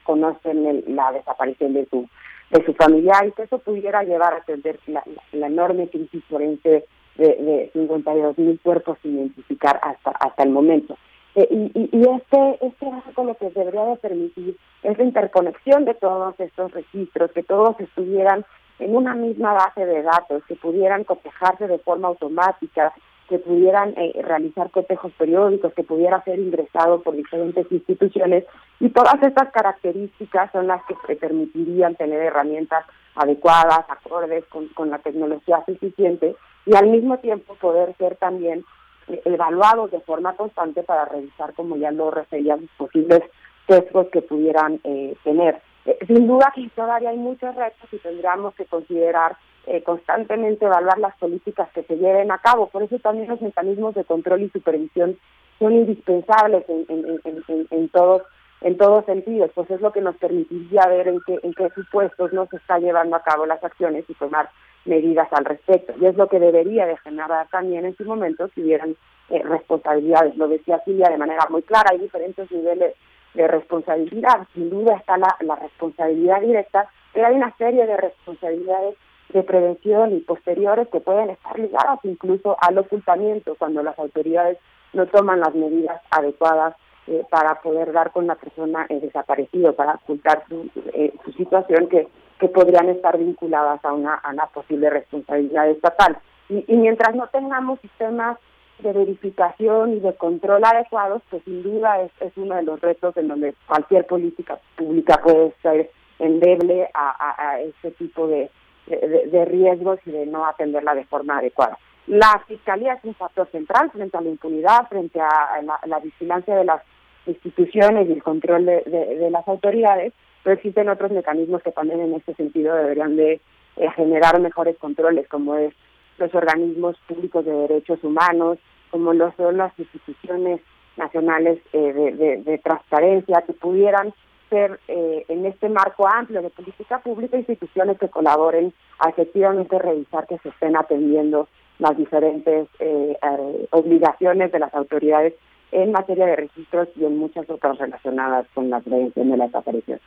conocen 0.03 0.83
la 0.95 1.11
desaparición 1.11 1.73
de 1.73 1.85
su 1.87 2.07
de 2.49 2.65
su 2.65 2.73
familiar 2.73 3.25
y 3.25 3.31
que 3.31 3.43
eso 3.43 3.59
pudiera 3.59 4.03
llevar 4.03 4.33
a 4.33 4.37
atender 4.37 4.77
la, 4.87 5.03
enorme 5.31 5.87
crisis 5.87 6.21
forense 6.25 6.85
de, 7.15 7.25
de 7.25 7.69
52 7.71 8.37
mil 8.37 8.59
cuerpos 8.59 8.97
sin 9.01 9.15
identificar 9.17 9.79
hasta 9.81 10.11
hasta 10.11 10.43
el 10.43 10.49
momento. 10.49 10.97
Eh, 11.33 11.47
y, 11.49 11.89
y, 11.93 12.01
este 12.09 12.65
este 12.65 12.91
con 13.13 13.27
lo 13.27 13.35
que 13.35 13.49
debería 13.51 13.85
de 13.85 13.95
permitir 13.95 14.57
es 14.83 14.97
la 14.97 15.03
interconexión 15.03 15.85
de 15.85 15.93
todos 15.93 16.37
estos 16.39 16.71
registros, 16.71 17.31
que 17.31 17.43
todos 17.43 17.79
estuvieran 17.79 18.45
en 18.79 18.95
una 18.95 19.15
misma 19.15 19.53
base 19.53 19.85
de 19.85 20.01
datos, 20.01 20.43
que 20.45 20.55
pudieran 20.55 21.05
cotejarse 21.05 21.67
de 21.67 21.77
forma 21.79 22.09
automática, 22.09 22.93
que 23.31 23.39
pudieran 23.39 23.93
eh, 23.95 24.11
realizar 24.21 24.71
cotejos 24.71 25.13
periódicos, 25.13 25.73
que 25.73 25.85
pudiera 25.85 26.21
ser 26.25 26.37
ingresado 26.37 27.01
por 27.01 27.15
diferentes 27.15 27.65
instituciones 27.71 28.43
y 28.81 28.89
todas 28.89 29.23
estas 29.23 29.49
características 29.53 30.51
son 30.51 30.67
las 30.67 30.81
que 30.83 31.15
permitirían 31.15 31.95
tener 31.95 32.21
herramientas 32.21 32.83
adecuadas, 33.15 33.85
acordes 33.87 34.43
con, 34.47 34.67
con 34.73 34.89
la 34.89 34.99
tecnología 34.99 35.63
suficiente 35.65 36.35
y 36.65 36.75
al 36.75 36.87
mismo 36.87 37.19
tiempo 37.19 37.55
poder 37.55 37.95
ser 37.95 38.17
también 38.17 38.65
eh, 39.07 39.21
evaluados 39.23 39.91
de 39.91 40.01
forma 40.01 40.35
constante 40.35 40.83
para 40.83 41.05
revisar, 41.05 41.53
como 41.53 41.77
ya 41.77 41.91
lo 41.91 42.11
refería, 42.11 42.57
los 42.57 42.69
posibles 42.71 43.21
sesgos 43.65 44.07
que 44.11 44.23
pudieran 44.23 44.81
eh, 44.83 45.15
tener. 45.23 45.61
sin 46.05 46.27
duda 46.27 46.51
que 46.53 46.69
todavía 46.75 47.11
hay 47.11 47.17
muchos 47.17 47.55
retos 47.55 47.87
y 47.93 47.97
tendríamos 47.99 48.53
que 48.55 48.65
considerar 48.65 49.37
eh, 49.67 49.83
constantemente 49.83 50.65
evaluar 50.65 50.97
las 50.97 51.15
políticas 51.17 51.69
que 51.73 51.83
se 51.83 51.97
lleven 51.97 52.31
a 52.31 52.39
cabo. 52.39 52.67
Por 52.67 52.83
eso 52.83 52.97
también 52.99 53.29
los 53.29 53.41
mecanismos 53.41 53.95
de 53.95 54.03
control 54.03 54.41
y 54.41 54.49
supervisión 54.49 55.17
son 55.59 55.73
indispensables 55.73 56.65
en, 56.67 56.85
en, 56.89 57.43
en, 57.69 57.89
todos 57.89 58.23
en 58.61 58.77
todos 58.77 59.05
sentidos, 59.05 59.51
pues 59.53 59.69
es 59.71 59.81
lo 59.81 59.91
que 59.91 60.01
nos 60.01 60.15
permitiría 60.17 60.87
ver 60.87 61.07
en 61.07 61.19
qué, 61.25 61.39
en 61.41 61.53
qué 61.53 61.69
supuestos 61.75 62.31
no 62.33 62.47
se 62.47 62.57
está 62.57 62.79
llevando 62.79 63.15
a 63.15 63.23
cabo 63.23 63.45
las 63.45 63.63
acciones 63.63 64.05
y 64.07 64.13
tomar 64.15 64.49
medidas 64.85 65.27
al 65.31 65.45
respecto. 65.45 65.93
Y 65.99 66.05
es 66.05 66.15
lo 66.15 66.27
que 66.27 66.39
debería 66.39 66.85
de 66.85 66.97
generar 66.97 67.47
también 67.49 67.85
en 67.85 67.95
su 67.95 68.03
momento 68.05 68.49
si 68.49 68.61
hubieran 68.61 68.95
eh, 69.29 69.41
responsabilidades. 69.43 70.35
Lo 70.37 70.47
decía 70.47 70.81
Silvia 70.85 71.09
de 71.09 71.17
manera 71.17 71.47
muy 71.49 71.61
clara, 71.63 71.89
hay 71.91 71.99
diferentes 71.99 72.51
niveles 72.51 72.95
de 73.33 73.47
responsabilidad. 73.47 74.47
Sin 74.53 74.69
duda 74.69 74.95
está 74.97 75.17
la, 75.17 75.35
la 75.41 75.55
responsabilidad 75.55 76.41
directa, 76.41 76.89
pero 77.13 77.27
hay 77.27 77.35
una 77.35 77.55
serie 77.57 77.85
de 77.85 77.97
responsabilidades 77.97 78.95
de 79.33 79.43
prevención 79.43 80.13
y 80.13 80.19
posteriores 80.19 80.87
que 80.89 80.99
pueden 80.99 81.29
estar 81.31 81.57
ligadas 81.57 81.99
incluso 82.03 82.57
al 82.61 82.77
ocultamiento 82.77 83.55
cuando 83.57 83.83
las 83.83 83.97
autoridades 83.99 84.57
no 84.93 85.05
toman 85.07 85.39
las 85.39 85.53
medidas 85.55 86.01
adecuadas 86.09 86.75
eh, 87.07 87.23
para 87.29 87.61
poder 87.61 87.91
dar 87.93 88.11
con 88.11 88.27
la 88.27 88.35
persona 88.35 88.85
eh, 88.89 88.99
desaparecido, 88.99 89.73
para 89.73 89.95
ocultar 89.95 90.43
su, 90.47 90.69
eh, 90.93 91.13
su 91.25 91.31
situación 91.33 91.87
que, 91.87 92.07
que 92.39 92.47
podrían 92.47 92.89
estar 92.89 93.17
vinculadas 93.17 93.83
a 93.83 93.93
una, 93.93 94.15
a 94.15 94.31
una 94.31 94.47
posible 94.47 94.89
responsabilidad 94.89 95.69
estatal. 95.69 96.17
Y, 96.49 96.63
y 96.67 96.77
mientras 96.77 97.15
no 97.15 97.27
tengamos 97.27 97.79
sistemas 97.79 98.37
de 98.79 98.93
verificación 98.93 99.93
y 99.93 99.99
de 99.99 100.13
control 100.15 100.63
adecuados, 100.63 101.21
pues 101.29 101.43
sin 101.43 101.63
duda 101.63 102.01
es, 102.01 102.11
es 102.19 102.35
uno 102.35 102.55
de 102.55 102.63
los 102.63 102.79
retos 102.81 103.15
en 103.17 103.27
donde 103.27 103.55
cualquier 103.67 104.05
política 104.05 104.59
pública 104.75 105.21
puede 105.23 105.53
ser 105.61 105.91
endeble 106.19 106.89
a, 106.93 107.09
a, 107.09 107.49
a 107.49 107.61
este 107.61 107.91
tipo 107.91 108.27
de, 108.27 108.49
de, 108.87 109.45
riesgos 109.45 109.99
y 110.05 110.11
de 110.11 110.25
no 110.25 110.45
atenderla 110.45 110.95
de 110.95 111.05
forma 111.05 111.37
adecuada. 111.37 111.77
La 112.07 112.43
Fiscalía 112.47 112.93
es 112.93 113.03
un 113.03 113.15
factor 113.15 113.47
central 113.51 113.91
frente 113.91 114.17
a 114.17 114.21
la 114.21 114.29
impunidad, 114.29 114.87
frente 114.89 115.19
a 115.21 115.61
la, 115.85 115.99
vigilancia 115.99 116.55
de 116.55 116.65
las 116.65 116.81
instituciones 117.25 118.09
y 118.09 118.13
el 118.13 118.23
control 118.23 118.65
de, 118.65 119.29
las 119.31 119.47
autoridades, 119.47 120.13
pero 120.43 120.55
existen 120.55 120.89
otros 120.89 121.11
mecanismos 121.11 121.61
que 121.61 121.71
también 121.71 122.01
en 122.01 122.15
este 122.15 122.33
sentido 122.33 122.75
deberían 122.75 123.15
de 123.15 123.39
eh, 123.77 123.91
generar 123.95 124.39
mejores 124.39 124.77
controles, 124.77 125.27
como 125.27 125.55
es 125.55 125.73
los 126.17 126.33
organismos 126.33 126.97
públicos 127.07 127.45
de 127.45 127.51
derechos 127.51 128.03
humanos, 128.03 128.57
como 128.89 129.13
lo 129.13 129.31
son 129.37 129.57
las 129.57 129.77
instituciones 129.79 130.59
nacionales 130.97 131.59
eh, 131.71 132.41
de 132.43 132.57
transparencia, 132.57 133.43
que 133.43 133.53
pudieran 133.53 134.13
ser 134.51 134.79
eh, 134.89 135.25
en 135.29 135.45
este 135.45 135.69
marco 135.69 136.07
amplio 136.07 136.41
de 136.41 136.49
política 136.49 136.99
pública 136.99 137.37
instituciones 137.37 137.97
que 137.97 138.09
colaboren 138.09 138.73
a 138.99 139.09
efectivamente 139.09 139.79
revisar 139.79 140.27
que 140.27 140.37
se 140.39 140.49
estén 140.49 140.75
atendiendo 140.75 141.47
las 141.79 141.97
diferentes 141.97 142.67
eh, 142.79 143.17
eh, 143.19 143.67
obligaciones 143.71 144.51
de 144.51 144.59
las 144.59 144.73
autoridades 144.75 145.33
en 145.71 145.93
materia 145.93 146.25
de 146.25 146.35
registros 146.35 146.89
y 146.97 147.05
en 147.05 147.17
muchas 147.17 147.49
otras 147.49 147.77
relacionadas 147.77 148.45
con 148.53 148.69
la 148.69 148.81
prevención 148.81 149.31
de 149.31 149.37
la 149.37 149.45
desaparición. 149.45 149.99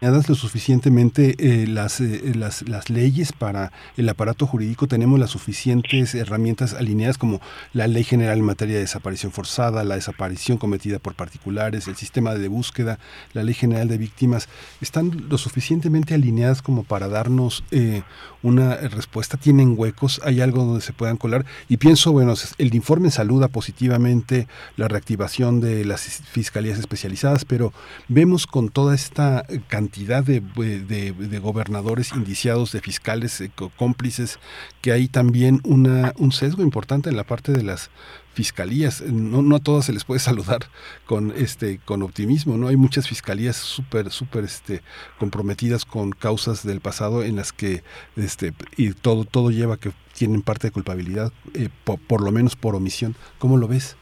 Lo 0.00 0.34
suficientemente 0.34 1.34
eh, 1.38 1.66
las, 1.66 2.00
eh, 2.00 2.32
las, 2.34 2.66
las, 2.66 2.88
leyes 2.88 3.32
para 3.32 3.70
el 3.98 4.08
aparato 4.08 4.46
jurídico, 4.46 4.88
tenemos 4.88 5.20
las 5.20 5.30
suficientes 5.30 6.14
herramientas 6.14 6.72
alineadas 6.72 7.18
como 7.18 7.40
la 7.74 7.86
Ley 7.86 8.04
General 8.04 8.38
en 8.38 8.44
materia 8.44 8.76
de 8.76 8.80
desaparición 8.80 9.30
forzada, 9.30 9.84
la 9.84 9.96
desaparición 9.96 10.56
cometida 10.56 10.98
por 10.98 11.14
particulares, 11.14 11.86
el 11.86 11.96
sistema 11.96 12.34
de 12.34 12.48
búsqueda, 12.48 12.98
la 13.34 13.42
Ley 13.42 13.52
General 13.52 13.88
de 13.88 13.98
Víctimas, 13.98 14.48
están 14.80 15.28
lo 15.28 15.36
suficientemente 15.36 16.14
alineadas 16.14 16.62
como 16.62 16.84
para 16.84 17.08
darnos 17.08 17.62
eh, 17.70 18.02
una 18.42 18.76
respuesta, 18.76 19.36
tienen 19.36 19.74
huecos, 19.76 20.22
hay 20.24 20.40
algo 20.40 20.64
donde 20.64 20.80
se 20.80 20.94
puedan 20.94 21.18
colar. 21.18 21.44
Y 21.68 21.76
pienso, 21.76 22.10
bueno, 22.12 22.32
el 22.56 22.74
informe 22.74 23.10
saluda 23.10 23.48
positivamente 23.48 24.48
la 24.78 24.88
reactivación 24.88 25.60
de 25.60 25.84
las 25.84 26.00
fiscalías 26.00 26.78
especializadas, 26.78 27.44
pero 27.44 27.74
vemos 28.08 28.46
con 28.46 28.70
toda 28.70 28.94
esta 28.94 29.44
cantidad 29.68 29.89
cantidad 29.90 30.22
de, 30.22 30.40
de, 30.40 31.38
gobernadores 31.40 32.12
indiciados, 32.12 32.70
de 32.70 32.80
fiscales 32.80 33.40
eh, 33.40 33.50
cómplices, 33.76 34.38
que 34.80 34.92
hay 34.92 35.08
también 35.08 35.60
una, 35.64 36.14
un 36.16 36.30
sesgo 36.30 36.62
importante 36.62 37.10
en 37.10 37.16
la 37.16 37.24
parte 37.24 37.50
de 37.50 37.64
las 37.64 37.90
fiscalías. 38.32 39.00
No, 39.02 39.42
no 39.42 39.56
a 39.56 39.58
todas 39.58 39.86
se 39.86 39.92
les 39.92 40.04
puede 40.04 40.20
saludar 40.30 40.60
con 41.06 41.32
este 41.36 41.80
con 41.84 42.02
optimismo, 42.02 42.56
¿no? 42.56 42.68
Hay 42.68 42.76
muchas 42.76 43.08
fiscalías 43.08 43.56
súper, 43.56 44.12
súper 44.12 44.44
este, 44.44 44.80
comprometidas 45.18 45.84
con 45.84 46.12
causas 46.12 46.62
del 46.62 46.80
pasado 46.80 47.24
en 47.24 47.34
las 47.34 47.52
que 47.52 47.82
este, 48.14 48.54
y 48.76 48.92
todo, 48.92 49.24
todo 49.24 49.50
lleva 49.50 49.74
a 49.74 49.78
que 49.78 49.90
tienen 50.14 50.42
parte 50.42 50.68
de 50.68 50.70
culpabilidad, 50.70 51.32
eh, 51.54 51.68
por, 51.84 52.20
lo 52.20 52.30
menos 52.30 52.54
por 52.54 52.76
omisión. 52.76 53.16
¿Cómo 53.40 53.56
lo 53.56 53.66
ves? 53.66 53.96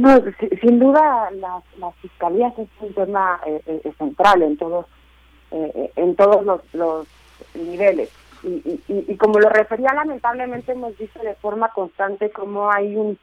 No, 0.00 0.22
sin 0.60 0.78
duda 0.78 1.30
las, 1.32 1.62
fiscalías 2.00 2.58
es 2.58 2.68
un 2.80 2.94
tema 2.94 3.40
eh, 3.46 3.60
eh, 3.66 3.92
central 3.98 4.42
en 4.42 4.56
todos 4.56 4.86
en 5.52 6.14
todos 6.14 6.62
los, 6.72 7.06
niveles 7.54 8.08
y, 8.42 8.80
y, 8.88 9.16
como 9.16 9.38
lo 9.38 9.48
refería, 9.48 9.92
lamentablemente 9.92 10.72
hemos 10.72 10.96
visto 10.96 11.20
de 11.20 11.34
forma 11.34 11.68
constante 11.70 12.30
cómo 12.30 12.70
hay 12.70 12.96
un, 12.96 13.18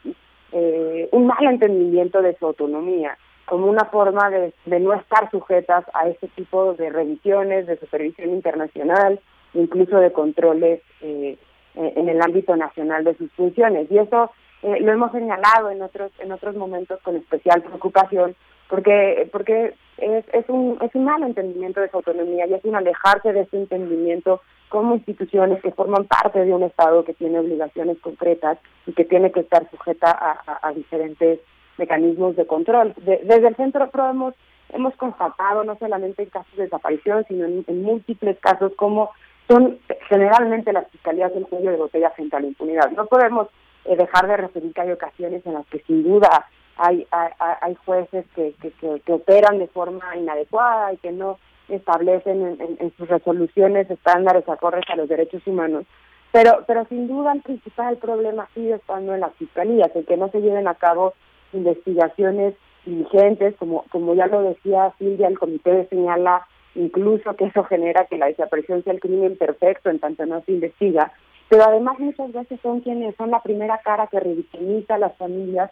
eh, 0.52 1.10
un 1.12 1.28
mal 1.28 1.44
entendimiento 1.46 2.22
de 2.22 2.36
su 2.38 2.46
autonomía, 2.46 3.18
como 3.46 3.68
una 3.68 3.86
forma 3.86 4.30
de, 4.30 4.54
de 4.66 4.80
no 4.80 4.94
estar 4.94 5.30
sujetas 5.32 5.86
a 5.94 6.08
este 6.08 6.28
tipo 6.30 6.74
de 6.74 6.90
revisiones, 6.90 7.66
de 7.66 7.80
supervisión 7.80 8.30
internacional, 8.30 9.20
incluso 9.54 9.98
de 9.98 10.12
controles 10.12 10.82
eh, 11.02 11.38
en 11.74 12.10
el 12.10 12.22
ámbito 12.22 12.56
nacional 12.56 13.04
de 13.04 13.16
sus 13.16 13.32
funciones. 13.34 13.90
Y 13.92 13.98
eso 13.98 14.32
eh, 14.64 14.80
lo 14.82 14.92
hemos 14.92 15.12
señalado 15.12 15.70
en 15.70 15.82
otros 15.82 16.12
en 16.20 16.32
otros 16.32 16.56
momentos 16.56 17.00
con 17.02 17.16
especial 17.16 17.62
preocupación 17.62 18.36
porque 18.70 19.30
porque 19.32 19.76
es, 19.98 20.26
es 20.34 20.50
un 20.50 20.78
es 20.82 20.94
un 20.96 21.06
mal 21.06 21.24
entendimiento 21.24 21.82
de 21.82 21.90
su 21.90 21.98
autonomía 21.98 22.48
y 22.48 22.54
es 22.54 22.64
un 22.66 22.76
alejarse 22.76 23.34
de 23.34 23.42
ese 23.42 23.58
entendimiento 23.58 24.42
como 24.70 24.96
instituciones 24.96 25.62
que 25.62 25.72
forman 25.72 26.06
parte 26.06 26.44
de 26.44 26.54
un 26.54 26.64
Estado 26.64 27.06
que 27.06 27.14
tiene 27.14 27.40
obligaciones 27.40 27.98
concretas 28.00 28.58
y 28.86 28.94
que 28.94 29.06
tiene 29.06 29.32
que 29.32 29.42
estar 29.42 29.70
sujeta 29.70 30.12
a, 30.46 30.72
diferentes 30.74 31.40
mecanismos 31.78 32.36
de 32.36 32.46
control. 32.46 32.94
desde 32.98 33.48
el 33.48 33.56
Centro 33.56 33.90
PRO 33.90 34.34
hemos, 34.74 34.96
constatado, 34.96 35.64
no 35.64 35.78
solamente 35.78 36.24
en 36.24 36.30
casos 36.30 36.56
de 36.58 36.64
desaparición, 36.64 37.24
sino 37.28 37.46
en, 37.46 37.84
múltiples 37.84 38.38
casos, 38.40 38.74
como 38.76 39.12
son 39.48 39.80
generalmente 40.10 40.74
las 40.74 40.90
fiscalías 40.90 41.34
del 41.34 41.48
cuello 41.48 41.72
de 41.72 41.78
botella 41.78 42.10
frente 42.12 42.36
a 42.36 42.42
la 42.42 42.48
impunidad. 42.48 42.92
No 42.92 43.06
podemos 43.06 43.48
dejar 43.96 44.28
de 44.28 44.38
referir 44.38 44.74
que 44.74 44.82
hay 44.82 44.92
ocasiones 44.92 45.46
en 45.46 45.54
las 45.54 45.66
que 45.68 45.80
sin 45.80 46.04
duda 46.04 46.46
hay, 46.78 47.08
hay, 47.12 47.32
hay 47.62 47.76
jueces 47.86 48.26
que, 48.36 48.54
que, 48.62 48.72
que 49.02 49.14
operan 49.14 49.60
de 49.60 49.68
forma 49.68 50.16
inadecuada 50.16 50.94
y 50.94 50.98
que 50.98 51.12
no 51.12 51.38
establecen 51.70 52.58
en, 52.80 52.94
sus 52.98 53.08
resoluciones 53.08 53.90
estándares 53.90 54.48
acordes 54.48 54.86
a 54.90 54.96
los 54.96 55.10
derechos 55.10 55.46
humanos. 55.46 55.86
Pero, 56.32 56.64
pero 56.68 56.86
sin 56.86 57.08
duda 57.08 57.34
el 57.34 57.42
principal 57.42 57.98
problema 57.98 58.48
sigue 58.54 58.76
estando 58.76 59.14
en 59.14 59.22
las 59.22 59.34
fiscalías, 59.36 59.94
el 59.96 60.06
que 60.06 60.18
no 60.18 60.30
se 60.30 60.42
lleven 60.42 60.68
a 60.68 60.76
cabo 60.76 61.14
investigaciones 61.54 62.54
diligentes, 62.86 63.56
como, 63.58 63.86
como 63.90 64.14
ya 64.14 64.28
lo 64.28 64.42
decía 64.44 64.94
Silvia, 64.98 65.28
el 65.28 65.40
comité 65.40 65.88
señala 65.90 66.46
incluso 66.76 67.36
que 67.36 67.46
eso 67.46 67.64
genera 67.64 68.06
que 68.06 68.18
la 68.18 68.28
desaparición 68.28 68.84
sea 68.84 68.94
el 68.94 69.00
crimen 69.00 69.36
perfecto 69.38 69.90
en 69.90 70.00
tanto 70.00 70.26
no 70.26 70.42
se 70.44 70.52
investiga, 70.52 71.12
pero 71.50 71.64
además 71.64 72.00
muchas 72.00 72.32
veces 72.32 72.60
son 72.62 72.82
quienes 72.82 73.16
son 73.16 73.32
la 73.32 73.42
primera 73.42 73.80
cara 73.80 74.08
que 74.08 74.20
revictimiza 74.20 74.96
a 74.96 75.00
las 75.00 75.16
familias, 75.18 75.72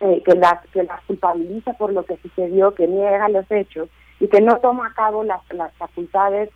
eh, 0.00 0.22
que 0.24 0.34
las 0.34 0.64
que 0.68 0.84
las 0.84 1.02
culpabiliza 1.04 1.72
por 1.72 1.92
lo 1.92 2.04
que 2.04 2.16
sucedió, 2.18 2.74
que 2.74 2.86
niega 2.86 3.28
los 3.28 3.50
hechos 3.50 3.88
y 4.20 4.28
que 4.28 4.40
no 4.40 4.58
toma 4.58 4.86
a 4.86 4.94
cabo 4.94 5.24
las, 5.24 5.40
las 5.52 5.72
facultades 5.74 6.50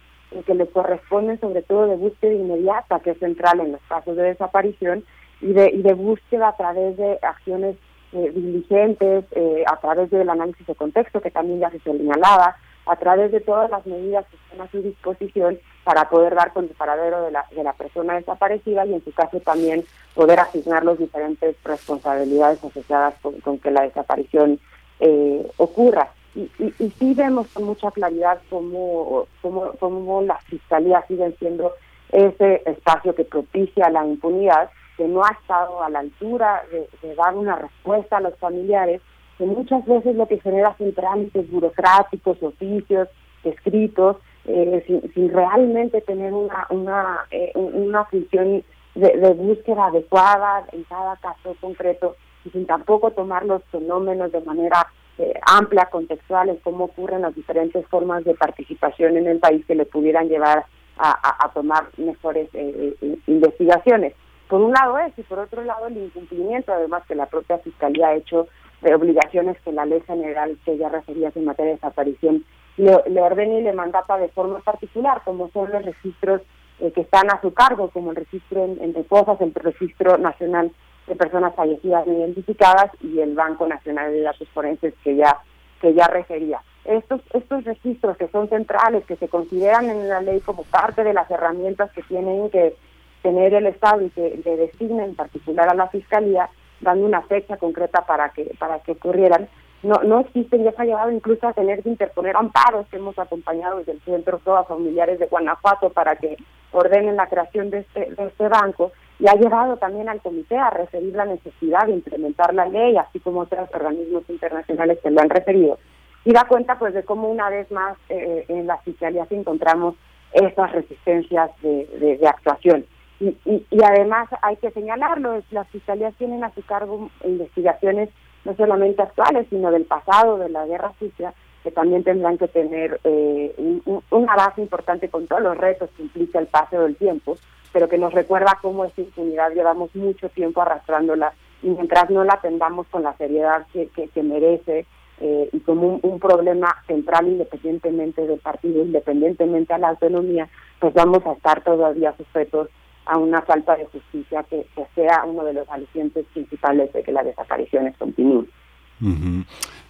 que 0.47 0.55
le 0.55 0.67
corresponden 0.67 1.39
sobre 1.41 1.63
todo 1.63 1.87
de 1.87 1.97
búsqueda 1.97 2.33
inmediata, 2.33 3.01
que 3.01 3.11
es 3.11 3.19
central 3.19 3.61
en 3.61 3.73
los 3.73 3.83
casos 3.83 4.17
de 4.17 4.23
desaparición, 4.23 5.05
y 5.41 5.53
de, 5.53 5.71
y 5.71 5.83
de 5.83 5.93
búsqueda 5.93 6.49
a 6.49 6.57
través 6.57 6.97
de 6.97 7.19
acciones 7.23 7.77
eh, 8.13 8.31
diligentes, 8.35 9.25
eh, 9.33 9.65
a 9.67 9.77
través 9.79 10.11
del 10.11 10.31
análisis 10.31 10.67
de 10.67 10.75
contexto, 10.75 11.21
que 11.21 11.31
también 11.31 11.61
ya 11.61 11.71
se 11.71 11.81
señalaba, 11.81 12.57
a 12.87 12.97
través 12.97 13.33
de 13.33 13.41
todas 13.41 13.71
las 13.71 13.85
medidas 13.87 14.25
que 14.27 14.37
están 14.37 14.67
a 14.67 14.71
su 14.71 14.81
disposición 14.83 15.59
para 15.85 16.09
poder 16.09 16.35
dar 16.35 16.53
con 16.53 16.65
el 16.65 16.71
paradero 16.71 17.23
de 17.23 17.33
la, 17.33 17.45
de 17.51 17.65
la 17.65 17.73
persona 17.73 18.15
desaparecida 18.15 18.87
y 18.87 18.95
en 18.95 19.05
su 19.05 19.13
caso 19.13 19.41
también 19.41 19.85
poder 20.15 20.41
asignar 20.41 20.85
las 20.85 20.99
diferentes 20.99 21.57
responsabilidades 21.65 22.63
asociadas 22.63 23.15
con, 23.21 23.59
que 23.59 23.71
la 23.71 23.83
desaparición 23.83 24.61
eh, 25.01 25.47
ocurra. 25.57 26.11
Y, 26.35 26.51
y, 26.59 26.91
sí 26.99 27.13
vemos 27.15 27.49
con 27.49 27.65
mucha 27.65 27.91
claridad 27.91 28.41
cómo, 28.49 29.27
cómo, 29.43 29.73
cómo 29.79 30.23
las 30.23 30.43
fiscalías 30.45 31.05
siguen 31.07 31.37
siendo 31.39 31.73
ese 32.13 32.63
espacio 32.67 33.15
que 33.15 33.25
propicia 33.25 33.91
la 33.91 34.07
impunidad, 34.07 34.71
que 34.97 35.09
no 35.09 35.25
ha 35.25 35.31
estado 35.31 35.83
a 35.83 35.91
la 35.91 36.01
altura 36.01 36.63
de, 36.71 37.15
dar 37.15 37.35
una 37.35 37.57
respuesta 37.57 38.19
a 38.19 38.21
los 38.21 38.37
familiares, 38.39 39.01
que 39.39 39.45
muchas 39.45 39.85
veces 39.87 40.15
lo 40.15 40.29
que 40.29 40.41
genera 40.41 40.77
son 40.77 40.93
trámites 40.95 41.51
burocráticos, 41.51 42.43
oficios, 42.43 43.09
escritos, 43.43 44.19
eh, 44.45 45.11
sin, 45.15 45.33
realmente 45.33 46.01
tener 46.01 46.33
una, 46.33 46.67
una, 46.71 47.21
eh, 47.31 47.53
una 47.55 48.05
función 48.07 48.65
de, 48.95 49.35
búsqueda 49.35 49.87
adecuada 49.87 50.67
en 50.73 50.85
cada 50.85 51.17
caso 51.17 51.57
concreto 51.61 52.17
y 52.45 52.51
sin 52.51 52.67
tampoco 52.67 53.13
tomar 53.13 53.45
los 53.45 53.63
fenómenos 53.65 54.33
de 54.33 54.41
manera 54.43 54.87
eh, 55.19 55.35
amplia, 55.47 55.87
contextual, 55.87 56.49
en 56.49 56.57
cómo 56.57 56.85
ocurren 56.85 57.23
las 57.23 57.35
diferentes 57.35 57.87
formas 57.87 58.25
de 58.25 58.35
participación 58.35 59.17
en 59.17 59.27
el 59.27 59.39
país 59.39 59.65
que 59.67 59.75
le 59.75 59.85
pudieran 59.85 60.29
llevar 60.29 60.65
a, 60.99 61.51
tomar 61.55 61.89
mejores 61.97 62.49
eh, 62.53 62.95
eh, 63.01 63.19
investigaciones. 63.27 64.15
Por 64.49 64.61
un 64.61 64.73
lado 64.73 64.99
eso, 64.99 65.21
y 65.21 65.25
por 65.25 65.39
otro 65.39 65.65
lado 65.65 65.87
el 65.87 65.97
incumplimiento, 65.97 66.73
además 66.73 67.03
que 67.07 67.15
la 67.15 67.27
propia 67.27 67.59
Fiscalía 67.59 68.09
ha 68.09 68.15
hecho 68.15 68.47
de 68.83 68.95
obligaciones 68.95 69.61
que 69.63 69.73
la 69.73 69.87
ley 69.87 70.01
general 70.03 70.57
que 70.65 70.77
ya 70.77 70.89
refería 70.89 71.33
en 71.35 71.45
materia 71.45 71.73
de 71.73 71.77
desaparición 71.77 72.45
le, 72.77 73.03
le 73.09 73.21
ordena 73.21 73.55
y 73.55 73.63
le 73.63 73.73
mandata 73.73 74.17
de 74.19 74.29
forma 74.29 74.61
particular, 74.61 75.23
como 75.25 75.51
son 75.51 75.71
los 75.71 75.85
registros 75.85 76.43
que 76.91 77.03
están 77.03 77.31
a 77.31 77.41
su 77.41 77.53
cargo, 77.55 77.91
como 77.91 78.11
el 78.11 78.17
registro 78.17 78.65
en, 78.65 78.83
en 78.83 78.95
el 78.97 79.55
registro 79.55 80.19
nacional 80.19 80.73
de 81.07 81.17
personas 81.17 81.55
fallecidas 81.55 82.07
no 82.07 82.13
identificadas 82.15 82.91
y 83.01 83.21
el 83.21 83.35
Banco 83.35 83.67
Nacional 83.67 84.13
de 84.13 84.23
Datos 84.23 84.49
Forenses 84.51 84.95
que 85.03 85.17
ya 85.17 85.39
que 85.81 85.95
ya 85.95 86.07
refería. 86.07 86.61
Estos 86.85 87.21
estos 87.33 87.65
registros 87.65 88.17
que 88.17 88.29
son 88.29 88.49
centrales, 88.49 89.05
que 89.05 89.17
se 89.17 89.29
consideran 89.29 89.91
en 89.91 90.09
la 90.09 90.21
ley 90.21 90.41
como 90.41 90.63
parte 90.65 91.03
de 91.05 91.13
las 91.13 91.31
herramientas 91.31 91.91
que 91.93 92.03
tienen 92.03 92.51
que 92.51 92.77
tener 93.23 93.55
el 93.55 93.67
Estado 93.67 94.03
y 94.03 94.11
que 94.11 94.41
le 94.45 94.57
designen 94.57 95.11
en 95.11 95.15
particular 95.15 95.69
a 95.69 95.75
la 95.75 95.89
Fiscalía, 95.89 96.49
dando 96.81 97.07
una 97.07 97.23
fecha 97.23 97.57
concreta 97.57 98.05
para 98.07 98.31
que 98.31 98.55
para 98.59 98.81
que 98.81 98.93
ocurrieran, 98.93 99.49
no 99.83 100.01
no 100.05 100.21
existen, 100.21 100.65
ya 100.65 100.73
se 100.73 100.83
ha 100.83 100.85
llegado 100.85 101.11
incluso 101.11 101.47
a 101.47 101.53
tener 101.53 101.83
que 101.83 101.89
interponer 101.89 102.37
amparos 102.37 102.87
que 102.89 102.97
hemos 102.97 103.19
acompañado 103.19 103.79
desde 103.79 103.93
el 103.93 104.01
Centro 104.03 104.41
a 104.57 104.65
familiares 104.65 105.19
de 105.19 105.27
Guanajuato 105.27 105.91
para 105.91 106.17
que 106.17 106.37
ordenen 106.73 107.17
la 107.17 107.29
creación 107.29 107.71
de 107.71 107.81
este, 107.81 108.15
de 108.15 108.27
este 108.27 108.49
banco 108.49 108.93
y 109.19 109.29
ha 109.29 109.35
llevado 109.35 109.77
también 109.77 110.09
al 110.09 110.21
comité 110.21 110.57
a 110.57 110.71
referir 110.71 111.15
la 111.15 111.27
necesidad 111.27 111.87
de 111.87 111.93
implementar 111.93 112.55
la 112.55 112.67
ley, 112.67 112.97
así 112.97 113.21
como 113.21 113.41
otros 113.41 113.69
organismos 113.73 114.29
internacionales 114.29 114.99
que 115.03 115.11
lo 115.11 115.21
han 115.21 115.31
referido. 115.31 115.79
Y 116.25 116.33
da 116.33 116.45
cuenta 116.45 116.79
pues 116.79 116.95
de 116.95 117.05
cómo 117.05 117.29
una 117.29 117.51
vez 117.51 117.71
más 117.71 117.97
eh, 118.09 118.45
en 118.49 118.67
la 118.67 118.79
fiscalía 118.79 119.27
encontramos 119.31 119.95
estas 120.33 120.73
resistencias 120.73 121.51
de, 121.63 122.19
de, 122.21 122.27
actuación. 122.27 122.85
Y, 123.21 123.37
y, 123.45 123.83
además 123.85 124.29
hay 124.41 124.57
que 124.57 124.71
señalarlo, 124.71 125.43
las 125.51 125.69
fiscalías 125.69 126.15
tienen 126.17 126.43
a 126.43 126.53
su 126.55 126.65
cargo 126.65 127.11
investigaciones 127.25 128.09
no 128.45 128.55
solamente 128.57 129.03
actuales, 129.03 129.47
sino 129.51 129.71
del 129.71 129.85
pasado, 129.85 130.39
de 130.39 130.49
la 130.49 130.67
guerra 130.67 130.93
sucia, 130.99 131.35
que 131.63 131.71
también 131.71 132.03
tendrán 132.03 132.39
que 132.39 132.49
tener 132.49 133.01
eh, 133.05 133.81
una 134.11 134.37
base 134.37 134.61
importante 134.61 135.09
con 135.09 135.27
todos 135.27 135.43
los 135.43 135.57
retos 135.57 135.91
que 135.97 136.03
implica 136.03 136.39
el 136.39 136.49
paso 136.49 136.81
del 136.81 136.97
tiempo 136.97 137.37
pero 137.73 137.89
que 137.89 137.99
nos 137.99 138.13
recuerda 138.13 138.59
cómo 138.61 138.85
esta 138.85 139.01
impunidad 139.01 139.53
llevamos 139.53 139.95
mucho 139.95 140.29
tiempo 140.29 140.63
arrastrándola 140.63 141.33
y 141.63 141.69
mientras 141.69 142.11
no 142.11 142.25
la 142.25 142.35
atendamos 142.35 142.87
con 142.89 143.03
la 143.03 143.17
seriedad 143.17 143.67
que, 143.73 143.89
que, 143.89 144.23
merece 144.23 144.87
eh, 145.21 145.49
y 145.53 145.61
como 145.61 146.01
un, 146.03 146.21
problema 146.21 146.75
central 146.87 147.29
independientemente 147.29 148.27
del 148.27 148.41
partido, 148.41 148.83
independientemente 148.83 149.73
a 149.73 149.79
la 149.79 149.91
autonomía, 149.91 150.49
pues 150.81 150.93
vamos 150.93 151.25
a 151.25 151.33
estar 151.33 151.63
todavía 151.63 152.15
sujetos 152.17 152.69
a 153.07 153.19
una 153.19 153.43
falta 153.43 153.77
de 153.77 153.87
justicia 153.87 154.43
que, 154.45 154.67
sea 154.95 155.25
uno 155.25 155.45
de 155.45 155.55
los 155.55 155.69
alicientes 155.69 156.27
principales 156.33 156.93
de 156.93 157.03
que 157.03 157.13
las 157.13 157.25
desapariciones 157.25 157.97
continúen. 157.97 158.49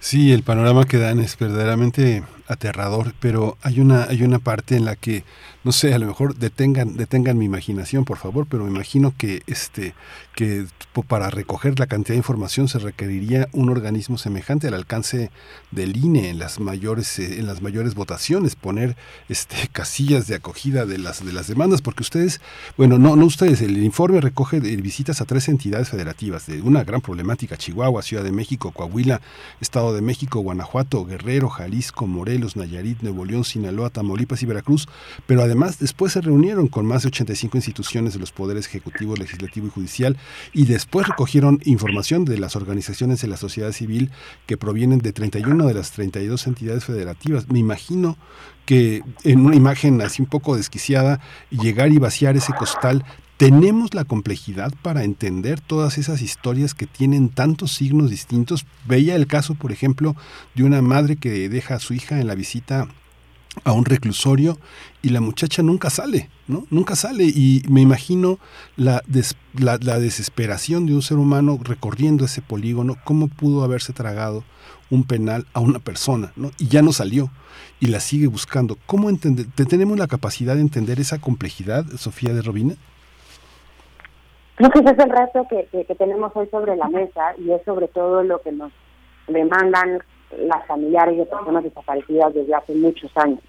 Sí, 0.03 0.33
el 0.33 0.43
panorama 0.43 0.83
que 0.83 0.97
dan 0.97 1.21
es 1.21 1.37
verdaderamente 1.37 2.23
aterrador, 2.47 3.13
pero 3.21 3.57
hay 3.61 3.79
una, 3.79 4.03
hay 4.03 4.23
una 4.23 4.39
parte 4.39 4.75
en 4.75 4.83
la 4.83 4.97
que, 4.97 5.23
no 5.63 5.71
sé, 5.71 5.93
a 5.93 5.97
lo 5.97 6.07
mejor 6.07 6.35
detengan, 6.35 6.97
detengan 6.97 7.37
mi 7.37 7.45
imaginación, 7.45 8.03
por 8.03 8.17
favor, 8.17 8.45
pero 8.49 8.65
me 8.65 8.69
imagino 8.69 9.13
que 9.17 9.43
este, 9.47 9.95
que 10.35 10.65
para 11.07 11.29
recoger 11.29 11.79
la 11.79 11.87
cantidad 11.87 12.13
de 12.13 12.17
información 12.17 12.67
se 12.67 12.79
requeriría 12.79 13.47
un 13.53 13.69
organismo 13.69 14.17
semejante 14.17 14.67
al 14.67 14.73
alcance 14.73 15.31
del 15.71 15.95
INE 15.95 16.29
en 16.29 16.37
las 16.37 16.59
mayores, 16.59 17.17
eh, 17.19 17.39
en 17.39 17.47
las 17.47 17.61
mayores 17.61 17.95
votaciones, 17.95 18.55
poner 18.55 18.97
este 19.29 19.55
casillas 19.71 20.27
de 20.27 20.35
acogida 20.35 20.85
de 20.85 20.97
las 20.97 21.25
de 21.25 21.31
las 21.31 21.47
demandas, 21.47 21.81
porque 21.81 22.03
ustedes, 22.03 22.41
bueno, 22.77 22.97
no, 22.97 23.15
no 23.15 23.25
ustedes, 23.25 23.61
el 23.61 23.81
informe 23.83 24.19
recoge 24.19 24.59
visitas 24.59 25.21
a 25.21 25.25
tres 25.25 25.47
entidades 25.47 25.89
federativas 25.89 26.45
de 26.45 26.61
una 26.61 26.83
gran 26.83 26.99
problemática, 26.99 27.57
Chihuahua, 27.57 28.01
Ciudad 28.01 28.23
de 28.23 28.31
México, 28.31 28.71
Coahuila, 28.71 29.21
Estado 29.61 29.92
de 29.93 30.01
México, 30.01 30.39
Guanajuato, 30.39 31.05
Guerrero, 31.05 31.49
Jalisco, 31.49 32.07
Morelos, 32.07 32.55
Nayarit, 32.55 33.01
Nuevo 33.01 33.25
León, 33.25 33.43
Sinaloa, 33.43 33.89
Tamaulipas 33.89 34.43
y 34.43 34.45
Veracruz, 34.45 34.87
pero 35.25 35.41
además 35.41 35.79
después 35.79 36.13
se 36.13 36.21
reunieron 36.21 36.67
con 36.67 36.85
más 36.85 37.03
de 37.03 37.07
85 37.07 37.57
instituciones 37.57 38.13
de 38.13 38.19
los 38.19 38.31
poderes 38.31 38.67
ejecutivo, 38.67 39.15
legislativo 39.15 39.67
y 39.67 39.69
judicial 39.69 40.17
y 40.53 40.65
después 40.65 41.07
recogieron 41.07 41.59
información 41.65 42.25
de 42.25 42.37
las 42.37 42.55
organizaciones 42.55 43.21
de 43.21 43.27
la 43.27 43.37
sociedad 43.37 43.71
civil 43.71 44.11
que 44.45 44.57
provienen 44.57 44.99
de 44.99 45.13
31 45.13 45.65
de 45.67 45.73
las 45.73 45.91
32 45.91 46.47
entidades 46.47 46.85
federativas. 46.85 47.49
Me 47.49 47.59
imagino 47.59 48.17
que 48.65 49.03
en 49.23 49.45
una 49.45 49.55
imagen 49.55 50.01
así 50.01 50.21
un 50.21 50.29
poco 50.29 50.55
desquiciada, 50.55 51.19
llegar 51.49 51.91
y 51.91 51.97
vaciar 51.97 52.37
ese 52.37 52.53
costal 52.53 53.03
tenemos 53.43 53.93
la 53.93 54.05
complejidad 54.05 54.73
para 54.81 55.03
entender 55.03 55.59
todas 55.59 55.97
esas 55.97 56.21
historias 56.21 56.73
que 56.73 56.87
tienen 56.87 57.27
tantos 57.27 57.73
signos 57.73 58.09
distintos. 58.09 58.65
Veía 58.87 59.17
el 59.17 59.27
caso, 59.27 59.55
por 59.55 59.73
ejemplo, 59.73 60.15
de 60.55 60.63
una 60.63 60.81
madre 60.81 61.17
que 61.17 61.49
deja 61.49 61.75
a 61.75 61.79
su 61.79 61.93
hija 61.93 62.21
en 62.21 62.27
la 62.27 62.35
visita 62.35 62.87
a 63.65 63.73
un 63.73 63.83
reclusorio 63.83 64.57
y 65.01 65.09
la 65.09 65.19
muchacha 65.19 65.61
nunca 65.61 65.89
sale, 65.89 66.29
¿no? 66.47 66.65
Nunca 66.69 66.95
sale 66.95 67.25
y 67.25 67.63
me 67.67 67.81
imagino 67.81 68.39
la, 68.77 69.01
desesperación 69.09 70.85
de 70.85 70.95
un 70.95 71.01
ser 71.01 71.17
humano 71.17 71.59
recorriendo 71.61 72.23
ese 72.23 72.41
polígono, 72.41 72.95
cómo 73.03 73.27
pudo 73.27 73.65
haberse 73.65 73.91
tragado 73.91 74.45
un 74.89 75.03
penal 75.03 75.47
a 75.51 75.59
una 75.59 75.79
persona, 75.79 76.31
¿no? 76.37 76.51
Y 76.59 76.67
ya 76.67 76.81
no 76.81 76.93
salió 76.93 77.29
y 77.81 77.87
la 77.87 77.99
sigue 77.99 78.27
buscando. 78.27 78.77
¿Cómo 78.85 79.09
entender? 79.09 79.47
¿Tenemos 79.47 79.99
la 79.99 80.07
capacidad 80.07 80.55
de 80.55 80.61
entender 80.61 81.01
esa 81.01 81.19
complejidad, 81.19 81.85
Sofía 81.97 82.33
de 82.33 82.41
Robina? 82.41 82.77
Creo 84.55 84.69
que 84.69 84.79
ese 84.79 84.91
es 84.91 84.99
el 84.99 85.09
reto 85.09 85.47
que, 85.49 85.65
que, 85.71 85.95
tenemos 85.95 86.31
hoy 86.35 86.47
sobre 86.47 86.75
la 86.75 86.87
mesa 86.87 87.33
y 87.39 87.51
es 87.51 87.63
sobre 87.63 87.87
todo 87.87 88.23
lo 88.23 88.39
que 88.41 88.51
nos 88.51 88.71
demandan 89.27 90.03
las 90.37 90.65
familiares 90.67 91.17
de 91.17 91.25
personas 91.25 91.63
desaparecidas 91.63 92.33
desde 92.33 92.53
hace 92.53 92.75
muchos 92.75 93.11
años. 93.15 93.39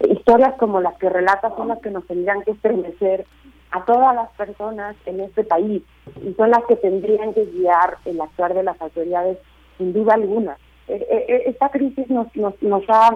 Historias 0.00 0.54
como 0.58 0.80
las 0.80 0.96
que 0.98 1.08
relatas 1.08 1.54
son 1.56 1.68
las 1.68 1.80
que 1.80 1.90
nos 1.90 2.06
tendrían 2.06 2.42
que 2.42 2.52
estremecer 2.52 3.26
a 3.70 3.84
todas 3.84 4.14
las 4.14 4.30
personas 4.32 4.96
en 5.06 5.20
este 5.20 5.44
país 5.44 5.82
y 6.22 6.34
son 6.34 6.50
las 6.50 6.64
que 6.64 6.76
tendrían 6.76 7.32
que 7.32 7.44
guiar 7.46 7.98
el 8.04 8.20
actuar 8.20 8.52
de 8.54 8.62
las 8.62 8.80
autoridades 8.80 9.38
sin 9.78 9.92
duda 9.92 10.14
alguna. 10.14 10.56
E, 10.88 10.94
e, 10.94 11.34
e, 11.34 11.50
esta 11.50 11.68
crisis 11.68 12.08
nos, 12.10 12.34
nos, 12.34 12.60
nos 12.62 12.82
ha 12.88 13.10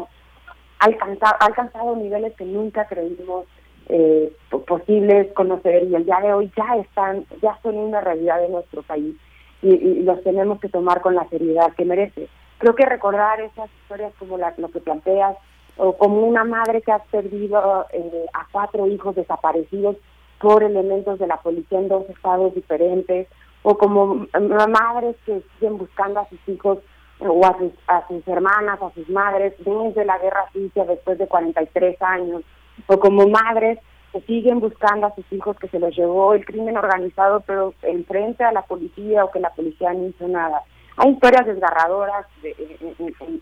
alcanzado, 0.79 1.37
ha 1.41 1.47
alcanzado 1.47 1.97
niveles 1.97 2.35
que 2.37 2.45
nunca 2.45 2.87
creímos 2.87 3.47
eh, 3.89 4.33
posibles 4.67 5.33
conocer 5.35 5.85
y 5.85 5.95
el 5.95 6.05
día 6.05 6.21
de 6.23 6.33
hoy 6.33 6.53
ya 6.57 6.77
están, 6.77 7.27
ya 7.43 7.59
son 7.63 7.77
una 7.77 8.01
realidad 8.01 8.41
de 8.41 8.49
nuestro 8.49 8.83
país 8.83 9.15
y, 9.63 10.03
los 10.03 10.23
tenemos 10.23 10.61
que 10.61 10.69
tomar 10.69 11.01
con 11.01 11.15
la 11.15 11.29
seriedad 11.29 11.73
que 11.75 11.85
merece. 11.85 12.29
Creo 12.59 12.75
que 12.75 12.87
recordar 12.87 13.41
esas 13.41 13.71
historias 13.83 14.13
como 14.19 14.39
la, 14.39 14.55
lo 14.59 14.69
que 14.71 14.81
planteas 14.81 15.37
o 15.77 15.97
como 15.97 16.21
una 16.21 16.45
madre 16.45 16.83
que 16.83 16.93
ha 16.93 16.99
perdido 16.99 17.87
eh, 17.93 18.27
a 18.33 18.47
cuatro 18.53 18.87
hijos 18.87 19.17
desaparecidos 19.17 19.97
por 20.41 20.63
elementos 20.63 21.19
de 21.19 21.27
la 21.27 21.39
policía 21.39 21.79
en 21.79 21.89
dos 21.89 22.09
estados 22.11 22.55
diferentes, 22.55 23.29
o 23.63 23.79
como 23.79 24.27
madres 24.35 25.17
que 25.25 25.43
siguen 25.55 25.79
buscando 25.79 26.21
a 26.21 26.29
sus 26.29 26.39
hijos 26.47 26.79
o 27.19 27.47
a 27.47 27.57
sus, 27.59 27.73
a 27.87 28.07
sus 28.09 28.27
hermanas, 28.29 28.81
a 28.83 28.93
sus 28.93 29.09
madres 29.09 29.55
desde 29.59 30.05
la 30.05 30.19
guerra 30.19 30.45
sucia 30.53 30.85
después 30.85 31.17
de 31.19 31.27
43 31.27 32.01
años, 32.03 32.43
o 32.87 32.99
como 32.99 33.27
madres 33.29 33.79
que 34.13 34.21
siguen 34.23 34.61
buscando 34.61 35.09
a 35.09 35.15
sus 35.15 35.25
hijos 35.33 35.57
que 35.59 35.69
se 35.69 35.79
los 35.79 35.95
llevó 35.97 36.35
el 36.35 36.45
crimen 36.47 36.77
organizado, 36.77 37.41
pero 37.41 37.75
enfrente 37.83 38.45
a 38.45 38.53
la 38.53 38.63
policía 38.63 39.25
o 39.25 39.31
que 39.31 39.41
la 39.41 39.51
policía 39.51 39.93
no 39.93 40.07
hizo 40.07 40.29
nada. 40.29 40.63
Hay 40.97 41.11
historias 41.11 41.47
desgarradoras 41.47 42.27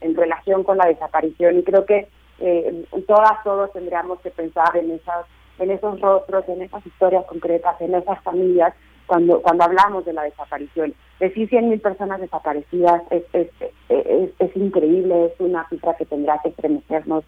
en, 0.01 0.15
relación 0.17 0.65
con 0.65 0.79
la 0.79 0.87
desaparición 0.87 1.59
y 1.59 1.63
creo 1.63 1.85
que 1.85 2.09
eh, 2.39 2.85
todas, 3.07 3.43
todos 3.45 3.71
tendríamos 3.73 4.21
que 4.21 4.31
pensar 4.31 4.75
en 4.77 4.93
esas 4.93 5.27
en 5.59 5.71
esos 5.71 6.01
rostros, 6.01 6.49
en 6.49 6.63
esas 6.63 6.85
historias 6.87 7.27
concretas, 7.27 7.79
en 7.81 7.95
esas 7.95 8.21
familias, 8.23 8.75
cuando 9.07 9.43
cuando 9.43 9.65
hablamos 9.65 10.07
de 10.07 10.15
la 10.15 10.23
desaparición. 10.23 10.95
Decir 11.21 11.51
100.000 11.51 11.83
personas 11.83 12.21
desaparecidas 12.21 13.03
es, 13.11 13.23
es, 13.35 13.49
es, 13.91 14.31
es, 14.39 14.57
increíble, 14.57 15.27
es 15.27 15.33
una 15.39 15.69
cifra 15.69 15.95
que 15.97 16.07
tendrá 16.07 16.41
que 16.43 16.49
estremecernos 16.49 17.25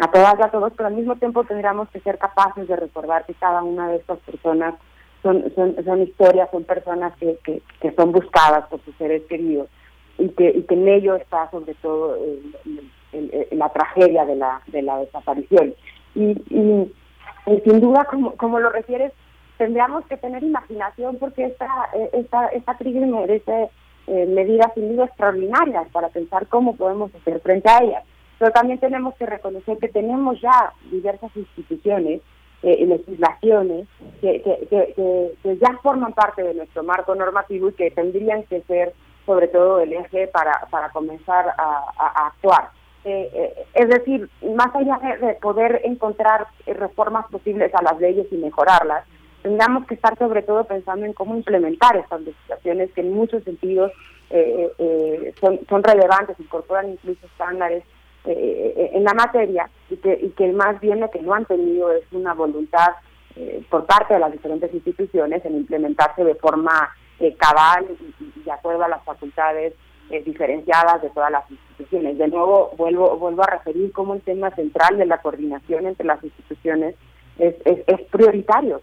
a 0.00 0.10
todas 0.10 0.34
y 0.38 0.42
a 0.42 0.48
todos, 0.48 0.72
pero 0.76 0.86
al 0.88 0.94
mismo 0.94 1.14
tiempo 1.16 1.44
tendríamos 1.44 1.88
que 1.90 2.00
ser 2.00 2.18
capaces 2.18 2.66
de 2.66 2.74
recordar 2.74 3.26
que 3.26 3.34
cada 3.34 3.62
una 3.62 3.88
de 3.88 3.96
estas 3.96 4.18
personas 4.20 4.74
son, 5.22 5.52
son, 5.54 5.76
son 5.84 6.02
historias, 6.02 6.48
son 6.50 6.64
personas 6.64 7.12
que, 7.18 7.38
que, 7.44 7.92
son 7.92 8.10
buscadas 8.10 8.66
por 8.68 8.82
sus 8.82 8.94
seres 8.96 9.22
queridos 9.28 9.68
y 10.16 10.30
que, 10.30 10.64
en 10.66 10.88
ello 10.88 11.16
está 11.16 11.50
sobre 11.50 11.74
todo 11.74 12.16
la 13.50 13.68
tragedia 13.68 14.24
de 14.24 14.36
la, 14.36 14.62
de 14.68 14.82
la 14.82 14.98
desaparición. 14.98 15.74
Y, 16.14 16.34
sin 17.64 17.80
duda, 17.80 18.04
como, 18.04 18.32
como 18.36 18.58
lo 18.58 18.70
refieres, 18.70 19.12
tendríamos 19.58 20.06
que 20.06 20.16
tener 20.16 20.42
imaginación 20.42 21.16
porque 21.16 21.44
esta, 21.44 21.68
esta, 22.12 22.46
esta 22.46 22.76
crisis 22.78 23.06
merece 23.06 23.68
eh, 24.06 24.26
medidas 24.26 24.72
sin 24.74 24.94
duda 24.94 25.04
extraordinarias 25.04 25.88
para 25.92 26.08
pensar 26.08 26.46
cómo 26.46 26.76
podemos 26.76 27.14
hacer 27.14 27.40
frente 27.40 27.68
a 27.68 27.82
ellas 27.82 28.04
pero 28.40 28.52
también 28.52 28.78
tenemos 28.78 29.14
que 29.16 29.26
reconocer 29.26 29.76
que 29.76 29.88
tenemos 29.88 30.40
ya 30.40 30.72
diversas 30.90 31.30
instituciones 31.36 32.22
eh, 32.62 32.86
legislaciones 32.86 33.86
que, 34.22 35.36
ya 35.44 35.78
forman 35.82 36.14
parte 36.14 36.42
de 36.42 36.54
nuestro 36.54 36.82
marco 36.82 37.14
normativo 37.14 37.68
y 37.68 37.74
que 37.74 37.90
tendrían 37.90 38.44
que 38.44 38.62
ser 38.62 38.94
sobre 39.26 39.48
todo 39.48 39.80
el 39.80 39.92
eje 39.92 40.26
para, 40.28 40.52
para 40.70 40.88
comenzar 40.88 41.54
a, 41.58 42.28
actuar. 42.28 42.70
Eh, 43.04 43.30
eh, 43.30 43.66
es 43.74 43.88
decir, 43.90 44.30
más 44.56 44.74
allá 44.74 44.98
de, 45.20 45.34
poder 45.34 45.82
encontrar 45.84 46.46
reformas 46.66 47.26
posibles 47.26 47.74
a 47.74 47.82
las 47.82 48.00
leyes 48.00 48.26
y 48.30 48.36
mejorarlas, 48.36 49.04
tendríamos 49.42 49.86
que 49.86 49.94
estar 49.94 50.16
sobre 50.16 50.40
todo 50.40 50.64
pensando 50.64 51.04
en 51.04 51.12
cómo 51.12 51.36
implementar 51.36 51.94
estas 51.96 52.22
legislaciones 52.22 52.90
que 52.92 53.02
en 53.02 53.12
muchos 53.12 53.44
sentidos 53.44 53.92
son, 55.40 55.60
son 55.68 55.82
relevantes, 55.82 56.40
incorporan 56.40 56.88
incluso 56.90 57.26
estándares 57.26 57.84
eh, 58.24 58.90
en 58.92 59.04
la 59.04 59.14
materia 59.14 59.70
y 59.88 59.96
que, 59.96 60.18
y 60.20 60.30
que 60.30 60.52
más 60.52 60.80
bien 60.80 61.00
lo 61.00 61.10
que 61.10 61.20
no 61.20 61.34
han 61.34 61.46
tenido 61.46 61.90
es 61.92 62.04
una 62.12 62.34
voluntad 62.34 62.92
eh, 63.36 63.64
por 63.70 63.86
parte 63.86 64.14
de 64.14 64.20
las 64.20 64.32
diferentes 64.32 64.72
instituciones 64.74 65.44
en 65.44 65.56
implementarse 65.56 66.24
de 66.24 66.34
forma 66.34 66.90
eh, 67.20 67.34
cabal 67.36 67.86
y, 67.88 68.40
de 68.40 68.50
acuerdo 68.50 68.84
a 68.84 68.88
las 68.88 69.04
facultades 69.04 69.72
eh, 70.10 70.22
diferenciadas 70.22 71.00
de 71.00 71.10
todas 71.10 71.30
las 71.30 71.48
instituciones. 71.48 72.18
De 72.18 72.26
nuevo, 72.26 72.72
vuelvo, 72.76 73.16
vuelvo 73.18 73.42
a 73.42 73.46
referir 73.46 73.92
cómo 73.92 74.14
el 74.14 74.22
tema 74.22 74.50
central 74.56 74.98
de 74.98 75.06
la 75.06 75.18
coordinación 75.18 75.86
entre 75.86 76.06
las 76.06 76.22
instituciones 76.24 76.96
es, 77.38 77.54
es, 77.64 78.00
prioritario 78.10 78.82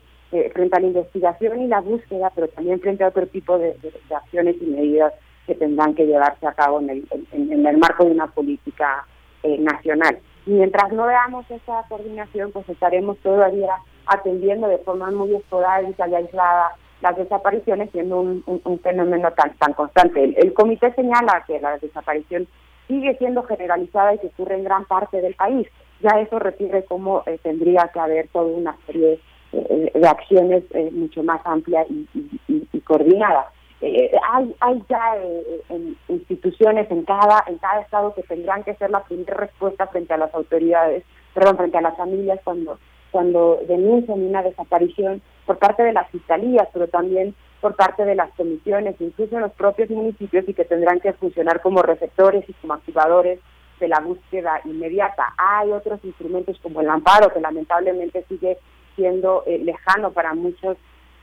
frente 0.53 0.77
a 0.77 0.79
la 0.79 0.87
investigación 0.87 1.61
y 1.61 1.67
la 1.67 1.81
búsqueda, 1.81 2.31
pero 2.33 2.47
también 2.47 2.79
frente 2.79 3.03
a 3.03 3.09
otro 3.09 3.27
tipo 3.27 3.57
de, 3.59 3.75
acciones 4.15 4.55
y 4.61 4.65
medidas 4.65 5.13
que 5.45 5.55
tendrán 5.55 5.93
que 5.93 6.07
llevarse 6.07 6.47
a 6.47 6.53
cabo 6.53 6.79
en 6.79 6.89
el, 6.89 7.07
en 7.31 7.65
el 7.65 7.77
marco 7.77 8.05
de 8.05 8.11
una 8.11 8.27
política 8.27 9.05
eh, 9.47 9.57
nacional. 9.59 10.19
Mientras 10.45 10.91
no 10.91 11.05
veamos 11.05 11.49
esa 11.49 11.83
coordinación, 11.89 12.51
pues 12.51 12.67
estaremos 12.69 13.17
todavía 13.19 13.71
atendiendo 14.05 14.67
de 14.67 14.77
forma 14.79 15.09
muy 15.11 15.35
esporádica 15.35 16.07
y 16.07 16.15
aislada 16.15 16.71
las 17.01 17.15
desapariciones, 17.15 17.91
siendo 17.91 18.19
un, 18.19 18.79
fenómeno 18.83 19.31
tan, 19.33 19.55
tan 19.57 19.73
constante. 19.73 20.33
El, 20.37 20.53
comité 20.53 20.91
señala 20.93 21.43
que 21.45 21.59
la 21.59 21.77
desaparición 21.77 22.47
sigue 22.87 23.15
siendo 23.17 23.43
generalizada 23.43 24.15
y 24.15 24.19
que 24.19 24.27
ocurre 24.27 24.55
en 24.55 24.63
gran 24.63 24.85
parte 24.85 25.21
del 25.21 25.35
país. 25.35 25.67
Ya 26.01 26.19
eso 26.19 26.39
refiere 26.39 26.85
cómo 26.85 27.23
eh, 27.25 27.39
tendría 27.43 27.89
que 27.93 27.99
haber 27.99 28.27
toda 28.29 28.45
una 28.45 28.75
serie 28.85 29.19
eh, 29.53 29.91
de 29.93 30.07
acciones 30.07 30.63
mucho 30.91 31.23
más 31.23 31.41
amplia 31.45 31.85
y, 31.89 32.07
y, 32.47 32.67
y 32.71 32.81
coordinada. 32.81 33.51
Eh, 33.81 34.11
hay, 34.31 34.55
hay 34.59 34.83
ya 34.89 35.17
eh, 35.17 35.93
instituciones 36.07 36.89
en 36.89 37.03
cada, 37.03 37.43
en 37.47 37.57
cada 37.59 37.81
estado 37.81 38.13
que 38.15 38.23
tendrán 38.23 38.63
que 38.63 38.73
ser 38.75 38.89
la 38.89 39.03
primera 39.03 39.35
respuesta 39.35 39.85
frente 39.87 40.13
a 40.13 40.17
las 40.17 40.33
autoridades, 40.33 41.03
perdón, 41.33 41.57
frente 41.57 41.77
a 41.77 41.81
las 41.81 41.95
familias 41.95 42.39
cuando, 42.43 42.79
cuando 43.11 43.59
denuncian 43.67 44.21
una 44.21 44.41
desaparición 44.41 45.21
por 45.45 45.59
parte 45.59 45.83
de 45.83 45.93
las 45.93 46.09
fiscalías, 46.09 46.67
pero 46.73 46.87
también 46.87 47.35
por 47.61 47.75
parte 47.75 48.03
de 48.05 48.15
las 48.15 48.31
comisiones, 48.31 48.95
incluso 48.99 49.35
en 49.35 49.41
los 49.41 49.53
propios 49.53 49.89
municipios 49.89 50.47
y 50.47 50.53
que 50.53 50.65
tendrán 50.65 50.99
que 50.99 51.13
funcionar 51.13 51.61
como 51.61 51.81
receptores 51.81 52.47
y 52.47 52.53
como 52.53 52.73
activadores 52.73 53.39
de 53.79 53.87
la 53.87 53.99
búsqueda 53.99 54.59
inmediata. 54.65 55.33
Hay 55.37 55.71
otros 55.71 55.99
instrumentos 56.03 56.59
como 56.61 56.81
el 56.81 56.89
amparo, 56.89 57.31
que 57.31 57.39
lamentablemente 57.39 58.25
sigue 58.27 58.57
siendo 58.95 59.43
eh, 59.45 59.59
lejano 59.59 60.11
para 60.11 60.33
muchos 60.33 60.77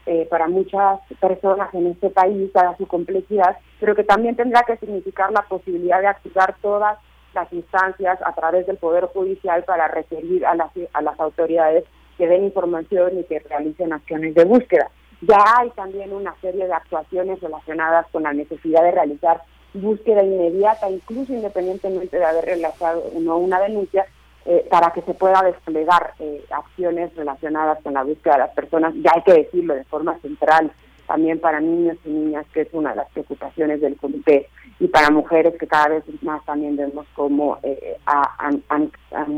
eh, 0.06 0.26
para 0.30 0.48
muchas 0.48 1.00
personas 1.20 1.72
en 1.74 1.86
este 1.88 2.10
país, 2.10 2.52
dada 2.52 2.76
su 2.76 2.86
complejidad, 2.86 3.56
pero 3.80 3.94
que 3.94 4.04
también 4.04 4.36
tendrá 4.36 4.62
que 4.62 4.76
significar 4.76 5.32
la 5.32 5.42
posibilidad 5.42 6.00
de 6.00 6.08
activar 6.08 6.56
todas 6.60 6.98
las 7.34 7.52
instancias 7.52 8.18
a 8.24 8.32
través 8.32 8.66
del 8.66 8.76
Poder 8.76 9.06
Judicial 9.06 9.64
para 9.64 9.88
requerir 9.88 10.46
a 10.46 10.54
las, 10.54 10.70
a 10.92 11.02
las 11.02 11.18
autoridades 11.18 11.84
que 12.16 12.28
den 12.28 12.44
información 12.44 13.18
y 13.18 13.24
que 13.24 13.40
realicen 13.40 13.92
acciones 13.92 14.34
de 14.34 14.44
búsqueda. 14.44 14.90
Ya 15.20 15.38
hay 15.58 15.70
también 15.70 16.12
una 16.12 16.34
serie 16.40 16.66
de 16.66 16.72
actuaciones 16.72 17.40
relacionadas 17.40 18.06
con 18.12 18.24
la 18.24 18.32
necesidad 18.32 18.82
de 18.82 18.92
realizar 18.92 19.40
búsqueda 19.72 20.22
inmediata, 20.22 20.88
incluso 20.90 21.32
independientemente 21.32 22.16
de 22.16 22.24
haber 22.24 22.44
realizado 22.44 23.04
no 23.18 23.38
una 23.38 23.60
denuncia, 23.60 24.06
eh, 24.46 24.66
para 24.70 24.92
que 24.92 25.00
se 25.02 25.14
pueda 25.14 25.40
desplegar 25.42 26.12
eh, 26.18 26.44
acciones 26.50 27.14
relacionadas 27.16 27.82
con 27.82 27.94
la 27.94 28.02
búsqueda 28.02 28.34
de 28.34 28.40
las 28.40 28.50
personas, 28.50 28.92
ya 28.96 29.10
hay 29.14 29.22
que 29.22 29.32
decirlo 29.32 29.74
de 29.74 29.84
forma 29.84 30.18
central, 30.20 30.70
también 31.06 31.40
para 31.40 31.60
niños 31.60 31.96
y 32.04 32.10
niñas, 32.10 32.44
que 32.52 32.60
es 32.62 32.68
una 32.72 32.90
de 32.90 32.96
las 32.96 33.10
preocupaciones 33.12 33.80
del 33.80 33.96
comité, 33.96 34.48
y 34.80 34.88
para 34.88 35.10
mujeres 35.10 35.54
que 35.58 35.66
cada 35.66 35.88
vez 35.88 36.04
más 36.22 36.44
también 36.44 36.76
vemos 36.76 37.06
cómo 37.14 37.58
eh, 37.62 37.96
han, 38.04 38.62
han, 38.68 38.92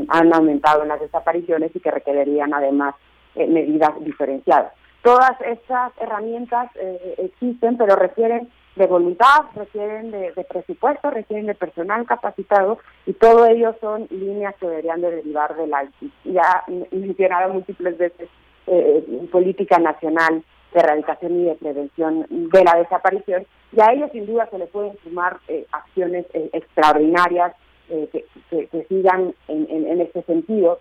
han, 0.09 0.33
aumentado 0.33 0.83
las 0.83 0.99
desapariciones 0.99 1.73
y 1.73 1.79
que 1.79 1.91
requerirían 1.91 2.53
además 2.53 2.93
medidas 3.35 3.91
diferenciadas. 4.01 4.73
Todas 5.03 5.39
estas 5.41 5.93
herramientas 6.01 6.69
existen, 7.17 7.77
pero 7.77 7.95
requieren 7.95 8.49
de 8.77 8.87
voluntad, 8.87 9.45
requieren 9.55 10.11
de, 10.11 10.31
presupuesto, 10.49 11.09
requieren 11.09 11.47
de 11.47 11.55
personal 11.55 12.05
capacitado 12.05 12.77
y 13.05 13.13
todo 13.13 13.45
ello 13.47 13.75
son 13.81 14.07
líneas 14.09 14.55
que 14.59 14.67
deberían 14.67 15.01
de 15.01 15.11
derivar 15.11 15.55
de 15.55 15.67
la 15.67 15.89
ya 16.23 16.63
mencionado 16.91 17.53
múltiples 17.53 17.97
veces 17.97 18.29
eh, 18.67 19.27
política 19.31 19.79
nacional 19.79 20.43
de 20.73 20.79
erradicación 20.79 21.41
y 21.41 21.45
de 21.45 21.55
prevención 21.55 22.25
de 22.29 22.63
la 22.63 22.75
desaparición. 22.75 23.45
Y 23.71 23.81
a 23.81 23.91
ello 23.93 24.09
sin 24.11 24.25
duda 24.25 24.47
se 24.49 24.57
le 24.57 24.67
pueden 24.67 24.97
sumar 25.03 25.37
eh, 25.47 25.65
acciones 25.71 26.25
eh, 26.33 26.49
extraordinarias 26.53 27.53
que, 27.89 28.25
que, 28.49 28.85
sigan 28.89 29.33
en, 29.47 29.65
en, 29.69 30.01
este 30.01 30.21
sentido 30.23 30.79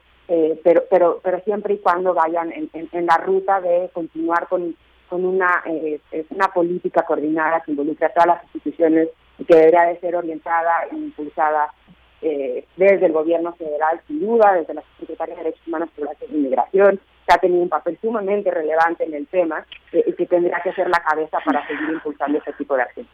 pero 0.64 0.82
pero 0.90 1.20
pero 1.22 1.38
siempre 1.44 1.74
y 1.74 1.78
cuando 1.78 2.14
vayan 2.14 2.50
en, 2.50 2.68
en 2.72 3.06
la 3.06 3.16
ruta 3.18 3.60
de 3.60 3.88
continuar 3.92 4.48
con 4.48 4.74
con 5.08 5.24
una, 5.24 5.62
eh, 5.66 6.00
una 6.30 6.48
política 6.48 7.02
coordinada 7.02 7.60
que 7.60 7.72
involucre 7.72 8.06
a 8.06 8.12
todas 8.12 8.26
las 8.26 8.44
instituciones 8.44 9.08
y 9.38 9.44
que 9.44 9.56
debería 9.56 9.82
de 9.82 10.00
ser 10.00 10.16
orientada 10.16 10.84
e 10.90 10.96
impulsada 10.96 11.70
eh, 12.22 12.64
desde 12.76 13.06
el 13.06 13.12
gobierno 13.12 13.52
federal, 13.54 14.00
sin 14.06 14.20
duda, 14.20 14.54
desde 14.54 14.74
la 14.74 14.82
Secretaría 14.98 15.34
de 15.34 15.44
Derechos 15.44 15.66
Humanos, 15.66 15.90
Población 15.94 16.30
e 16.32 16.36
Inmigración, 16.36 17.00
que 17.26 17.34
ha 17.34 17.38
tenido 17.38 17.62
un 17.62 17.68
papel 17.68 17.98
sumamente 18.00 18.50
relevante 18.50 19.04
en 19.04 19.14
el 19.14 19.26
tema 19.26 19.66
eh, 19.92 20.04
y 20.06 20.12
que 20.14 20.26
tendrá 20.26 20.60
que 20.62 20.72
ser 20.72 20.88
la 20.88 21.00
cabeza 21.00 21.38
para 21.44 21.66
seguir 21.66 21.90
impulsando 21.90 22.38
este 22.38 22.52
tipo 22.54 22.76
de 22.76 22.82
acciones. 22.82 23.12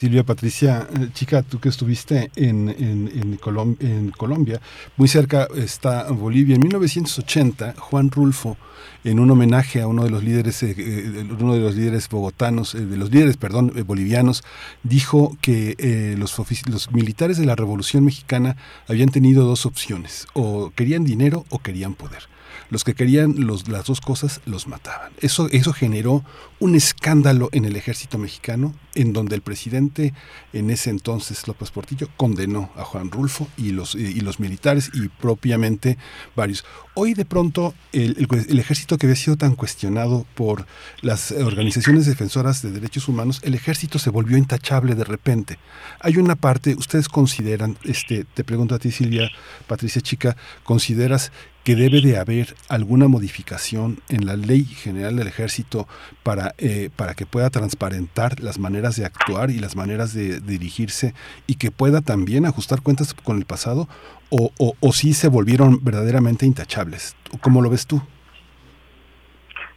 Silvia 0.00 0.22
Patricia, 0.22 0.86
eh, 0.94 1.08
chica, 1.12 1.42
tú 1.42 1.58
que 1.58 1.68
estuviste 1.68 2.30
en, 2.36 2.68
en, 2.68 3.36
Colombia, 3.36 4.60
muy 4.96 5.08
cerca 5.08 5.48
está 5.56 6.10
Bolivia. 6.12 6.54
En 6.54 6.62
1980, 6.62 7.74
Juan 7.78 8.10
Rulfo, 8.10 8.56
en 9.02 9.18
un 9.18 9.30
homenaje 9.30 9.80
a 9.80 9.88
uno 9.88 10.04
de 10.04 10.10
los 10.10 10.22
líderes, 10.22 10.62
eh, 10.62 10.74
eh, 10.78 11.26
uno 11.40 11.54
de 11.54 11.60
los 11.60 11.74
líderes 11.74 12.08
bogotanos, 12.08 12.74
de 12.74 12.96
los 12.96 13.10
líderes, 13.10 13.36
perdón, 13.36 13.72
bolivianos, 13.86 14.44
dijo 14.84 15.36
que 15.40 16.14
los, 16.16 16.38
los 16.68 16.92
militares 16.92 17.36
de 17.36 17.46
la 17.46 17.56
Revolución 17.56 18.04
Mexicana 18.04 18.56
habían 18.86 19.08
tenido 19.08 19.44
dos 19.46 19.66
opciones: 19.66 20.28
o 20.32 20.70
querían 20.76 21.04
dinero 21.04 21.44
o 21.48 21.58
querían 21.58 21.94
poder 21.94 22.28
los 22.70 22.84
que 22.84 22.94
querían 22.94 23.34
los, 23.38 23.68
las 23.68 23.86
dos 23.86 24.00
cosas 24.00 24.40
los 24.46 24.66
mataban. 24.66 25.12
Eso, 25.20 25.48
eso 25.50 25.72
generó 25.72 26.24
un 26.60 26.74
escándalo 26.74 27.48
en 27.52 27.64
el 27.64 27.76
ejército 27.76 28.18
mexicano, 28.18 28.74
en 28.94 29.12
donde 29.12 29.36
el 29.36 29.42
presidente 29.42 30.12
en 30.52 30.70
ese 30.70 30.90
entonces, 30.90 31.46
López 31.46 31.70
Portillo, 31.70 32.08
condenó 32.16 32.70
a 32.76 32.84
Juan 32.84 33.10
Rulfo 33.10 33.48
y 33.56 33.70
los, 33.70 33.94
y 33.94 34.20
los 34.20 34.40
militares 34.40 34.90
y 34.92 35.08
propiamente 35.08 35.98
varios. 36.34 36.64
Hoy 36.94 37.14
de 37.14 37.24
pronto 37.24 37.74
el, 37.92 38.26
el, 38.48 38.58
ejército 38.58 38.98
que 38.98 39.06
había 39.06 39.16
sido 39.16 39.36
tan 39.36 39.54
cuestionado 39.54 40.26
por 40.34 40.66
las 41.00 41.30
organizaciones 41.30 42.06
defensoras 42.06 42.60
de 42.62 42.72
derechos 42.72 43.08
humanos, 43.08 43.40
el 43.44 43.54
ejército 43.54 43.98
se 43.98 44.10
volvió 44.10 44.36
intachable 44.36 44.94
de 44.94 45.04
repente. 45.04 45.58
Hay 46.00 46.16
una 46.16 46.34
parte, 46.34 46.74
ustedes 46.74 47.08
consideran, 47.08 47.78
este, 47.84 48.24
te 48.24 48.42
pregunto 48.42 48.74
a 48.74 48.78
ti 48.78 48.90
Silvia, 48.90 49.30
Patricia 49.66 50.00
Chica, 50.00 50.36
¿consideras 50.64 51.30
que 51.68 51.76
debe 51.76 52.00
de 52.00 52.16
haber 52.16 52.54
alguna 52.70 53.08
modificación 53.08 53.98
en 54.08 54.24
la 54.24 54.36
ley 54.36 54.64
general 54.64 55.16
del 55.16 55.26
ejército 55.26 55.86
para, 56.22 56.54
eh, 56.56 56.88
para 56.96 57.12
que 57.12 57.26
pueda 57.26 57.50
transparentar 57.50 58.40
las 58.40 58.58
maneras 58.58 58.96
de 58.96 59.04
actuar 59.04 59.50
y 59.50 59.58
las 59.58 59.76
maneras 59.76 60.14
de, 60.14 60.40
dirigirse 60.40 61.12
y 61.46 61.56
que 61.56 61.70
pueda 61.70 62.00
también 62.00 62.46
ajustar 62.46 62.80
cuentas 62.80 63.12
con 63.12 63.36
el 63.36 63.44
pasado 63.44 63.86
o, 64.30 64.50
o, 64.58 64.76
o 64.80 64.92
si 64.94 65.12
se 65.12 65.28
volvieron 65.28 65.84
verdaderamente 65.84 66.46
intachables. 66.46 67.14
¿Cómo 67.42 67.60
lo 67.60 67.68
ves 67.68 67.86
tú? 67.86 68.00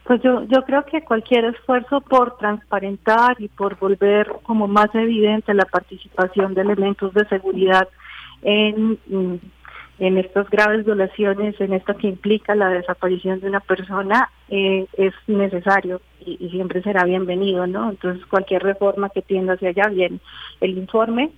Pues 0.05 0.21
yo, 0.21 0.45
yo 0.45 0.63
creo 0.63 0.85
que 0.85 1.01
cualquier 1.01 1.43
esfuerzo 1.43 1.99
por 1.99 2.37
transparentar 2.37 3.35
y 3.37 3.49
por 3.49 3.77
volver 3.77 4.31
como 4.43 4.69
más 4.69 4.95
evidente 4.95 5.53
la 5.53 5.65
participación 5.65 6.53
de 6.53 6.61
elementos 6.61 7.13
de 7.13 7.27
seguridad 7.27 7.89
en 8.43 8.97
mm, 9.07 9.39
en 10.01 10.17
estas 10.17 10.49
graves 10.49 10.83
violaciones, 10.83 11.61
en 11.61 11.73
esto 11.73 11.95
que 11.95 12.07
implica 12.07 12.55
la 12.55 12.69
desaparición 12.69 13.39
de 13.39 13.49
una 13.49 13.59
persona, 13.59 14.31
eh, 14.49 14.87
es 14.93 15.13
necesario 15.27 16.01
y, 16.25 16.49
siempre 16.49 16.81
será 16.81 17.03
bienvenido, 17.03 17.67
¿no? 17.67 17.91
Entonces, 17.91 18.25
cualquier 18.25 18.63
reforma 18.63 19.09
que 19.09 19.21
tienda 19.21 19.53
hacia 19.53 19.69
allá, 19.69 19.89
bien. 19.89 20.19
El 20.59 20.75
informe 20.75 21.29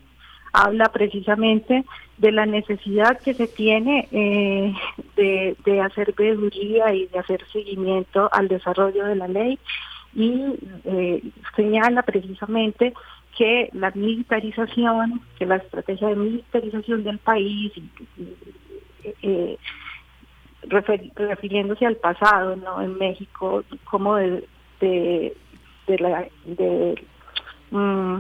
habla 0.54 0.86
precisamente 0.94 1.84
de 2.18 2.32
la 2.32 2.46
necesidad 2.46 3.20
que 3.20 3.34
se 3.34 3.48
tiene 3.48 4.08
eh, 4.14 4.74
de, 5.18 5.82
hacer 5.82 6.14
veeduría 6.18 6.94
y 6.94 7.08
de 7.08 7.20
hacer 7.20 7.44
seguimiento 7.52 8.30
al 8.32 8.48
desarrollo 8.48 9.06
de 9.08 9.16
la 9.16 9.28
ley 9.28 9.60
y 10.16 10.42
eh, 10.86 11.22
señala 11.58 12.04
precisamente 12.04 12.94
que 13.38 13.70
la 13.74 13.92
militarización, 13.92 15.22
que 15.38 15.46
la 15.46 15.58
estrategia 15.58 16.10
de 16.10 16.16
militarización 16.16 17.04
del 17.04 17.18
país, 17.20 17.72
eh, 19.22 19.58
refiriéndose 21.16 21.86
al 21.86 21.98
pasado, 21.98 22.56
¿no? 22.56 22.82
En 22.82 22.98
México, 22.98 23.64
como 23.84 24.16
de, 24.16 24.48
la, 25.88 26.28
de 26.46 27.04
mm, 27.72 28.20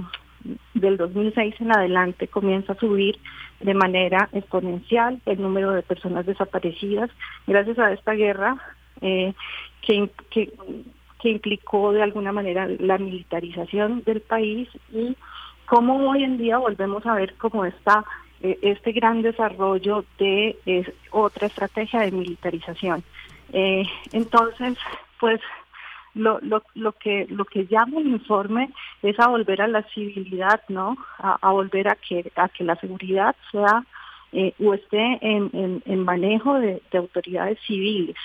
del 0.73 0.97
2006 0.97 1.55
en 1.59 1.71
adelante 1.71 2.27
comienza 2.27 2.73
a 2.73 2.79
subir 2.79 3.17
de 3.61 3.73
manera 3.73 4.29
exponencial 4.33 5.21
el 5.25 5.41
número 5.41 5.71
de 5.71 5.83
personas 5.83 6.25
desaparecidas 6.25 7.09
gracias 7.47 7.79
a 7.79 7.93
esta 7.93 8.13
guerra 8.13 8.57
eh, 9.01 9.33
que, 9.81 10.09
que 10.29 10.51
que 11.23 11.29
implicó 11.29 11.93
de 11.93 12.03
alguna 12.03 12.33
manera 12.33 12.67
la 12.79 12.97
militarización 12.97 14.03
del 14.05 14.19
país 14.19 14.67
y 14.91 15.15
cómo 15.65 16.09
hoy 16.09 16.25
en 16.25 16.37
día 16.37 16.57
volvemos 16.57 17.05
a 17.05 17.15
ver 17.15 17.35
cómo 17.35 17.63
está 17.63 18.03
eh, 18.41 18.59
este 18.61 18.91
gran 18.91 19.21
desarrollo 19.21 20.03
de 20.19 20.57
otra 21.11 21.47
estrategia 21.47 22.01
de 22.01 22.11
militarización. 22.11 23.05
Eh, 23.53 23.85
entonces, 24.11 24.77
pues 25.17 25.39
lo, 26.13 26.39
lo, 26.41 26.61
lo 26.75 26.91
que 26.91 27.25
lo 27.29 27.45
que 27.45 27.67
llama 27.67 28.01
el 28.01 28.07
informe 28.07 28.71
es 29.01 29.17
a 29.17 29.29
volver 29.29 29.61
a 29.61 29.67
la 29.67 29.83
civilidad, 29.93 30.61
¿no? 30.67 30.97
A, 31.19 31.51
volver 31.51 31.87
a 31.87 31.95
que 31.95 32.33
a 32.35 32.49
que 32.49 32.65
la 32.65 32.75
seguridad 32.75 33.33
sea 33.49 33.85
eh, 34.33 34.53
o 34.61 34.73
esté 34.73 35.19
en, 35.21 35.81
en, 35.85 35.99
manejo 36.03 36.59
de 36.59 36.81
autoridades 36.91 37.59
civiles 37.65 38.17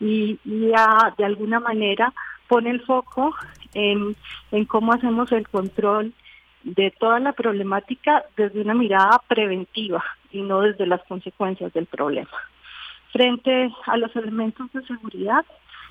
y, 0.00 0.38
ya 0.44 1.14
de 1.16 1.24
alguna 1.24 1.60
manera 1.60 2.12
pone 2.48 2.70
el 2.70 2.82
foco 2.82 3.34
en, 3.74 4.14
en 4.50 4.64
cómo 4.64 4.92
hacemos 4.92 5.32
el 5.32 5.48
control 5.48 6.12
de 6.64 6.92
toda 6.98 7.18
la 7.18 7.32
problemática 7.32 8.24
desde 8.36 8.60
una 8.60 8.74
mirada 8.74 9.20
preventiva 9.26 10.02
y 10.30 10.42
no 10.42 10.60
desde 10.60 10.86
las 10.86 11.02
consecuencias 11.04 11.72
del 11.72 11.86
problema. 11.86 12.30
Frente 13.12 13.70
a 13.86 13.96
los 13.96 14.14
elementos 14.16 14.72
de 14.72 14.82
seguridad, 14.86 15.44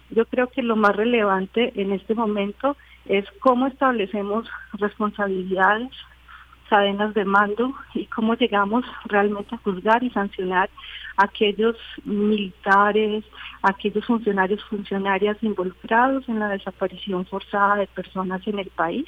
yo 0.09 0.25
creo 0.25 0.47
que 0.47 0.63
lo 0.63 0.75
más 0.75 0.95
relevante 0.95 1.71
en 1.75 1.91
este 1.91 2.15
momento 2.15 2.75
es 3.05 3.25
cómo 3.39 3.67
establecemos 3.67 4.47
responsabilidades 4.73 5.89
cadenas 6.71 7.13
de 7.13 7.25
mando 7.25 7.73
y 7.93 8.05
cómo 8.05 8.33
llegamos 8.35 8.85
realmente 9.03 9.53
a 9.53 9.57
juzgar 9.57 10.01
y 10.05 10.09
sancionar 10.11 10.69
a 11.17 11.25
aquellos 11.25 11.75
militares, 12.05 13.25
a 13.61 13.71
aquellos 13.71 14.05
funcionarios, 14.05 14.63
funcionarias 14.69 15.35
involucrados 15.41 16.29
en 16.29 16.39
la 16.39 16.47
desaparición 16.47 17.25
forzada 17.25 17.75
de 17.75 17.87
personas 17.87 18.41
en 18.47 18.59
el 18.59 18.69
país 18.69 19.05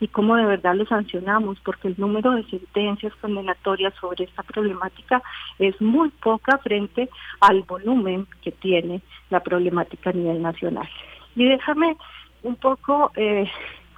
y 0.00 0.08
cómo 0.08 0.34
de 0.36 0.46
verdad 0.46 0.76
lo 0.76 0.86
sancionamos, 0.86 1.58
porque 1.62 1.88
el 1.88 1.96
número 1.98 2.30
de 2.30 2.44
sentencias 2.44 3.14
condenatorias 3.16 3.92
sobre 4.00 4.24
esta 4.24 4.42
problemática 4.42 5.22
es 5.58 5.78
muy 5.82 6.08
poca 6.08 6.56
frente 6.56 7.10
al 7.40 7.64
volumen 7.64 8.26
que 8.40 8.50
tiene 8.50 9.02
la 9.28 9.40
problemática 9.40 10.08
a 10.08 10.14
nivel 10.14 10.40
nacional. 10.40 10.88
Y 11.36 11.44
déjame 11.44 11.98
un 12.42 12.56
poco 12.56 13.12
eh, 13.14 13.46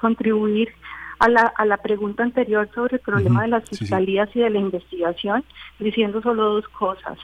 contribuir 0.01 0.73
a 1.19 1.29
la, 1.29 1.53
a 1.57 1.65
la 1.65 1.79
pregunta 1.79 2.23
anterior 2.23 2.69
sobre 2.75 2.97
el 2.97 3.03
problema 3.03 3.43
de 3.43 3.49
las 3.49 3.69
fiscalías 3.69 4.29
y 4.35 4.41
de 4.41 4.51
la 4.51 4.59
investigación, 4.59 5.45
diciendo 5.79 6.21
solo 6.23 6.55
dos 6.55 6.69
cosas. 6.69 7.19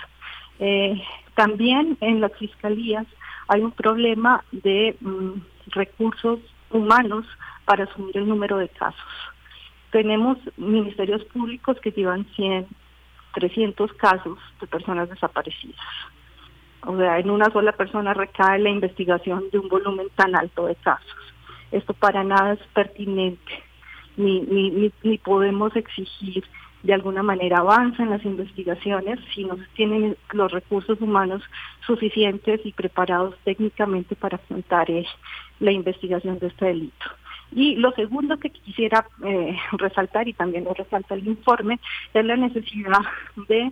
Eh, 0.59 1.03
también 1.35 1.97
en 2.01 2.21
las 2.21 2.33
fiscalías 2.39 3.07
hay 3.49 3.61
un 3.63 3.73
problema 3.73 4.45
de 4.53 4.97
mm, 5.01 5.33
recursos 5.69 6.41
humanos 6.71 7.27
para 7.65 7.85
asumir 7.85 8.17
el 8.17 8.29
número 8.29 8.59
de 8.59 8.69
casos. 8.69 9.01
Tenemos 9.91 10.39
ministerios 10.57 11.23
públicos 11.25 11.79
que 11.81 11.91
llevan 11.91 12.27
100, 12.37 12.67
300 13.35 13.93
casos 13.95 14.39
de 14.61 14.67
personas 14.67 15.09
desaparecidas. 15.11 15.81
O 16.87 16.97
sea, 16.97 17.19
en 17.19 17.31
una 17.31 17.51
sola 17.53 17.73
persona 17.73 18.15
recae 18.15 18.59
la 18.59 18.71
investigación 18.71 19.45
de 19.53 19.59
un 19.59 19.69
volumen 19.69 20.09
tan 20.17 20.35
alto 20.35 20.67
de 20.67 20.75
casos. 20.77 21.17
Esto 21.71 21.95
para 21.95 22.25
nada 22.25 22.55
es 22.55 22.61
pertinente, 22.75 23.63
ni, 24.17 24.41
ni, 24.41 24.93
ni, 25.03 25.19
podemos 25.19 25.75
exigir 25.77 26.45
de 26.83 26.95
alguna 26.95 27.23
manera 27.23 27.59
avance 27.59 28.03
en 28.03 28.11
las 28.11 28.25
investigaciones 28.25 29.21
si 29.35 29.45
no 29.45 29.57
se 29.57 29.67
tienen 29.75 30.17
los 30.33 30.51
recursos 30.51 31.01
humanos 31.01 31.43
suficientes 31.87 32.61
y 32.65 32.73
preparados 32.73 33.37
técnicamente 33.45 34.17
para 34.17 34.37
afrontar 34.37 34.91
eh, 34.91 35.07
la 35.61 35.71
investigación 35.71 36.39
de 36.39 36.49
este 36.49 36.67
delito. 36.67 37.07
Y 37.55 37.77
lo 37.77 37.93
segundo 37.93 38.39
que 38.39 38.51
quisiera 38.51 39.07
eh, 39.25 39.57
resaltar, 39.73 40.27
y 40.27 40.33
también 40.33 40.65
lo 40.65 40.75
resalta 40.75 41.15
el 41.15 41.27
informe, 41.27 41.79
es 42.15 42.25
la 42.25 42.37
necesidad 42.37 43.01
de 43.49 43.71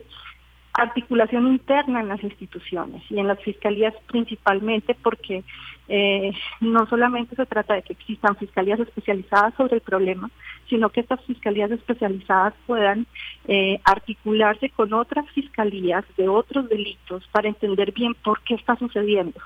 articulación 0.80 1.46
interna 1.46 2.00
en 2.00 2.08
las 2.08 2.22
instituciones 2.22 3.02
y 3.10 3.18
en 3.18 3.28
las 3.28 3.38
fiscalías 3.40 3.94
principalmente 4.06 4.94
porque 4.94 5.44
eh, 5.88 6.32
no 6.60 6.86
solamente 6.86 7.36
se 7.36 7.46
trata 7.46 7.74
de 7.74 7.82
que 7.82 7.92
existan 7.92 8.36
fiscalías 8.36 8.80
especializadas 8.80 9.54
sobre 9.54 9.76
el 9.76 9.80
problema, 9.80 10.30
sino 10.68 10.88
que 10.88 11.00
estas 11.00 11.20
fiscalías 11.24 11.70
especializadas 11.70 12.54
puedan 12.66 13.06
eh, 13.46 13.80
articularse 13.84 14.70
con 14.70 14.92
otras 14.92 15.28
fiscalías 15.30 16.04
de 16.16 16.28
otros 16.28 16.68
delitos 16.68 17.26
para 17.32 17.48
entender 17.48 17.92
bien 17.92 18.14
por 18.14 18.40
qué 18.42 18.54
está 18.54 18.76
sucediendo 18.76 19.40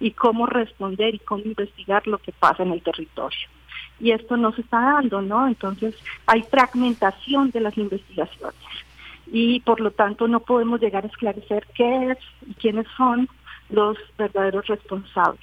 y 0.00 0.12
cómo 0.12 0.46
responder 0.46 1.14
y 1.14 1.18
cómo 1.18 1.42
investigar 1.44 2.06
lo 2.06 2.18
que 2.18 2.32
pasa 2.32 2.62
en 2.62 2.72
el 2.72 2.82
territorio. 2.82 3.48
Y 4.00 4.10
esto 4.10 4.36
no 4.36 4.52
se 4.52 4.62
está 4.62 4.80
dando, 4.80 5.22
¿no? 5.22 5.46
Entonces 5.46 5.94
hay 6.26 6.42
fragmentación 6.42 7.50
de 7.50 7.60
las 7.60 7.76
investigaciones 7.76 8.54
y 9.34 9.60
por 9.60 9.80
lo 9.80 9.90
tanto 9.90 10.28
no 10.28 10.40
podemos 10.40 10.78
llegar 10.80 11.04
a 11.04 11.08
esclarecer 11.08 11.66
qué 11.74 12.10
es 12.10 12.18
y 12.46 12.52
quiénes 12.54 12.86
son 12.96 13.28
los 13.70 13.96
verdaderos 14.18 14.66
responsables 14.66 15.40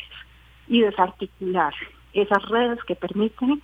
y 0.67 0.81
desarticular 0.81 1.73
esas 2.13 2.47
redes 2.49 2.77
que 2.87 2.95
permiten 2.95 3.61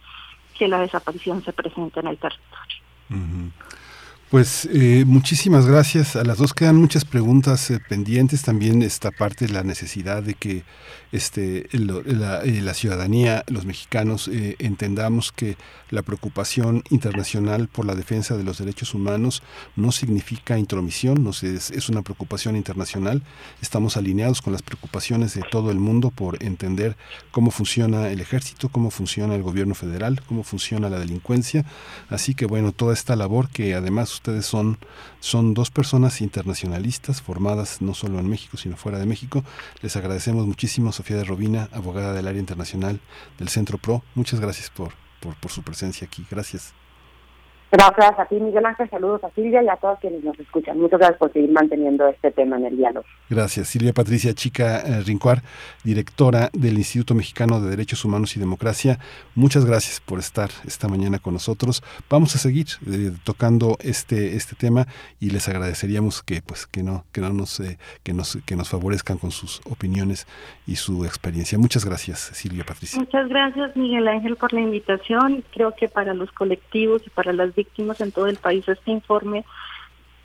que 0.58 0.68
la 0.68 0.80
desaparición 0.80 1.44
se 1.44 1.54
presente 1.54 2.00
en 2.00 2.08
el 2.08 2.18
territorio. 2.18 3.52
Pues 4.32 4.68
eh, 4.74 5.04
muchísimas 5.06 5.68
gracias. 5.68 6.16
A 6.16 6.24
las 6.24 6.40
dos 6.40 6.56
quedan 6.56 6.78
muchas 6.78 7.06
preguntas 7.06 7.70
eh, 7.70 7.80
pendientes. 7.88 8.42
También 8.42 8.82
esta 8.82 9.12
parte 9.12 9.46
de 9.46 9.54
la 9.54 9.62
necesidad 9.64 10.24
de 10.24 10.34
que 10.34 10.64
este, 11.16 11.68
eh, 11.72 12.62
la, 12.62 12.74
ciudadanía, 12.74 13.44
los 13.48 13.66
mexicanos, 13.66 14.30
entendamos 14.60 15.32
que 15.32 15.58
la 15.90 16.02
preocupación 16.02 16.84
internacional 16.90 17.68
por 17.68 17.86
la 17.86 17.96
defensa 17.96 18.36
de 18.36 18.44
los 18.44 18.58
derechos 18.58 18.94
humanos 18.94 19.44
no 19.76 19.92
significa 19.92 20.58
intromisión, 20.58 21.24
no 21.24 21.32
es 21.32 21.90
una 21.90 22.02
preocupación 22.02 22.56
internacional. 22.56 23.24
Estamos 23.62 23.98
alineados 23.98 24.42
con 24.42 24.54
las 24.54 24.62
preocupaciones 24.62 25.34
de 25.34 25.44
todo 25.50 25.72
el 25.72 25.80
mundo 25.80 26.12
por 26.12 26.42
entender 26.44 26.98
cómo 27.32 27.52
funciona 27.52 28.10
el 28.10 28.20
ejército, 28.20 28.70
cómo 28.70 28.92
funciona 28.92 29.36
el 29.36 29.44
gobierno 29.44 29.76
federal, 29.76 30.22
cómo 30.28 30.44
funciona 30.44 30.90
la 30.90 31.00
delincuencia. 31.00 31.66
Así 32.10 32.36
que 32.36 32.46
bueno, 32.46 32.72
toda 32.72 32.94
esta 32.94 33.16
labor 33.16 33.50
que 33.50 33.76
además 33.76 34.14
ustedes 34.14 34.46
son, 34.46 34.78
son 35.26 35.56
dos 35.56 35.72
personas 35.72 36.22
internacionalistas 36.22 37.20
formadas 37.20 37.82
no 37.82 37.96
solo 37.96 38.20
en 38.20 38.30
México, 38.30 38.58
sino 38.58 38.78
fuera 38.78 39.00
de 39.00 39.08
México. 39.08 39.44
Les 39.82 39.96
agradecemos 39.96 40.46
muchísimo, 40.46 40.92
Sofía 40.92 41.18
de 41.18 41.24
Robina, 41.24 41.68
abogada 41.72 42.14
del 42.14 42.28
área 42.28 42.40
internacional 42.40 43.00
del 43.40 43.50
Centro 43.50 43.80
PRO. 43.80 44.04
Muchas 44.14 44.40
gracias 44.40 44.70
por, 44.70 44.94
por, 45.20 45.36
por 45.38 45.52
su 45.52 45.64
presencia 45.64 46.06
aquí. 46.06 46.24
Gracias. 46.30 46.76
Gracias 47.72 48.20
a 48.20 48.26
ti, 48.26 48.36
Miguel 48.40 48.66
Ángel. 48.66 48.90
Saludos 48.90 49.24
a 49.24 49.30
Silvia 49.32 49.64
y 49.64 49.68
a 49.68 49.76
todos 49.76 50.00
quienes 50.00 50.24
nos 50.24 50.40
escuchan. 50.40 50.80
Muchas 50.80 51.00
gracias 51.00 51.20
por 51.20 51.34
seguir 51.34 51.52
manteniendo 51.52 52.08
este 52.08 52.32
tema 52.32 52.58
en 52.58 52.66
el 52.66 52.78
diálogo. 52.78 53.06
Gracias. 53.30 53.68
Silvia 53.68 53.92
Patricia 53.92 54.34
Chica 54.34 54.82
eh, 54.82 55.02
Rincuar, 55.02 55.42
directora 55.84 56.50
del 56.54 56.78
Instituto 56.78 57.16
Mexicano 57.16 57.60
de 57.60 57.70
Derechos 57.70 58.06
Humanos 58.06 58.38
y 58.38 58.40
Democracia. 58.40 59.00
Muchas 59.34 59.66
gracias 59.66 60.00
por 60.00 60.20
estar 60.20 60.50
esta 60.66 60.88
mañana 60.88 61.20
con 61.20 61.34
nosotros. 61.34 61.84
Vamos 62.10 62.36
a 62.36 62.38
seguir 62.38 62.68
eh, 62.88 63.12
tocando 63.24 63.78
este 63.82 64.36
este 64.36 64.56
tema 64.56 64.88
y 65.20 65.32
les 65.32 65.50
agradeceríamos 65.50 66.22
que 66.22 66.42
pues 66.42 66.68
que 66.68 66.84
no 66.84 67.06
que 67.12 67.22
no 67.22 67.32
nos 67.32 67.60
eh, 67.60 67.78
que 68.04 68.14
nos 68.14 68.38
que 68.46 68.56
nos 68.56 68.70
favorezcan 68.70 69.18
con 69.18 69.32
sus 69.32 69.62
opiniones 69.70 70.28
y 70.68 70.76
su 70.76 71.06
experiencia. 71.06 71.58
Muchas 71.58 71.84
gracias, 71.86 72.20
Silvia 72.20 72.64
Patricia. 72.64 73.00
Muchas 73.00 73.28
gracias, 73.28 73.76
Miguel 73.76 74.08
Ángel, 74.08 74.36
por 74.36 74.54
la 74.54 74.62
invitación. 74.62 75.44
Creo 75.52 75.74
que 75.76 75.88
para 75.88 76.14
los 76.14 76.32
colectivos 76.32 77.02
y 77.06 77.10
para 77.10 77.34
las 77.34 77.55
víctimas 77.56 78.02
en 78.02 78.12
todo 78.12 78.28
el 78.28 78.38
país. 78.38 78.68
Este 78.68 78.92
informe 78.92 79.46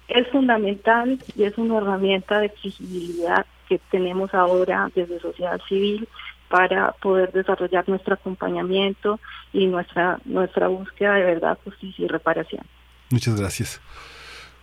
es 0.09 0.27
fundamental 0.29 1.19
y 1.37 1.45
es 1.45 1.57
una 1.57 1.79
herramienta 1.79 2.41
de 2.41 2.47
exigibilidad 2.47 3.47
que 3.69 3.81
tenemos 3.91 4.35
ahora 4.35 4.91
desde 4.95 5.21
sociedad 5.21 5.61
civil 5.69 6.09
para 6.49 6.93
poder 6.93 7.31
desarrollar 7.31 7.89
nuestro 7.89 8.15
acompañamiento 8.15 9.21
y 9.53 9.67
nuestra 9.67 10.19
nuestra 10.25 10.67
búsqueda 10.67 11.15
de 11.15 11.25
verdad, 11.25 11.59
justicia 11.65 12.05
y 12.05 12.09
reparación. 12.09 12.65
Muchas 13.11 13.39
gracias. 13.39 13.81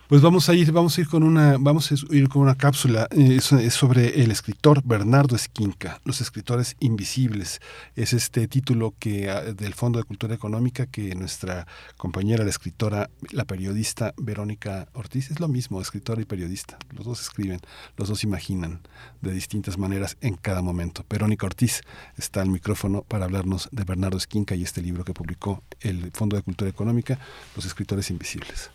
Pues 0.08 0.22
vamos 0.22 0.48
a 0.48 0.54
ir, 0.54 0.72
vamos 0.72 0.96
a 0.96 1.02
ir 1.02 1.06
con 1.06 1.22
una, 1.22 1.58
vamos 1.60 1.92
a 1.92 1.94
ir 2.14 2.30
con 2.30 2.40
una 2.40 2.54
cápsula. 2.54 3.08
Eh, 3.10 3.42
sobre 3.42 4.22
el 4.22 4.30
escritor 4.30 4.80
Bernardo 4.82 5.36
Esquinca, 5.36 6.00
Los 6.06 6.22
escritores 6.22 6.76
invisibles. 6.80 7.60
Es 7.94 8.14
este 8.14 8.48
título 8.48 8.94
que 8.98 9.28
ah, 9.28 9.42
del 9.42 9.74
Fondo 9.74 9.98
de 9.98 10.06
Cultura 10.06 10.34
Económica 10.34 10.86
que 10.86 11.14
nuestra 11.14 11.66
compañera, 11.98 12.42
la 12.42 12.48
escritora, 12.48 13.10
la 13.32 13.44
periodista 13.44 14.14
Verónica 14.16 14.88
Ortiz, 14.94 15.30
es 15.30 15.40
lo 15.40 15.48
mismo, 15.48 15.78
escritora 15.78 16.22
y 16.22 16.24
periodista. 16.24 16.78
Los 16.96 17.04
dos 17.04 17.20
escriben, 17.20 17.60
los 17.98 18.08
dos 18.08 18.24
imaginan 18.24 18.80
de 19.20 19.32
distintas 19.32 19.76
maneras 19.76 20.16
en 20.22 20.36
cada 20.36 20.62
momento. 20.62 21.04
Verónica 21.10 21.44
Ortiz 21.44 21.82
está 22.16 22.40
al 22.40 22.48
micrófono 22.48 23.02
para 23.02 23.26
hablarnos 23.26 23.68
de 23.72 23.84
Bernardo 23.84 24.16
Esquinca 24.16 24.54
y 24.54 24.62
este 24.62 24.80
libro 24.80 25.04
que 25.04 25.12
publicó 25.12 25.62
el 25.82 26.12
Fondo 26.12 26.34
de 26.34 26.42
Cultura 26.42 26.70
Económica, 26.70 27.18
Los 27.54 27.66
escritores 27.66 28.08
invisibles. 28.08 28.70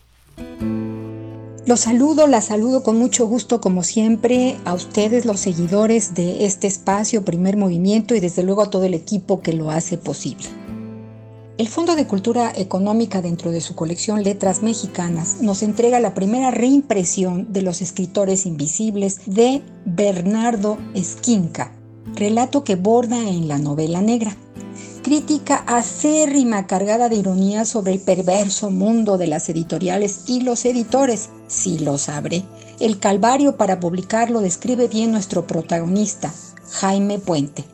Los 1.65 1.79
saludo, 1.79 2.27
la 2.27 2.41
saludo 2.41 2.83
con 2.83 2.97
mucho 2.97 3.25
gusto 3.25 3.61
como 3.61 3.83
siempre 3.83 4.57
a 4.65 4.73
ustedes 4.73 5.25
los 5.25 5.39
seguidores 5.39 6.13
de 6.13 6.45
este 6.45 6.67
espacio, 6.67 7.23
primer 7.23 7.55
movimiento 7.55 8.15
y 8.15 8.19
desde 8.19 8.43
luego 8.43 8.63
a 8.63 8.69
todo 8.69 8.83
el 8.83 8.93
equipo 8.93 9.41
que 9.41 9.53
lo 9.53 9.71
hace 9.71 9.97
posible. 9.97 10.45
El 11.57 11.69
Fondo 11.69 11.95
de 11.95 12.05
Cultura 12.05 12.51
Económica 12.53 13.21
dentro 13.21 13.51
de 13.51 13.61
su 13.61 13.75
colección 13.75 14.23
Letras 14.23 14.61
Mexicanas 14.61 15.37
nos 15.39 15.63
entrega 15.63 15.99
la 16.01 16.13
primera 16.13 16.51
reimpresión 16.51 17.53
de 17.53 17.61
Los 17.61 17.81
Escritores 17.81 18.45
Invisibles 18.45 19.21
de 19.25 19.61
Bernardo 19.85 20.77
Esquinca, 20.95 21.71
relato 22.15 22.63
que 22.63 22.75
borda 22.75 23.29
en 23.29 23.47
la 23.47 23.59
novela 23.59 24.01
negra 24.01 24.35
crítica 25.03 25.63
acérrima 25.67 26.65
cargada 26.65 27.09
de 27.09 27.17
ironía 27.17 27.65
sobre 27.65 27.91
el 27.91 27.99
perverso 27.99 28.71
mundo 28.71 29.17
de 29.17 29.27
las 29.27 29.49
editoriales 29.49 30.21
y 30.27 30.41
los 30.41 30.65
editores, 30.65 31.29
si 31.47 31.77
lo 31.77 31.97
sabré. 31.99 32.43
El 32.79 32.99
calvario 32.99 33.57
para 33.57 33.79
publicarlo 33.79 34.39
describe 34.39 34.87
bien 34.87 35.11
nuestro 35.11 35.45
protagonista, 35.45 36.33
Jaime 36.71 37.19
Puente. 37.19 37.65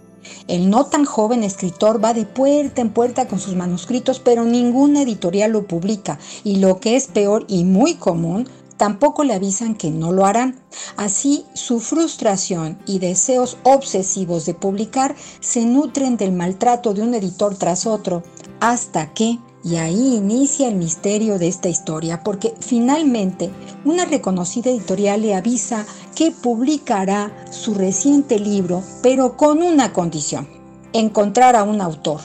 El 0.47 0.69
no 0.69 0.87
tan 0.87 1.05
joven 1.05 1.43
escritor 1.43 2.03
va 2.03 2.13
de 2.13 2.25
puerta 2.25 2.81
en 2.81 2.89
puerta 2.89 3.27
con 3.27 3.39
sus 3.39 3.55
manuscritos, 3.55 4.19
pero 4.19 4.43
ninguna 4.43 5.03
editorial 5.03 5.51
lo 5.51 5.67
publica 5.67 6.19
y 6.43 6.57
lo 6.57 6.79
que 6.79 6.95
es 6.95 7.07
peor 7.07 7.45
y 7.47 7.63
muy 7.63 7.95
común, 7.95 8.49
tampoco 8.79 9.25
le 9.25 9.33
avisan 9.33 9.75
que 9.75 9.91
no 9.91 10.13
lo 10.13 10.25
harán. 10.25 10.57
Así, 10.95 11.45
su 11.53 11.81
frustración 11.81 12.79
y 12.87 12.99
deseos 12.99 13.57
obsesivos 13.63 14.45
de 14.45 14.53
publicar 14.53 15.15
se 15.41 15.65
nutren 15.65 16.15
del 16.15 16.31
maltrato 16.31 16.93
de 16.93 17.01
un 17.01 17.13
editor 17.13 17.55
tras 17.55 17.85
otro, 17.85 18.23
hasta 18.61 19.13
que, 19.13 19.37
y 19.65 19.75
ahí 19.75 20.15
inicia 20.15 20.69
el 20.69 20.75
misterio 20.75 21.37
de 21.37 21.49
esta 21.49 21.67
historia, 21.67 22.23
porque 22.23 22.55
finalmente 22.61 23.51
una 23.83 24.05
reconocida 24.05 24.71
editorial 24.71 25.21
le 25.23 25.35
avisa 25.35 25.85
que 26.15 26.31
publicará 26.31 27.45
su 27.51 27.73
reciente 27.73 28.39
libro, 28.39 28.81
pero 29.03 29.35
con 29.35 29.61
una 29.61 29.91
condición, 29.91 30.47
encontrar 30.93 31.57
a 31.57 31.63
un 31.63 31.81
autor 31.81 32.21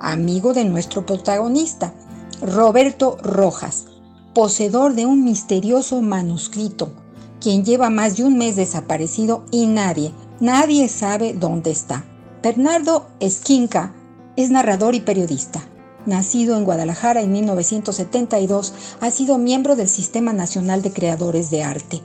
amigo 0.00 0.52
de 0.52 0.64
nuestro 0.64 1.06
protagonista, 1.06 1.94
Roberto 2.40 3.18
Rojas, 3.22 3.84
poseedor 4.34 4.94
de 4.94 5.06
un 5.06 5.24
misterioso 5.24 6.00
manuscrito, 6.00 6.92
quien 7.40 7.64
lleva 7.64 7.90
más 7.90 8.16
de 8.16 8.24
un 8.24 8.38
mes 8.38 8.56
desaparecido 8.56 9.44
y 9.50 9.66
nadie, 9.66 10.12
nadie 10.40 10.88
sabe 10.88 11.34
dónde 11.34 11.70
está. 11.70 12.04
Bernardo 12.42 13.06
Esquinca 13.20 13.94
es 14.36 14.50
narrador 14.50 14.94
y 14.94 15.00
periodista. 15.00 15.62
Nacido 16.06 16.56
en 16.56 16.64
Guadalajara 16.64 17.20
en 17.20 17.30
1972, 17.32 18.74
ha 19.00 19.10
sido 19.10 19.38
miembro 19.38 19.76
del 19.76 19.88
Sistema 19.88 20.32
Nacional 20.32 20.82
de 20.82 20.92
Creadores 20.92 21.50
de 21.50 21.62
Arte. 21.62 22.00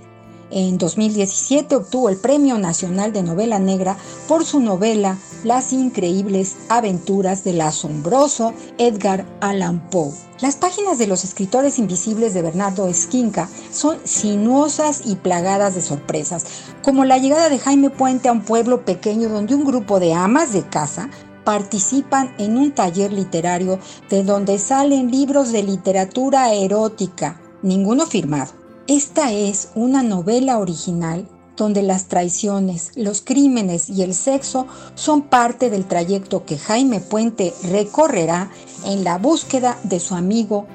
En 0.49 0.78
2017 0.78 1.76
obtuvo 1.76 2.07
el 2.07 2.15
Premio 2.15 2.57
Nacional 2.57 3.11
de 3.11 3.22
Novela 3.22 3.60
Negra 3.60 3.98
por 4.30 4.45
su 4.45 4.61
novela 4.61 5.18
Las 5.44 5.74
increíbles 5.74 6.56
aventuras 6.69 7.44
del 7.44 7.60
asombroso 7.60 8.53
Edgar 8.78 9.26
Allan 9.41 9.90
Poe. 9.90 10.14
Las 10.40 10.56
páginas 10.56 10.99
de 10.99 11.07
los 11.07 11.26
escritores 11.26 11.80
invisibles 11.80 12.34
de 12.34 12.44
Bernardo 12.44 12.88
Esquinca 12.88 13.49
son 13.72 13.98
sinuosas 14.06 15.02
y 15.06 15.15
plagadas 15.15 15.76
de 15.76 15.82
sorpresas, 15.82 16.45
como 16.82 17.03
la 17.03 17.18
llegada 17.18 17.49
de 17.49 17.60
Jaime 17.60 17.90
Puente 17.90 18.30
a 18.30 18.32
un 18.32 18.44
pueblo 18.44 18.86
pequeño 18.86 19.28
donde 19.28 19.56
un 19.56 19.65
grupo 19.65 19.99
de 19.99 20.14
amas 20.14 20.53
de 20.53 20.64
casa 20.64 21.10
participan 21.44 22.34
en 22.38 22.57
un 22.57 22.72
taller 22.72 23.11
literario 23.11 23.80
de 24.10 24.24
donde 24.24 24.60
salen 24.60 25.11
libros 25.11 25.52
de 25.52 25.64
literatura 25.64 26.53
erótica, 26.53 27.41
ninguno 27.61 28.06
firmado. 28.06 28.66
Esta 28.88 29.34
es 29.34 29.68
una 29.76 30.01
novela 30.01 30.59
original 30.59 31.27
donde 31.57 31.84
las 31.84 32.05
traiciones, 32.05 32.91
los 32.95 33.22
crímenes 33.22 33.89
y 33.89 34.01
el 34.01 34.14
sexo 34.14 34.65
son 34.95 35.23
parte 35.23 35.69
del 35.69 35.85
trayecto 35.85 36.45
que 36.45 36.57
Jaime 36.57 37.01
Puente 37.01 37.53
recorrerá 37.64 38.49
en 38.85 39.03
la 39.03 39.18
búsqueda 39.18 39.77
de 39.84 39.99
su 39.99 40.15
amigo 40.15 40.68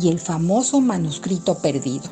y 0.00 0.08
el 0.08 0.18
famoso 0.18 0.80
manuscrito 0.80 1.58
perdido. 1.58 2.06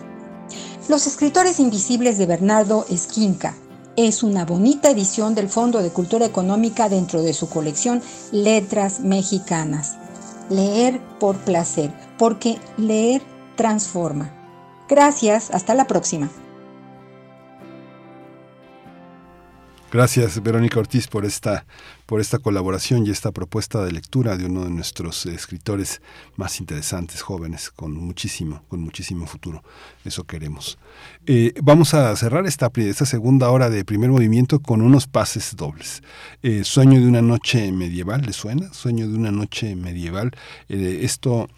Los 0.88 1.08
escritores 1.08 1.58
invisibles 1.58 2.18
de 2.18 2.26
Bernardo 2.26 2.86
Esquinca 2.88 3.56
es 3.96 4.22
una 4.22 4.44
bonita 4.44 4.90
edición 4.90 5.34
del 5.34 5.48
Fondo 5.48 5.82
de 5.82 5.90
Cultura 5.90 6.24
Económica 6.24 6.88
dentro 6.88 7.22
de 7.22 7.32
su 7.32 7.48
colección 7.48 8.00
Letras 8.30 9.00
Mexicanas. 9.00 9.96
Leer 10.50 11.00
por 11.18 11.36
placer, 11.38 11.92
porque 12.16 12.60
leer 12.76 13.22
transforma. 13.56 14.37
Gracias, 14.88 15.50
hasta 15.50 15.74
la 15.74 15.86
próxima. 15.86 16.30
Gracias, 19.90 20.42
Verónica 20.42 20.78
Ortiz, 20.80 21.06
por 21.06 21.24
esta, 21.24 21.64
por 22.04 22.20
esta 22.20 22.38
colaboración 22.38 23.06
y 23.06 23.10
esta 23.10 23.32
propuesta 23.32 23.82
de 23.82 23.92
lectura 23.92 24.36
de 24.36 24.44
uno 24.44 24.64
de 24.64 24.70
nuestros 24.70 25.24
escritores 25.24 26.02
más 26.36 26.60
interesantes, 26.60 27.22
jóvenes, 27.22 27.70
con 27.70 27.94
muchísimo, 27.94 28.62
con 28.68 28.82
muchísimo 28.82 29.26
futuro. 29.26 29.62
Eso 30.04 30.24
queremos. 30.24 30.78
Eh, 31.26 31.54
vamos 31.62 31.94
a 31.94 32.14
cerrar 32.16 32.46
esta, 32.46 32.70
esta 32.76 33.06
segunda 33.06 33.48
hora 33.48 33.70
de 33.70 33.82
primer 33.82 34.10
movimiento 34.10 34.60
con 34.60 34.82
unos 34.82 35.06
pases 35.06 35.56
dobles. 35.56 36.02
Eh, 36.42 36.64
Sueño 36.64 37.00
de 37.00 37.06
una 37.06 37.22
noche 37.22 37.72
medieval, 37.72 38.20
¿le 38.26 38.34
suena? 38.34 38.70
Sueño 38.74 39.08
de 39.08 39.14
una 39.14 39.30
noche 39.30 39.74
medieval. 39.74 40.32
Eh, 40.68 41.00
esto 41.02 41.48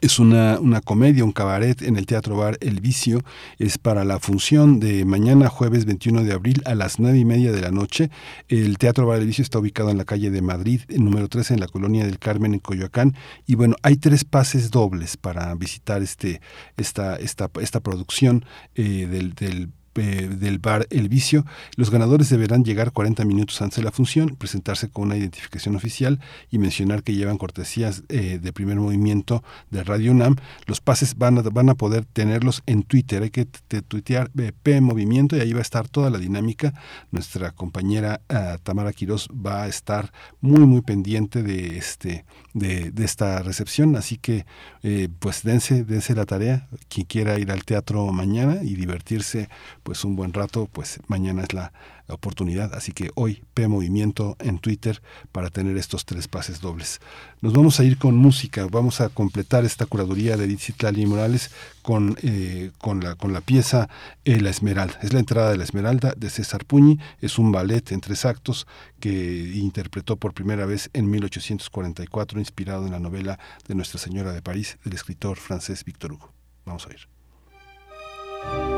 es 0.00 0.18
una, 0.18 0.58
una, 0.60 0.80
comedia, 0.80 1.24
un 1.24 1.32
cabaret 1.32 1.82
en 1.82 1.96
el 1.96 2.06
Teatro 2.06 2.36
Bar 2.36 2.58
El 2.60 2.80
Vicio. 2.80 3.22
Es 3.58 3.78
para 3.78 4.04
la 4.04 4.18
función 4.18 4.80
de 4.80 5.04
mañana, 5.04 5.48
jueves 5.48 5.84
21 5.84 6.24
de 6.24 6.32
abril, 6.32 6.62
a 6.64 6.74
las 6.74 6.98
nueve 6.98 7.18
y 7.18 7.24
media 7.24 7.52
de 7.52 7.60
la 7.60 7.70
noche. 7.70 8.10
El 8.48 8.78
Teatro 8.78 9.06
Bar 9.06 9.18
El 9.20 9.26
Vicio 9.26 9.42
está 9.42 9.58
ubicado 9.58 9.90
en 9.90 9.98
la 9.98 10.04
calle 10.04 10.30
de 10.30 10.42
Madrid, 10.42 10.82
número 10.88 11.28
13, 11.28 11.54
en 11.54 11.60
la 11.60 11.68
colonia 11.68 12.04
del 12.04 12.18
Carmen, 12.18 12.54
en 12.54 12.60
Coyoacán. 12.60 13.14
Y 13.46 13.54
bueno, 13.54 13.76
hay 13.82 13.96
tres 13.96 14.24
pases 14.24 14.70
dobles 14.70 15.16
para 15.16 15.54
visitar 15.54 16.02
este, 16.02 16.40
esta, 16.76 17.16
esta, 17.16 17.50
esta 17.60 17.80
producción 17.80 18.44
eh, 18.74 19.06
del 19.06 19.70
eh, 19.98 20.28
del 20.28 20.58
bar 20.58 20.86
El 20.90 21.08
Vicio. 21.08 21.44
Los 21.76 21.90
ganadores 21.90 22.28
deberán 22.28 22.64
llegar 22.64 22.92
40 22.92 23.24
minutos 23.24 23.60
antes 23.62 23.76
de 23.76 23.82
la 23.82 23.92
función, 23.92 24.36
presentarse 24.36 24.88
con 24.88 25.04
una 25.04 25.16
identificación 25.16 25.76
oficial 25.76 26.20
y 26.50 26.58
mencionar 26.58 27.02
que 27.02 27.14
llevan 27.14 27.38
cortesías 27.38 28.04
eh, 28.08 28.38
de 28.40 28.52
primer 28.52 28.76
movimiento 28.76 29.42
de 29.70 29.84
Radio 29.84 30.12
UNAM. 30.12 30.36
Los 30.66 30.80
pases 30.80 31.16
van 31.16 31.38
a, 31.38 31.42
van 31.42 31.68
a 31.68 31.74
poder 31.74 32.04
tenerlos 32.04 32.62
en 32.66 32.82
Twitter. 32.82 33.22
Hay 33.22 33.30
que 33.30 33.44
tuitear 33.44 34.30
P 34.30 34.80
Movimiento 34.80 35.36
y 35.36 35.40
ahí 35.40 35.52
va 35.52 35.60
a 35.60 35.62
estar 35.62 35.88
toda 35.88 36.10
la 36.10 36.18
dinámica. 36.18 36.74
Nuestra 37.10 37.52
compañera 37.52 38.20
uh, 38.30 38.58
Tamara 38.62 38.92
Quiroz 38.92 39.28
va 39.28 39.64
a 39.64 39.68
estar 39.68 40.12
muy, 40.40 40.60
muy 40.60 40.82
pendiente 40.82 41.42
de, 41.42 41.78
este, 41.78 42.24
de, 42.54 42.92
esta 43.04 43.42
recepción. 43.42 43.96
Así 43.96 44.18
que, 44.18 44.46
eh, 44.82 45.08
pues 45.18 45.42
dense, 45.42 45.84
dense 45.84 46.14
la 46.14 46.26
tarea. 46.26 46.68
Quien 46.88 47.06
quiera 47.06 47.38
ir 47.38 47.50
al 47.50 47.64
teatro 47.64 48.10
mañana 48.12 48.62
y 48.62 48.74
divertirse, 48.74 49.48
pues 49.88 50.04
un 50.04 50.16
buen 50.16 50.34
rato, 50.34 50.68
pues 50.70 51.00
mañana 51.06 51.44
es 51.44 51.54
la 51.54 51.72
oportunidad. 52.08 52.74
Así 52.74 52.92
que 52.92 53.10
hoy 53.14 53.42
P 53.54 53.68
Movimiento 53.68 54.36
en 54.38 54.58
Twitter 54.58 55.00
para 55.32 55.48
tener 55.48 55.78
estos 55.78 56.04
tres 56.04 56.28
pases 56.28 56.60
dobles. 56.60 57.00
Nos 57.40 57.54
vamos 57.54 57.80
a 57.80 57.84
ir 57.84 57.96
con 57.96 58.14
música, 58.14 58.66
vamos 58.70 59.00
a 59.00 59.08
completar 59.08 59.64
esta 59.64 59.86
curaduría 59.86 60.36
de 60.36 60.44
Edith 60.44 60.60
Citlali 60.60 61.06
Morales 61.06 61.50
con, 61.80 62.18
eh, 62.20 62.70
con, 62.76 63.02
la, 63.02 63.14
con 63.14 63.32
la 63.32 63.40
pieza 63.40 63.88
eh, 64.26 64.38
La 64.42 64.50
Esmeralda. 64.50 64.98
Es 65.00 65.14
la 65.14 65.20
entrada 65.20 65.52
de 65.52 65.56
La 65.56 65.64
Esmeralda 65.64 66.12
de 66.14 66.28
César 66.28 66.66
Puñi, 66.66 66.98
es 67.22 67.38
un 67.38 67.50
ballet 67.50 67.90
en 67.90 68.02
tres 68.02 68.26
actos 68.26 68.66
que 69.00 69.52
interpretó 69.54 70.16
por 70.16 70.34
primera 70.34 70.66
vez 70.66 70.90
en 70.92 71.08
1844, 71.08 72.38
inspirado 72.38 72.84
en 72.84 72.92
la 72.92 73.00
novela 73.00 73.38
de 73.66 73.74
Nuestra 73.74 73.98
Señora 73.98 74.34
de 74.34 74.42
París 74.42 74.76
del 74.84 74.92
escritor 74.92 75.38
francés 75.38 75.82
Víctor 75.82 76.12
Hugo. 76.12 76.30
Vamos 76.66 76.86
a 76.86 76.90
ir. 76.90 78.77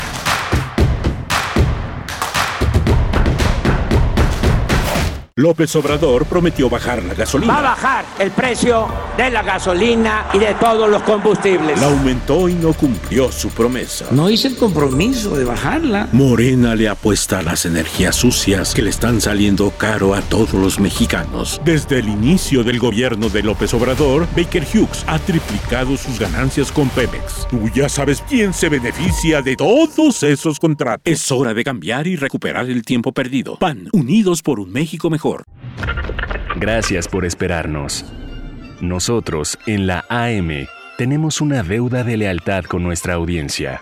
López 5.41 5.75
Obrador 5.75 6.27
prometió 6.27 6.69
bajar 6.69 7.01
la 7.03 7.15
gasolina. 7.15 7.51
Va 7.51 7.59
a 7.59 7.63
bajar 7.63 8.05
el 8.19 8.29
precio 8.29 8.87
de 9.17 9.31
la 9.31 9.41
gasolina 9.41 10.27
y 10.33 10.37
de 10.37 10.53
todos 10.53 10.87
los 10.87 11.01
combustibles. 11.01 11.81
La 11.81 11.87
aumentó 11.87 12.47
y 12.47 12.53
no 12.53 12.73
cumplió 12.73 13.31
su 13.31 13.49
promesa. 13.49 14.05
No 14.11 14.29
hice 14.29 14.49
el 14.49 14.55
compromiso 14.55 15.35
de 15.35 15.43
bajarla. 15.43 16.09
Morena 16.11 16.75
le 16.75 16.87
apuesta 16.87 17.39
a 17.39 17.41
las 17.41 17.65
energías 17.65 18.17
sucias 18.17 18.75
que 18.75 18.83
le 18.83 18.91
están 18.91 19.19
saliendo 19.19 19.71
caro 19.71 20.13
a 20.13 20.21
todos 20.21 20.53
los 20.53 20.79
mexicanos. 20.79 21.59
Desde 21.65 21.97
el 21.97 22.09
inicio 22.09 22.63
del 22.63 22.77
gobierno 22.77 23.27
de 23.29 23.41
López 23.41 23.73
Obrador, 23.73 24.27
Baker 24.37 24.63
Hughes 24.71 25.03
ha 25.07 25.17
triplicado 25.17 25.97
sus 25.97 26.19
ganancias 26.19 26.71
con 26.71 26.87
Pemex. 26.89 27.47
Tú 27.49 27.67
ya 27.73 27.89
sabes 27.89 28.23
quién 28.29 28.53
se 28.53 28.69
beneficia 28.69 29.41
de 29.41 29.55
todos 29.55 30.21
esos 30.21 30.59
contratos. 30.59 31.01
Es 31.11 31.31
hora 31.31 31.55
de 31.55 31.63
cambiar 31.63 32.05
y 32.05 32.15
recuperar 32.15 32.69
el 32.69 32.83
tiempo 32.83 33.11
perdido. 33.11 33.57
PAN, 33.57 33.89
unidos 33.91 34.43
por 34.43 34.59
un 34.59 34.71
México 34.71 35.09
mejor. 35.09 35.30
Gracias 36.55 37.07
por 37.07 37.25
esperarnos. 37.25 38.05
Nosotros, 38.81 39.57
en 39.67 39.87
la 39.87 40.05
AM, 40.09 40.67
tenemos 40.97 41.41
una 41.41 41.63
deuda 41.63 42.03
de 42.03 42.17
lealtad 42.17 42.63
con 42.65 42.83
nuestra 42.83 43.13
audiencia. 43.13 43.81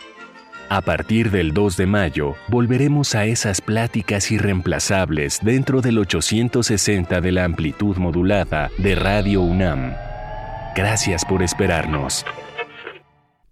A 0.69 0.81
partir 0.81 1.31
del 1.31 1.53
2 1.53 1.77
de 1.77 1.85
mayo, 1.87 2.35
volveremos 2.47 3.15
a 3.15 3.25
esas 3.25 3.59
pláticas 3.59 4.29
irreemplazables 4.31 5.39
dentro 5.41 5.81
del 5.81 5.97
860 5.97 7.21
de 7.21 7.31
la 7.31 7.43
amplitud 7.43 7.97
modulada 7.97 8.69
de 8.77 8.93
Radio 8.93 9.41
UNAM. 9.41 9.95
Gracias 10.75 11.25
por 11.25 11.41
esperarnos. 11.41 12.23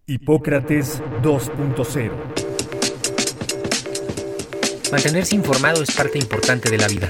Hipócrates 0.05 1.01
2.0 1.23 2.11
Mantenerse 4.91 5.35
informado 5.35 5.83
es 5.83 5.91
parte 5.91 6.17
importante 6.17 6.69
de 6.69 6.77
la 6.77 6.87
vida. 6.87 7.09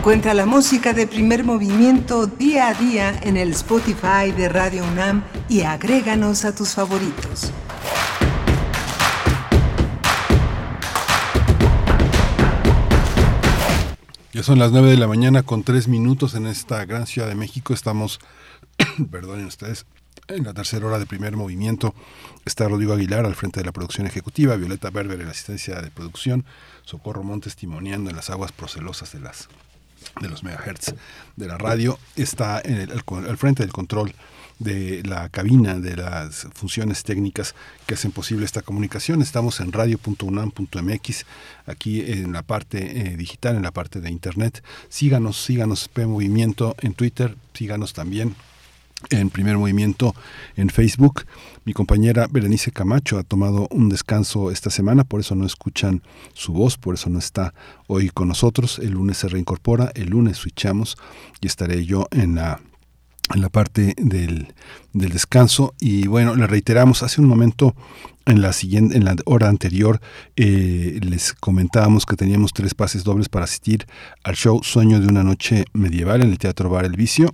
Encuentra 0.00 0.32
la 0.32 0.46
música 0.46 0.94
de 0.94 1.06
primer 1.06 1.44
movimiento 1.44 2.26
día 2.26 2.68
a 2.68 2.74
día 2.74 3.20
en 3.22 3.36
el 3.36 3.50
Spotify 3.50 4.32
de 4.34 4.48
Radio 4.48 4.82
UNAM 4.82 5.22
y 5.46 5.60
agréganos 5.60 6.46
a 6.46 6.54
tus 6.54 6.70
favoritos. 6.70 7.52
Ya 14.32 14.42
son 14.42 14.58
las 14.58 14.72
9 14.72 14.88
de 14.88 14.96
la 14.96 15.06
mañana 15.06 15.42
con 15.42 15.64
3 15.64 15.86
minutos 15.88 16.34
en 16.34 16.46
esta 16.46 16.86
gran 16.86 17.06
ciudad 17.06 17.28
de 17.28 17.34
México. 17.34 17.74
Estamos, 17.74 18.20
perdonen 19.10 19.44
ustedes, 19.44 19.84
en 20.28 20.44
la 20.44 20.54
tercera 20.54 20.86
hora 20.86 20.98
de 20.98 21.04
primer 21.04 21.36
movimiento. 21.36 21.94
Está 22.46 22.66
Rodrigo 22.68 22.94
Aguilar 22.94 23.26
al 23.26 23.34
frente 23.34 23.60
de 23.60 23.66
la 23.66 23.72
producción 23.72 24.06
ejecutiva, 24.06 24.56
Violeta 24.56 24.88
Berber 24.88 25.20
en 25.20 25.26
la 25.26 25.32
asistencia 25.32 25.82
de 25.82 25.90
producción, 25.90 26.46
Socorro 26.86 27.22
Montes 27.22 27.52
testimoniando 27.52 28.08
en 28.08 28.16
las 28.16 28.30
aguas 28.30 28.50
procelosas 28.50 29.12
de 29.12 29.20
las 29.20 29.50
de 30.20 30.28
los 30.28 30.44
megahertz 30.44 30.94
de 31.36 31.46
la 31.46 31.58
radio, 31.58 31.98
está 32.16 32.60
en 32.64 32.76
el, 32.76 33.02
frente 33.36 33.62
del 33.62 33.72
control 33.72 34.14
de 34.58 35.02
la 35.04 35.30
cabina, 35.30 35.80
de 35.80 35.96
las 35.96 36.46
funciones 36.52 37.02
técnicas 37.02 37.54
que 37.86 37.94
hacen 37.94 38.12
posible 38.12 38.44
esta 38.44 38.60
comunicación. 38.60 39.22
Estamos 39.22 39.58
en 39.60 39.72
radio.unam.mx, 39.72 41.26
aquí 41.66 42.02
en 42.02 42.32
la 42.32 42.42
parte 42.42 43.00
eh, 43.00 43.16
digital, 43.16 43.56
en 43.56 43.62
la 43.62 43.70
parte 43.72 44.00
de 44.00 44.10
internet. 44.10 44.62
Síganos, 44.90 45.42
síganos 45.42 45.88
P 45.88 46.06
Movimiento 46.06 46.76
en 46.80 46.92
Twitter, 46.92 47.36
síganos 47.54 47.94
también 47.94 48.34
en 49.08 49.30
primer 49.30 49.56
movimiento 49.56 50.14
en 50.56 50.68
Facebook. 50.68 51.24
Mi 51.64 51.72
compañera 51.72 52.26
Berenice 52.30 52.72
Camacho 52.72 53.18
ha 53.18 53.22
tomado 53.22 53.66
un 53.70 53.88
descanso 53.88 54.50
esta 54.50 54.70
semana, 54.70 55.04
por 55.04 55.20
eso 55.20 55.34
no 55.34 55.46
escuchan 55.46 56.02
su 56.34 56.52
voz, 56.52 56.76
por 56.76 56.94
eso 56.94 57.08
no 57.10 57.18
está 57.18 57.54
hoy 57.86 58.10
con 58.10 58.28
nosotros. 58.28 58.78
El 58.78 58.90
lunes 58.90 59.18
se 59.18 59.28
reincorpora, 59.28 59.90
el 59.94 60.10
lunes 60.10 60.38
switchamos 60.38 60.96
y 61.40 61.46
estaré 61.46 61.84
yo 61.84 62.06
en 62.10 62.34
la 62.34 62.60
en 63.32 63.42
la 63.42 63.48
parte 63.48 63.94
del, 63.96 64.52
del, 64.92 65.10
descanso 65.12 65.74
y 65.78 66.08
bueno 66.08 66.34
le 66.34 66.48
reiteramos 66.48 67.04
hace 67.04 67.20
un 67.20 67.28
momento 67.28 67.76
en 68.26 68.42
la 68.42 68.52
siguiente 68.52 68.96
en 68.96 69.04
la 69.04 69.14
hora 69.24 69.48
anterior 69.48 70.00
eh, 70.34 70.98
les 71.00 71.32
comentábamos 71.34 72.06
que 72.06 72.16
teníamos 72.16 72.52
tres 72.52 72.74
pases 72.74 73.04
dobles 73.04 73.28
para 73.28 73.44
asistir 73.44 73.86
al 74.24 74.34
show 74.34 74.60
Sueño 74.64 74.98
de 74.98 75.06
una 75.06 75.22
noche 75.22 75.64
medieval 75.72 76.22
en 76.22 76.30
el 76.30 76.38
Teatro 76.38 76.70
Bar 76.70 76.84
El 76.84 76.96
Vicio 76.96 77.30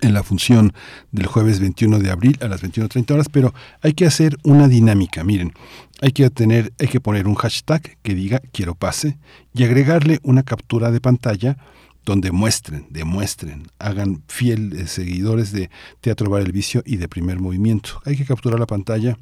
en 0.00 0.14
la 0.14 0.22
función 0.22 0.72
del 1.10 1.26
jueves 1.26 1.60
21 1.60 1.98
de 1.98 2.10
abril 2.10 2.38
a 2.40 2.48
las 2.48 2.62
21.30 2.62 3.10
horas, 3.12 3.28
pero 3.30 3.54
hay 3.80 3.92
que 3.92 4.06
hacer 4.06 4.36
una 4.42 4.68
dinámica, 4.68 5.24
miren, 5.24 5.52
hay 6.00 6.12
que 6.12 6.28
tener, 6.30 6.72
hay 6.80 6.88
que 6.88 7.00
poner 7.00 7.28
un 7.28 7.34
hashtag 7.34 7.96
que 8.02 8.14
diga 8.14 8.40
quiero 8.52 8.74
pase 8.74 9.18
y 9.54 9.64
agregarle 9.64 10.18
una 10.22 10.42
captura 10.42 10.90
de 10.90 11.00
pantalla 11.00 11.56
donde 12.04 12.32
muestren, 12.32 12.86
demuestren, 12.90 13.68
hagan 13.78 14.22
fiel 14.26 14.88
seguidores 14.88 15.52
de 15.52 15.70
Teatro 16.00 16.28
Bar 16.28 16.42
El 16.42 16.52
Vicio 16.52 16.82
y 16.84 16.96
de 16.96 17.08
Primer 17.08 17.38
Movimiento. 17.38 18.02
Hay 18.04 18.16
que 18.16 18.24
capturar 18.24 18.58
la 18.58 18.66
pantalla 18.66 19.16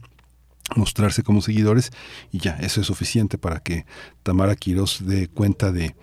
mostrarse 0.76 1.22
como 1.22 1.40
seguidores 1.40 1.90
y 2.32 2.38
ya, 2.38 2.56
eso 2.60 2.80
es 2.80 2.86
suficiente 2.86 3.38
para 3.38 3.60
que 3.60 3.86
Tamara 4.22 4.56
Quiroz 4.56 5.05
dé 5.05 5.28
cuenta 5.28 5.72
de, 5.72 5.94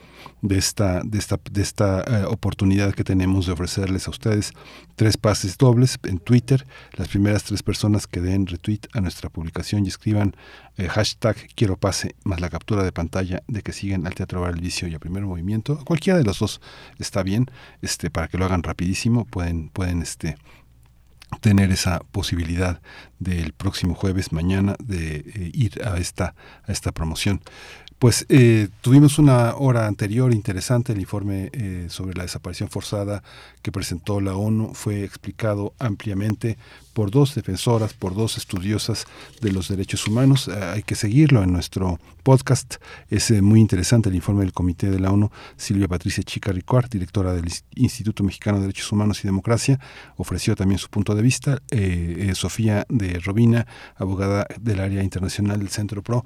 de 0.42 0.58
esta, 0.58 1.02
de 1.04 1.18
esta, 1.18 1.40
de 1.52 1.62
esta 1.62 2.02
eh, 2.02 2.26
oportunidad 2.26 2.94
que 2.94 3.04
tenemos 3.04 3.46
de 3.46 3.54
ofrecerles 3.54 4.08
a 4.08 4.12
ustedes 4.12 4.54
tres 4.96 5.18
pases 5.18 5.58
dobles 5.58 5.98
en 6.04 6.20
Twitter. 6.20 6.66
Las 6.94 7.08
primeras 7.08 7.44
tres 7.44 7.64
personas 7.64 8.08
que 8.08 8.22
den 8.22 8.48
retweet 8.48 8.82
a 8.94 9.02
nuestra 9.02 9.30
publicación 9.30 9.86
y 9.86 9.90
escriban 9.90 10.36
eh, 10.78 10.88
hashtag 10.88 11.36
quiero 11.56 11.78
pase 11.78 12.16
más 12.24 12.40
la 12.40 12.50
captura 12.50 12.84
de 12.84 12.92
pantalla 12.92 13.44
de 13.48 13.62
que 13.62 13.74
siguen 13.74 14.06
al 14.06 14.16
Teatro 14.16 14.42
Bar 14.42 14.54
el 14.54 14.62
Vicio 14.62 14.88
y 14.88 14.96
a 14.96 15.00
Primer 15.00 15.24
Movimiento. 15.24 15.84
Cualquiera 15.86 16.20
de 16.20 16.26
los 16.26 16.40
dos 16.40 16.62
está 17.00 17.24
bien, 17.24 17.46
este, 17.82 18.10
para 18.10 18.28
que 18.28 18.38
lo 18.38 18.46
hagan 18.46 18.64
rapidísimo, 18.64 19.26
pueden, 19.26 19.70
pueden 19.70 20.02
este, 20.02 20.38
tener 21.42 21.72
esa 21.72 22.00
posibilidad 22.12 22.82
del 23.20 23.54
próximo 23.54 23.96
jueves 23.96 24.32
mañana 24.32 24.76
de 24.80 25.18
eh, 25.18 25.52
ir 25.54 25.82
a 25.84 25.98
esta 25.98 26.36
a 26.68 26.72
esta 26.72 26.92
promoción. 26.92 27.42
Pues 28.00 28.28
eh, 28.30 28.70
tuvimos 28.82 29.18
una 29.18 29.56
hora 29.56 29.88
anterior 29.88 30.32
interesante, 30.32 30.94
el 30.94 31.00
informe 31.00 31.50
eh, 31.52 31.88
sobre 31.90 32.16
la 32.16 32.24
desaparición 32.24 32.70
forzada 32.70 33.24
que 33.64 33.72
presentó 33.72 34.22
la 34.22 34.36
ONU 34.36 34.76
fue 34.76 35.04
explicado 35.04 35.74
ampliamente 35.80 36.60
por 36.98 37.12
dos 37.12 37.36
defensoras, 37.36 37.94
por 37.94 38.16
dos 38.16 38.38
estudiosas 38.38 39.06
de 39.40 39.52
los 39.52 39.68
derechos 39.68 40.08
humanos. 40.08 40.48
Eh, 40.48 40.60
hay 40.60 40.82
que 40.82 40.96
seguirlo 40.96 41.44
en 41.44 41.54
nuestro 41.54 42.00
podcast. 42.24 42.78
Es 43.12 43.30
eh, 43.30 43.44
muy 43.44 43.60
interesante 43.60 44.10
el 44.10 44.16
informe 44.16 44.42
del 44.42 44.52
Comité 44.52 44.90
de 44.90 45.00
la 45.00 45.12
ONU. 45.12 45.30
Silvia 45.58 45.88
Patricia 45.88 46.24
Chica 46.24 46.52
Ricuart, 46.52 46.92
directora 46.92 47.34
del 47.34 47.52
Instituto 47.76 48.24
Mexicano 48.24 48.58
de 48.58 48.64
Derechos 48.64 48.92
Humanos 48.92 49.24
y 49.24 49.28
Democracia, 49.28 49.80
ofreció 50.16 50.56
también 50.56 50.80
su 50.80 50.90
punto 50.90 51.14
de 51.14 51.22
vista. 51.22 51.62
Eh, 51.70 52.32
Sofía 52.34 52.84
de 52.90 53.20
Robina, 53.20 53.68
abogada 53.98 54.48
del 54.60 54.80
área 54.80 55.04
internacional 55.04 55.60
del 55.60 55.70
Centro 55.70 56.02
PRO, 56.02 56.26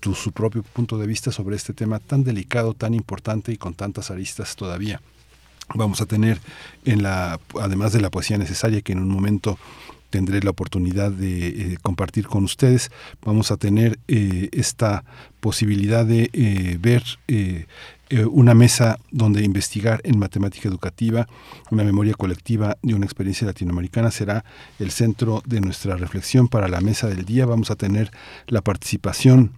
tu, 0.00 0.14
su 0.14 0.32
propio 0.32 0.64
punto 0.64 0.98
de 0.98 1.06
vista 1.06 1.32
sobre 1.32 1.56
este 1.56 1.72
tema 1.72 1.98
tan 1.98 2.24
delicado, 2.24 2.74
tan 2.74 2.92
importante 2.92 3.52
y 3.52 3.56
con 3.56 3.72
tantas 3.72 4.10
aristas 4.10 4.54
todavía 4.54 5.00
vamos 5.74 6.00
a 6.00 6.06
tener 6.06 6.40
en 6.84 7.02
la 7.02 7.40
además 7.60 7.92
de 7.92 8.00
la 8.00 8.10
poesía 8.10 8.38
necesaria 8.38 8.80
que 8.80 8.92
en 8.92 9.00
un 9.00 9.08
momento 9.08 9.58
tendré 10.10 10.40
la 10.42 10.50
oportunidad 10.50 11.10
de 11.10 11.48
eh, 11.48 11.78
compartir 11.82 12.26
con 12.26 12.44
ustedes 12.44 12.90
vamos 13.24 13.50
a 13.50 13.56
tener 13.56 13.98
eh, 14.08 14.48
esta 14.52 15.04
posibilidad 15.40 16.04
de 16.04 16.30
eh, 16.32 16.78
ver 16.80 17.04
una 18.30 18.54
mesa 18.54 18.98
donde 19.10 19.44
investigar 19.44 20.00
en 20.02 20.18
matemática 20.18 20.66
educativa 20.66 21.28
una 21.70 21.84
memoria 21.84 22.14
colectiva 22.14 22.78
de 22.80 22.94
una 22.94 23.04
experiencia 23.04 23.46
latinoamericana. 23.46 24.10
Será 24.10 24.46
el 24.78 24.90
centro 24.92 25.42
de 25.44 25.60
nuestra 25.60 25.94
reflexión 25.96 26.48
para 26.48 26.68
la 26.68 26.80
mesa 26.80 27.06
del 27.08 27.26
día. 27.26 27.44
Vamos 27.44 27.70
a 27.70 27.76
tener 27.76 28.10
la 28.46 28.62
participación 28.62 29.52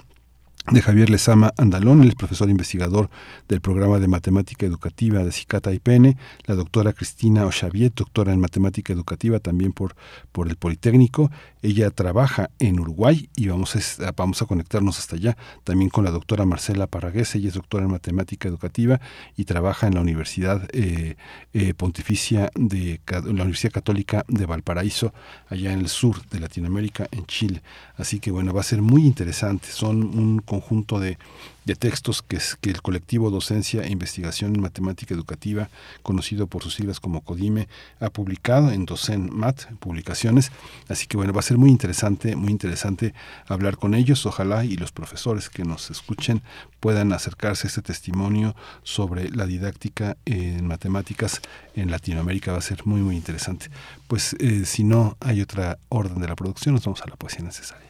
de 0.66 0.82
Javier 0.82 1.10
Lezama 1.10 1.52
Andalón, 1.56 2.02
el 2.02 2.14
profesor 2.14 2.48
investigador 2.50 3.10
del 3.48 3.60
programa 3.60 3.98
de 3.98 4.06
matemática 4.06 4.66
educativa 4.66 5.24
de 5.24 5.32
Cicata 5.32 5.72
IPN, 5.72 6.16
la 6.44 6.54
doctora 6.54 6.92
Cristina 6.92 7.46
Ochaviet, 7.46 7.94
doctora 7.94 8.32
en 8.32 8.40
matemática 8.40 8.92
educativa 8.92 9.40
también 9.40 9.72
por, 9.72 9.96
por 10.32 10.48
el 10.48 10.56
Politécnico. 10.56 11.30
Ella 11.62 11.90
trabaja 11.90 12.50
en 12.58 12.78
Uruguay 12.78 13.28
y 13.34 13.48
vamos 13.48 13.74
a, 13.74 14.12
vamos 14.12 14.42
a 14.42 14.46
conectarnos 14.46 14.98
hasta 14.98 15.16
allá 15.16 15.36
también 15.64 15.90
con 15.90 16.04
la 16.04 16.10
doctora 16.10 16.44
Marcela 16.44 16.86
Parragués, 16.86 17.34
ella 17.34 17.48
es 17.48 17.54
doctora 17.54 17.84
en 17.84 17.90
matemática 17.90 18.48
educativa 18.48 19.00
y 19.36 19.44
trabaja 19.44 19.86
en 19.86 19.94
la 19.94 20.02
Universidad 20.02 20.68
eh, 20.72 21.16
eh, 21.52 21.74
Pontificia 21.74 22.50
de 22.54 23.00
la 23.08 23.42
Universidad 23.42 23.72
Católica 23.72 24.24
de 24.28 24.46
Valparaíso, 24.46 25.12
allá 25.48 25.72
en 25.72 25.80
el 25.80 25.88
sur 25.88 26.24
de 26.26 26.38
Latinoamérica, 26.38 27.08
en 27.10 27.26
Chile. 27.26 27.62
Así 27.96 28.20
que 28.20 28.30
bueno, 28.30 28.52
va 28.52 28.60
a 28.60 28.64
ser 28.64 28.82
muy 28.82 29.04
interesante. 29.04 29.68
Son 29.68 30.02
un 30.02 30.38
conjunto 30.50 30.98
de, 30.98 31.16
textos 31.78 32.22
que, 32.22 32.40
el 32.68 32.82
colectivo 32.82 33.30
Docencia 33.30 33.84
e 33.84 33.92
Investigación 33.92 34.56
en 34.56 34.60
Matemática 34.60 35.14
Educativa, 35.14 35.68
conocido 36.02 36.48
por 36.48 36.64
sus 36.64 36.74
siglas 36.74 36.98
como 36.98 37.20
CODIME, 37.20 37.68
ha 38.00 38.10
publicado 38.10 38.72
en 38.72 38.84
Docen 38.84 39.30
Mat, 39.32 39.66
publicaciones. 39.78 40.50
Así 40.88 41.06
que 41.06 41.16
bueno, 41.16 41.32
va 41.32 41.38
a 41.38 41.44
ser 41.44 41.58
muy 41.58 41.70
interesante, 41.70 42.34
muy 42.34 42.50
interesante 42.50 43.14
hablar 43.46 43.76
con 43.76 43.94
ellos. 43.94 44.26
Ojalá 44.26 44.64
y 44.64 44.74
los 44.76 44.90
profesores 44.90 45.48
que 45.48 45.62
nos 45.62 45.92
escuchen 45.92 46.42
puedan 46.80 47.12
acercarse 47.12 47.68
a 47.68 47.68
este 47.68 47.82
testimonio 47.82 48.56
sobre 48.82 49.30
la 49.30 49.46
didáctica 49.46 50.16
en 50.26 50.66
matemáticas 50.66 51.40
en 51.76 51.92
Latinoamérica. 51.92 52.50
Va 52.50 52.58
a 52.58 52.62
ser 52.62 52.84
muy, 52.84 53.00
muy 53.00 53.14
interesante. 53.14 53.70
Pues 54.08 54.34
eh, 54.40 54.64
si 54.64 54.82
no 54.82 55.16
hay 55.20 55.40
otra 55.40 55.78
orden 55.88 56.20
de 56.20 56.26
la 56.26 56.34
producción, 56.34 56.74
nos 56.74 56.84
vamos 56.84 57.02
a 57.02 57.08
la 57.08 57.14
poesía 57.14 57.44
necesaria. 57.44 57.89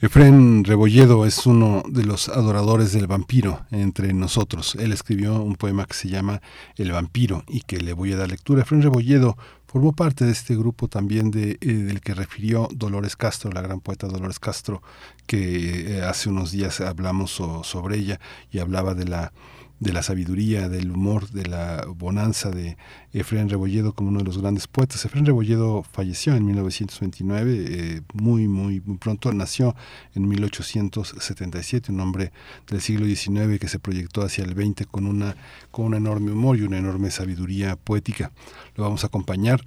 Efren 0.00 0.62
Rebolledo 0.62 1.26
es 1.26 1.44
uno 1.44 1.82
de 1.88 2.04
los 2.04 2.28
adoradores 2.28 2.92
del 2.92 3.08
vampiro 3.08 3.66
entre 3.72 4.12
nosotros. 4.12 4.76
Él 4.76 4.92
escribió 4.92 5.42
un 5.42 5.56
poema 5.56 5.86
que 5.86 5.94
se 5.94 6.08
llama 6.08 6.40
El 6.76 6.92
vampiro 6.92 7.42
y 7.48 7.62
que 7.62 7.78
le 7.78 7.94
voy 7.94 8.12
a 8.12 8.16
dar 8.16 8.28
lectura. 8.28 8.62
Efren 8.62 8.80
Rebolledo 8.80 9.36
formó 9.66 9.92
parte 9.92 10.24
de 10.24 10.30
este 10.30 10.54
grupo 10.54 10.86
también 10.86 11.32
de, 11.32 11.58
eh, 11.60 11.72
del 11.72 12.00
que 12.00 12.14
refirió 12.14 12.68
Dolores 12.72 13.16
Castro, 13.16 13.50
la 13.50 13.60
gran 13.60 13.80
poeta 13.80 14.06
Dolores 14.06 14.38
Castro, 14.38 14.82
que 15.26 15.96
eh, 15.96 16.02
hace 16.02 16.28
unos 16.28 16.52
días 16.52 16.80
hablamos 16.80 17.32
sobre 17.64 17.96
ella 17.96 18.20
y 18.52 18.60
hablaba 18.60 18.94
de 18.94 19.04
la 19.04 19.32
de 19.80 19.92
la 19.92 20.02
sabiduría, 20.02 20.68
del 20.68 20.90
humor, 20.90 21.30
de 21.30 21.46
la 21.46 21.84
bonanza 21.86 22.50
de 22.50 22.76
Efraín 23.12 23.48
Rebolledo 23.48 23.92
como 23.92 24.08
uno 24.08 24.18
de 24.18 24.24
los 24.24 24.38
grandes 24.38 24.66
poetas. 24.66 25.04
Efraín 25.04 25.26
Rebolledo 25.26 25.84
falleció 25.84 26.34
en 26.34 26.44
1929, 26.46 27.64
eh, 27.68 28.02
muy, 28.12 28.48
muy, 28.48 28.80
muy 28.84 28.98
pronto, 28.98 29.32
nació 29.32 29.76
en 30.14 30.28
1877, 30.28 31.92
un 31.92 32.00
hombre 32.00 32.32
del 32.68 32.80
siglo 32.80 33.06
XIX 33.06 33.58
que 33.60 33.68
se 33.68 33.78
proyectó 33.78 34.22
hacia 34.22 34.44
el 34.44 34.54
XX 34.54 34.86
con, 34.86 35.06
una, 35.06 35.36
con 35.70 35.86
un 35.86 35.94
enorme 35.94 36.32
humor 36.32 36.56
y 36.56 36.62
una 36.62 36.78
enorme 36.78 37.10
sabiduría 37.10 37.76
poética. 37.76 38.32
Lo 38.74 38.84
vamos 38.84 39.04
a 39.04 39.08
acompañar 39.08 39.62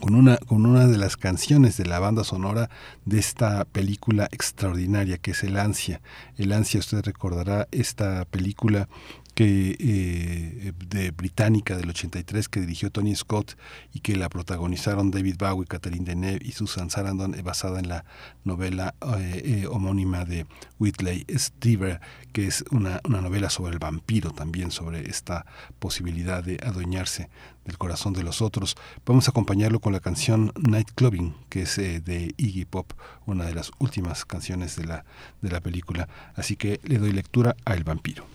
con 0.00 0.14
una, 0.14 0.36
con 0.36 0.64
una 0.64 0.86
de 0.86 0.96
las 0.96 1.16
canciones 1.16 1.76
de 1.76 1.86
la 1.86 1.98
banda 1.98 2.24
sonora 2.24 2.70
de 3.04 3.18
esta 3.18 3.64
película 3.64 4.28
extraordinaria 4.30 5.18
que 5.18 5.32
es 5.32 5.42
El 5.42 5.56
Ansia. 5.56 6.00
El 6.36 6.52
Ansia, 6.52 6.80
usted 6.80 7.02
recordará 7.04 7.68
esta 7.72 8.24
película 8.26 8.88
que 9.34 9.76
eh, 9.78 10.72
de 10.88 11.10
británica 11.10 11.76
del 11.76 11.90
83 11.90 12.48
que 12.48 12.60
dirigió 12.60 12.90
Tony 12.90 13.14
Scott 13.16 13.56
y 13.92 14.00
que 14.00 14.16
la 14.16 14.28
protagonizaron 14.28 15.10
David 15.10 15.36
Bowie, 15.38 15.66
Catherine 15.66 16.04
Deneuve 16.04 16.44
y 16.44 16.52
Susan 16.52 16.90
Sarandon, 16.90 17.34
eh, 17.34 17.42
basada 17.42 17.78
en 17.78 17.88
la 17.88 18.04
novela 18.44 18.94
eh, 19.18 19.66
homónima 19.70 20.24
de 20.24 20.46
Whitley 20.78 21.24
Strieber, 21.30 22.00
que 22.32 22.46
es 22.46 22.64
una, 22.70 23.00
una, 23.04 23.20
novela 23.20 23.48
sobre 23.48 23.72
el 23.72 23.78
vampiro 23.78 24.32
también, 24.32 24.70
sobre 24.70 25.08
esta 25.08 25.46
posibilidad 25.78 26.44
de 26.44 26.58
adueñarse 26.62 27.30
del 27.64 27.78
corazón 27.78 28.12
de 28.12 28.24
los 28.24 28.42
otros. 28.42 28.76
Vamos 29.06 29.28
a 29.28 29.30
acompañarlo 29.30 29.80
con 29.80 29.92
la 29.92 30.00
canción 30.00 30.52
Night 30.60 30.90
Clubbing, 30.94 31.34
que 31.48 31.62
es 31.62 31.76
de 31.76 32.34
Iggy 32.36 32.64
Pop, 32.64 32.92
una 33.24 33.44
de 33.44 33.54
las 33.54 33.70
últimas 33.78 34.24
canciones 34.24 34.76
de 34.76 34.84
la, 34.84 35.04
de 35.40 35.50
la 35.50 35.60
película. 35.60 36.08
Así 36.34 36.56
que 36.56 36.80
le 36.84 36.98
doy 36.98 37.12
lectura 37.12 37.54
a 37.64 37.74
El 37.74 37.84
vampiro. 37.84 38.31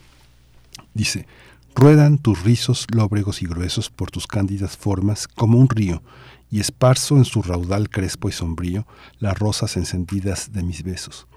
Dice, 0.93 1.27
ruedan 1.75 2.17
tus 2.17 2.43
rizos 2.43 2.87
lóbregos 2.91 3.41
y 3.41 3.45
gruesos 3.45 3.89
por 3.89 4.09
tus 4.09 4.25
cándidas 4.25 4.77
formas 4.77 5.27
como 5.27 5.59
un 5.59 5.69
río, 5.69 6.01
y 6.49 6.59
esparzo 6.59 7.17
en 7.17 7.25
su 7.25 7.41
raudal 7.41 7.89
crespo 7.89 8.29
y 8.29 8.31
sombrío 8.31 8.87
las 9.19 9.37
rosas 9.37 9.77
encendidas 9.77 10.53
de 10.53 10.63
mis 10.63 10.83
besos. 10.83 11.27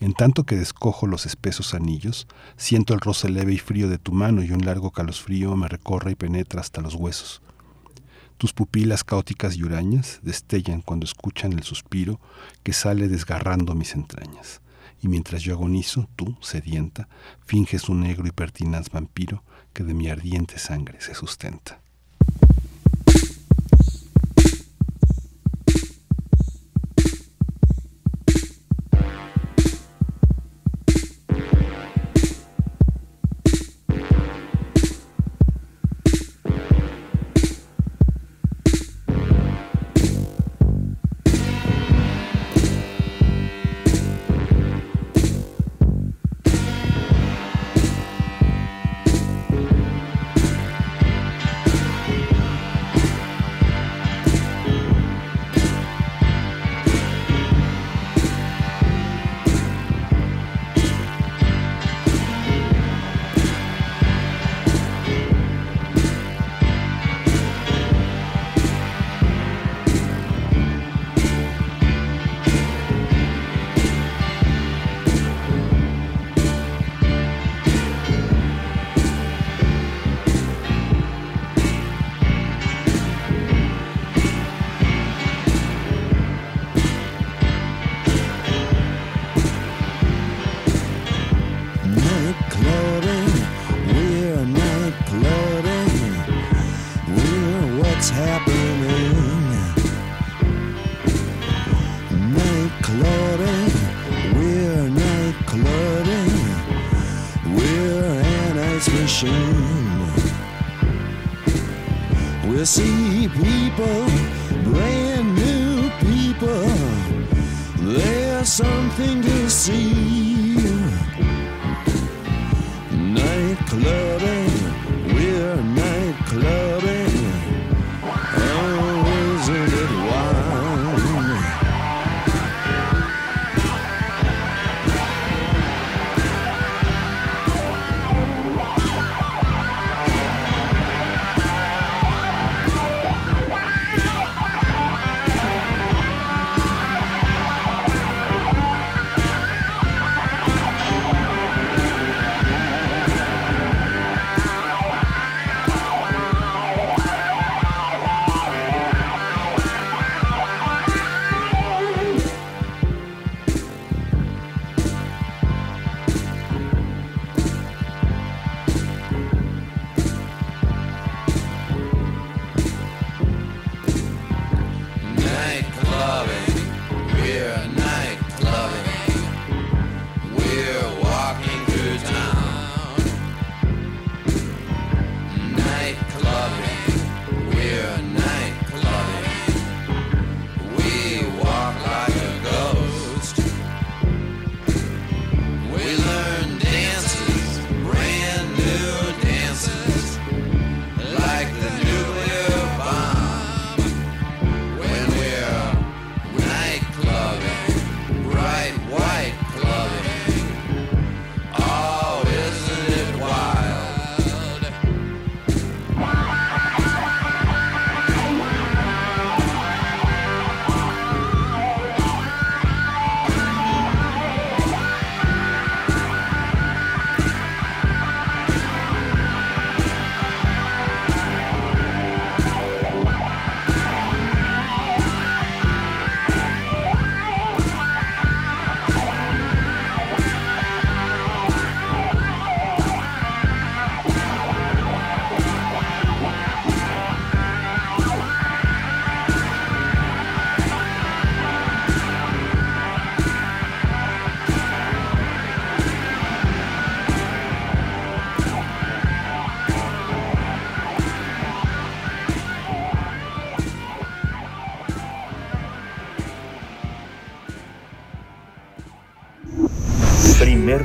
En 0.00 0.12
tanto 0.14 0.44
que 0.44 0.56
descojo 0.56 1.06
los 1.06 1.26
espesos 1.26 1.74
anillos, 1.74 2.26
siento 2.56 2.94
el 2.94 3.00
roce 3.00 3.28
leve 3.28 3.52
y 3.52 3.58
frío 3.58 3.88
de 3.88 3.98
tu 3.98 4.12
mano 4.12 4.42
y 4.42 4.50
un 4.50 4.64
largo 4.64 4.90
calosfrío 4.90 5.54
me 5.56 5.68
recorre 5.68 6.12
y 6.12 6.14
penetra 6.14 6.60
hasta 6.60 6.80
los 6.80 6.94
huesos. 6.94 7.42
Tus 8.38 8.54
pupilas 8.54 9.04
caóticas 9.04 9.56
y 9.56 9.62
hurañas 9.62 10.20
destellan 10.22 10.80
cuando 10.80 11.04
escuchan 11.04 11.52
el 11.52 11.62
suspiro 11.62 12.18
que 12.62 12.72
sale 12.72 13.08
desgarrando 13.08 13.74
mis 13.74 13.94
entrañas 13.94 14.62
y 15.02 15.08
mientras 15.08 15.42
yo 15.42 15.54
agonizo, 15.54 16.08
tú, 16.16 16.36
sedienta, 16.40 17.08
finges 17.44 17.88
un 17.88 18.00
negro 18.00 18.26
y 18.26 18.32
pertinaz 18.32 18.90
vampiro 18.90 19.42
que 19.72 19.84
de 19.84 19.94
mi 19.94 20.08
ardiente 20.08 20.58
sangre 20.58 21.00
se 21.00 21.14
sustenta. 21.14 21.80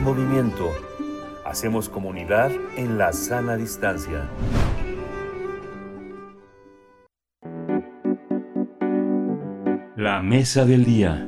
Movimiento. 0.05 0.71
Hacemos 1.43 1.89
comunidad 1.89 2.51
en 2.77 2.99
la 2.99 3.11
sana 3.11 3.57
distancia. 3.57 4.29
La 9.97 10.21
mesa 10.21 10.63
del 10.63 10.85
día. 10.85 11.27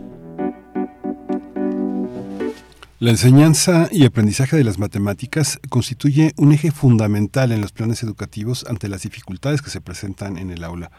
La 2.99 3.09
enseñanza 3.09 3.89
y 3.91 4.05
aprendizaje 4.05 4.55
de 4.57 4.63
las 4.63 4.77
matemáticas 4.77 5.59
constituye 5.69 6.33
un 6.37 6.51
eje 6.51 6.69
fundamental 6.69 7.51
en 7.51 7.61
los 7.61 7.71
planes 7.71 8.03
educativos 8.03 8.63
ante 8.69 8.89
las 8.89 9.01
dificultades 9.01 9.63
que 9.63 9.71
se 9.71 9.81
presentan 9.81 10.37
en 10.37 10.51
el 10.51 10.63
aula. 10.63 10.91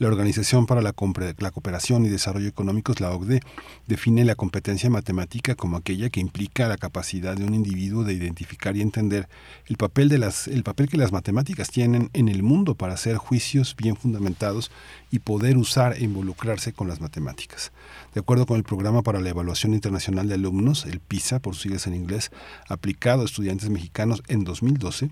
La 0.00 0.08
Organización 0.08 0.64
para 0.64 0.80
la, 0.80 0.94
Cooperación 0.94 2.06
y 2.06 2.08
Desarrollo 2.08 2.48
Económicos, 2.48 3.00
la 3.00 3.10
OCDE, 3.10 3.42
define 3.86 4.24
la 4.24 4.34
competencia 4.34 4.88
matemática 4.88 5.56
como 5.56 5.76
aquella 5.76 6.08
que 6.08 6.20
implica 6.20 6.68
la 6.68 6.78
capacidad 6.78 7.36
de 7.36 7.44
un 7.44 7.52
individuo 7.52 8.02
de 8.02 8.14
identificar 8.14 8.74
y 8.78 8.80
entender 8.80 9.28
el 9.66 9.76
papel, 9.76 10.08
de 10.08 10.16
las, 10.16 10.48
el 10.48 10.62
papel 10.62 10.88
que 10.88 10.96
las 10.96 11.12
matemáticas 11.12 11.68
tienen 11.68 12.08
en 12.14 12.30
el 12.30 12.42
mundo 12.42 12.76
para 12.76 12.94
hacer 12.94 13.18
juicios 13.18 13.76
bien 13.76 13.94
fundamentados 13.94 14.70
y 15.10 15.18
poder 15.18 15.58
usar 15.58 15.92
e 15.92 16.04
involucrarse 16.04 16.72
con 16.72 16.88
las 16.88 17.02
matemáticas. 17.02 17.70
De 18.14 18.20
acuerdo 18.20 18.46
con 18.46 18.56
el 18.56 18.64
Programa 18.64 19.02
para 19.02 19.20
la 19.20 19.28
Evaluación 19.28 19.74
Internacional 19.74 20.28
de 20.28 20.34
Alumnos, 20.36 20.86
el 20.86 21.00
PISA, 21.00 21.40
por 21.40 21.52
sus 21.52 21.64
siglas 21.64 21.86
en 21.86 21.94
inglés, 21.94 22.30
aplicado 22.70 23.20
a 23.20 23.26
estudiantes 23.26 23.68
mexicanos 23.68 24.22
en 24.28 24.44
2012, 24.44 25.10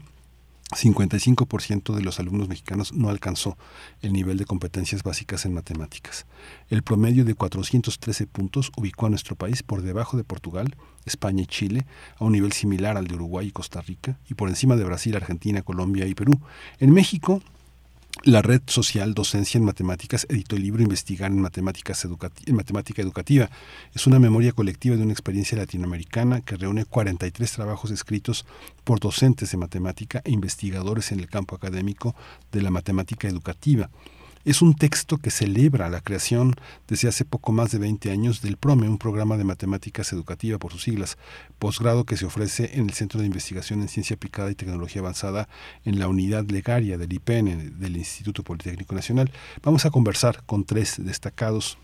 55% 0.70 1.94
de 1.94 2.02
los 2.02 2.20
alumnos 2.20 2.48
mexicanos 2.48 2.92
no 2.92 3.08
alcanzó 3.08 3.56
el 4.02 4.12
nivel 4.12 4.36
de 4.36 4.44
competencias 4.44 5.02
básicas 5.02 5.46
en 5.46 5.54
matemáticas. 5.54 6.26
El 6.68 6.82
promedio 6.82 7.24
de 7.24 7.34
413 7.34 8.26
puntos 8.26 8.70
ubicó 8.76 9.06
a 9.06 9.10
nuestro 9.10 9.34
país 9.34 9.62
por 9.62 9.82
debajo 9.82 10.16
de 10.16 10.24
Portugal, 10.24 10.76
España 11.06 11.42
y 11.42 11.46
Chile, 11.46 11.86
a 12.16 12.24
un 12.24 12.32
nivel 12.32 12.52
similar 12.52 12.96
al 12.98 13.06
de 13.06 13.14
Uruguay 13.14 13.46
y 13.46 13.52
Costa 13.52 13.80
Rica, 13.80 14.18
y 14.28 14.34
por 14.34 14.50
encima 14.50 14.76
de 14.76 14.84
Brasil, 14.84 15.16
Argentina, 15.16 15.62
Colombia 15.62 16.06
y 16.06 16.14
Perú. 16.14 16.38
En 16.78 16.92
México, 16.92 17.42
la 18.24 18.42
red 18.42 18.62
social 18.66 19.14
Docencia 19.14 19.58
en 19.58 19.64
Matemáticas 19.64 20.26
editó 20.28 20.56
el 20.56 20.62
libro 20.62 20.82
Investigar 20.82 21.30
en, 21.30 21.40
Matemáticas 21.40 22.06
Matemática 22.52 23.02
Educativa. 23.02 23.50
Es 23.94 24.06
una 24.06 24.18
memoria 24.18 24.52
colectiva 24.52 24.96
de 24.96 25.02
una 25.02 25.12
experiencia 25.12 25.56
latinoamericana 25.56 26.40
que 26.40 26.56
reúne 26.56 26.84
43 26.84 27.52
trabajos 27.52 27.90
escritos 27.90 28.44
por 28.84 29.00
docentes 29.00 29.50
de 29.50 29.58
matemática 29.58 30.20
e 30.24 30.30
investigadores 30.30 31.12
en 31.12 31.20
el 31.20 31.28
campo 31.28 31.54
académico 31.54 32.14
de 32.52 32.62
la 32.62 32.70
matemática 32.70 33.28
educativa. 33.28 33.90
Es 34.48 34.62
un 34.62 34.72
texto 34.72 35.18
que 35.18 35.30
celebra 35.30 35.90
la 35.90 36.00
creación 36.00 36.54
desde 36.86 37.06
hace 37.06 37.26
poco 37.26 37.52
más 37.52 37.70
de 37.70 37.76
20 37.76 38.10
años 38.10 38.40
del 38.40 38.56
PROME, 38.56 38.88
un 38.88 38.96
programa 38.96 39.36
de 39.36 39.44
matemáticas 39.44 40.10
educativa 40.14 40.56
por 40.56 40.72
sus 40.72 40.84
siglas, 40.84 41.18
posgrado 41.58 42.06
que 42.06 42.16
se 42.16 42.24
ofrece 42.24 42.70
en 42.72 42.86
el 42.86 42.94
Centro 42.94 43.20
de 43.20 43.26
Investigación 43.26 43.82
en 43.82 43.88
Ciencia 43.88 44.16
Aplicada 44.16 44.50
y 44.50 44.54
Tecnología 44.54 45.02
Avanzada 45.02 45.50
en 45.84 45.98
la 45.98 46.08
unidad 46.08 46.48
legaria 46.48 46.96
del 46.96 47.12
IPN, 47.12 47.78
del 47.78 47.98
Instituto 47.98 48.42
Politécnico 48.42 48.94
Nacional. 48.94 49.30
Vamos 49.62 49.84
a 49.84 49.90
conversar 49.90 50.42
con 50.46 50.64
tres 50.64 50.94
destacados 50.96 51.76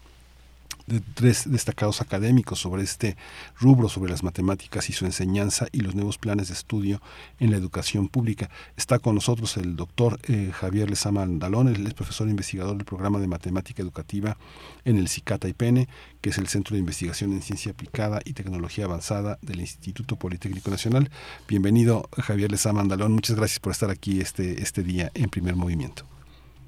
de 0.86 1.00
tres 1.14 1.50
destacados 1.50 2.00
académicos 2.00 2.58
sobre 2.58 2.82
este 2.82 3.16
rubro, 3.58 3.88
sobre 3.88 4.10
las 4.10 4.22
matemáticas 4.22 4.90
y 4.90 4.92
su 4.92 5.04
enseñanza 5.04 5.66
y 5.72 5.80
los 5.80 5.94
nuevos 5.94 6.18
planes 6.18 6.48
de 6.48 6.54
estudio 6.54 7.00
en 7.40 7.50
la 7.50 7.56
educación 7.56 8.08
pública. 8.08 8.50
Está 8.76 8.98
con 8.98 9.14
nosotros 9.14 9.56
el 9.56 9.76
doctor 9.76 10.18
eh, 10.28 10.50
Javier 10.52 10.90
Lezama 10.90 11.22
Andalón, 11.22 11.68
él 11.68 11.86
es 11.86 11.94
profesor 11.94 12.28
investigador 12.28 12.76
del 12.76 12.84
programa 12.84 13.18
de 13.18 13.28
matemática 13.28 13.82
educativa 13.82 14.36
en 14.84 14.98
el 14.98 15.08
CICATA 15.08 15.48
IPN, 15.48 15.86
que 16.20 16.30
es 16.30 16.38
el 16.38 16.48
Centro 16.48 16.74
de 16.74 16.80
Investigación 16.80 17.32
en 17.32 17.42
Ciencia 17.42 17.72
Aplicada 17.72 18.20
y 18.24 18.32
Tecnología 18.32 18.84
Avanzada 18.84 19.38
del 19.42 19.60
Instituto 19.60 20.16
Politécnico 20.16 20.70
Nacional. 20.70 21.08
Bienvenido, 21.48 22.08
Javier 22.18 22.50
Lezama 22.50 22.80
Andalón. 22.80 23.12
Muchas 23.12 23.36
gracias 23.36 23.60
por 23.60 23.72
estar 23.72 23.90
aquí 23.90 24.20
este, 24.20 24.62
este 24.62 24.82
día 24.82 25.10
en 25.14 25.30
primer 25.30 25.56
movimiento. 25.56 26.04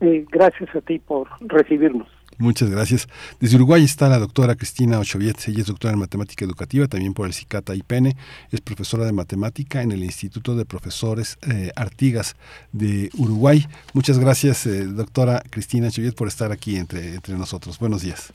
Eh, 0.01 0.27
gracias 0.31 0.75
a 0.75 0.81
ti 0.81 0.99
por 0.99 1.29
recibirnos. 1.41 2.09
Muchas 2.39 2.69
gracias. 2.69 3.09
Desde 3.41 3.57
Uruguay 3.57 3.83
está 3.83 4.09
la 4.09 4.19
doctora 4.19 4.55
Cristina 4.57 4.99
Ochoviet, 4.99 5.37
ella 5.49 5.61
es 5.61 5.67
doctora 5.67 5.95
en 5.95 6.01
matemática 6.01 6.45
educativa, 6.45 6.87
también 6.87 7.15
por 7.15 7.27
el 7.27 7.33
CICATA 7.33 7.75
IPN, 7.75 8.15
es 8.51 8.61
profesora 8.61 9.05
de 9.07 9.13
matemática 9.13 9.83
en 9.83 9.93
el 9.93 10.05
Instituto 10.05 10.55
de 10.55 10.65
Profesores 10.67 11.39
eh, 11.49 11.71
Artigas 11.77 12.37
de 12.73 13.11
Uruguay. 13.17 13.67
Muchas 13.95 14.19
gracias, 14.19 14.67
eh, 14.67 14.85
doctora 14.85 15.43
Cristina 15.51 15.89
Ochoviet, 15.89 16.15
por 16.15 16.29
estar 16.29 16.53
aquí 16.53 16.77
entre, 16.77 17.15
entre 17.15 17.35
nosotros. 17.37 17.79
Buenos 17.79 18.03
días. 18.03 18.33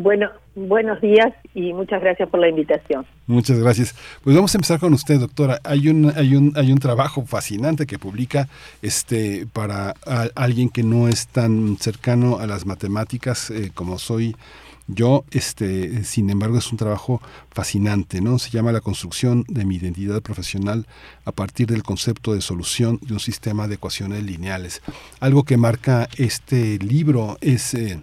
Bueno, 0.00 0.30
buenos 0.54 1.00
días 1.00 1.34
y 1.54 1.72
muchas 1.72 2.00
gracias 2.00 2.28
por 2.28 2.38
la 2.38 2.48
invitación. 2.48 3.04
Muchas 3.26 3.58
gracias. 3.58 3.96
Pues 4.22 4.36
vamos 4.36 4.54
a 4.54 4.58
empezar 4.58 4.78
con 4.78 4.94
usted, 4.94 5.18
doctora. 5.18 5.58
Hay 5.64 5.88
un 5.88 6.12
hay 6.14 6.36
un 6.36 6.52
hay 6.54 6.70
un 6.70 6.78
trabajo 6.78 7.26
fascinante 7.26 7.84
que 7.84 7.98
publica 7.98 8.46
este 8.80 9.48
para 9.52 9.96
alguien 10.36 10.68
que 10.68 10.84
no 10.84 11.08
es 11.08 11.26
tan 11.26 11.78
cercano 11.78 12.38
a 12.38 12.46
las 12.46 12.64
matemáticas 12.64 13.50
eh, 13.50 13.72
como 13.74 13.98
soy 13.98 14.36
yo, 14.86 15.24
este, 15.32 16.02
sin 16.04 16.30
embargo, 16.30 16.56
es 16.56 16.72
un 16.72 16.78
trabajo 16.78 17.20
fascinante, 17.50 18.22
¿no? 18.22 18.38
Se 18.38 18.48
llama 18.48 18.72
La 18.72 18.80
construcción 18.80 19.44
de 19.46 19.66
mi 19.66 19.76
identidad 19.76 20.22
profesional 20.22 20.86
a 21.26 21.32
partir 21.32 21.66
del 21.66 21.82
concepto 21.82 22.32
de 22.32 22.40
solución 22.40 22.98
de 23.02 23.12
un 23.12 23.20
sistema 23.20 23.68
de 23.68 23.74
ecuaciones 23.74 24.22
lineales. 24.22 24.80
Algo 25.20 25.42
que 25.42 25.58
marca 25.58 26.08
este 26.16 26.78
libro 26.78 27.36
es 27.42 27.74
eh, 27.74 28.00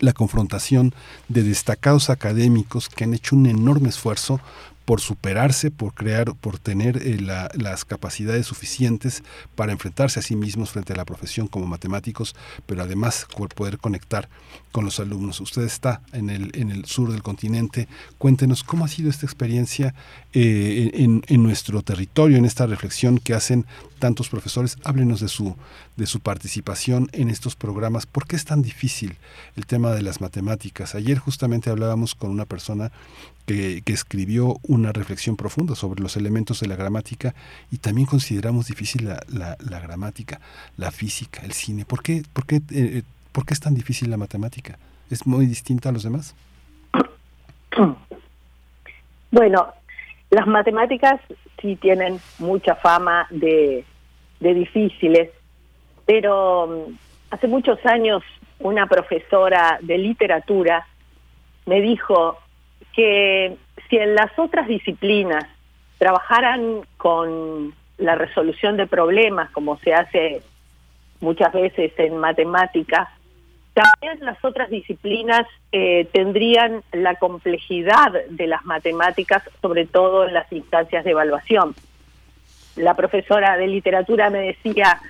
la 0.00 0.12
confrontación 0.12 0.94
de 1.28 1.42
destacados 1.42 2.10
académicos 2.10 2.88
que 2.88 3.04
han 3.04 3.14
hecho 3.14 3.36
un 3.36 3.46
enorme 3.46 3.88
esfuerzo 3.88 4.40
por 4.84 5.00
superarse, 5.00 5.70
por 5.70 5.94
crear, 5.94 6.34
por 6.34 6.58
tener 6.58 6.98
eh, 6.98 7.18
las 7.20 7.84
capacidades 7.84 8.46
suficientes 8.46 9.22
para 9.54 9.72
enfrentarse 9.72 10.20
a 10.20 10.22
sí 10.22 10.36
mismos 10.36 10.70
frente 10.70 10.92
a 10.92 10.96
la 10.96 11.04
profesión 11.04 11.48
como 11.48 11.66
matemáticos, 11.66 12.34
pero 12.66 12.82
además 12.82 13.26
por 13.36 13.54
poder 13.54 13.78
conectar 13.78 14.28
con 14.72 14.84
los 14.84 14.98
alumnos. 15.00 15.40
Usted 15.40 15.62
está 15.62 16.02
en 16.12 16.30
el, 16.30 16.50
en 16.54 16.70
el 16.70 16.84
sur 16.84 17.12
del 17.12 17.22
continente. 17.22 17.86
Cuéntenos 18.18 18.64
cómo 18.64 18.84
ha 18.84 18.88
sido 18.88 19.08
esta 19.08 19.24
experiencia 19.24 19.94
eh, 20.32 20.90
en, 20.94 21.22
en, 21.28 21.42
nuestro 21.42 21.82
territorio, 21.82 22.36
en 22.36 22.44
esta 22.44 22.66
reflexión 22.66 23.18
que 23.18 23.34
hacen 23.34 23.66
tantos 24.00 24.28
profesores. 24.28 24.76
Háblenos 24.82 25.20
de 25.20 25.28
su, 25.28 25.56
de 25.96 26.06
su 26.06 26.20
participación 26.20 27.08
en 27.12 27.30
estos 27.30 27.54
programas. 27.54 28.06
¿Por 28.06 28.26
qué 28.26 28.34
es 28.34 28.44
tan 28.44 28.62
difícil 28.62 29.16
el 29.56 29.64
tema 29.66 29.92
de 29.92 30.02
las 30.02 30.20
matemáticas? 30.20 30.96
Ayer 30.96 31.18
justamente 31.18 31.70
hablábamos 31.70 32.14
con 32.16 32.30
una 32.30 32.44
persona 32.44 32.90
que, 33.46 33.82
escribió 33.86 34.56
una 34.62 34.92
reflexión 34.92 35.36
profunda 35.36 35.74
sobre 35.74 36.02
los 36.02 36.16
elementos 36.16 36.60
de 36.60 36.68
la 36.68 36.76
gramática 36.76 37.34
y 37.70 37.78
también 37.78 38.06
consideramos 38.06 38.66
difícil 38.66 39.06
la, 39.06 39.20
la, 39.28 39.80
gramática, 39.80 40.40
la 40.76 40.90
física, 40.90 41.42
el 41.44 41.52
cine. 41.52 41.84
¿Por 41.84 42.02
qué, 42.02 42.22
por, 42.32 42.46
qué, 42.46 42.60
eh, 42.72 43.02
¿Por 43.32 43.44
qué 43.44 43.54
es 43.54 43.60
tan 43.60 43.74
difícil 43.74 44.10
la 44.10 44.16
matemática? 44.16 44.78
¿Es 45.10 45.26
muy 45.26 45.46
distinta 45.46 45.90
a 45.90 45.92
los 45.92 46.02
demás? 46.02 46.34
Bueno, 49.30 49.72
las 50.30 50.46
matemáticas 50.46 51.20
sí 51.60 51.76
tienen 51.76 52.20
mucha 52.38 52.76
fama 52.76 53.26
de, 53.30 53.84
de 54.40 54.54
difíciles, 54.54 55.30
pero 56.06 56.66
mm, 56.88 56.94
hace 57.30 57.48
muchos 57.48 57.84
años 57.84 58.22
una 58.60 58.86
profesora 58.86 59.78
de 59.82 59.98
literatura 59.98 60.86
me 61.66 61.80
dijo 61.80 62.38
que 62.94 63.56
si 63.88 63.96
en 63.96 64.14
las 64.14 64.36
otras 64.38 64.68
disciplinas 64.68 65.44
trabajaran 65.98 66.82
con 66.96 67.74
la 67.98 68.14
resolución 68.14 68.76
de 68.76 68.86
problemas, 68.86 69.50
como 69.50 69.78
se 69.78 69.94
hace 69.94 70.42
muchas 71.20 71.52
veces 71.52 71.92
en 71.98 72.18
matemáticas, 72.18 73.08
también 73.72 74.24
las 74.24 74.42
otras 74.44 74.70
disciplinas 74.70 75.46
eh, 75.72 76.06
tendrían 76.12 76.82
la 76.92 77.16
complejidad 77.16 78.12
de 78.28 78.46
las 78.46 78.64
matemáticas, 78.64 79.42
sobre 79.60 79.86
todo 79.86 80.26
en 80.28 80.34
las 80.34 80.50
instancias 80.52 81.04
de 81.04 81.10
evaluación. 81.10 81.74
La 82.76 82.94
profesora 82.94 83.56
de 83.56 83.66
literatura 83.66 84.30
me 84.30 84.40
decía 84.40 85.00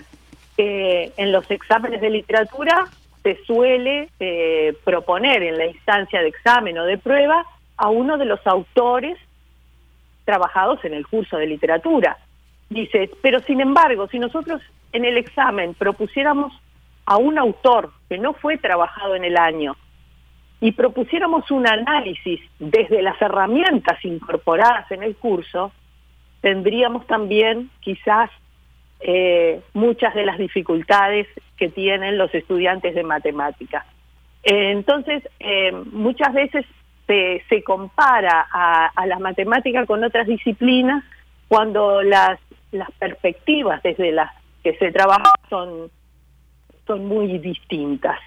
que 0.56 1.12
en 1.16 1.32
los 1.32 1.50
exámenes 1.50 2.00
de 2.00 2.10
literatura 2.10 2.86
se 3.22 3.42
suele 3.44 4.08
eh, 4.20 4.74
proponer 4.84 5.42
en 5.42 5.58
la 5.58 5.66
instancia 5.66 6.20
de 6.20 6.28
examen 6.28 6.78
o 6.78 6.84
de 6.84 6.98
prueba 6.98 7.44
a 7.76 7.88
uno 7.88 8.18
de 8.18 8.24
los 8.24 8.44
autores 8.46 9.18
trabajados 10.24 10.84
en 10.84 10.94
el 10.94 11.06
curso 11.06 11.36
de 11.36 11.46
literatura. 11.46 12.16
Dice, 12.70 13.10
pero 13.22 13.40
sin 13.40 13.60
embargo, 13.60 14.08
si 14.08 14.18
nosotros 14.18 14.62
en 14.92 15.04
el 15.04 15.16
examen 15.16 15.74
propusiéramos 15.74 16.52
a 17.06 17.16
un 17.16 17.38
autor 17.38 17.92
que 18.08 18.18
no 18.18 18.32
fue 18.34 18.56
trabajado 18.56 19.14
en 19.14 19.24
el 19.24 19.36
año 19.36 19.76
y 20.60 20.72
propusiéramos 20.72 21.50
un 21.50 21.66
análisis 21.66 22.40
desde 22.58 23.02
las 23.02 23.20
herramientas 23.20 24.02
incorporadas 24.04 24.90
en 24.90 25.02
el 25.02 25.14
curso, 25.16 25.72
tendríamos 26.40 27.06
también 27.06 27.70
quizás 27.80 28.30
eh, 29.00 29.60
muchas 29.74 30.14
de 30.14 30.24
las 30.24 30.38
dificultades 30.38 31.26
que 31.58 31.68
tienen 31.68 32.16
los 32.16 32.34
estudiantes 32.34 32.94
de 32.94 33.02
matemáticas. 33.02 33.84
entonces, 34.42 35.22
eh, 35.40 35.72
muchas 35.92 36.32
veces 36.32 36.64
se, 37.06 37.62
compara 37.62 38.46
a, 38.50 38.86
a 38.86 39.06
la 39.06 39.18
matemática 39.18 39.86
con 39.86 40.02
otras 40.04 40.26
disciplinas 40.26 41.04
cuando 41.48 42.02
las, 42.02 42.38
las 42.72 42.90
perspectivas 42.92 43.82
desde 43.82 44.12
las 44.12 44.30
que 44.62 44.74
se 44.78 44.90
trabaja 44.90 45.32
son, 45.48 45.90
son 46.86 47.06
muy 47.06 47.38
distintas. 47.38 48.18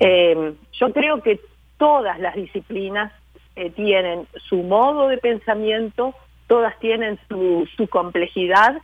Eh, 0.00 0.54
yo 0.72 0.92
creo 0.92 1.22
que 1.22 1.40
todas 1.78 2.18
las 2.18 2.34
disciplinas 2.34 3.12
eh, 3.56 3.70
tienen 3.70 4.26
su 4.48 4.56
modo 4.56 5.08
de 5.08 5.18
pensamiento, 5.18 6.14
todas 6.46 6.78
tienen 6.80 7.18
su, 7.28 7.68
su 7.76 7.88
complejidad 7.88 8.80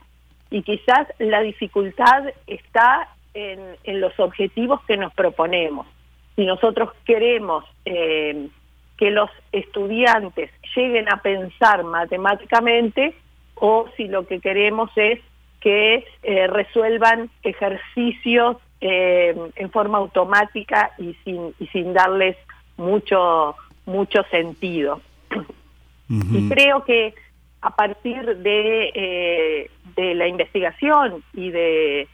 y 0.50 0.62
quizás 0.62 1.08
la 1.18 1.40
dificultad 1.40 2.24
está 2.46 3.08
en, 3.34 3.60
en, 3.84 4.00
los 4.00 4.18
objetivos 4.18 4.80
que 4.86 4.96
nos 4.96 5.12
proponemos. 5.12 5.86
Si 6.36 6.46
nosotros 6.46 6.90
queremos 7.04 7.64
eh, 7.84 8.48
que 8.96 9.10
los 9.10 9.30
estudiantes 9.52 10.50
lleguen 10.74 11.08
a 11.12 11.22
pensar 11.22 11.84
matemáticamente 11.84 13.14
o 13.54 13.86
si 13.96 14.08
lo 14.08 14.26
que 14.26 14.40
queremos 14.40 14.90
es 14.96 15.20
que 15.60 16.04
eh, 16.22 16.46
resuelvan 16.46 17.30
ejercicios 17.42 18.56
eh, 18.80 19.34
en 19.56 19.70
forma 19.70 19.98
automática 19.98 20.92
y 20.98 21.14
sin, 21.24 21.54
y 21.58 21.66
sin 21.68 21.92
darles 21.92 22.36
mucho, 22.76 23.56
mucho 23.86 24.22
sentido. 24.30 25.00
Y 26.08 26.48
creo 26.48 26.84
que 26.84 27.14
a 27.62 27.74
partir 27.74 28.36
de, 28.36 28.92
eh, 28.94 29.70
de 29.96 30.14
la 30.14 30.28
investigación 30.28 31.24
y 31.32 31.50
de 31.50 32.06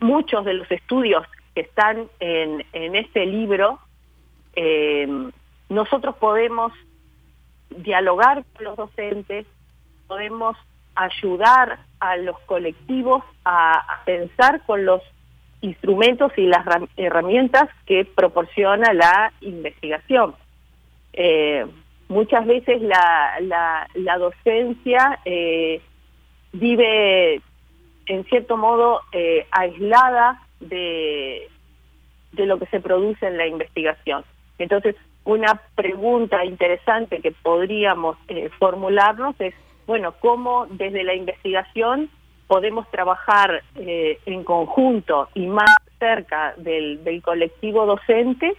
muchos 0.00 0.44
de 0.44 0.54
los 0.54 0.70
estudios 0.70 1.24
que 1.54 1.60
están 1.60 2.08
en, 2.18 2.64
en 2.72 2.96
este 2.96 3.26
libro, 3.26 3.78
eh, 4.56 5.06
nosotros 5.74 6.16
podemos 6.16 6.72
dialogar 7.70 8.44
con 8.54 8.64
los 8.64 8.76
docentes, 8.76 9.46
podemos 10.06 10.56
ayudar 10.94 11.80
a 12.00 12.16
los 12.16 12.38
colectivos 12.40 13.24
a, 13.44 14.02
pensar 14.04 14.62
con 14.66 14.84
los 14.84 15.02
instrumentos 15.60 16.32
y 16.36 16.46
las 16.46 16.64
herramientas 16.96 17.68
que 17.86 18.04
proporciona 18.04 18.92
la 18.92 19.32
investigación. 19.40 20.34
Eh, 21.12 21.66
muchas 22.08 22.46
veces 22.46 22.82
la, 22.82 23.38
la, 23.94 24.18
docencia 24.18 25.20
eh, 25.24 25.80
vive 26.52 27.40
en 28.06 28.24
cierto 28.24 28.56
modo 28.56 29.00
eh, 29.12 29.46
aislada 29.50 30.42
de, 30.60 31.48
de 32.32 32.46
lo 32.46 32.58
que 32.58 32.66
se 32.66 32.80
produce 32.80 33.26
en 33.26 33.38
la 33.38 33.46
investigación. 33.46 34.24
Entonces, 34.58 34.96
una 35.24 35.60
pregunta 35.74 36.44
interesante 36.44 37.20
que 37.20 37.32
podríamos 37.32 38.16
eh, 38.28 38.50
formularnos 38.58 39.34
es, 39.40 39.54
bueno, 39.86 40.14
¿cómo 40.20 40.66
desde 40.70 41.02
la 41.02 41.14
investigación 41.14 42.10
podemos 42.46 42.88
trabajar 42.90 43.62
eh, 43.76 44.18
en 44.26 44.44
conjunto 44.44 45.28
y 45.34 45.46
más 45.46 45.70
cerca 45.98 46.54
del, 46.58 47.00
colectivo 47.22 47.86
docente 47.86 48.54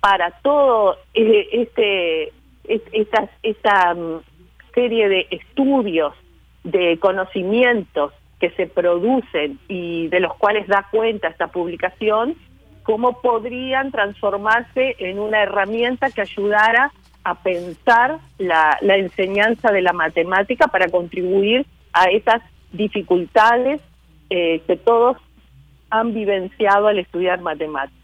para 0.00 0.32
todo 0.42 0.96
eh, 1.14 1.48
este 1.52 2.32
esta, 2.64 3.28
esta 3.42 3.94
mm, 3.94 4.20
serie 4.74 5.08
de 5.08 5.26
estudios, 5.30 6.14
de 6.64 6.98
conocimientos 6.98 8.12
que 8.40 8.50
se 8.50 8.66
producen 8.66 9.58
y 9.68 10.08
de 10.08 10.20
los 10.20 10.34
cuales 10.34 10.66
da 10.66 10.86
cuenta 10.90 11.28
esta 11.28 11.48
publicación, 11.48 12.36
cómo 12.82 13.20
podrían 13.20 13.90
transformarse 13.90 14.96
en 14.98 15.18
una 15.18 15.42
herramienta 15.42 16.10
que 16.10 16.22
ayudara 16.22 16.92
a 17.24 17.34
pensar 17.36 18.18
la, 18.38 18.78
enseñanza 18.82 19.70
de 19.70 19.82
la 19.82 19.92
matemática 19.92 20.66
para 20.66 20.88
contribuir 20.88 21.66
a 21.92 22.06
esas 22.06 22.42
dificultades 22.72 23.80
eh, 24.30 24.62
que 24.66 24.76
todos 24.76 25.16
han 25.90 26.14
vivenciado 26.14 26.88
al 26.88 26.98
estudiar 26.98 27.40
matemáticas. 27.40 28.00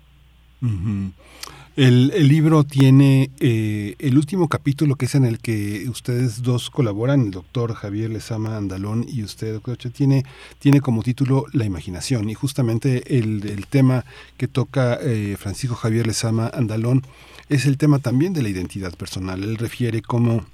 El, 1.79 2.11
el 2.13 2.27
libro 2.27 2.65
tiene 2.65 3.31
eh, 3.39 3.95
el 4.01 4.19
último 4.19 4.49
capítulo 4.49 4.97
que 4.97 5.05
es 5.05 5.15
en 5.15 5.25
el 5.25 5.39
que 5.39 5.89
ustedes 5.89 6.43
dos 6.43 6.71
colaboran, 6.71 7.21
el 7.21 7.31
doctor 7.31 7.73
Javier 7.73 8.11
Lezama 8.11 8.57
Andalón 8.57 9.07
y 9.09 9.23
usted, 9.23 9.53
doctor 9.53 9.75
Ochoa, 9.75 9.93
tiene, 9.93 10.25
tiene 10.59 10.81
como 10.81 11.05
título 11.05 11.45
La 11.53 11.65
imaginación 11.65 12.31
y 12.31 12.35
justamente 12.35 13.17
el, 13.17 13.49
el 13.49 13.69
tema 13.69 14.05
que 14.37 14.49
toca 14.49 14.99
eh, 15.01 15.37
Francisco 15.39 15.77
Javier 15.77 16.09
Lezama 16.09 16.51
Andalón 16.53 17.05
es 17.49 17.65
el 17.65 17.79
tema 17.79 18.01
también 18.01 18.33
de 18.33 18.43
la 18.43 18.49
identidad 18.49 18.93
personal. 18.97 19.45
Él 19.45 19.57
refiere 19.57 20.03
cómo 20.03 20.45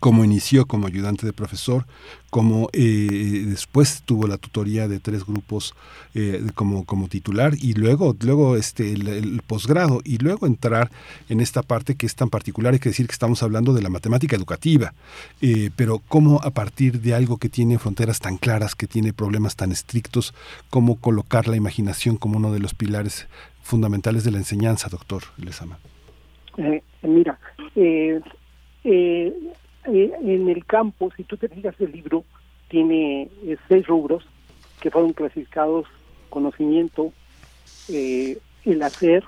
cómo 0.00 0.24
inició 0.24 0.66
como 0.66 0.86
ayudante 0.86 1.26
de 1.26 1.32
profesor, 1.32 1.86
cómo 2.30 2.68
eh, 2.72 3.44
después 3.46 4.02
tuvo 4.04 4.26
la 4.26 4.36
tutoría 4.36 4.88
de 4.88 4.98
tres 4.98 5.24
grupos 5.24 5.74
eh, 6.14 6.44
como, 6.54 6.84
como 6.84 7.08
titular 7.08 7.54
y 7.56 7.74
luego, 7.74 8.14
luego 8.20 8.56
este, 8.56 8.92
el, 8.92 9.40
posgrado 9.46 10.00
y 10.04 10.18
luego 10.18 10.46
entrar 10.46 10.90
en 11.28 11.40
esta 11.40 11.62
parte 11.62 11.94
que 11.94 12.06
es 12.06 12.16
tan 12.16 12.30
particular, 12.30 12.72
hay 12.72 12.80
que 12.80 12.88
decir 12.88 13.06
que 13.06 13.12
estamos 13.12 13.42
hablando 13.42 13.72
de 13.72 13.82
la 13.82 13.88
matemática 13.88 14.34
educativa, 14.34 14.92
eh, 15.40 15.70
pero 15.76 16.00
cómo 16.08 16.40
a 16.42 16.50
partir 16.50 17.00
de 17.00 17.14
algo 17.14 17.38
que 17.38 17.48
tiene 17.48 17.78
fronteras 17.78 18.18
tan 18.18 18.38
claras, 18.38 18.74
que 18.74 18.86
tiene 18.88 19.12
problemas 19.12 19.54
tan 19.54 19.70
estrictos, 19.70 20.34
cómo 20.68 20.96
colocar 20.96 21.46
la 21.46 21.56
imaginación 21.56 22.16
como 22.16 22.38
uno 22.38 22.52
de 22.52 22.58
los 22.58 22.74
pilares 22.74 23.28
fundamentales 23.62 24.24
de 24.24 24.32
la 24.32 24.38
enseñanza, 24.38 24.88
doctor 24.88 25.22
Lezama. 25.38 25.78
mira, 27.02 27.38
eh, 28.88 29.32
eh, 29.86 30.12
en 30.22 30.48
el 30.48 30.64
campo, 30.64 31.10
si 31.16 31.24
tú 31.24 31.36
te 31.36 31.48
fijas 31.48 31.74
el 31.80 31.92
libro, 31.92 32.24
tiene 32.68 33.28
eh, 33.44 33.56
seis 33.68 33.86
rubros 33.86 34.24
que 34.80 34.90
fueron 34.90 35.12
clasificados 35.12 35.86
conocimiento, 36.28 37.12
eh, 37.88 38.38
el 38.64 38.82
hacer, 38.82 39.24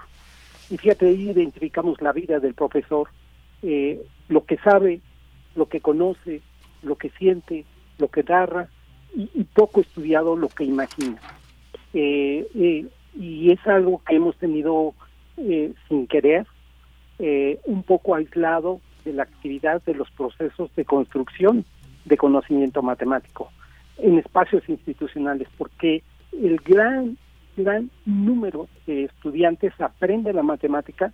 y 0.69 0.77
fíjate, 0.77 1.07
ahí 1.07 1.31
identificamos 1.31 2.01
la 2.03 2.13
vida 2.13 2.41
del 2.41 2.55
profesor, 2.55 3.09
lo 4.29 4.45
que 4.45 4.59
sabe, 4.59 5.01
lo 5.57 5.67
que 5.67 5.81
conoce, 5.81 6.43
lo 6.83 6.97
que 6.97 7.11
siente, 7.11 7.65
lo 7.99 8.09
que 8.09 8.23
narra, 8.23 8.69
y, 9.17 9.31
y 9.35 9.45
poco 9.45 9.81
estudiado 9.81 10.37
lo 10.37 10.49
que 10.49 10.65
imagina. 10.65 11.19
y 11.95 13.51
es 13.51 13.67
algo 13.67 14.03
que 14.07 14.17
hemos 14.17 14.37
tenido 14.37 14.95
sin 15.89 16.07
querer, 16.07 16.47
un 17.65 17.83
poco 17.85 18.15
aislado 18.15 18.81
de 19.09 19.15
la 19.15 19.23
actividad 19.25 19.83
de 19.85 19.95
los 19.95 20.11
procesos 20.11 20.75
de 20.77 20.85
construcción 20.85 21.65
de 22.05 22.17
conocimiento 22.17 22.83
matemático 22.83 23.51
en 23.99 24.19
espacios 24.19 24.69
institucionales, 24.69 25.49
porque 25.57 26.03
el 26.33 26.57
gran, 26.59 27.17
gran 27.57 27.91
número 28.05 28.69
de 28.87 29.05
estudiantes 29.05 29.73
aprende 29.81 30.33
la 30.33 30.43
matemática 30.43 31.13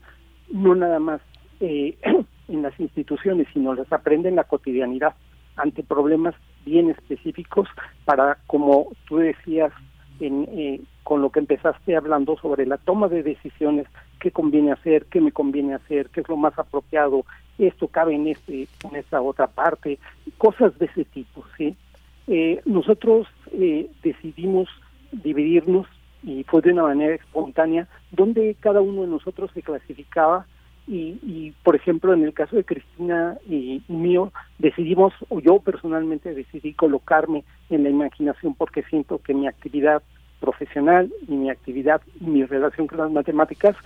no 0.50 0.74
nada 0.74 0.98
más 0.98 1.20
eh, 1.60 1.96
en 2.48 2.62
las 2.62 2.78
instituciones, 2.78 3.46
sino 3.52 3.74
las 3.74 3.90
aprende 3.92 4.28
en 4.28 4.36
la 4.36 4.44
cotidianidad 4.44 5.14
ante 5.56 5.82
problemas 5.82 6.34
bien 6.66 6.90
específicos 6.90 7.68
para, 8.04 8.38
como 8.46 8.88
tú 9.08 9.18
decías, 9.18 9.72
en, 10.20 10.46
eh, 10.50 10.80
con 11.04 11.22
lo 11.22 11.30
que 11.30 11.40
empezaste 11.40 11.96
hablando 11.96 12.36
sobre 12.38 12.66
la 12.66 12.76
toma 12.76 13.08
de 13.08 13.22
decisiones, 13.22 13.86
qué 14.20 14.30
conviene 14.30 14.72
hacer, 14.72 15.06
qué 15.06 15.20
me 15.20 15.32
conviene 15.32 15.74
hacer, 15.74 16.08
qué 16.10 16.20
es 16.20 16.28
lo 16.28 16.36
más 16.36 16.58
apropiado, 16.58 17.24
esto 17.58 17.88
cabe 17.88 18.14
en 18.14 18.28
este 18.28 18.68
en 18.84 18.96
esta 18.96 19.20
otra 19.20 19.46
parte, 19.46 19.98
cosas 20.38 20.78
de 20.78 20.86
ese 20.86 21.04
tipo, 21.04 21.44
¿sí? 21.56 21.76
Eh, 22.26 22.60
nosotros 22.64 23.26
eh, 23.52 23.90
decidimos 24.02 24.68
dividirnos 25.12 25.86
y 26.22 26.44
fue 26.44 26.62
de 26.62 26.72
una 26.72 26.84
manera 26.84 27.14
espontánea 27.14 27.86
donde 28.10 28.56
cada 28.60 28.80
uno 28.80 29.02
de 29.02 29.08
nosotros 29.08 29.50
se 29.52 29.62
clasificaba 29.62 30.46
y, 30.86 31.18
y 31.22 31.54
por 31.62 31.76
ejemplo 31.76 32.14
en 32.14 32.24
el 32.24 32.32
caso 32.32 32.56
de 32.56 32.64
Cristina 32.64 33.36
y 33.46 33.82
mío 33.88 34.32
decidimos 34.58 35.12
o 35.28 35.40
yo 35.40 35.58
personalmente 35.58 36.34
decidí 36.34 36.72
colocarme 36.72 37.44
en 37.68 37.82
la 37.82 37.90
imaginación 37.90 38.54
porque 38.54 38.82
siento 38.84 39.18
que 39.18 39.34
mi 39.34 39.46
actividad 39.46 40.02
profesional 40.40 41.12
y 41.28 41.32
mi 41.32 41.50
actividad 41.50 42.00
y 42.20 42.24
mi 42.24 42.44
relación 42.44 42.86
con 42.86 42.98
las 42.98 43.10
matemáticas 43.10 43.76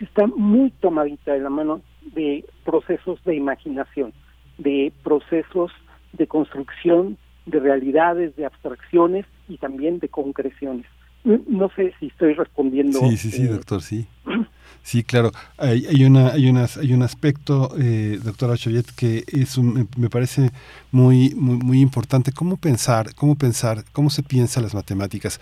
está 0.00 0.26
muy 0.26 0.70
tomadita 0.70 1.32
de 1.32 1.40
la 1.40 1.50
mano 1.50 1.82
de 2.14 2.44
procesos 2.64 3.22
de 3.24 3.36
imaginación, 3.36 4.12
de 4.58 4.92
procesos 5.02 5.70
de 6.12 6.26
construcción 6.26 7.18
de 7.46 7.60
realidades, 7.60 8.36
de 8.36 8.46
abstracciones 8.46 9.26
y 9.48 9.58
también 9.58 9.98
de 9.98 10.08
concreciones. 10.08 10.86
No 11.24 11.70
sé 11.76 11.92
si 12.00 12.06
estoy 12.06 12.32
respondiendo. 12.32 12.98
Sí, 13.00 13.16
sí, 13.16 13.30
sí, 13.30 13.42
eh, 13.42 13.48
doctor, 13.48 13.82
sí. 13.82 14.06
Sí, 14.82 15.04
claro. 15.04 15.30
Hay, 15.58 15.84
hay, 15.84 16.04
una, 16.04 16.28
hay, 16.28 16.48
unas, 16.48 16.78
hay 16.78 16.94
un 16.94 17.02
aspecto, 17.02 17.70
eh, 17.78 18.18
doctora 18.24 18.56
Choyet, 18.56 18.86
que 18.96 19.24
es 19.28 19.58
me 19.58 20.08
parece 20.08 20.52
muy, 20.90 21.34
muy, 21.34 21.58
muy 21.58 21.80
importante. 21.82 22.32
¿Cómo 22.32 22.56
pensar, 22.56 23.14
cómo 23.14 23.34
pensar, 23.34 23.84
cómo 23.92 24.08
se 24.08 24.22
piensa 24.22 24.62
las 24.62 24.74
matemáticas? 24.74 25.38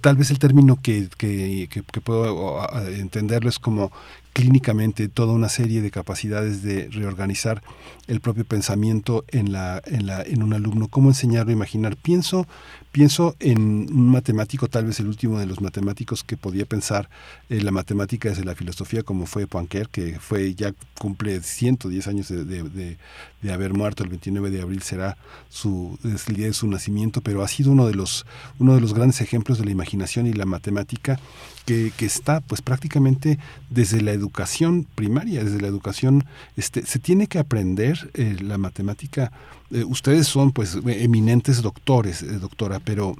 Tal 0.00 0.16
vez 0.16 0.30
el 0.30 0.38
término 0.38 0.80
que, 0.80 1.08
que, 1.16 1.68
que, 1.68 2.00
puedo 2.00 2.60
entenderlo 2.88 3.48
es 3.48 3.58
como 3.58 3.90
clínicamente 4.34 5.08
toda 5.08 5.32
una 5.32 5.48
serie 5.48 5.80
de 5.80 5.90
capacidades 5.90 6.62
de 6.62 6.88
reorganizar 6.90 7.62
el 8.08 8.20
propio 8.20 8.44
pensamiento 8.44 9.24
en 9.28 9.52
la 9.52 9.80
en 9.86 10.06
la 10.06 10.22
en 10.22 10.42
un 10.42 10.52
alumno. 10.52 10.88
Cómo 10.88 11.08
enseñarlo 11.08 11.50
a 11.50 11.54
imaginar 11.54 11.96
pienso 11.96 12.46
pienso 12.90 13.34
en 13.40 13.60
un 13.92 14.08
matemático 14.08 14.68
tal 14.68 14.86
vez 14.86 15.00
el 15.00 15.06
último 15.06 15.38
de 15.38 15.46
los 15.46 15.60
matemáticos 15.60 16.22
que 16.22 16.36
podía 16.36 16.64
pensar 16.64 17.08
la 17.48 17.72
matemática 17.72 18.28
desde 18.28 18.44
la 18.44 18.54
filosofía 18.54 19.02
como 19.02 19.26
fue 19.26 19.48
Poincaré 19.48 19.86
que 19.90 20.18
fue 20.20 20.54
ya 20.54 20.72
cumple 20.98 21.40
110 21.40 22.06
años 22.06 22.28
de, 22.28 22.44
de, 22.44 22.96
de, 23.42 23.52
haber 23.52 23.72
muerto 23.72 24.04
el 24.04 24.10
29 24.10 24.50
de 24.50 24.62
abril 24.62 24.82
será 24.82 25.16
su 25.48 25.98
el 26.04 26.36
día 26.36 26.46
de 26.46 26.52
su 26.52 26.68
nacimiento 26.68 27.20
pero 27.20 27.42
ha 27.42 27.48
sido 27.48 27.72
uno 27.72 27.88
de 27.88 27.94
los 27.94 28.26
uno 28.60 28.76
de 28.76 28.80
los 28.80 28.94
grandes 28.94 29.20
ejemplos 29.20 29.58
de 29.58 29.64
la 29.64 29.72
imaginación 29.72 30.28
y 30.28 30.32
la 30.32 30.46
matemática 30.46 31.18
que, 31.64 31.92
que 31.96 32.06
está 32.06 32.40
pues 32.40 32.62
prácticamente 32.62 33.38
desde 33.70 34.00
la 34.00 34.12
educación 34.12 34.86
primaria, 34.94 35.44
desde 35.44 35.60
la 35.60 35.68
educación, 35.68 36.24
este, 36.56 36.84
se 36.86 36.98
tiene 36.98 37.26
que 37.26 37.38
aprender 37.38 38.10
eh, 38.14 38.36
la 38.40 38.58
matemática. 38.58 39.32
Eh, 39.70 39.84
ustedes 39.84 40.26
son 40.26 40.52
pues 40.52 40.78
eminentes 40.86 41.62
doctores, 41.62 42.22
eh, 42.22 42.38
doctora, 42.38 42.80
pero 42.80 43.16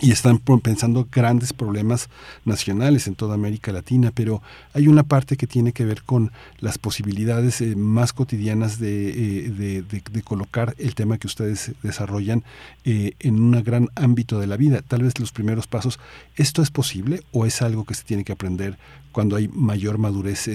y 0.00 0.10
están 0.10 0.38
pensando 0.38 1.08
grandes 1.10 1.52
problemas 1.52 2.08
nacionales 2.44 3.06
en 3.06 3.14
toda 3.14 3.34
América 3.34 3.72
Latina, 3.72 4.12
pero 4.14 4.42
hay 4.74 4.88
una 4.88 5.04
parte 5.04 5.36
que 5.36 5.46
tiene 5.46 5.72
que 5.72 5.86
ver 5.86 6.02
con 6.02 6.32
las 6.58 6.76
posibilidades 6.76 7.60
eh, 7.60 7.76
más 7.76 8.12
cotidianas 8.12 8.78
eh, 8.82 9.50
de, 9.56 9.82
de, 9.82 10.22
colocar 10.22 10.74
el 10.78 10.94
tema 10.94 11.18
que 11.18 11.26
ustedes 11.26 11.72
desarrollan 11.82 12.44
eh, 12.84 13.12
en 13.20 13.40
un 13.40 13.62
gran 13.62 13.88
ámbito 13.94 14.38
de 14.38 14.46
la 14.46 14.56
vida. 14.56 14.82
Tal 14.82 15.02
vez 15.02 15.18
los 15.18 15.32
primeros 15.32 15.66
pasos, 15.66 15.98
¿esto 16.36 16.62
es 16.62 16.70
posible 16.70 17.22
o 17.32 17.46
es 17.46 17.62
algo 17.62 17.84
que 17.84 17.94
se 17.94 18.04
tiene 18.04 18.24
que 18.24 18.32
aprender 18.32 18.78
cuando 19.12 19.36
hay 19.36 19.48
mayor 19.48 19.96
madurez, 19.96 20.50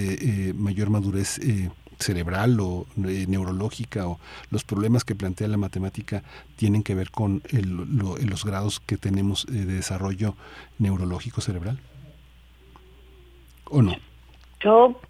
mayor 0.54 0.88
madurez 0.88 1.40
cerebral 2.02 2.60
o 2.60 2.86
eh, 3.06 3.24
neurológica 3.28 4.06
o 4.06 4.18
los 4.50 4.64
problemas 4.64 5.04
que 5.04 5.14
plantea 5.14 5.48
la 5.48 5.56
matemática 5.56 6.22
tienen 6.56 6.82
que 6.82 6.94
ver 6.94 7.10
con 7.10 7.42
los 7.50 8.44
grados 8.44 8.80
que 8.80 8.96
tenemos 8.96 9.46
eh, 9.48 9.52
de 9.52 9.74
desarrollo 9.74 10.34
neurológico 10.78 11.40
cerebral? 11.40 11.78
¿O 13.70 13.80
no? 13.80 13.96
Yo, 14.60 15.00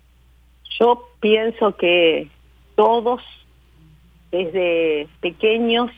yo 0.78 1.08
pienso 1.20 1.76
que 1.76 2.30
todos 2.76 3.20
desde 4.30 5.08
pequeños 5.20 5.90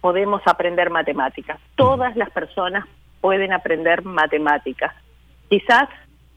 podemos 0.00 0.42
aprender 0.46 0.90
matemáticas. 0.90 1.58
Todas 1.76 2.14
las 2.16 2.30
personas 2.30 2.84
pueden 3.20 3.52
aprender 3.52 4.04
matemáticas. 4.04 4.94
Quizás 5.48 5.88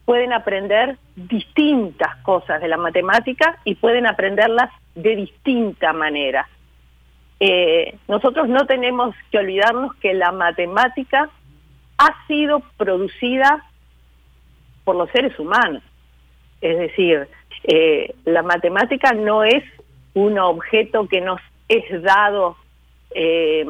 pueden 0.08 0.32
aprender 0.32 0.96
distintas 1.16 2.16
cosas 2.22 2.62
de 2.62 2.68
la 2.68 2.78
matemática 2.78 3.58
y 3.64 3.74
pueden 3.74 4.06
aprenderlas 4.06 4.70
de 4.94 5.14
distinta 5.14 5.92
manera. 5.92 6.48
Eh, 7.38 7.94
nosotros 8.08 8.48
no 8.48 8.64
tenemos 8.64 9.14
que 9.30 9.36
olvidarnos 9.36 9.94
que 9.96 10.14
la 10.14 10.32
matemática 10.32 11.28
ha 11.98 12.26
sido 12.26 12.62
producida 12.78 13.66
por 14.84 14.96
los 14.96 15.10
seres 15.10 15.38
humanos. 15.38 15.82
Es 16.62 16.78
decir, 16.78 17.28
eh, 17.64 18.14
la 18.24 18.42
matemática 18.42 19.12
no 19.12 19.44
es 19.44 19.62
un 20.14 20.38
objeto 20.38 21.06
que 21.06 21.20
nos 21.20 21.38
es 21.68 22.02
dado 22.02 22.56
eh, 23.10 23.66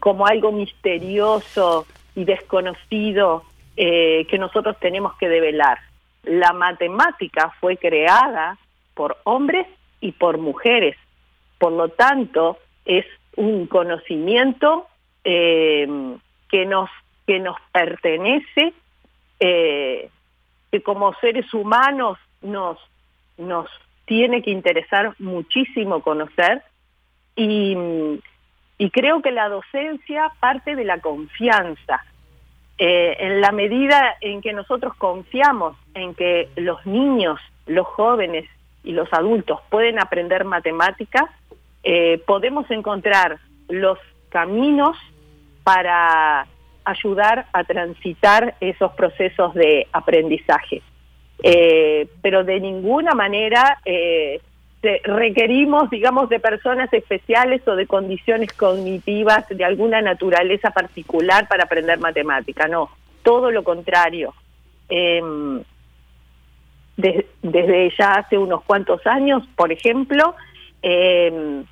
como 0.00 0.26
algo 0.26 0.52
misterioso 0.52 1.86
y 2.14 2.26
desconocido 2.26 3.44
eh, 3.80 4.26
que 4.28 4.38
nosotros 4.38 4.76
tenemos 4.80 5.16
que 5.18 5.28
develar. 5.28 5.78
La 6.24 6.52
matemática 6.52 7.54
fue 7.60 7.76
creada 7.76 8.58
por 8.94 9.18
hombres 9.22 9.68
y 10.00 10.10
por 10.10 10.38
mujeres, 10.38 10.96
por 11.58 11.70
lo 11.70 11.88
tanto 11.88 12.58
es 12.84 13.06
un 13.36 13.68
conocimiento 13.68 14.88
eh, 15.22 15.86
que 16.48 16.66
nos 16.66 16.90
que 17.24 17.38
nos 17.38 17.56
pertenece, 17.70 18.72
eh, 19.38 20.10
que 20.72 20.82
como 20.82 21.14
seres 21.20 21.54
humanos 21.54 22.18
nos, 22.42 22.78
nos 23.36 23.70
tiene 24.06 24.42
que 24.42 24.50
interesar 24.50 25.14
muchísimo 25.20 26.02
conocer 26.02 26.64
y, 27.36 27.76
y 28.76 28.90
creo 28.90 29.22
que 29.22 29.30
la 29.30 29.48
docencia 29.48 30.32
parte 30.40 30.74
de 30.74 30.84
la 30.84 30.98
confianza. 31.00 32.02
Eh, 32.78 33.16
en 33.18 33.40
la 33.40 33.50
medida 33.50 34.16
en 34.20 34.40
que 34.40 34.52
nosotros 34.52 34.94
confiamos 34.94 35.76
en 35.94 36.14
que 36.14 36.48
los 36.56 36.84
niños, 36.86 37.40
los 37.66 37.86
jóvenes 37.86 38.44
y 38.84 38.92
los 38.92 39.12
adultos 39.12 39.60
pueden 39.68 39.98
aprender 39.98 40.44
matemáticas, 40.44 41.24
eh, 41.82 42.22
podemos 42.26 42.70
encontrar 42.70 43.38
los 43.68 43.98
caminos 44.28 44.96
para 45.64 46.46
ayudar 46.84 47.46
a 47.52 47.64
transitar 47.64 48.54
esos 48.60 48.92
procesos 48.92 49.54
de 49.54 49.86
aprendizaje. 49.92 50.82
Eh, 51.42 52.08
pero 52.22 52.42
de 52.44 52.58
ninguna 52.58 53.12
manera 53.14 53.78
eh, 53.84 54.40
requerimos, 54.82 55.90
digamos, 55.90 56.28
de 56.28 56.38
personas 56.38 56.92
especiales 56.92 57.66
o 57.66 57.74
de 57.74 57.86
condiciones 57.86 58.52
cognitivas 58.52 59.48
de 59.48 59.64
alguna 59.64 60.00
naturaleza 60.00 60.70
particular 60.70 61.48
para 61.48 61.64
aprender 61.64 61.98
matemática, 61.98 62.68
no, 62.68 62.88
todo 63.22 63.50
lo 63.50 63.64
contrario. 63.64 64.34
Em, 64.88 65.60
desde 66.96 67.92
ya 67.96 68.12
hace 68.14 68.38
unos 68.38 68.62
cuantos 68.64 69.06
años, 69.06 69.44
por 69.56 69.72
ejemplo, 69.72 70.34
em, 70.82 71.64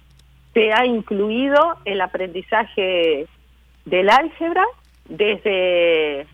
se 0.52 0.73
ha 0.73 0.85
incluido 0.86 1.76
el 1.85 2.01
aprendizaje 2.01 3.26
del 3.85 4.10
álgebra 4.10 4.65
desde 5.09 6.26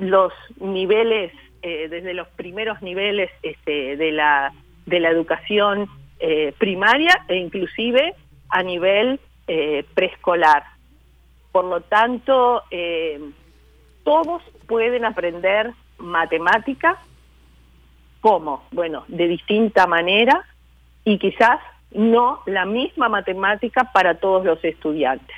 los 0.00 0.32
niveles, 0.60 1.32
eh, 1.62 1.88
desde 1.88 2.14
los 2.14 2.28
primeros 2.28 2.80
niveles 2.82 3.30
este, 3.42 3.96
de, 3.96 4.12
la, 4.12 4.52
de 4.86 5.00
la 5.00 5.10
educación 5.10 5.88
eh, 6.24 6.54
primaria 6.56 7.24
e 7.26 7.34
inclusive 7.34 8.14
a 8.48 8.62
nivel 8.62 9.18
eh, 9.48 9.84
preescolar. 9.92 10.62
Por 11.50 11.64
lo 11.64 11.80
tanto, 11.80 12.62
todos 14.04 14.42
pueden 14.66 15.04
aprender 15.04 15.72
matemática, 15.98 16.96
¿cómo? 18.20 18.64
Bueno, 18.70 19.04
de 19.08 19.26
distinta 19.26 19.86
manera 19.86 20.46
y 21.04 21.18
quizás 21.18 21.60
no 21.90 22.40
la 22.46 22.64
misma 22.64 23.08
matemática 23.08 23.90
para 23.92 24.14
todos 24.14 24.44
los 24.46 24.64
estudiantes. 24.64 25.36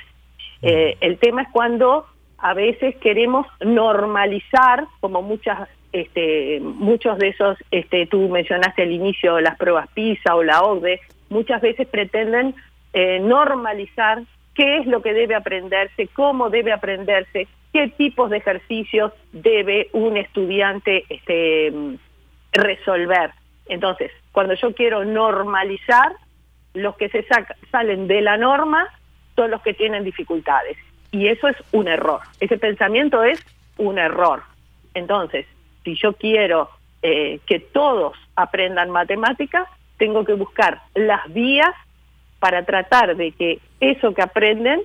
el 0.61 1.17
tema 1.17 1.41
es 1.41 1.49
cuando 1.51 2.05
a 2.37 2.53
veces 2.53 2.95
queremos 2.97 3.47
normalizar, 3.59 4.85
como 4.99 5.21
muchas, 5.21 5.67
este, 5.95 6.59
muchos 6.59 7.17
de 7.17 7.29
esos, 7.29 7.57
este, 7.71 8.05
tú 8.05 8.27
mencionaste 8.27 8.83
al 8.83 8.91
inicio 8.91 9.39
las 9.39 9.57
pruebas 9.57 9.87
PISA 9.93 10.35
o 10.35 10.43
la 10.43 10.61
OCDE, 10.61 10.99
muchas 11.29 11.61
veces 11.61 11.87
pretenden 11.87 12.53
eh, 12.91 13.19
normalizar 13.21 14.21
qué 14.55 14.79
es 14.79 14.87
lo 14.87 15.01
que 15.01 15.13
debe 15.13 15.35
aprenderse, 15.35 16.07
cómo 16.07 16.49
debe 16.49 16.73
aprenderse, 16.73 17.47
qué 17.71 17.87
tipos 17.87 18.29
de 18.29 18.37
ejercicios 18.37 19.13
debe 19.31 19.87
un 19.93 20.17
estudiante 20.17 21.05
este, 21.07 21.71
resolver. 22.51 23.31
Entonces, 23.67 24.11
cuando 24.33 24.53
yo 24.55 24.73
quiero 24.75 25.05
normalizar, 25.05 26.11
los 26.73 26.97
que 26.97 27.07
se 27.07 27.25
salen 27.71 28.07
de 28.07 28.19
la 28.19 28.35
norma 28.35 28.85
son 29.37 29.49
los 29.49 29.61
que 29.61 29.73
tienen 29.73 30.03
dificultades. 30.03 30.77
Y 31.11 31.27
eso 31.27 31.47
es 31.47 31.55
un 31.71 31.87
error. 31.87 32.19
Ese 32.41 32.57
pensamiento 32.57 33.23
es 33.23 33.39
un 33.77 33.97
error. 33.97 34.43
Entonces, 34.93 35.45
si 35.85 35.95
yo 35.95 36.13
quiero 36.13 36.69
eh, 37.01 37.39
que 37.47 37.59
todos 37.59 38.17
aprendan 38.35 38.89
matemáticas, 38.89 39.69
tengo 39.97 40.25
que 40.25 40.33
buscar 40.33 40.81
las 40.93 41.31
vías 41.33 41.73
para 42.39 42.65
tratar 42.65 43.15
de 43.15 43.31
que 43.31 43.59
eso 43.79 44.13
que 44.13 44.21
aprenden 44.21 44.81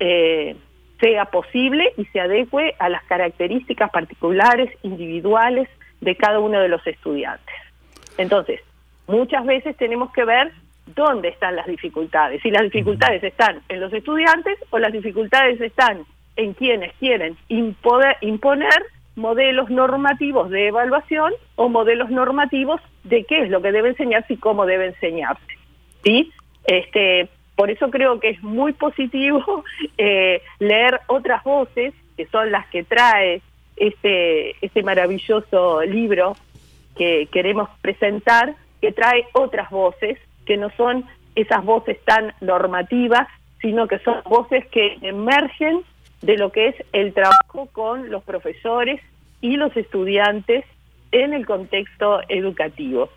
eh, 0.00 0.56
sea 0.98 1.26
posible 1.26 1.92
y 1.98 2.06
se 2.06 2.20
adecue 2.20 2.74
a 2.78 2.88
las 2.88 3.04
características 3.04 3.90
particulares, 3.90 4.70
individuales 4.82 5.68
de 6.00 6.16
cada 6.16 6.38
uno 6.38 6.58
de 6.60 6.68
los 6.68 6.86
estudiantes. 6.86 7.54
Entonces, 8.16 8.60
muchas 9.06 9.44
veces 9.44 9.76
tenemos 9.76 10.10
que 10.12 10.24
ver 10.24 10.52
dónde 10.86 11.28
están 11.28 11.56
las 11.56 11.66
dificultades. 11.66 12.40
Si 12.42 12.50
las 12.50 12.62
dificultades 12.62 13.22
están 13.22 13.60
en 13.68 13.80
los 13.80 13.92
estudiantes 13.92 14.58
o 14.70 14.78
las 14.78 14.92
dificultades 14.92 15.60
están 15.60 16.06
en 16.36 16.54
quienes 16.54 16.92
quieren 16.94 17.36
imponer, 17.48 18.16
imponer 18.20 18.82
modelos 19.16 19.70
normativos 19.70 20.50
de 20.50 20.68
evaluación 20.68 21.32
o 21.56 21.68
modelos 21.68 22.10
normativos 22.10 22.80
de 23.04 23.24
qué 23.24 23.42
es 23.42 23.50
lo 23.50 23.62
que 23.62 23.72
debe 23.72 23.88
enseñarse 23.88 24.34
y 24.34 24.36
cómo 24.36 24.66
debe 24.66 24.86
enseñarse. 24.86 25.42
¿sí? 26.04 26.32
Este, 26.66 27.28
por 27.56 27.70
eso 27.70 27.90
creo 27.90 28.20
que 28.20 28.30
es 28.30 28.42
muy 28.42 28.72
positivo 28.74 29.64
eh, 29.98 30.42
leer 30.58 31.00
otras 31.08 31.42
voces, 31.42 31.94
que 32.16 32.26
son 32.26 32.52
las 32.52 32.66
que 32.68 32.84
trae 32.84 33.42
este, 33.76 34.54
este 34.64 34.82
maravilloso 34.82 35.82
libro 35.82 36.36
que 36.96 37.28
queremos 37.32 37.68
presentar, 37.80 38.54
que 38.80 38.92
trae 38.92 39.26
otras 39.32 39.70
voces 39.70 40.18
que 40.46 40.56
no 40.56 40.70
son 40.76 41.04
esas 41.34 41.64
voces 41.64 41.98
tan 42.04 42.32
normativas, 42.40 43.28
sino 43.60 43.86
que 43.86 43.98
son 43.98 44.22
voces 44.24 44.66
que 44.68 44.98
emergen 45.02 45.80
de 46.26 46.36
lo 46.36 46.50
que 46.50 46.68
es 46.68 46.74
el 46.92 47.14
trabajo 47.14 47.68
con 47.72 48.10
los 48.10 48.24
profesores 48.24 49.00
y 49.40 49.56
los 49.56 49.74
estudiantes 49.76 50.64
en 51.12 51.32
el 51.32 51.46
contexto 51.46 52.20
educativo. 52.28 53.08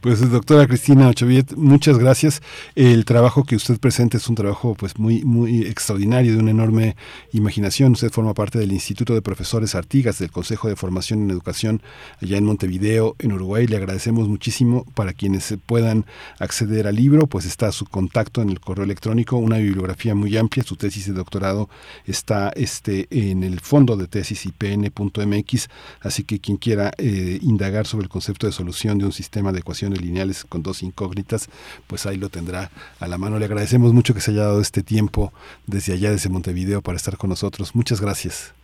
Pues 0.00 0.30
doctora 0.30 0.66
Cristina 0.66 1.08
Ochoviet, 1.08 1.54
muchas 1.56 1.98
gracias. 1.98 2.40
El 2.74 3.04
trabajo 3.04 3.44
que 3.44 3.56
usted 3.56 3.78
presenta 3.78 4.16
es 4.16 4.26
un 4.28 4.36
trabajo 4.36 4.74
pues 4.74 4.98
muy 4.98 5.22
muy 5.22 5.66
extraordinario, 5.66 6.32
de 6.32 6.38
una 6.38 6.50
enorme 6.50 6.96
imaginación. 7.32 7.92
Usted 7.92 8.10
forma 8.10 8.32
parte 8.32 8.58
del 8.58 8.72
Instituto 8.72 9.12
de 9.12 9.20
Profesores 9.20 9.74
Artigas 9.74 10.18
del 10.18 10.30
Consejo 10.30 10.68
de 10.68 10.76
Formación 10.76 11.22
en 11.22 11.30
Educación 11.30 11.82
allá 12.22 12.38
en 12.38 12.46
Montevideo, 12.46 13.16
en 13.18 13.32
Uruguay. 13.32 13.66
Le 13.66 13.76
agradecemos 13.76 14.28
muchísimo 14.28 14.86
para 14.94 15.12
quienes 15.12 15.54
puedan 15.66 16.06
acceder 16.38 16.86
al 16.86 16.96
libro, 16.96 17.26
pues 17.26 17.44
está 17.44 17.70
su 17.70 17.84
contacto 17.84 18.40
en 18.40 18.48
el 18.48 18.60
correo 18.60 18.84
electrónico, 18.84 19.36
una 19.36 19.58
bibliografía 19.58 20.14
muy 20.14 20.34
amplia. 20.38 20.64
Su 20.64 20.76
tesis 20.76 21.06
de 21.06 21.12
doctorado 21.12 21.68
está 22.06 22.48
este 22.56 23.08
en 23.10 23.44
el 23.44 23.60
fondo 23.60 23.98
de 23.98 24.06
tesis 24.06 24.46
ipn.mx, 24.46 25.68
así 26.00 26.24
que 26.24 26.40
quien 26.40 26.56
quiera 26.56 26.92
eh, 26.96 27.38
indagar 27.42 27.86
sobre 27.86 28.04
el 28.04 28.08
concepto 28.08 28.46
de 28.46 28.52
solución 28.52 28.96
de 28.96 29.04
un 29.04 29.12
sistema 29.12 29.33
tema 29.34 29.50
de 29.50 29.58
ecuaciones 29.58 30.00
lineales 30.00 30.44
con 30.44 30.62
dos 30.62 30.84
incógnitas, 30.84 31.50
pues 31.88 32.06
ahí 32.06 32.16
lo 32.16 32.28
tendrá 32.28 32.70
a 33.00 33.08
la 33.08 33.18
mano. 33.18 33.40
Le 33.40 33.46
agradecemos 33.46 33.92
mucho 33.92 34.14
que 34.14 34.20
se 34.20 34.30
haya 34.30 34.44
dado 34.44 34.60
este 34.60 34.84
tiempo 34.84 35.32
desde 35.66 35.92
allá, 35.92 36.12
desde 36.12 36.30
Montevideo, 36.30 36.80
para 36.82 36.96
estar 36.96 37.16
con 37.16 37.30
nosotros. 37.30 37.74
Muchas 37.74 38.00
gracias. 38.00 38.54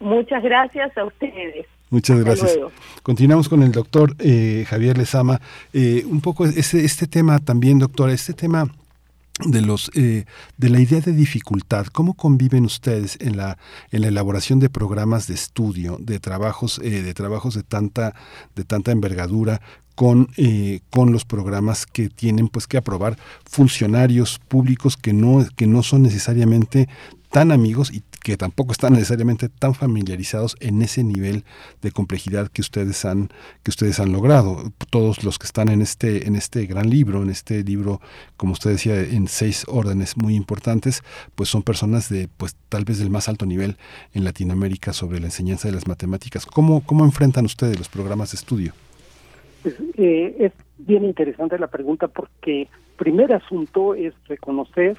Muchas 0.00 0.42
gracias 0.42 0.96
a 0.98 1.04
ustedes. 1.04 1.66
Muchas 1.88 2.22
gracias. 2.22 2.58
Continuamos 3.02 3.48
con 3.48 3.62
el 3.62 3.72
doctor 3.72 4.14
eh, 4.18 4.66
Javier 4.68 4.98
Lezama. 4.98 5.40
Eh, 5.72 6.04
un 6.06 6.20
poco 6.20 6.44
este, 6.44 6.84
este 6.84 7.06
tema 7.06 7.38
también, 7.38 7.78
doctor, 7.78 8.10
este 8.10 8.34
tema 8.34 8.68
de 9.40 9.60
los 9.62 9.90
eh, 9.94 10.26
de 10.56 10.68
la 10.68 10.80
idea 10.80 11.00
de 11.00 11.12
dificultad. 11.12 11.86
Cómo 11.86 12.14
conviven 12.14 12.64
ustedes 12.64 13.16
en 13.20 13.36
la 13.36 13.58
en 13.90 14.02
la 14.02 14.08
elaboración 14.08 14.60
de 14.60 14.70
programas 14.70 15.26
de 15.26 15.34
estudio 15.34 15.98
de 16.00 16.20
trabajos 16.20 16.80
eh, 16.82 17.02
de 17.02 17.14
trabajos 17.14 17.54
de 17.54 17.62
tanta 17.62 18.14
de 18.54 18.64
tanta 18.64 18.92
envergadura 18.92 19.60
con, 19.94 20.28
eh, 20.36 20.80
con 20.90 21.12
los 21.12 21.24
programas 21.24 21.86
que 21.86 22.08
tienen 22.08 22.48
pues 22.48 22.66
que 22.66 22.76
aprobar 22.76 23.16
funcionarios 23.44 24.40
públicos 24.48 24.96
que 24.96 25.12
no, 25.12 25.46
que 25.56 25.66
no 25.66 25.82
son 25.82 26.02
necesariamente 26.02 26.88
tan 27.30 27.52
amigos 27.52 27.92
y 27.92 28.02
que 28.24 28.38
tampoco 28.38 28.72
están 28.72 28.94
necesariamente 28.94 29.50
tan 29.50 29.74
familiarizados 29.74 30.56
en 30.60 30.80
ese 30.80 31.04
nivel 31.04 31.44
de 31.82 31.92
complejidad 31.92 32.48
que 32.48 32.62
ustedes 32.62 33.04
han 33.04 33.28
que 33.62 33.70
ustedes 33.70 34.00
han 34.00 34.12
logrado. 34.12 34.72
Todos 34.88 35.24
los 35.24 35.38
que 35.38 35.44
están 35.44 35.68
en 35.68 35.82
este 35.82 36.26
en 36.26 36.34
este 36.34 36.64
gran 36.64 36.88
libro 36.88 37.22
en 37.22 37.28
este 37.28 37.62
libro 37.62 38.00
como 38.38 38.54
usted 38.54 38.70
decía 38.70 38.98
en 38.98 39.28
seis 39.28 39.66
órdenes 39.68 40.16
muy 40.16 40.36
importantes 40.36 41.02
pues 41.34 41.50
son 41.50 41.62
personas 41.62 42.08
de 42.08 42.30
pues 42.38 42.56
tal 42.70 42.86
vez 42.86 42.98
del 42.98 43.10
más 43.10 43.28
alto 43.28 43.44
nivel 43.44 43.76
en 44.14 44.24
Latinoamérica 44.24 44.94
sobre 44.94 45.20
la 45.20 45.26
enseñanza 45.26 45.68
de 45.68 45.74
las 45.74 45.86
matemáticas. 45.86 46.46
Cómo 46.46 46.80
cómo 46.80 47.04
enfrentan 47.04 47.44
ustedes 47.44 47.78
los 47.78 47.90
programas 47.90 48.32
de 48.32 48.36
estudio 48.36 48.72
pues, 49.62 49.74
eh, 49.98 50.34
es 50.38 50.52
bien 50.78 51.04
interesante 51.04 51.58
la 51.58 51.66
pregunta 51.66 52.08
porque 52.08 52.68
primer 52.96 53.34
asunto 53.34 53.94
es 53.94 54.14
reconocer 54.28 54.96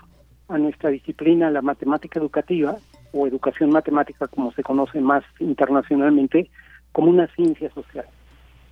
a 0.48 0.60
nuestra 0.60 0.92
disciplina 0.92 1.50
la 1.50 1.64
matemática 1.64 2.20
educativa 2.20 2.78
o 3.16 3.26
educación 3.26 3.72
matemática, 3.72 4.28
como 4.28 4.52
se 4.52 4.62
conoce 4.62 5.00
más 5.00 5.24
internacionalmente, 5.40 6.50
como 6.92 7.10
una 7.10 7.28
ciencia 7.28 7.70
social. 7.74 8.06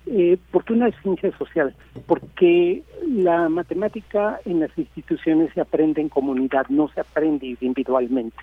Eh, 0.06 0.36
¿Por 0.50 0.64
qué 0.64 0.74
una 0.74 0.90
ciencia 1.00 1.36
social? 1.38 1.74
Porque 2.06 2.82
la 3.08 3.48
matemática 3.48 4.38
en 4.44 4.60
las 4.60 4.76
instituciones 4.76 5.50
se 5.54 5.62
aprende 5.62 6.02
en 6.02 6.10
comunidad, 6.10 6.66
no 6.68 6.88
se 6.88 7.00
aprende 7.00 7.56
individualmente. 7.60 8.36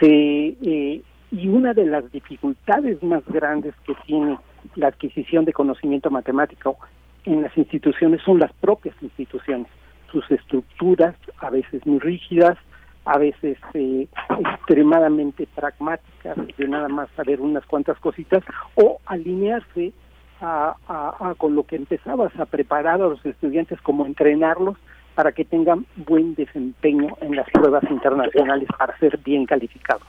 Eh, 0.00 1.02
y 1.32 1.48
una 1.48 1.72
de 1.74 1.86
las 1.86 2.10
dificultades 2.12 3.02
más 3.02 3.24
grandes 3.26 3.74
que 3.86 3.94
tiene 4.06 4.38
la 4.76 4.88
adquisición 4.88 5.44
de 5.44 5.52
conocimiento 5.52 6.10
matemático 6.10 6.76
en 7.24 7.42
las 7.42 7.56
instituciones 7.56 8.20
son 8.22 8.38
las 8.38 8.52
propias 8.52 8.94
instituciones, 9.00 9.66
sus 10.12 10.30
estructuras 10.30 11.16
a 11.38 11.50
veces 11.50 11.84
muy 11.86 11.98
rígidas, 11.98 12.56
a 13.04 13.18
veces 13.18 13.58
eh, 13.74 14.08
extremadamente 14.38 15.46
pragmáticas, 15.54 16.36
de 16.56 16.68
nada 16.68 16.88
más 16.88 17.08
saber 17.16 17.40
unas 17.40 17.64
cuantas 17.66 17.98
cositas, 17.98 18.42
o 18.74 18.98
alinearse 19.06 19.92
a, 20.40 21.34
con 21.38 21.54
lo 21.54 21.64
que 21.64 21.76
empezabas 21.76 22.38
a 22.38 22.44
preparar 22.44 23.00
a 23.00 23.08
los 23.08 23.24
estudiantes 23.24 23.80
como 23.80 24.04
entrenarlos 24.04 24.76
para 25.14 25.32
que 25.32 25.44
tengan 25.44 25.86
buen 25.96 26.34
desempeño 26.34 27.16
en 27.20 27.36
las 27.36 27.48
pruebas 27.50 27.84
internacionales 27.88 28.68
para 28.76 28.98
ser 28.98 29.18
bien 29.18 29.46
calificados. 29.46 30.06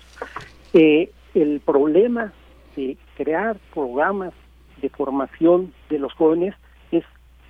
Eh, 0.74 1.11
el 1.35 1.61
problema 1.61 2.33
de 2.75 2.98
crear 3.15 3.57
programas 3.74 4.33
de 4.82 4.90
formación 4.90 5.74
de 5.90 5.99
los 5.99 6.11
jóvenes 6.14 6.56
es 6.91 7.03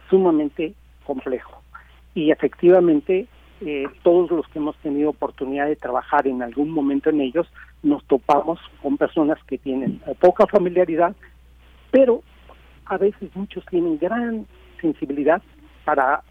sumamente 0.09 0.74
complejo 1.06 1.61
y 2.14 2.32
efectivamente 2.32 3.27
eh, 3.61 3.85
todos 4.03 4.30
los 4.32 4.48
que 4.50 4.59
hemos 4.59 4.75
tenido 4.77 5.09
oportunidad 5.11 5.67
de 5.67 5.75
trabajar 5.75 6.27
en 6.27 6.42
algún 6.42 6.72
momento 6.72 7.09
en 7.09 7.22
ellos 7.22 7.48
nos 7.84 8.03
topamos 8.06 8.59
con 8.82 8.98
personas 8.98 9.38
que 9.45 9.58
tienen 9.58 10.01
poca 10.19 10.45
familiaridad 10.48 11.16
pero 11.92 12.24
a 12.85 12.98
veces 12.98 13.30
muchos 13.35 13.66
tienen 13.67 13.98
gran 13.98 14.45
sensibilidad 14.82 15.42
para 15.85 16.24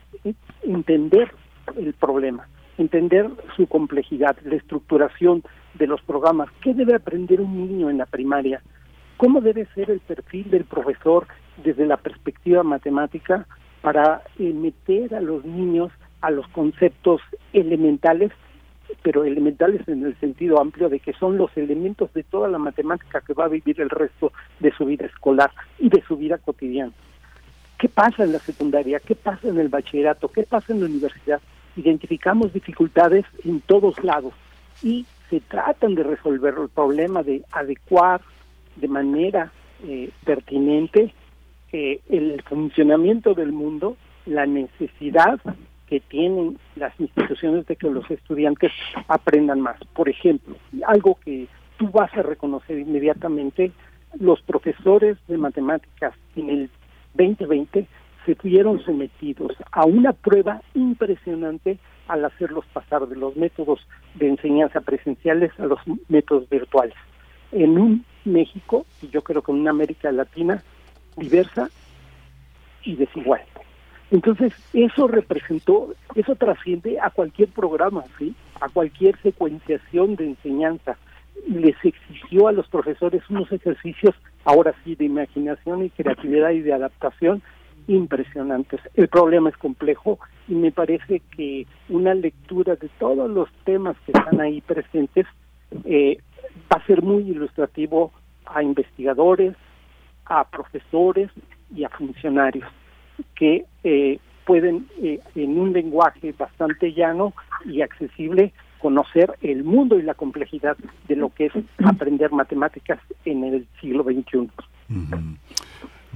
entender 0.62 1.32
el 1.76 1.94
problema, 1.94 2.46
entender 2.76 3.30
su 3.56 3.66
complejidad, 3.66 4.36
la 4.44 4.56
estructuración 4.56 5.42
de 5.74 5.86
los 5.86 6.02
programas, 6.02 6.48
qué 6.62 6.74
debe 6.74 6.94
aprender 6.94 7.40
un 7.40 7.66
niño 7.66 7.90
en 7.90 7.98
la 7.98 8.06
primaria, 8.06 8.62
cómo 9.16 9.40
debe 9.40 9.66
ser 9.74 9.90
el 9.90 10.00
perfil 10.00 10.50
del 10.50 10.64
profesor 10.64 11.26
desde 11.64 11.86
la 11.86 11.96
perspectiva 11.96 12.62
matemática 12.62 13.46
para 13.80 14.22
eh, 14.38 14.52
meter 14.52 15.14
a 15.14 15.20
los 15.20 15.44
niños 15.44 15.90
a 16.24 16.30
los 16.30 16.48
conceptos 16.48 17.20
elementales, 17.52 18.32
pero 19.02 19.24
elementales 19.24 19.86
en 19.88 20.04
el 20.04 20.18
sentido 20.20 20.58
amplio 20.58 20.88
de 20.88 20.98
que 20.98 21.12
son 21.12 21.36
los 21.36 21.54
elementos 21.56 22.12
de 22.14 22.22
toda 22.22 22.48
la 22.48 22.58
matemática 22.58 23.20
que 23.20 23.34
va 23.34 23.44
a 23.44 23.48
vivir 23.48 23.78
el 23.80 23.90
resto 23.90 24.32
de 24.58 24.72
su 24.72 24.86
vida 24.86 25.04
escolar 25.04 25.50
y 25.78 25.90
de 25.90 26.02
su 26.08 26.16
vida 26.16 26.38
cotidiana. 26.38 26.92
¿Qué 27.78 27.90
pasa 27.90 28.24
en 28.24 28.32
la 28.32 28.38
secundaria? 28.38 29.00
¿Qué 29.00 29.14
pasa 29.14 29.48
en 29.48 29.58
el 29.58 29.68
bachillerato? 29.68 30.28
¿Qué 30.28 30.44
pasa 30.44 30.72
en 30.72 30.80
la 30.80 30.86
universidad? 30.86 31.40
Identificamos 31.76 32.54
dificultades 32.54 33.26
en 33.44 33.60
todos 33.60 34.02
lados 34.02 34.32
y 34.82 35.04
se 35.28 35.40
tratan 35.40 35.94
de 35.94 36.04
resolver 36.04 36.54
el 36.58 36.70
problema 36.70 37.22
de 37.22 37.42
adecuar 37.52 38.22
de 38.76 38.88
manera 38.88 39.52
eh, 39.86 40.10
pertinente 40.24 41.12
eh, 41.72 42.00
el 42.08 42.40
funcionamiento 42.42 43.34
del 43.34 43.52
mundo, 43.52 43.98
la 44.24 44.46
necesidad 44.46 45.38
que 45.94 46.00
tienen 46.00 46.58
las 46.74 46.92
instituciones 46.98 47.66
de 47.66 47.76
que 47.76 47.88
los 47.88 48.10
estudiantes 48.10 48.72
aprendan 49.06 49.60
más. 49.60 49.76
Por 49.94 50.08
ejemplo, 50.08 50.56
algo 50.88 51.16
que 51.24 51.46
tú 51.76 51.88
vas 51.90 52.12
a 52.14 52.22
reconocer 52.22 52.80
inmediatamente, 52.80 53.70
los 54.18 54.42
profesores 54.42 55.16
de 55.28 55.38
matemáticas 55.38 56.12
en 56.34 56.50
el 56.50 56.70
2020 57.14 57.86
se 58.26 58.36
vieron 58.42 58.84
sometidos 58.84 59.52
a 59.70 59.84
una 59.84 60.12
prueba 60.12 60.62
impresionante 60.74 61.78
al 62.08 62.24
hacerlos 62.24 62.64
pasar 62.72 63.06
de 63.06 63.14
los 63.14 63.36
métodos 63.36 63.78
de 64.16 64.30
enseñanza 64.30 64.80
presenciales 64.80 65.52
a 65.60 65.66
los 65.66 65.78
métodos 66.08 66.48
virtuales. 66.48 66.96
En 67.52 67.78
un 67.78 68.04
México, 68.24 68.84
y 69.00 69.10
yo 69.10 69.22
creo 69.22 69.42
que 69.42 69.52
en 69.52 69.60
una 69.60 69.70
América 69.70 70.10
Latina 70.10 70.60
diversa 71.16 71.70
y 72.82 72.96
desigual. 72.96 73.42
Entonces, 74.10 74.52
eso 74.72 75.08
representó, 75.08 75.94
eso 76.14 76.34
trasciende 76.36 77.00
a 77.00 77.10
cualquier 77.10 77.48
programa, 77.48 78.04
¿sí? 78.18 78.34
A 78.60 78.68
cualquier 78.68 79.16
secuenciación 79.22 80.16
de 80.16 80.26
enseñanza. 80.26 80.96
Les 81.48 81.76
exigió 81.84 82.48
a 82.48 82.52
los 82.52 82.68
profesores 82.68 83.22
unos 83.28 83.50
ejercicios, 83.50 84.14
ahora 84.44 84.74
sí, 84.84 84.94
de 84.94 85.06
imaginación 85.06 85.84
y 85.84 85.90
creatividad 85.90 86.50
y 86.50 86.60
de 86.60 86.74
adaptación 86.74 87.42
impresionantes. 87.86 88.80
El 88.94 89.08
problema 89.08 89.50
es 89.50 89.56
complejo 89.56 90.18
y 90.48 90.54
me 90.54 90.72
parece 90.72 91.20
que 91.36 91.66
una 91.88 92.14
lectura 92.14 92.76
de 92.76 92.88
todos 92.98 93.28
los 93.28 93.50
temas 93.64 93.96
que 94.06 94.12
están 94.12 94.40
ahí 94.40 94.60
presentes 94.60 95.26
eh, 95.84 96.18
va 96.72 96.80
a 96.80 96.86
ser 96.86 97.02
muy 97.02 97.30
ilustrativo 97.30 98.12
a 98.46 98.62
investigadores, 98.62 99.54
a 100.24 100.48
profesores 100.48 101.30
y 101.74 101.84
a 101.84 101.90
funcionarios 101.90 102.64
que 103.34 103.64
eh, 103.82 104.18
pueden 104.46 104.86
eh, 105.02 105.20
en 105.34 105.58
un 105.58 105.72
lenguaje 105.72 106.34
bastante 106.38 106.92
llano 106.92 107.32
y 107.64 107.82
accesible 107.82 108.52
conocer 108.78 109.32
el 109.40 109.64
mundo 109.64 109.98
y 109.98 110.02
la 110.02 110.14
complejidad 110.14 110.76
de 111.08 111.16
lo 111.16 111.30
que 111.30 111.46
es 111.46 111.52
aprender 111.84 112.30
matemáticas 112.32 113.00
en 113.24 113.44
el 113.44 113.66
siglo 113.80 114.04
XXI. 114.04 114.50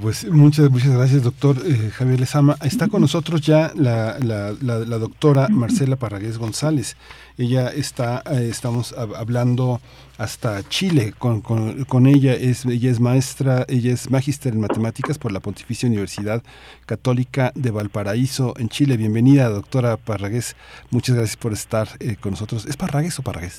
Pues 0.00 0.30
muchas, 0.30 0.70
muchas 0.70 0.90
gracias, 0.90 1.24
doctor 1.24 1.56
eh, 1.66 1.90
Javier 1.92 2.20
Lezama. 2.20 2.56
Está 2.62 2.86
con 2.86 3.00
nosotros 3.00 3.40
ya 3.40 3.72
la, 3.74 4.16
la, 4.20 4.98
doctora 4.98 5.48
Marcela 5.48 5.96
Parragués 5.96 6.38
González. 6.38 6.96
Ella 7.36 7.68
está, 7.68 8.22
eh, 8.30 8.48
estamos 8.48 8.94
hablando 8.96 9.80
hasta 10.16 10.62
Chile 10.68 11.14
con, 11.18 11.40
con, 11.40 12.06
ella. 12.06 12.32
Es, 12.34 12.64
ella 12.64 12.92
es 12.92 13.00
maestra, 13.00 13.64
ella 13.68 13.92
es 13.92 14.08
magíster 14.08 14.52
en 14.52 14.60
matemáticas 14.60 15.18
por 15.18 15.32
la 15.32 15.40
Pontificia 15.40 15.88
Universidad 15.88 16.44
Católica 16.86 17.50
de 17.56 17.72
Valparaíso 17.72 18.54
en 18.56 18.68
Chile. 18.68 18.96
Bienvenida, 18.96 19.48
doctora 19.48 19.96
Parragués. 19.96 20.54
Muchas 20.90 21.16
gracias 21.16 21.36
por 21.36 21.52
estar 21.52 21.88
eh, 21.98 22.14
con 22.20 22.32
nosotros. 22.32 22.66
¿Es 22.66 22.76
Parragués 22.76 23.18
o 23.18 23.22
Parragués? 23.22 23.58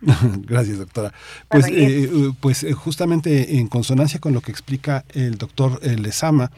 Gracias, 0.46 0.78
doctora. 0.78 1.12
Pues, 1.48 1.66
eh, 1.66 1.72
eh, 2.04 2.32
pues 2.40 2.62
eh, 2.62 2.72
justamente 2.72 3.58
en 3.58 3.68
consonancia 3.68 4.20
con 4.20 4.32
lo 4.32 4.40
que 4.40 4.50
explica 4.50 5.04
el 5.14 5.38
doctor 5.38 5.84
Lezama, 5.84 6.50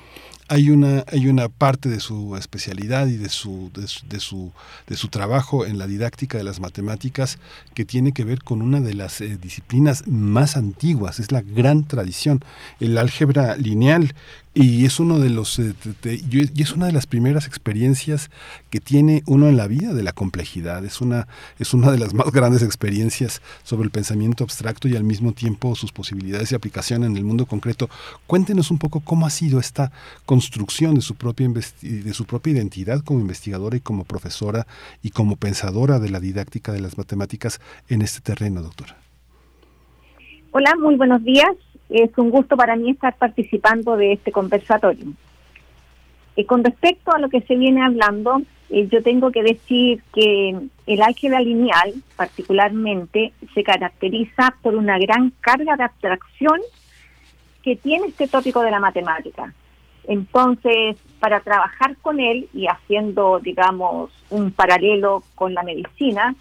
hay 0.48 0.68
una 0.68 1.04
hay 1.10 1.28
una 1.28 1.48
parte 1.48 1.88
de 1.88 2.00
su 2.00 2.36
especialidad 2.36 3.06
y 3.06 3.16
de 3.16 3.30
su, 3.30 3.70
de 3.72 4.20
su, 4.20 4.52
de 4.86 4.96
su 4.96 5.08
trabajo 5.08 5.64
en 5.64 5.78
la 5.78 5.86
didáctica 5.86 6.36
de 6.36 6.44
las 6.44 6.60
matemáticas 6.60 7.38
que 7.74 7.86
tiene 7.86 8.12
que 8.12 8.24
ver 8.24 8.42
con 8.42 8.60
una 8.60 8.80
de 8.80 8.92
las 8.92 9.22
disciplinas 9.40 10.06
más 10.06 10.56
antiguas. 10.56 11.20
Es 11.20 11.32
la 11.32 11.40
gran 11.40 11.84
tradición 11.84 12.44
el 12.80 12.98
álgebra 12.98 13.56
lineal 13.56 14.14
y 14.54 14.84
es 14.84 15.00
uno 15.00 15.18
de 15.18 15.30
los 15.30 15.58
eh, 15.58 15.74
y 16.04 16.62
es 16.62 16.72
una 16.72 16.86
de 16.86 16.92
las 16.92 17.06
primeras 17.06 17.46
experiencias 17.46 18.30
que 18.68 18.80
tiene 18.80 19.22
uno 19.26 19.48
en 19.48 19.56
la 19.56 19.66
vida 19.66 19.94
de 19.94 20.02
la 20.02 20.12
complejidad. 20.12 20.84
Es 20.84 21.00
una 21.00 21.26
es 21.58 21.72
una 21.72 21.90
de 21.90 21.98
las 21.98 22.12
más 22.12 22.30
grandes 22.32 22.62
experiencias 22.62 23.40
sobre 23.62 23.84
el 23.84 23.90
pensamiento 23.90 24.44
abstracto 24.44 24.88
y 24.88 24.96
al 24.96 25.04
mismo 25.04 25.32
tiempo 25.32 25.74
sus 25.74 25.92
posibilidades 25.92 26.50
de 26.50 26.56
aplicación 26.56 27.04
en 27.04 27.16
el 27.16 27.24
mundo 27.24 27.46
concreto. 27.46 27.88
Cuéntenos 28.26 28.70
un 28.70 28.78
poco 28.78 29.00
cómo 29.00 29.26
ha 29.26 29.30
sido 29.30 29.58
esta 29.58 29.90
construcción 30.26 30.96
de 30.96 31.00
su 31.00 31.14
propia 31.14 31.48
de 31.48 32.14
su 32.14 32.26
propia 32.26 32.52
identidad 32.52 33.00
como 33.02 33.20
investigadora 33.20 33.76
y 33.76 33.80
como 33.80 34.04
profesora 34.04 34.66
y 35.02 35.10
como 35.10 35.36
pensadora 35.36 35.98
de 35.98 36.10
la 36.10 36.20
didáctica 36.20 36.72
de 36.72 36.80
las 36.80 36.98
matemáticas 36.98 37.60
en 37.88 38.02
este 38.02 38.20
terreno 38.20 38.60
doctora. 38.60 38.98
Hola, 40.50 40.74
muy 40.78 40.96
buenos 40.96 41.24
días. 41.24 41.48
Es 41.92 42.16
un 42.16 42.30
gusto 42.30 42.56
para 42.56 42.74
mí 42.74 42.90
estar 42.90 43.14
participando 43.16 43.98
de 43.98 44.14
este 44.14 44.32
conversatorio. 44.32 45.12
Y 46.34 46.44
con 46.46 46.64
respecto 46.64 47.12
a 47.12 47.18
lo 47.18 47.28
que 47.28 47.42
se 47.42 47.54
viene 47.54 47.84
hablando, 47.84 48.40
eh, 48.70 48.88
yo 48.90 49.02
tengo 49.02 49.30
que 49.30 49.42
decir 49.42 50.02
que 50.14 50.56
el 50.86 51.02
álgebra 51.02 51.40
lineal, 51.40 51.92
particularmente, 52.16 53.34
se 53.52 53.62
caracteriza 53.62 54.54
por 54.62 54.74
una 54.74 54.98
gran 54.98 55.34
carga 55.40 55.76
de 55.76 55.84
abstracción 55.84 56.58
que 57.62 57.76
tiene 57.76 58.06
este 58.06 58.26
tópico 58.26 58.62
de 58.62 58.70
la 58.70 58.80
matemática. 58.80 59.52
Entonces, 60.04 60.96
para 61.20 61.40
trabajar 61.40 61.96
con 61.98 62.20
él 62.20 62.48
y 62.54 62.68
haciendo, 62.68 63.38
digamos, 63.38 64.10
un 64.30 64.50
paralelo 64.50 65.22
con 65.34 65.52
la 65.52 65.62
medicina, 65.62 66.34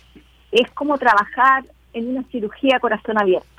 es 0.53 0.71
como 0.71 0.97
trabajar 0.97 1.65
en 1.91 2.07
una 2.07 2.23
cirugía 2.31 2.79
corazón 2.79 3.19
abierto 3.19 3.50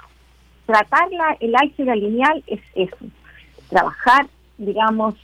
tratarla 0.73 1.37
el 1.39 1.55
álgebra 1.55 1.95
lineal 1.95 2.43
es 2.47 2.63
eso, 2.75 2.97
trabajar, 3.69 4.27
digamos, 4.57 5.15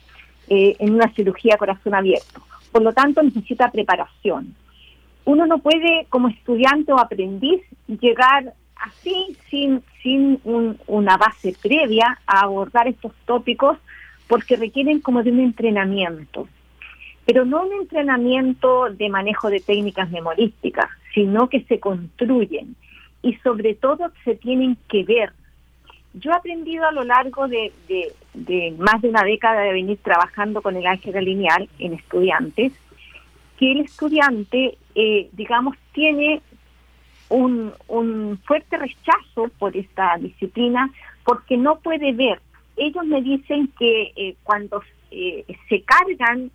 eh, 0.47 0.75
en 0.77 0.93
una 0.93 1.11
cirugía 1.15 1.57
corazón 1.57 1.95
abierto. 1.95 2.43
Por 2.71 2.83
lo 2.83 2.93
tanto, 2.93 3.23
necesita 3.23 3.71
preparación. 3.71 4.53
Uno 5.25 5.47
no 5.47 5.57
puede, 5.57 6.05
como 6.09 6.27
estudiante 6.27 6.93
o 6.93 6.99
aprendiz, 6.99 7.61
llegar 7.87 8.53
así, 8.75 9.35
sin, 9.49 9.81
sin 10.03 10.39
una 10.85 11.17
base 11.17 11.55
previa, 11.59 12.19
a 12.27 12.41
abordar 12.41 12.87
estos 12.87 13.13
tópicos, 13.25 13.79
porque 14.27 14.55
requieren 14.55 14.99
como 14.99 15.23
de 15.23 15.31
un 15.31 15.39
entrenamiento. 15.39 16.47
Pero 17.25 17.43
no 17.43 17.63
un 17.63 17.73
entrenamiento 17.73 18.91
de 18.91 19.09
manejo 19.09 19.49
de 19.49 19.61
técnicas 19.61 20.11
memorísticas, 20.11 20.89
sino 21.15 21.49
que 21.49 21.63
se 21.63 21.79
construyen 21.79 22.75
y 23.21 23.33
sobre 23.37 23.73
todo 23.73 24.11
se 24.23 24.35
tienen 24.35 24.77
que 24.87 25.03
ver 25.03 25.33
Yo 26.13 26.31
he 26.31 26.35
aprendido 26.35 26.85
a 26.85 26.91
lo 26.91 27.03
largo 27.03 27.47
de, 27.47 27.71
más 28.77 29.01
de 29.01 29.09
una 29.09 29.23
década 29.23 29.61
de 29.61 29.73
venir 29.73 29.99
trabajando 30.01 30.61
con 30.61 30.75
el 30.75 30.87
álgebra 30.87 31.21
lineal 31.21 31.69
en 31.77 31.93
estudiantes, 31.93 32.73
que 33.57 33.71
el 33.71 33.81
estudiante, 33.81 34.77
eh, 34.95 35.29
digamos, 35.33 35.75
tiene 35.91 36.41
un, 37.29 37.73
un 37.87 38.39
fuerte 38.45 38.77
rechazo 38.77 39.49
por 39.59 39.77
esta 39.77 40.17
disciplina 40.17 40.89
porque 41.23 41.57
no 41.57 41.79
puede 41.79 42.11
ver. 42.13 42.41
Ellos 42.75 43.05
me 43.05 43.21
dicen 43.21 43.69
que 43.77 44.13
eh, 44.15 44.35
cuando 44.43 44.81
eh, 45.11 45.45
se 45.67 45.81
cargan, 45.83 46.49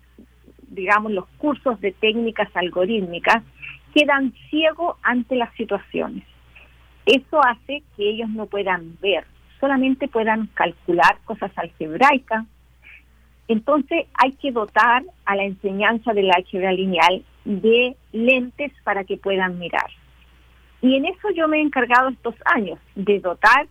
digamos, 0.67 1.11
los 1.11 1.27
cursos 1.37 1.79
de 1.79 1.91
técnicas 1.93 2.49
algorítmicas, 2.55 3.43
quedan 3.93 4.33
ciegos 4.49 4.97
ante 5.03 5.35
las 5.35 5.53
situaciones. 5.55 6.25
Eso 7.05 7.39
hace 7.43 7.83
que 7.95 8.09
ellos 8.09 8.29
no 8.29 8.47
puedan 8.47 8.97
ver, 8.99 9.25
solamente 9.65 10.07
puedan 10.07 10.45
calcular 10.53 11.17
cosas 11.25 11.51
algebraicas. 11.55 12.45
Entonces 13.47 14.05
hay 14.13 14.33
que 14.33 14.51
dotar 14.51 15.03
a 15.25 15.35
la 15.35 15.43
enseñanza 15.43 16.13
del 16.13 16.29
álgebra 16.29 16.71
lineal 16.71 17.23
de 17.45 17.95
lentes 18.11 18.71
para 18.83 19.03
que 19.05 19.17
puedan 19.17 19.57
mirar. 19.57 19.89
Y 20.83 20.97
en 20.97 21.05
eso 21.05 21.31
yo 21.35 21.47
me 21.47 21.57
he 21.57 21.61
encargado 21.61 22.09
estos 22.09 22.35
años, 22.45 22.77
de 22.93 23.19
dotar 23.19 23.67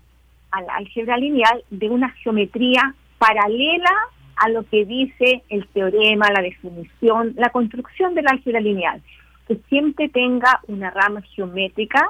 al 0.51 0.67
álgebra 0.69 1.17
lineal 1.17 1.63
de 1.71 1.89
una 1.89 2.11
geometría 2.11 2.93
paralela 3.19 3.95
a 4.35 4.49
lo 4.49 4.65
que 4.65 4.85
dice 4.85 5.45
el 5.49 5.69
teorema, 5.69 6.27
la 6.33 6.43
definición, 6.43 7.35
la 7.37 7.51
construcción 7.51 8.17
del 8.17 8.27
álgebra 8.27 8.59
lineal, 8.59 9.01
que 9.47 9.61
siempre 9.69 10.09
tenga 10.09 10.61
una 10.67 10.91
rama 10.91 11.23
geométrica 11.23 12.03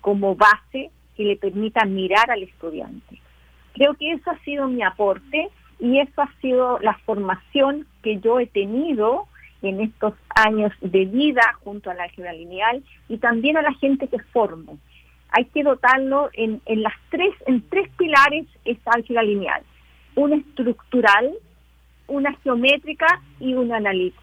como 0.00 0.36
base 0.36 0.90
que 1.16 1.24
le 1.24 1.36
permita 1.36 1.84
mirar 1.84 2.30
al 2.30 2.44
estudiante. 2.44 3.21
Creo 3.82 3.94
que 3.94 4.12
eso 4.12 4.30
ha 4.30 4.38
sido 4.44 4.68
mi 4.68 4.80
aporte 4.84 5.48
y 5.80 5.98
eso 5.98 6.22
ha 6.22 6.32
sido 6.40 6.78
la 6.78 6.94
formación 6.98 7.84
que 8.04 8.20
yo 8.20 8.38
he 8.38 8.46
tenido 8.46 9.26
en 9.60 9.80
estos 9.80 10.14
años 10.36 10.70
de 10.80 11.04
vida 11.04 11.42
junto 11.64 11.90
al 11.90 11.98
álgebra 11.98 12.32
lineal 12.32 12.84
y 13.08 13.16
también 13.16 13.56
a 13.56 13.62
la 13.62 13.72
gente 13.74 14.06
que 14.06 14.20
formo. 14.20 14.78
Hay 15.30 15.46
que 15.46 15.64
dotarlo 15.64 16.30
en, 16.34 16.60
en 16.66 16.82
las 16.84 16.92
tres, 17.10 17.34
en 17.48 17.68
tres 17.70 17.88
pilares 17.98 18.46
esta 18.64 18.92
álgebra 18.92 19.24
lineal. 19.24 19.64
Una 20.14 20.36
estructural, 20.36 21.32
una 22.06 22.34
geométrica 22.34 23.20
y 23.40 23.54
una 23.54 23.78
analítica. 23.78 24.22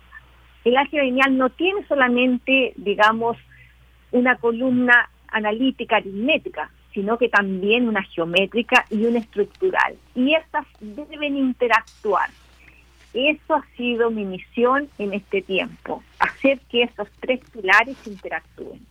El 0.64 0.78
álgebra 0.78 1.04
lineal 1.04 1.38
no 1.38 1.50
tiene 1.50 1.86
solamente, 1.86 2.72
digamos, 2.78 3.36
una 4.12 4.38
columna 4.38 5.10
analítica 5.28 5.98
aritmética, 5.98 6.72
sino 6.94 7.18
que 7.18 7.30
también 7.30 7.88
una 7.88 8.04
geométrica 8.04 8.86
y 8.90 9.06
una 9.06 9.20
estructural. 9.20 9.96
Y 10.16 10.34
estas 10.34 10.66
deben 10.80 11.38
interactuar. 11.38 12.30
Eso 13.14 13.56
ha 13.56 13.66
sido 13.76 14.12
mi 14.12 14.24
misión 14.24 14.88
en 15.00 15.14
este 15.14 15.42
tiempo, 15.42 16.04
hacer 16.20 16.60
que 16.70 16.84
esos 16.84 17.08
tres 17.20 17.40
pilares 17.52 17.98
interactúen. 18.06 18.86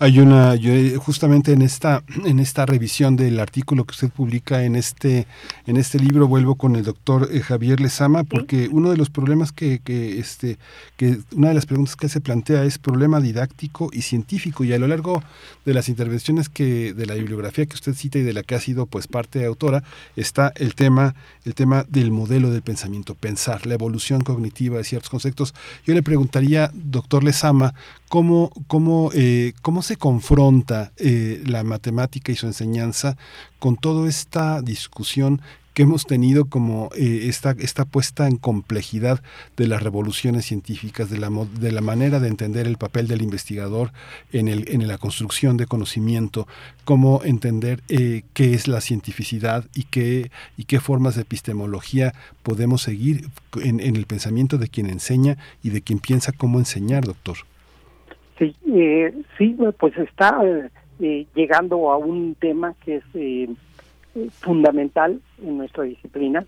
Hay 0.00 0.20
una, 0.20 0.54
yo 0.54 0.70
justamente 1.00 1.52
en 1.52 1.60
esta, 1.60 2.04
en 2.24 2.38
esta 2.38 2.64
revisión 2.64 3.16
del 3.16 3.40
artículo 3.40 3.84
que 3.84 3.90
usted 3.90 4.10
publica 4.10 4.62
en 4.62 4.76
este, 4.76 5.26
en 5.66 5.76
este 5.76 5.98
libro, 5.98 6.28
vuelvo 6.28 6.54
con 6.54 6.76
el 6.76 6.84
doctor 6.84 7.28
eh, 7.32 7.40
Javier 7.40 7.80
Lezama, 7.80 8.22
porque 8.22 8.68
uno 8.70 8.92
de 8.92 8.96
los 8.96 9.10
problemas 9.10 9.50
que, 9.50 9.80
que, 9.80 10.20
este, 10.20 10.56
que 10.96 11.18
una 11.34 11.48
de 11.48 11.54
las 11.54 11.66
preguntas 11.66 11.96
que 11.96 12.08
se 12.08 12.20
plantea 12.20 12.62
es 12.62 12.78
problema 12.78 13.20
didáctico 13.20 13.90
y 13.92 14.02
científico, 14.02 14.62
y 14.62 14.72
a 14.72 14.78
lo 14.78 14.86
largo 14.86 15.20
de 15.64 15.74
las 15.74 15.88
intervenciones 15.88 16.48
que, 16.48 16.94
de 16.94 17.06
la 17.06 17.14
bibliografía 17.14 17.66
que 17.66 17.74
usted 17.74 17.94
cita 17.94 18.20
y 18.20 18.22
de 18.22 18.32
la 18.32 18.44
que 18.44 18.54
ha 18.54 18.60
sido 18.60 18.86
pues 18.86 19.08
parte 19.08 19.44
autora, 19.44 19.82
está 20.14 20.52
el 20.54 20.76
tema, 20.76 21.16
el 21.44 21.56
tema 21.56 21.84
del 21.88 22.12
modelo 22.12 22.52
de 22.52 22.62
pensamiento, 22.62 23.16
pensar, 23.16 23.66
la 23.66 23.74
evolución 23.74 24.20
cognitiva 24.20 24.78
de 24.78 24.84
ciertos 24.84 25.10
conceptos. 25.10 25.56
Yo 25.84 25.92
le 25.94 26.04
preguntaría, 26.04 26.70
doctor 26.72 27.24
Lezama, 27.24 27.74
cómo, 28.08 28.50
cómo, 28.66 29.10
eh, 29.14 29.52
cómo 29.62 29.82
se 29.82 29.96
confronta 29.96 30.92
eh, 30.96 31.42
la 31.46 31.62
matemática 31.62 32.32
y 32.32 32.36
su 32.36 32.46
enseñanza 32.46 33.16
con 33.58 33.76
toda 33.76 34.08
esta 34.08 34.62
discusión 34.62 35.40
que 35.74 35.82
hemos 35.84 36.06
tenido 36.06 36.46
como 36.46 36.90
eh, 36.96 37.26
esta, 37.28 37.52
esta 37.52 37.84
puesta 37.84 38.26
en 38.26 38.36
complejidad 38.36 39.22
de 39.56 39.68
las 39.68 39.80
revoluciones 39.80 40.44
científicas, 40.44 41.08
de 41.08 41.18
la, 41.18 41.30
de 41.60 41.70
la 41.70 41.80
manera 41.80 42.18
de 42.18 42.26
entender 42.26 42.66
el 42.66 42.78
papel 42.78 43.06
del 43.06 43.22
investigador 43.22 43.92
en, 44.32 44.48
el, 44.48 44.68
en 44.70 44.88
la 44.88 44.98
construcción 44.98 45.56
de 45.56 45.66
conocimiento, 45.66 46.48
cómo 46.84 47.20
entender 47.22 47.84
qué 47.86 48.24
es 48.54 48.66
la 48.66 48.80
cientificidad 48.80 49.66
y 49.72 49.84
qué, 49.84 50.32
y 50.56 50.64
qué 50.64 50.80
formas 50.80 51.14
de 51.14 51.22
epistemología 51.22 52.12
podemos 52.42 52.82
seguir 52.82 53.28
en 53.62 53.78
el 53.78 54.06
pensamiento 54.06 54.58
de 54.58 54.66
quien 54.66 54.90
enseña 54.90 55.38
y 55.62 55.70
de 55.70 55.82
quien 55.82 56.00
piensa 56.00 56.32
cómo 56.32 56.58
enseñar, 56.58 57.04
doctor. 57.04 57.36
Sí, 58.38 58.54
eh, 58.66 59.12
sí, 59.36 59.56
pues 59.78 59.96
está 59.98 60.40
eh, 61.00 61.26
llegando 61.34 61.90
a 61.90 61.96
un 61.96 62.36
tema 62.36 62.74
que 62.84 62.96
es 62.96 63.04
eh, 63.14 63.48
fundamental 64.40 65.20
en 65.42 65.58
nuestra 65.58 65.84
disciplina, 65.84 66.44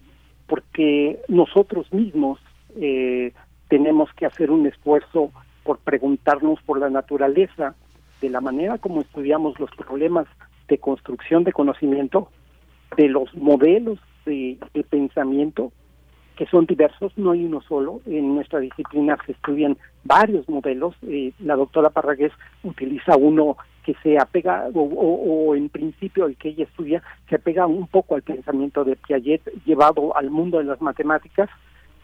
porque 0.47 1.21
nosotros 1.29 1.93
mismos 1.93 2.39
eh, 2.77 3.33
tenemos 3.69 4.13
que 4.15 4.27
hacer 4.27 4.51
un 4.51 4.67
esfuerzo 4.67 5.33
por 5.65 5.79
preguntarnos 5.79 6.63
por 6.63 6.79
la 6.79 6.91
naturaleza 6.91 7.75
de 8.21 8.31
la 8.31 8.41
manera 8.41 8.79
como 8.79 9.01
estudiamos 9.01 9.59
los 9.59 9.71
problemas 9.73 10.27
de 10.69 10.79
construcción 10.79 11.43
de 11.43 11.53
conocimiento, 11.53 12.31
de 12.97 13.09
los 13.09 13.35
modelos 13.35 13.99
de 14.27 14.59
pensamiento 14.89 15.73
que 16.41 16.47
son 16.47 16.65
diversos, 16.65 17.13
no 17.19 17.33
hay 17.33 17.45
uno 17.45 17.61
solo. 17.61 18.01
En 18.07 18.35
nuestra 18.35 18.61
disciplina 18.61 19.19
se 19.27 19.33
estudian 19.33 19.77
varios 20.05 20.49
modelos. 20.49 20.95
Eh, 21.07 21.35
la 21.39 21.55
doctora 21.55 21.91
Parragués 21.91 22.33
utiliza 22.63 23.15
uno 23.15 23.59
que 23.85 23.95
se 24.03 24.17
apega, 24.19 24.71
o, 24.73 25.55
en 25.55 25.69
principio 25.69 26.25
el 26.25 26.37
que 26.37 26.49
ella 26.49 26.65
estudia, 26.65 27.03
se 27.29 27.35
apega 27.35 27.67
un 27.67 27.87
poco 27.89 28.15
al 28.15 28.23
pensamiento 28.23 28.85
de 28.85 28.97
Piaget 28.97 29.43
llevado 29.67 30.17
al 30.17 30.31
mundo 30.31 30.57
de 30.57 30.65
las 30.65 30.81
matemáticas, 30.81 31.51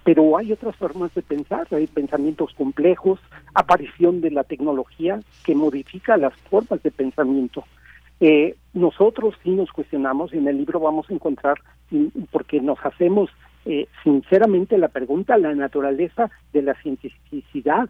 pero 0.05 0.37
hay 0.37 0.53
otras 0.53 0.77
formas 0.77 1.15
de 1.15 1.23
pensar, 1.23 1.67
hay 1.71 1.87
pensamientos 1.87 2.53
complejos, 2.59 3.19
aparición 3.55 4.21
de 4.21 4.33
la 4.33 4.45
tecnología 4.45 5.19
que 5.47 5.55
modifica 5.55 6.19
las 6.19 6.35
formas 6.51 6.83
de 6.83 6.91
pensamiento. 6.91 7.65
Eh, 8.21 8.55
nosotros 8.75 9.35
sí 9.43 9.53
nos 9.53 9.71
cuestionamos 9.73 10.35
y 10.35 10.37
en 10.37 10.49
el 10.49 10.59
libro 10.59 10.79
vamos 10.79 11.09
a 11.09 11.15
encontrar, 11.15 11.57
porque 12.31 12.61
nos 12.61 12.79
hacemos 12.85 13.31
eh, 13.67 13.89
sinceramente 14.05 14.79
la 14.79 14.89
pregunta, 14.89 15.37
la 15.39 15.55
naturaleza 15.55 16.31
de 16.53 16.63
la 16.63 16.75
cientificidad 16.75 17.89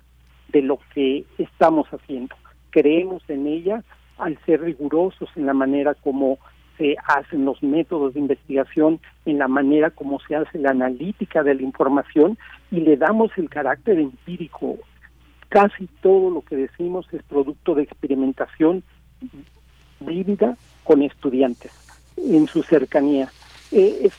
de 0.49 0.63
lo 0.63 0.79
que 0.95 1.25
estamos 1.37 1.87
haciendo. 1.89 2.35
Creemos 2.71 3.23
en 3.29 3.47
ella 3.47 3.85
al 4.17 4.39
ser 4.47 4.63
rigurosos 4.63 5.29
en 5.37 5.45
la 5.45 5.53
manera 5.53 5.95
como 5.95 6.39
se 6.79 6.97
hacen 7.07 7.45
los 7.45 7.63
métodos 7.63 8.15
de 8.15 8.21
investigación, 8.21 9.01
en 9.27 9.39
la 9.39 9.49
manera 9.49 9.91
como 9.91 10.19
se 10.21 10.37
hace 10.37 10.59
la 10.59 10.71
analítica 10.71 11.43
de 11.43 11.55
la 11.55 11.63
información 11.63 12.39
y 12.71 12.81
le 12.81 12.97
damos 12.97 13.31
el 13.37 13.51
carácter 13.51 13.99
empírico. 13.99 14.79
Casi 15.49 15.89
todo 16.01 16.31
lo 16.31 16.41
que 16.41 16.57
decimos 16.57 17.07
es 17.13 17.23
producto 17.23 17.75
de 17.75 17.83
experimentación 17.83 18.83
vívida 20.01 20.57
con 20.85 21.03
estudiantes 21.03 21.73
en 22.17 22.47
su 22.47 22.63
cercanía. 22.63 23.29
Eh, 23.73 24.11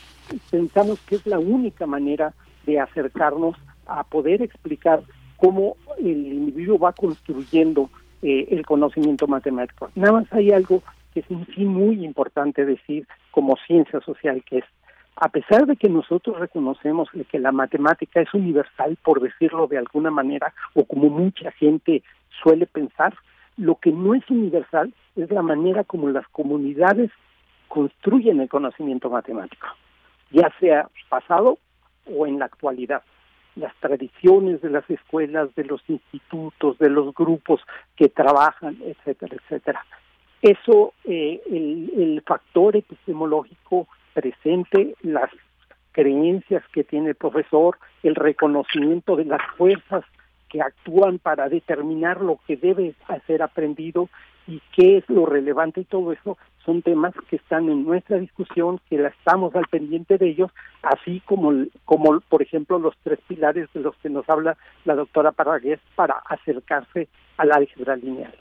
pensamos 0.49 0.99
que 1.01 1.15
es 1.15 1.25
la 1.25 1.39
única 1.39 1.85
manera 1.85 2.33
de 2.65 2.79
acercarnos 2.79 3.55
a 3.85 4.03
poder 4.03 4.41
explicar 4.41 5.01
cómo 5.37 5.77
el 5.97 6.33
individuo 6.33 6.77
va 6.77 6.93
construyendo 6.93 7.89
eh, 8.21 8.47
el 8.51 8.65
conocimiento 8.65 9.27
matemático. 9.27 9.89
Nada 9.95 10.13
más 10.13 10.33
hay 10.33 10.51
algo 10.51 10.83
que 11.13 11.21
es 11.21 11.25
sí 11.55 11.65
muy 11.65 12.03
importante 12.03 12.65
decir 12.65 13.07
como 13.31 13.55
ciencia 13.65 14.01
social, 14.01 14.43
que 14.43 14.59
es, 14.59 14.65
a 15.15 15.29
pesar 15.29 15.65
de 15.65 15.75
que 15.75 15.89
nosotros 15.89 16.39
reconocemos 16.39 17.09
que 17.31 17.39
la 17.39 17.51
matemática 17.51 18.21
es 18.21 18.33
universal, 18.33 18.97
por 19.03 19.21
decirlo 19.21 19.67
de 19.67 19.77
alguna 19.77 20.11
manera, 20.11 20.53
o 20.73 20.83
como 20.83 21.09
mucha 21.09 21.51
gente 21.51 22.03
suele 22.43 22.65
pensar, 22.65 23.15
lo 23.55 23.75
que 23.75 23.91
no 23.91 24.13
es 24.13 24.29
universal 24.29 24.93
es 25.15 25.31
la 25.31 25.41
manera 25.41 25.83
como 25.83 26.09
las 26.09 26.27
comunidades 26.27 27.09
construyen 27.67 28.39
el 28.39 28.49
conocimiento 28.49 29.09
matemático 29.09 29.67
ya 30.31 30.51
sea 30.59 30.89
pasado 31.09 31.57
o 32.05 32.27
en 32.27 32.39
la 32.39 32.45
actualidad. 32.45 33.03
Las 33.55 33.75
tradiciones 33.77 34.61
de 34.61 34.69
las 34.69 34.87
escuelas, 34.89 35.53
de 35.55 35.63
los 35.63 35.81
institutos, 35.87 36.77
de 36.77 36.89
los 36.89 37.13
grupos 37.13 37.61
que 37.95 38.09
trabajan, 38.09 38.77
etcétera, 38.85 39.35
etcétera. 39.35 39.85
Eso, 40.41 40.93
eh, 41.05 41.41
el, 41.49 41.91
el 41.97 42.21
factor 42.21 42.75
epistemológico 42.75 43.87
presente, 44.13 44.95
las 45.01 45.31
creencias 45.91 46.63
que 46.71 46.83
tiene 46.83 47.09
el 47.09 47.15
profesor, 47.15 47.79
el 48.03 48.13
reconocimiento 48.13 49.15
de 49.15 49.25
las 49.25 49.41
fuerzas 49.57 50.03
que 50.47 50.61
actúan 50.61 51.19
para 51.19 51.49
determinar 51.49 52.21
lo 52.21 52.39
que 52.47 52.55
debe 52.55 52.93
ser 53.25 53.41
aprendido 53.41 54.09
y 54.47 54.61
qué 54.75 54.97
es 54.97 55.09
lo 55.09 55.25
relevante 55.25 55.81
y 55.81 55.85
todo 55.85 56.13
eso 56.13 56.37
son 56.67 56.81
temas 56.81 57.13
que 57.29 57.37
están 57.37 57.69
en 57.69 57.85
nuestra 57.85 58.17
discusión, 58.17 58.81
que 58.89 58.97
la 58.97 59.07
estamos 59.07 59.55
al 59.55 59.65
pendiente 59.71 60.17
de 60.17 60.27
ellos, 60.31 60.51
así 60.83 61.21
como, 61.21 61.65
como 61.85 62.19
por 62.19 62.41
ejemplo 62.41 62.77
los 62.77 62.93
tres 63.03 63.19
pilares 63.25 63.69
de 63.73 63.79
los 63.79 63.95
que 64.03 64.09
nos 64.09 64.29
habla 64.29 64.57
la 64.83 64.95
doctora 64.95 65.31
Parragués 65.31 65.79
para 65.95 66.15
acercarse 66.27 67.07
al 67.37 67.53
álgebra 67.53 67.95
lineal. 67.95 68.35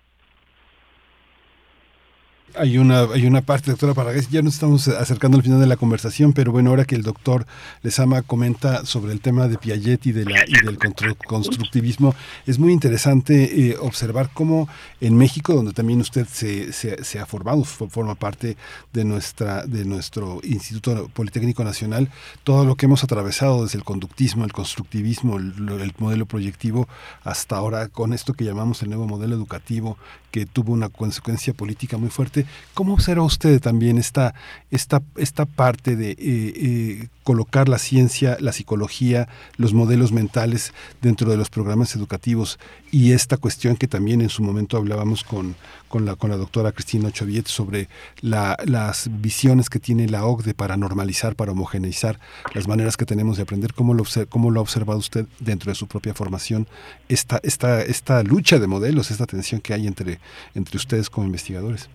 Hay 2.54 2.78
una, 2.78 3.00
hay 3.00 3.26
una 3.26 3.42
parte, 3.42 3.70
doctora 3.70 3.92
Parragués, 3.92 4.30
ya 4.30 4.40
nos 4.40 4.54
estamos 4.54 4.88
acercando 4.88 5.36
al 5.36 5.42
final 5.42 5.60
de 5.60 5.66
la 5.66 5.76
conversación, 5.76 6.32
pero 6.32 6.52
bueno, 6.52 6.70
ahora 6.70 6.84
que 6.84 6.94
el 6.94 7.02
doctor 7.02 7.46
Lesama 7.82 8.22
comenta 8.22 8.86
sobre 8.86 9.12
el 9.12 9.20
tema 9.20 9.46
de 9.46 9.58
Piaget 9.58 10.06
y, 10.06 10.12
de 10.12 10.24
la, 10.24 10.44
del 10.64 10.78
constructivismo, 11.26 12.14
es 12.46 12.58
muy 12.58 12.72
interesante 12.72 13.68
eh, 13.68 13.76
observar 13.78 14.30
cómo 14.32 14.68
en 15.00 15.16
México, 15.18 15.52
donde 15.52 15.72
también 15.72 16.00
usted 16.00 16.26
se, 16.26 16.72
se, 16.72 17.18
ha 17.18 17.26
formado, 17.26 17.64
forma 17.64 18.14
parte 18.14 18.56
de, 18.92 19.04
nuestra, 19.04 19.66
de 19.66 19.84
nuestro 19.84 20.40
Instituto 20.42 21.08
Politécnico 21.12 21.62
Nacional, 21.62 22.10
todo 22.42 22.64
lo 22.64 22.76
que 22.76 22.86
hemos 22.86 23.04
atravesado 23.04 23.64
desde 23.64 23.78
el 23.78 23.84
conductismo, 23.84 24.44
el 24.44 24.52
constructivismo, 24.52 25.36
el 25.36 25.94
modelo 25.98 26.26
proyectivo, 26.26 26.88
hasta 27.22 27.56
ahora 27.56 27.88
con 27.88 28.12
esto 28.12 28.32
que 28.32 28.44
llamamos 28.44 28.82
el 28.82 28.88
nuevo 28.88 29.06
modelo 29.06 29.34
educativo, 29.34 29.98
que 30.36 30.44
tuvo 30.44 30.74
una 30.74 30.90
consecuencia 30.90 31.54
política 31.54 31.96
muy 31.96 32.10
fuerte. 32.10 32.44
¿Cómo 32.74 32.92
observa 32.92 33.22
usted 33.24 33.58
también 33.58 33.96
esta, 33.96 34.34
esta, 34.70 35.02
esta 35.16 35.46
parte 35.46 35.96
de 35.96 36.10
eh, 36.10 36.16
eh, 36.18 37.08
colocar 37.24 37.70
la 37.70 37.78
ciencia, 37.78 38.36
la 38.38 38.52
psicología, 38.52 39.28
los 39.56 39.72
modelos 39.72 40.12
mentales 40.12 40.74
dentro 41.00 41.30
de 41.30 41.38
los 41.38 41.48
programas 41.48 41.96
educativos 41.96 42.58
y 42.92 43.12
esta 43.12 43.38
cuestión 43.38 43.76
que 43.76 43.88
también 43.88 44.20
en 44.20 44.28
su 44.28 44.42
momento 44.42 44.76
hablábamos 44.76 45.24
con, 45.24 45.56
con, 45.88 46.04
la, 46.04 46.16
con 46.16 46.28
la 46.28 46.36
doctora 46.36 46.72
Cristina 46.72 47.10
Choviet 47.10 47.46
sobre 47.46 47.88
las 48.20 49.08
visiones 49.10 49.70
que 49.70 49.80
tiene 49.80 50.06
la 50.06 50.26
OCDE 50.26 50.52
para 50.52 50.76
normalizar, 50.76 51.34
para 51.34 51.52
homogeneizar 51.52 52.20
las 52.52 52.68
maneras 52.68 52.98
que 52.98 53.06
tenemos 53.06 53.38
de 53.38 53.44
aprender? 53.44 53.72
¿Cómo 53.72 53.94
lo, 53.94 54.04
cómo 54.28 54.50
lo 54.50 54.60
ha 54.60 54.62
observado 54.62 54.98
usted 54.98 55.26
dentro 55.40 55.72
de 55.72 55.76
su 55.76 55.86
propia 55.86 56.12
formación 56.12 56.68
esta, 57.08 57.40
esta, 57.42 57.80
esta 57.80 58.22
lucha 58.22 58.58
de 58.58 58.66
modelos, 58.66 59.10
esta 59.10 59.24
tensión 59.24 59.62
que 59.62 59.72
hay 59.72 59.86
entre 59.86 60.20
entre 60.54 60.76
ustedes 60.76 61.10
como 61.10 61.26
investigadores? 61.26 61.90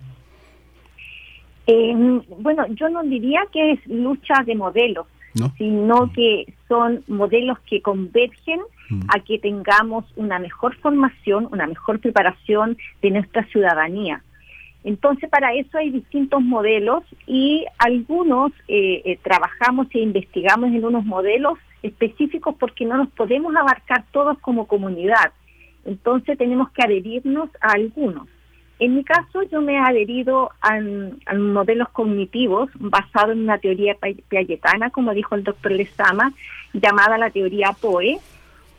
Eh, 1.68 1.94
bueno, 2.40 2.66
yo 2.70 2.90
no 2.90 3.04
diría 3.04 3.42
que 3.52 3.74
es 3.74 3.88
lucha 3.88 4.44
de 4.46 4.56
modelos, 4.56 5.08
sino 5.58 6.08
mm. 6.08 6.14
que 6.14 6.54
son 6.68 7.04
modelos 7.08 7.60
que 7.60 7.82
convergen 7.82 8.60
mm. 8.90 9.02
a 9.10 9.20
que 9.20 9.40
tengamos 9.40 10.06
una 10.16 10.40
mejor 10.40 10.76
formación, 10.78 11.48
una 11.52 11.68
mejor 11.68 12.00
preparación 12.00 12.78
de 13.02 13.12
nuestra 13.12 13.46
ciudadanía. 13.48 14.24
Entonces, 14.84 15.30
para 15.30 15.54
eso 15.54 15.78
hay 15.78 15.92
distintos 15.92 16.42
modelos 16.42 17.04
y 17.28 17.66
algunos 17.78 18.52
eh, 18.68 19.02
eh, 19.06 19.20
trabajamos 19.22 19.88
e 19.94 20.00
investigamos 20.00 20.72
en 20.72 20.84
unos 20.84 21.06
modelos 21.06 21.60
específicos 21.84 22.56
porque 22.60 22.86
no 22.86 22.98
nos 22.98 23.10
podemos 23.10 23.56
abarcar 23.56 24.06
todos 24.12 24.40
como 24.40 24.68
comunidad. 24.68 25.32
Entonces, 25.86 26.38
tenemos 26.38 26.70
que 26.72 26.84
adherirnos 26.84 27.50
a 27.62 27.74
algunos. 27.74 28.28
En 28.82 28.96
mi 28.96 29.04
caso, 29.04 29.44
yo 29.44 29.62
me 29.62 29.74
he 29.74 29.78
adherido 29.78 30.50
a, 30.60 30.80
modelos 31.36 31.90
cognitivos 31.90 32.70
basados 32.80 33.34
en 33.34 33.44
una 33.44 33.60
teoría 33.60 33.96
piagetana, 34.28 34.90
como 34.90 35.14
dijo 35.14 35.36
el 35.36 35.44
doctor 35.44 35.72
Lezama, 35.72 36.34
llamada 36.74 37.20
la 37.20 37.30
teoría 37.30 37.74
POE, 37.80 38.18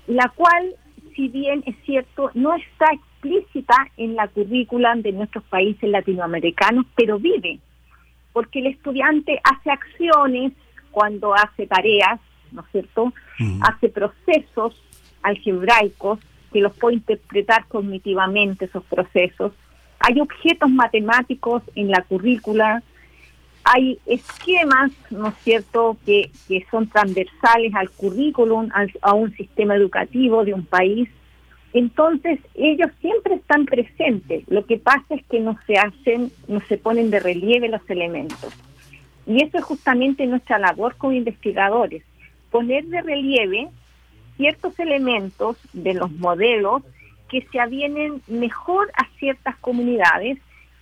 la 0.08 0.28
cual, 0.30 0.74
si 1.14 1.28
bien 1.28 1.62
es 1.66 1.76
cierto, 1.84 2.32
no 2.34 2.52
está 2.54 2.86
explícita 2.92 3.76
en 3.96 4.16
la 4.16 4.26
currícula 4.26 4.92
de 4.96 5.12
nuestros 5.12 5.44
países 5.44 5.88
latinoamericanos, 5.88 6.84
pero 6.96 7.20
vive, 7.20 7.60
porque 8.32 8.58
el 8.58 8.66
estudiante 8.66 9.40
hace 9.44 9.70
acciones 9.70 10.52
cuando 10.90 11.32
hace 11.32 11.68
tareas, 11.68 12.18
¿no 12.50 12.62
es 12.62 12.66
cierto? 12.72 13.12
Hace 13.60 13.88
procesos 13.88 14.74
algebraicos 15.22 16.18
que 16.52 16.60
los 16.60 16.76
puede 16.76 16.96
interpretar 16.96 17.66
cognitivamente 17.66 18.66
esos 18.66 18.84
procesos 18.84 19.52
hay 20.02 20.20
objetos 20.20 20.68
matemáticos 20.68 21.62
en 21.76 21.90
la 21.90 22.02
currícula, 22.02 22.82
hay 23.64 23.98
esquemas, 24.06 24.90
¿no 25.10 25.28
es 25.28 25.34
cierto?, 25.44 25.96
que, 26.04 26.30
que 26.48 26.66
son 26.70 26.88
transversales 26.88 27.72
al 27.74 27.88
currículum, 27.90 28.68
a 29.00 29.14
un 29.14 29.32
sistema 29.36 29.76
educativo 29.76 30.44
de 30.44 30.54
un 30.54 30.66
país. 30.66 31.08
Entonces, 31.72 32.40
ellos 32.54 32.90
siempre 33.00 33.36
están 33.36 33.64
presentes. 33.64 34.42
Lo 34.48 34.66
que 34.66 34.78
pasa 34.78 35.14
es 35.14 35.24
que 35.26 35.38
no 35.38 35.56
se 35.66 35.78
hacen, 35.78 36.32
no 36.48 36.60
se 36.62 36.76
ponen 36.78 37.10
de 37.10 37.20
relieve 37.20 37.68
los 37.68 37.88
elementos. 37.88 38.52
Y 39.24 39.44
eso 39.44 39.58
es 39.58 39.64
justamente 39.64 40.26
nuestra 40.26 40.58
labor 40.58 40.96
como 40.96 41.12
investigadores, 41.12 42.02
poner 42.50 42.84
de 42.86 43.02
relieve 43.02 43.68
ciertos 44.36 44.78
elementos 44.78 45.56
de 45.72 45.94
los 45.94 46.10
modelos 46.12 46.82
que 47.28 47.46
se 47.50 47.60
avienen 47.60 48.22
mejor 48.26 48.90
a 48.96 49.06
ciertas 49.18 49.56
comunidades 49.56 50.38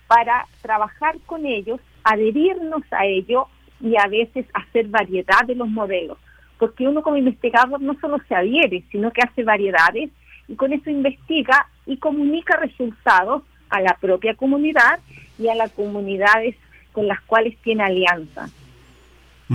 para 0.07 0.45
trabajar 0.61 1.15
con 1.25 1.45
ellos, 1.45 1.79
adherirnos 2.03 2.83
a 2.91 3.05
ello 3.05 3.47
y 3.79 3.95
a 3.97 4.07
veces 4.07 4.45
hacer 4.53 4.87
variedad 4.87 5.45
de 5.47 5.55
los 5.55 5.69
modelos. 5.69 6.17
Porque 6.59 6.87
uno 6.87 7.01
como 7.01 7.17
investigador 7.17 7.81
no 7.81 7.97
solo 7.99 8.17
se 8.27 8.35
adhiere, 8.35 8.83
sino 8.91 9.11
que 9.11 9.21
hace 9.21 9.43
variedades 9.43 10.11
y 10.47 10.55
con 10.55 10.73
eso 10.73 10.89
investiga 10.89 11.67
y 11.85 11.97
comunica 11.97 12.57
resultados 12.57 13.43
a 13.69 13.79
la 13.79 13.95
propia 13.99 14.35
comunidad 14.35 14.99
y 15.39 15.47
a 15.47 15.55
las 15.55 15.71
comunidades 15.71 16.55
con 16.91 17.07
las 17.07 17.21
cuales 17.21 17.57
tiene 17.63 17.83
alianza. 17.83 18.49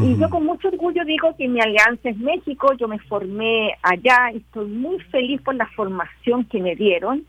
Y 0.02 0.16
yo 0.18 0.28
con 0.28 0.44
mucho 0.44 0.68
orgullo 0.68 1.04
digo 1.06 1.34
que 1.38 1.48
mi 1.48 1.58
alianza 1.58 2.10
es 2.10 2.18
México, 2.18 2.74
yo 2.78 2.86
me 2.86 2.98
formé 2.98 3.74
allá 3.82 4.30
y 4.32 4.38
estoy 4.38 4.66
muy 4.68 5.00
feliz 5.04 5.40
por 5.40 5.54
la 5.54 5.66
formación 5.68 6.44
que 6.44 6.60
me 6.60 6.74
dieron 6.74 7.24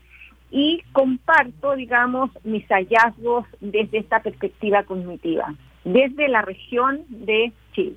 y 0.50 0.82
comparto, 0.92 1.74
digamos, 1.76 2.30
mis 2.44 2.66
hallazgos 2.68 3.46
desde 3.60 3.98
esta 3.98 4.20
perspectiva 4.20 4.82
cognitiva, 4.82 5.54
desde 5.84 6.28
la 6.28 6.42
región 6.42 7.04
de 7.08 7.52
Chile. 7.72 7.96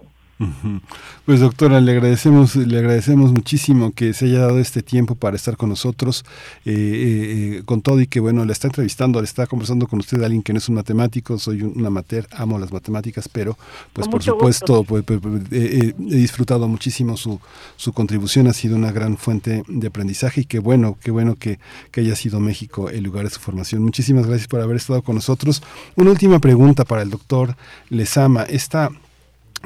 Pues 1.26 1.40
doctora, 1.40 1.82
le 1.82 1.92
agradecemos, 1.92 2.56
le 2.56 2.78
agradecemos 2.78 3.32
muchísimo 3.32 3.92
que 3.92 4.14
se 4.14 4.26
haya 4.26 4.40
dado 4.40 4.60
este 4.60 4.82
tiempo 4.82 5.16
para 5.16 5.36
estar 5.36 5.56
con 5.58 5.70
nosotros, 5.70 6.26
eh, 6.66 6.72
eh, 6.74 7.58
eh, 7.60 7.64
con 7.66 7.82
todo 7.82 8.02
y 8.02 8.08
que 8.08 8.20
bueno, 8.20 8.44
le 8.46 8.54
está 8.54 8.68
entrevistando, 8.68 9.20
le 9.22 9.26
está 9.26 9.48
conversando 9.48 9.88
con 9.88 10.00
usted 10.00 10.22
alguien 10.24 10.42
que 10.42 10.54
no 10.54 10.58
es 10.58 10.68
un 10.70 10.76
matemático, 10.76 11.38
soy 11.38 11.62
un 11.62 11.86
amateur, 11.86 12.28
amo 12.32 12.58
las 12.58 12.72
matemáticas, 12.72 13.30
pero 13.30 13.58
pues 13.94 14.08
por 14.08 14.24
supuesto 14.24 14.84
pues, 14.84 15.04
pues, 15.04 15.20
pues, 15.22 15.44
he 15.52 15.94
disfrutado 15.96 16.68
muchísimo 16.68 17.18
su, 17.18 17.40
su 17.76 17.94
contribución, 17.94 18.48
ha 18.48 18.54
sido 18.54 18.76
una 18.76 18.92
gran 18.92 19.18
fuente 19.18 19.64
de 19.68 19.88
aprendizaje 19.88 20.42
y 20.42 20.46
qué 20.46 20.60
bueno, 20.60 20.98
qué 21.02 21.12
bueno 21.12 21.36
que, 21.36 21.60
que 21.92 22.02
haya 22.02 22.16
sido 22.16 22.40
México 22.40 22.90
el 22.90 23.04
lugar 23.04 23.26
de 23.26 23.30
su 23.30 23.40
formación. 23.40 23.84
Muchísimas 23.84 24.26
gracias 24.26 24.48
por 24.48 24.62
haber 24.62 24.78
estado 24.78 25.02
con 25.02 25.16
nosotros. 25.16 25.62
Una 25.96 26.12
última 26.12 26.40
pregunta 26.40 26.86
para 26.86 27.02
el 27.02 27.10
doctor 27.10 27.56
Lezama. 27.90 28.44
Esta 28.44 28.90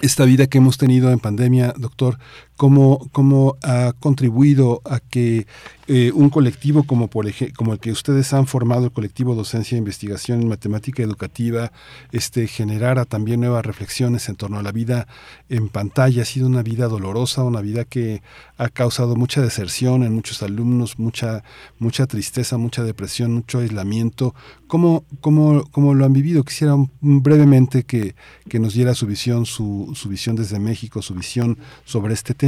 esta 0.01 0.25
vida 0.25 0.47
que 0.47 0.57
hemos 0.57 0.77
tenido 0.77 1.11
en 1.11 1.19
pandemia, 1.19 1.73
doctor, 1.77 2.17
cómo, 2.55 3.09
cómo 3.11 3.57
ha 3.63 3.93
contribuido 3.99 4.81
a 4.85 4.99
que 4.99 5.47
eh, 5.87 6.11
un 6.13 6.29
colectivo 6.29 6.83
como, 6.83 7.09
por 7.09 7.27
como 7.55 7.73
el 7.73 7.79
que 7.79 7.91
ustedes 7.91 8.33
han 8.33 8.47
formado, 8.47 8.85
el 8.85 8.91
colectivo 8.91 9.35
Docencia 9.35 9.75
e 9.75 9.79
Investigación 9.79 10.41
en 10.41 10.47
Matemática 10.47 11.03
Educativa, 11.03 11.71
este, 12.11 12.47
generara 12.47 13.05
también 13.05 13.41
nuevas 13.41 13.65
reflexiones 13.65 14.27
en 14.29 14.35
torno 14.35 14.57
a 14.57 14.63
la 14.63 14.71
vida 14.71 15.07
en 15.49 15.69
pantalla. 15.69 16.23
Ha 16.23 16.25
sido 16.25 16.47
una 16.47 16.63
vida 16.63 16.87
dolorosa, 16.87 17.43
una 17.43 17.61
vida 17.61 17.83
que 17.85 18.23
ha 18.57 18.69
causado 18.69 19.15
mucha 19.15 19.41
deserción 19.41 20.03
en 20.03 20.13
muchos 20.13 20.41
alumnos, 20.41 20.97
mucha, 20.97 21.43
mucha 21.77 22.07
tristeza, 22.07 22.57
mucha 22.57 22.83
depresión, 22.83 23.33
mucho 23.33 23.59
aislamiento. 23.59 24.33
¿Cómo, 24.67 25.05
cómo, 25.21 25.65
cómo 25.71 25.93
lo 25.93 26.05
han 26.05 26.13
vivido? 26.13 26.43
Quisiera 26.43 26.75
brevemente 27.01 27.83
que, 27.83 28.15
que 28.49 28.59
nos 28.59 28.73
diera 28.73 28.95
su 28.95 29.05
visión, 29.05 29.45
su, 29.45 29.91
su 29.93 30.09
visión 30.09 30.35
desde 30.35 30.57
México, 30.57 31.03
su 31.03 31.13
visión 31.13 31.59
sobre 31.83 32.15
este 32.15 32.33
tema 32.33 32.44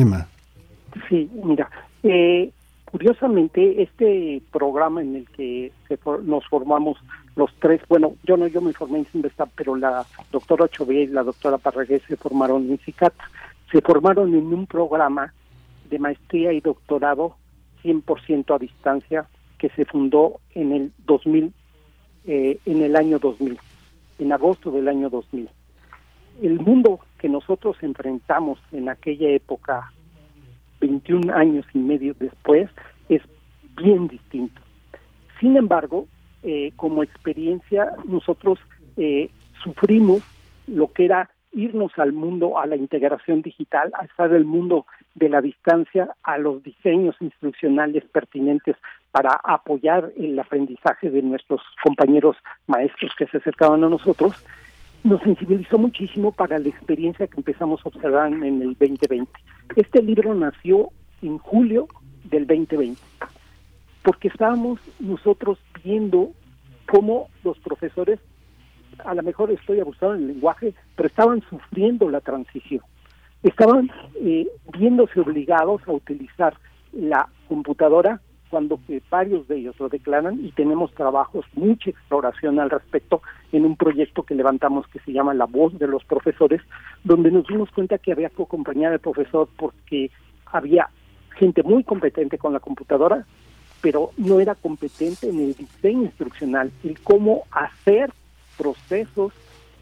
Sí, 1.10 1.30
mira, 1.44 1.70
eh, 2.04 2.52
curiosamente 2.92 3.82
este 3.82 4.42
programa 4.52 5.02
en 5.02 5.16
el 5.18 5.30
que 5.30 5.72
nos 6.24 6.46
formamos 6.48 6.98
los 7.36 7.54
tres, 7.60 7.82
bueno, 7.88 8.16
yo 8.24 8.38
no, 8.38 8.48
yo 8.48 8.62
me 8.62 8.74
formé 8.74 9.00
en 9.00 9.06
Sinvesta, 9.06 9.46
pero 9.46 9.76
la 9.76 10.06
doctora 10.32 10.68
Chovía 10.68 11.04
y 11.04 11.08
la 11.08 11.24
doctora 11.24 11.58
Parragués 11.58 12.02
se 12.08 12.18
formaron 12.18 12.70
en 12.70 12.80
CICAT, 12.80 13.14
se 13.72 13.82
formaron 13.82 14.34
en 14.34 14.54
un 14.54 14.66
programa 14.66 15.34
de 15.90 16.00
maestría 16.00 16.54
y 16.54 16.62
doctorado 16.62 17.36
100% 17.84 18.56
a 18.56 18.60
distancia 18.60 19.28
que 19.58 19.70
se 19.70 19.86
fundó 19.86 20.40
en 20.56 20.72
el 20.72 20.92
2000, 21.06 21.54
eh, 22.26 22.60
en 22.66 22.82
el 22.82 22.96
año 22.96 23.20
2000, 23.20 23.60
en 24.20 24.32
agosto 24.32 24.72
del 24.72 24.88
año 24.88 25.10
2000. 25.10 25.50
El 26.42 26.60
mundo 26.60 27.00
que 27.18 27.30
nosotros 27.30 27.78
enfrentamos 27.82 28.60
en 28.72 28.90
aquella 28.90 29.30
época, 29.30 29.92
21 30.80 31.34
años 31.34 31.66
y 31.74 31.80
medio 31.80 32.16
después, 32.20 32.70
es 33.10 33.22
bien 33.76 34.08
distinto. 34.08 34.62
Sin 35.40 35.58
embargo, 35.58 36.08
eh, 36.44 36.72
como 36.76 37.04
experiencia, 37.04 37.94
nosotros 38.06 38.60
eh, 38.96 39.30
sufrimos 39.64 40.22
lo 40.68 40.92
que 40.92 41.06
era 41.06 41.30
irnos 41.54 41.92
al 41.98 42.14
mundo, 42.14 42.60
a 42.60 42.68
la 42.68 42.76
integración 42.76 43.42
digital, 43.42 43.92
a 44.00 44.06
estar 44.06 44.32
el 44.34 44.46
mundo 44.46 44.86
de 45.16 45.30
la 45.30 45.42
distancia, 45.42 46.10
a 46.24 46.38
los 46.38 46.62
diseños 46.62 47.16
instruccionales 47.20 48.04
pertinentes 48.06 48.76
para 49.12 49.40
apoyar 49.44 50.12
el 50.18 50.38
aprendizaje 50.38 51.10
de 51.10 51.24
nuestros 51.24 51.62
compañeros 51.84 52.38
maestros 52.68 53.12
que 53.18 53.26
se 53.28 53.38
acercaban 53.38 53.84
a 53.84 53.90
nosotros, 53.90 54.46
nos 55.04 55.22
sensibilizó 55.22 55.78
muchísimo 55.78 56.32
para 56.32 56.60
la 56.60 56.68
experiencia 56.68 57.28
que 57.28 57.38
empezamos 57.38 57.82
a 57.86 57.90
observar 57.90 58.32
en 58.32 58.62
el 58.62 58.76
2020. 58.76 59.32
Este 59.76 60.02
libro 60.02 60.34
nació 60.34 60.90
en 61.22 61.38
julio 61.38 61.88
del 62.26 62.46
2020, 62.48 63.00
porque 64.04 64.28
estábamos 64.28 64.80
nosotros 65.00 65.60
viendo 65.84 66.32
cómo 66.90 67.30
los 67.44 67.58
profesores, 67.60 68.20
a 69.04 69.14
lo 69.14 69.24
mejor 69.24 69.52
estoy 69.52 69.80
abusando 69.80 70.16
del 70.16 70.28
lenguaje, 70.28 70.74
pero 70.96 71.08
estaban 71.08 71.42
sufriendo 71.50 72.10
la 72.10 72.22
transición. 72.22 72.82
Estaban 73.44 73.92
eh, 74.22 74.48
viéndose 74.78 75.20
obligados 75.20 75.82
a 75.88 75.92
utilizar 75.92 76.58
la 76.92 77.30
computadora 77.48 78.22
cuando 78.50 78.80
que 78.88 79.02
varios 79.10 79.48
de 79.48 79.58
ellos 79.58 79.80
lo 79.80 79.90
declaran 79.90 80.44
y 80.44 80.52
tenemos 80.52 80.94
trabajos, 80.94 81.46
mucha 81.54 81.90
exploración 81.90 82.60
al 82.60 82.70
respecto 82.70 83.22
en 83.52 83.66
un 83.66 83.76
proyecto 83.76 84.24
que 84.24 84.36
levantamos 84.36 84.88
que 84.88 85.00
se 85.00 85.12
llama 85.12 85.34
La 85.34 85.46
Voz 85.46 85.78
de 85.78 85.88
los 85.88 86.04
Profesores, 86.06 86.62
donde 87.04 87.32
nos 87.32 87.48
dimos 87.48 87.70
cuenta 87.72 87.98
que 87.98 88.12
había 88.12 88.30
que 88.30 88.44
acompañar 88.44 88.94
al 88.94 89.00
profesor 89.00 89.48
porque 89.58 90.12
había 90.46 90.90
gente 91.36 91.64
muy 91.64 91.84
competente 91.84 92.38
con 92.38 92.54
la 92.54 92.60
computadora, 92.60 93.26
pero 93.82 94.12
no 94.18 94.40
era 94.40 94.56
competente 94.56 95.30
en 95.30 95.40
el 95.40 95.54
diseño 95.54 96.04
instruccional, 96.04 96.72
y 96.84 96.94
cómo 96.96 97.44
hacer 97.52 98.12
procesos 98.58 99.34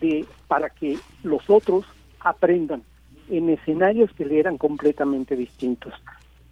de 0.01 0.25
para 0.47 0.69
que 0.69 0.97
los 1.23 1.49
otros 1.49 1.85
aprendan 2.19 2.83
en 3.29 3.49
escenarios 3.49 4.11
que 4.13 4.25
le 4.25 4.39
eran 4.39 4.57
completamente 4.57 5.35
distintos. 5.35 5.93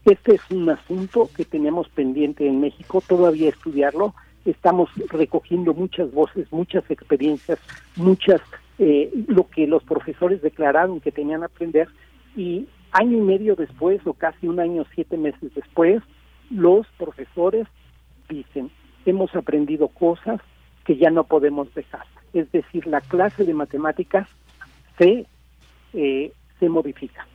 Este 0.06 0.36
es 0.36 0.42
un 0.52 0.70
asunto 0.70 1.30
que 1.36 1.46
tenemos 1.46 1.88
pendiente 1.90 2.46
en 2.46 2.60
México, 2.60 3.02
todavía 3.08 3.50
estudiarlo. 3.50 4.14
Estamos 4.44 4.90
recogiendo 5.10 5.74
muchas 5.74 6.12
voces, 6.12 6.52
muchas 6.52 6.84
experiencias, 6.92 7.58
muchas 7.96 8.42
eh, 8.80 9.10
lo 9.28 9.48
que 9.48 9.66
los 9.66 9.84
profesores 9.84 10.42
declararon 10.42 11.00
que 11.00 11.12
tenían 11.12 11.44
aprender 11.44 11.88
y 12.36 12.68
año 12.92 13.18
y 13.18 13.22
medio 13.22 13.56
después 13.56 14.06
o 14.06 14.14
casi 14.14 14.48
un 14.48 14.60
año, 14.60 14.86
siete 14.94 15.16
meses 15.16 15.54
después, 15.56 16.04
los 16.50 16.86
profesores 16.98 17.66
dicen, 18.28 18.72
hemos 19.06 19.34
aprendido 19.36 19.88
cosas 19.88 20.42
que 20.84 20.98
ya 20.98 21.12
no 21.12 21.24
podemos 21.24 21.74
dejar. 21.74 22.06
Es 22.34 22.52
decir, 22.52 22.88
la 22.88 23.00
clase 23.00 23.46
de 23.46 23.54
matemáticas 23.54 24.28
se, 24.98 25.26
eh, 25.94 26.34
se 26.60 26.70
modifica. 26.70 27.26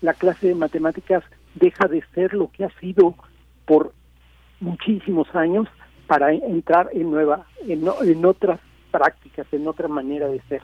La 0.00 0.14
clase 0.14 0.48
de 0.48 0.54
matemáticas 0.54 1.22
deja 1.56 1.88
de 1.88 2.02
ser 2.14 2.34
lo 2.34 2.50
que 2.50 2.64
ha 2.64 2.70
sido 2.78 3.14
por 3.64 3.92
muchísimos 4.60 5.34
años 5.34 5.68
para 6.06 6.32
entrar 6.32 6.88
en 6.92 7.10
nueva 7.10 7.46
en, 7.66 7.84
en 8.02 8.24
otras 8.24 8.60
prácticas, 8.90 9.46
en 9.52 9.66
otra 9.66 9.88
manera 9.88 10.28
de 10.28 10.40
ser. 10.48 10.62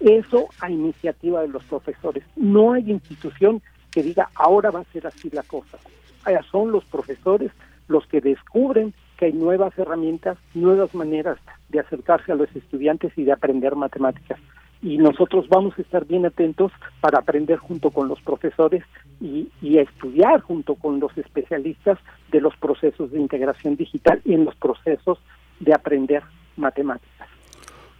Eso 0.00 0.48
a 0.60 0.70
iniciativa 0.70 1.42
de 1.42 1.48
los 1.48 1.64
profesores. 1.64 2.24
No 2.36 2.72
hay 2.72 2.90
institución 2.90 3.62
que 3.90 4.02
diga 4.02 4.30
ahora 4.34 4.70
va 4.70 4.80
a 4.80 4.92
ser 4.92 5.06
así 5.06 5.30
la 5.30 5.42
cosa. 5.42 5.78
Allá 6.24 6.42
son 6.50 6.72
los 6.72 6.84
profesores 6.84 7.50
los 7.88 8.06
que 8.06 8.20
descubren 8.20 8.94
que 9.16 9.26
hay 9.26 9.32
nuevas 9.32 9.76
herramientas, 9.78 10.38
nuevas 10.54 10.94
maneras 10.94 11.38
de 11.68 11.80
acercarse 11.80 12.32
a 12.32 12.34
los 12.34 12.54
estudiantes 12.54 13.12
y 13.16 13.24
de 13.24 13.32
aprender 13.32 13.76
matemáticas 13.76 14.38
y 14.82 14.98
nosotros 14.98 15.48
vamos 15.48 15.78
a 15.78 15.82
estar 15.82 16.04
bien 16.04 16.26
atentos 16.26 16.72
para 17.00 17.20
aprender 17.20 17.58
junto 17.58 17.90
con 17.90 18.08
los 18.08 18.20
profesores 18.20 18.82
y, 19.20 19.48
y, 19.62 19.78
estudiar 19.78 20.40
junto 20.40 20.74
con 20.74 20.98
los 20.98 21.16
especialistas 21.16 21.98
de 22.32 22.40
los 22.40 22.56
procesos 22.56 23.12
de 23.12 23.20
integración 23.20 23.76
digital 23.76 24.20
y 24.24 24.34
en 24.34 24.44
los 24.44 24.56
procesos 24.56 25.18
de 25.60 25.72
aprender 25.72 26.24
matemáticas. 26.56 27.28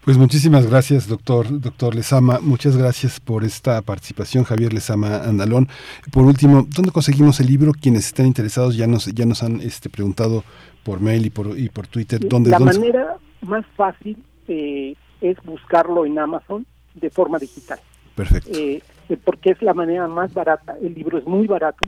Pues 0.04 0.18
muchísimas 0.18 0.68
gracias, 0.68 1.06
doctor, 1.06 1.46
doctor 1.60 1.94
Lezama. 1.94 2.40
Muchas 2.40 2.76
gracias 2.76 3.20
por 3.20 3.44
esta 3.44 3.80
participación, 3.82 4.42
Javier 4.42 4.72
Lezama 4.72 5.18
Andalón. 5.18 5.68
Por 6.12 6.24
último, 6.24 6.66
¿dónde 6.74 6.90
conseguimos 6.90 7.38
el 7.38 7.46
libro? 7.46 7.70
Quienes 7.70 8.06
estén 8.06 8.26
interesados 8.26 8.76
ya 8.76 8.88
nos, 8.88 9.06
ya 9.06 9.24
nos 9.24 9.44
han 9.44 9.60
este, 9.60 9.88
preguntado 9.88 10.42
por 10.82 11.00
mail 11.00 11.26
y 11.26 11.30
por, 11.30 11.56
y 11.56 11.68
por 11.68 11.86
Twitter. 11.86 12.18
¿dónde, 12.28 12.50
La 12.50 12.58
dónde 12.58 12.80
manera 12.80 13.16
más 13.42 13.64
fácil 13.76 14.18
eh, 14.48 14.96
es 15.20 15.36
buscarlo 15.44 16.04
en 16.04 16.18
Amazon 16.18 16.66
de 16.94 17.10
forma 17.10 17.38
digital. 17.38 17.78
Perfecto. 18.14 18.50
Eh, 18.52 18.82
porque 19.24 19.50
es 19.50 19.62
la 19.62 19.74
manera 19.74 20.06
más 20.08 20.32
barata. 20.32 20.76
El 20.80 20.94
libro 20.94 21.18
es 21.18 21.26
muy 21.26 21.46
barato, 21.46 21.86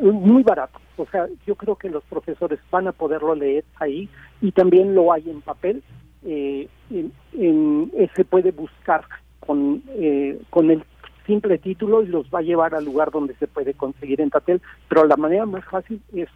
muy 0.00 0.42
barato. 0.42 0.78
O 0.96 1.06
sea, 1.06 1.26
yo 1.46 1.54
creo 1.54 1.76
que 1.76 1.88
los 1.88 2.04
profesores 2.04 2.60
van 2.70 2.88
a 2.88 2.92
poderlo 2.92 3.34
leer 3.34 3.64
ahí 3.76 4.08
y 4.40 4.52
también 4.52 4.94
lo 4.94 5.12
hay 5.12 5.28
en 5.28 5.40
papel. 5.40 5.82
Eh, 6.24 6.68
en, 6.90 7.12
en, 7.32 7.90
eh, 7.96 8.10
se 8.14 8.24
puede 8.24 8.50
buscar 8.50 9.04
con, 9.40 9.82
eh, 9.88 10.38
con 10.50 10.70
el 10.70 10.84
simple 11.26 11.58
título 11.58 12.02
y 12.02 12.06
los 12.06 12.26
va 12.26 12.40
a 12.40 12.42
llevar 12.42 12.74
al 12.74 12.84
lugar 12.84 13.10
donde 13.10 13.34
se 13.36 13.46
puede 13.46 13.74
conseguir 13.74 14.20
en 14.20 14.30
papel, 14.30 14.60
pero 14.88 15.06
la 15.06 15.16
manera 15.16 15.46
más 15.46 15.64
fácil 15.64 16.00
es, 16.14 16.28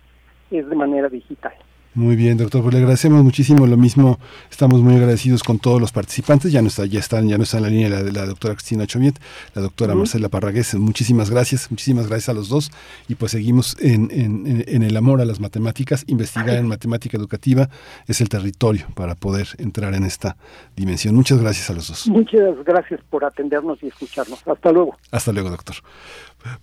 es 0.51 0.69
de 0.69 0.77
manera 0.77 1.09
digital. 1.09 1.53
Muy 1.95 2.17
bien, 2.17 2.37
doctor, 2.37 2.63
pues 2.63 2.75
le 2.75 2.81
agradecemos 2.81 3.23
muchísimo. 3.23 3.67
Lo 3.67 3.77
mismo, 3.77 4.19
estamos 4.51 4.81
muy 4.81 4.97
agradecidos 4.97 5.45
con 5.45 5.61
todos 5.61 5.81
los 5.81 5.93
participantes. 5.93 6.51
Ya 6.51 6.61
no 6.61 6.69
está, 6.69 6.87
ya 6.87 6.99
están, 6.99 7.29
ya 7.29 7.39
no 7.39 7.45
está 7.45 7.59
en 7.59 7.63
la 7.63 7.69
línea 7.69 7.89
la, 7.89 8.03
la 8.03 8.27
doctora 8.27 8.55
Cristina 8.55 8.85
Chomiet, 8.87 9.19
la 9.55 9.63
doctora 9.63 9.93
uh 9.93 9.97
-huh. 9.97 9.99
Marcela 10.01 10.29
Parragués. 10.29 10.75
Muchísimas 10.75 11.31
gracias, 11.31 11.71
muchísimas 11.71 12.09
gracias 12.09 12.29
a 12.31 12.33
los 12.33 12.49
dos. 12.49 12.73
Y 13.09 13.15
pues 13.15 13.31
seguimos 13.33 13.77
en, 13.81 14.11
en, 14.11 14.65
en 14.67 14.83
el 14.83 14.97
amor 14.97 15.21
a 15.21 15.25
las 15.25 15.39
matemáticas. 15.39 16.05
Investigar 16.09 16.57
en 16.57 16.67
matemática 16.67 17.17
educativa 17.17 17.69
es 18.09 18.21
el 18.21 18.29
territorio 18.29 18.87
para 18.95 19.15
poder 19.15 19.47
entrar 19.59 19.95
en 19.95 20.05
esta 20.05 20.37
dimensión. 20.77 21.15
Muchas 21.15 21.39
gracias 21.41 21.71
a 21.71 21.75
los 21.75 21.87
dos. 21.89 22.09
Muchas 22.09 22.57
gracias 22.65 23.01
por 23.09 23.25
atendernos 23.25 23.79
y 23.83 23.87
escucharnos. 23.87 24.41
Hasta 24.47 24.73
luego. 24.73 24.97
Hasta 25.13 25.33
luego, 25.33 25.51
doctor. 25.51 25.77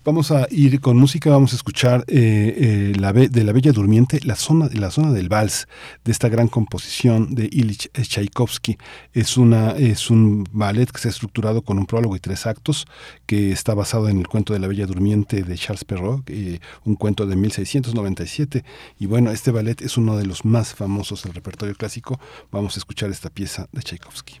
Vamos 0.04 0.30
a 0.30 0.46
ir 0.50 0.80
con 0.80 0.96
música, 0.96 1.30
vamos 1.30 1.52
a 1.52 1.56
escuchar 1.56 2.04
eh, 2.06 2.12
eh, 2.56 2.92
la 2.98 3.12
de 3.12 3.44
La 3.44 3.52
Bella 3.52 3.72
Durmiente, 3.72 4.20
la 4.24 4.36
zona, 4.36 4.68
la 4.72 4.90
zona 4.90 5.12
del 5.12 5.28
vals, 5.28 5.68
de 6.04 6.12
esta 6.12 6.28
gran 6.28 6.48
composición 6.48 7.34
de 7.34 7.48
Ilich 7.50 7.90
Tchaikovsky. 7.92 8.78
Es, 9.12 9.36
una, 9.36 9.72
es 9.72 10.10
un 10.10 10.44
ballet 10.52 10.90
que 10.90 11.00
se 11.00 11.08
ha 11.08 11.10
estructurado 11.10 11.62
con 11.62 11.78
un 11.78 11.86
prólogo 11.86 12.16
y 12.16 12.20
tres 12.20 12.46
actos, 12.46 12.86
que 13.26 13.52
está 13.52 13.74
basado 13.74 14.08
en 14.08 14.18
el 14.18 14.28
cuento 14.28 14.52
de 14.52 14.58
La 14.58 14.66
Bella 14.66 14.86
Durmiente 14.86 15.42
de 15.42 15.56
Charles 15.56 15.84
Perrault, 15.84 16.28
eh, 16.30 16.60
un 16.84 16.96
cuento 16.96 17.26
de 17.26 17.36
1697. 17.36 18.64
Y 18.98 19.06
bueno, 19.06 19.30
este 19.30 19.50
ballet 19.50 19.80
es 19.82 19.96
uno 19.96 20.16
de 20.16 20.26
los 20.26 20.44
más 20.44 20.74
famosos 20.74 21.22
del 21.24 21.34
repertorio 21.34 21.74
clásico. 21.74 22.20
Vamos 22.50 22.76
a 22.76 22.80
escuchar 22.80 23.10
esta 23.10 23.30
pieza 23.30 23.68
de 23.72 23.82
Tchaikovsky. 23.82 24.40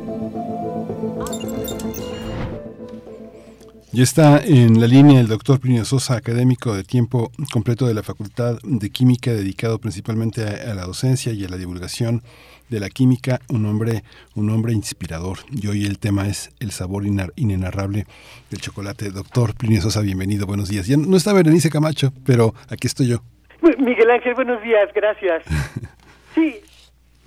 Ya 3.93 4.03
está 4.03 4.39
en 4.39 4.79
la 4.79 4.87
línea 4.87 5.19
el 5.19 5.27
doctor 5.27 5.59
Plinio 5.59 5.83
Sosa, 5.83 6.15
académico 6.15 6.73
de 6.73 6.85
tiempo 6.85 7.29
completo 7.51 7.85
de 7.87 7.93
la 7.93 8.03
Facultad 8.03 8.57
de 8.63 8.89
Química, 8.89 9.31
dedicado 9.31 9.79
principalmente 9.79 10.43
a, 10.45 10.71
a, 10.71 10.73
la 10.73 10.85
docencia 10.85 11.33
y 11.33 11.43
a 11.43 11.49
la 11.49 11.57
divulgación 11.57 12.21
de 12.69 12.79
la 12.79 12.89
química, 12.89 13.39
un 13.49 13.65
hombre, 13.65 14.03
un 14.33 14.49
hombre 14.49 14.71
inspirador. 14.71 15.39
Y 15.51 15.67
hoy 15.67 15.85
el 15.85 15.99
tema 15.99 16.29
es 16.29 16.55
el 16.61 16.71
sabor 16.71 17.03
inenarrable 17.35 18.05
del 18.49 18.61
chocolate. 18.61 19.11
Doctor 19.11 19.55
Plinio 19.57 19.81
Sosa, 19.81 19.99
bienvenido, 19.99 20.47
buenos 20.47 20.69
días. 20.69 20.87
Ya 20.87 20.95
no 20.95 21.17
está 21.17 21.33
Berenice 21.33 21.69
Camacho, 21.69 22.13
pero 22.25 22.53
aquí 22.69 22.87
estoy 22.87 23.09
yo. 23.09 23.17
Miguel 23.77 24.09
Ángel, 24.09 24.35
buenos 24.35 24.63
días, 24.63 24.89
gracias. 24.95 25.43
Sí, 26.33 26.61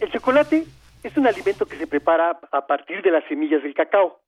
el 0.00 0.10
chocolate 0.10 0.64
es 1.02 1.14
un 1.18 1.26
alimento 1.26 1.66
que 1.66 1.76
se 1.76 1.86
prepara 1.86 2.38
a 2.50 2.66
partir 2.66 3.02
de 3.02 3.10
las 3.10 3.22
semillas 3.28 3.62
del 3.62 3.74
cacao. 3.74 4.18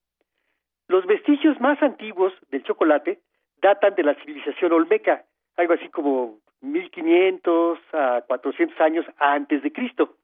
Los 0.88 1.06
vestigios 1.06 1.60
más 1.60 1.82
antiguos 1.82 2.32
del 2.50 2.62
chocolate 2.62 3.20
datan 3.60 3.94
de 3.94 4.02
la 4.04 4.14
civilización 4.14 4.72
olmeca, 4.72 5.24
algo 5.56 5.74
así 5.74 5.88
como 5.88 6.38
1500 6.60 7.78
a 7.92 8.22
400 8.26 8.80
años 8.80 9.06
antes 9.18 9.62
de 9.62 9.72
Cristo. 9.72 10.16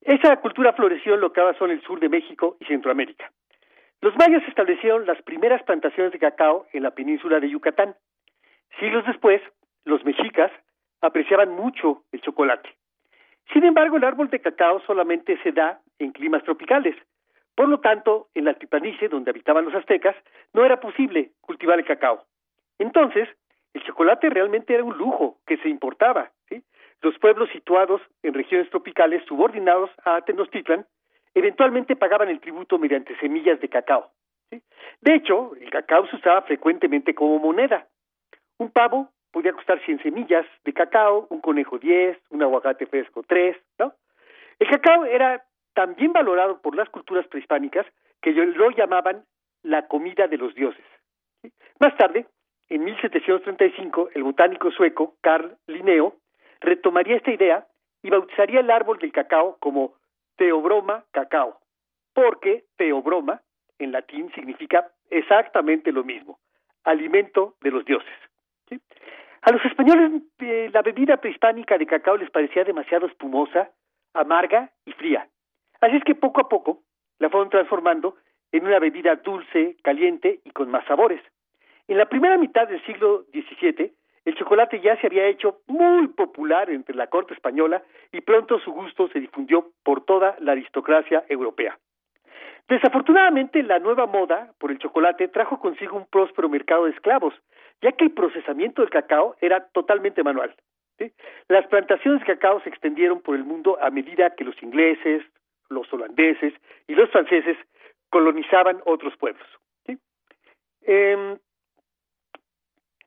Esa 0.00 0.36
cultura 0.36 0.72
floreció 0.72 1.14
en 1.14 1.20
lo 1.20 1.32
que 1.32 1.40
ahora 1.40 1.58
son 1.58 1.70
el 1.70 1.82
sur 1.82 1.98
de 2.00 2.08
México 2.08 2.56
y 2.60 2.64
Centroamérica. 2.66 3.30
Los 4.00 4.16
mayas 4.16 4.46
establecieron 4.46 5.06
las 5.06 5.20
primeras 5.22 5.62
plantaciones 5.64 6.12
de 6.12 6.20
cacao 6.20 6.66
en 6.72 6.84
la 6.84 6.92
península 6.92 7.40
de 7.40 7.50
Yucatán. 7.50 7.96
Siglos 8.78 9.04
después, 9.06 9.42
los 9.84 10.04
mexicas 10.04 10.52
apreciaban 11.00 11.50
mucho 11.50 12.04
el 12.12 12.20
chocolate. 12.20 12.70
Sin 13.52 13.64
embargo, 13.64 13.96
el 13.96 14.04
árbol 14.04 14.30
de 14.30 14.40
cacao 14.40 14.80
solamente 14.86 15.36
se 15.42 15.52
da 15.52 15.80
en 15.98 16.12
climas 16.12 16.44
tropicales, 16.44 16.94
por 17.58 17.68
lo 17.68 17.80
tanto, 17.80 18.28
en 18.34 18.44
la 18.44 18.50
altiplanicie 18.52 19.08
donde 19.08 19.32
habitaban 19.32 19.64
los 19.64 19.74
aztecas, 19.74 20.14
no 20.52 20.64
era 20.64 20.78
posible 20.78 21.32
cultivar 21.40 21.76
el 21.76 21.84
cacao. 21.84 22.22
Entonces, 22.78 23.28
el 23.74 23.82
chocolate 23.82 24.30
realmente 24.30 24.74
era 24.74 24.84
un 24.84 24.96
lujo 24.96 25.38
que 25.44 25.56
se 25.56 25.68
importaba. 25.68 26.30
Los 27.02 27.18
pueblos 27.18 27.50
situados 27.50 28.00
en 28.22 28.34
regiones 28.34 28.70
tropicales 28.70 29.24
subordinados 29.26 29.90
a 30.04 30.20
Tenochtitlan 30.20 30.86
eventualmente 31.34 31.96
pagaban 31.96 32.28
el 32.28 32.38
tributo 32.38 32.78
mediante 32.78 33.18
semillas 33.18 33.58
de 33.58 33.68
cacao. 33.68 34.08
De 35.00 35.14
hecho, 35.16 35.56
el 35.60 35.68
cacao 35.70 36.06
se 36.06 36.14
usaba 36.14 36.42
frecuentemente 36.42 37.12
como 37.12 37.40
moneda. 37.40 37.88
Un 38.58 38.70
pavo 38.70 39.10
podía 39.32 39.52
costar 39.52 39.84
100 39.84 40.04
semillas 40.04 40.46
de 40.64 40.72
cacao, 40.72 41.26
un 41.28 41.40
conejo 41.40 41.76
10, 41.76 42.18
un 42.30 42.40
aguacate 42.40 42.86
fresco 42.86 43.24
3, 43.26 43.56
¿no? 43.80 43.94
El 44.60 44.68
cacao 44.68 45.04
era 45.06 45.44
también 45.78 46.12
valorado 46.12 46.60
por 46.60 46.74
las 46.74 46.88
culturas 46.88 47.24
prehispánicas 47.28 47.86
que 48.20 48.32
lo 48.32 48.68
llamaban 48.70 49.24
la 49.62 49.86
comida 49.86 50.26
de 50.26 50.36
los 50.36 50.52
dioses. 50.52 50.84
Más 51.78 51.96
tarde, 51.96 52.26
en 52.68 52.82
1735, 52.82 54.08
el 54.12 54.24
botánico 54.24 54.72
sueco 54.72 55.14
Carl 55.20 55.56
Linneo 55.68 56.16
retomaría 56.60 57.18
esta 57.18 57.30
idea 57.30 57.64
y 58.02 58.10
bautizaría 58.10 58.58
el 58.58 58.72
árbol 58.72 58.98
del 58.98 59.12
cacao 59.12 59.56
como 59.60 59.94
Teobroma 60.34 61.04
cacao, 61.12 61.60
porque 62.12 62.64
Teobroma 62.76 63.40
en 63.78 63.92
latín 63.92 64.32
significa 64.34 64.90
exactamente 65.10 65.92
lo 65.92 66.02
mismo, 66.02 66.40
alimento 66.82 67.54
de 67.60 67.70
los 67.70 67.84
dioses. 67.84 68.18
A 69.42 69.52
los 69.52 69.64
españoles 69.64 70.22
eh, 70.40 70.70
la 70.72 70.82
bebida 70.82 71.18
prehispánica 71.18 71.78
de 71.78 71.86
cacao 71.86 72.16
les 72.16 72.30
parecía 72.30 72.64
demasiado 72.64 73.06
espumosa, 73.06 73.70
amarga 74.12 74.72
y 74.84 74.90
fría. 74.94 75.28
Así 75.80 75.96
es 75.96 76.04
que 76.04 76.14
poco 76.14 76.40
a 76.40 76.48
poco 76.48 76.82
la 77.18 77.30
fueron 77.30 77.50
transformando 77.50 78.16
en 78.52 78.66
una 78.66 78.78
bebida 78.78 79.16
dulce, 79.16 79.76
caliente 79.82 80.40
y 80.44 80.50
con 80.50 80.70
más 80.70 80.84
sabores. 80.86 81.20
En 81.86 81.98
la 81.98 82.06
primera 82.06 82.36
mitad 82.36 82.68
del 82.68 82.84
siglo 82.84 83.24
XVII, 83.32 83.92
el 84.24 84.34
chocolate 84.34 84.80
ya 84.80 85.00
se 85.00 85.06
había 85.06 85.26
hecho 85.26 85.60
muy 85.66 86.08
popular 86.08 86.68
entre 86.70 86.94
la 86.94 87.06
corte 87.06 87.34
española 87.34 87.82
y 88.12 88.20
pronto 88.20 88.58
su 88.58 88.72
gusto 88.72 89.08
se 89.08 89.20
difundió 89.20 89.70
por 89.82 90.04
toda 90.04 90.36
la 90.40 90.52
aristocracia 90.52 91.24
europea. 91.28 91.78
Desafortunadamente, 92.68 93.62
la 93.62 93.78
nueva 93.78 94.06
moda 94.06 94.52
por 94.58 94.70
el 94.70 94.78
chocolate 94.78 95.28
trajo 95.28 95.58
consigo 95.58 95.96
un 95.96 96.06
próspero 96.06 96.50
mercado 96.50 96.84
de 96.84 96.90
esclavos, 96.90 97.32
ya 97.80 97.92
que 97.92 98.04
el 98.04 98.10
procesamiento 98.10 98.82
del 98.82 98.90
cacao 98.90 99.36
era 99.40 99.66
totalmente 99.68 100.22
manual. 100.22 100.54
Las 101.48 101.66
plantaciones 101.68 102.20
de 102.20 102.26
cacao 102.26 102.60
se 102.60 102.68
extendieron 102.68 103.22
por 103.22 103.36
el 103.36 103.44
mundo 103.44 103.78
a 103.80 103.88
medida 103.88 104.34
que 104.34 104.44
los 104.44 104.60
ingleses, 104.62 105.22
los 105.68 105.92
holandeses 105.92 106.54
y 106.86 106.94
los 106.94 107.10
franceses 107.10 107.56
colonizaban 108.10 108.80
otros 108.84 109.16
pueblos. 109.16 109.46
Eh, 110.82 111.36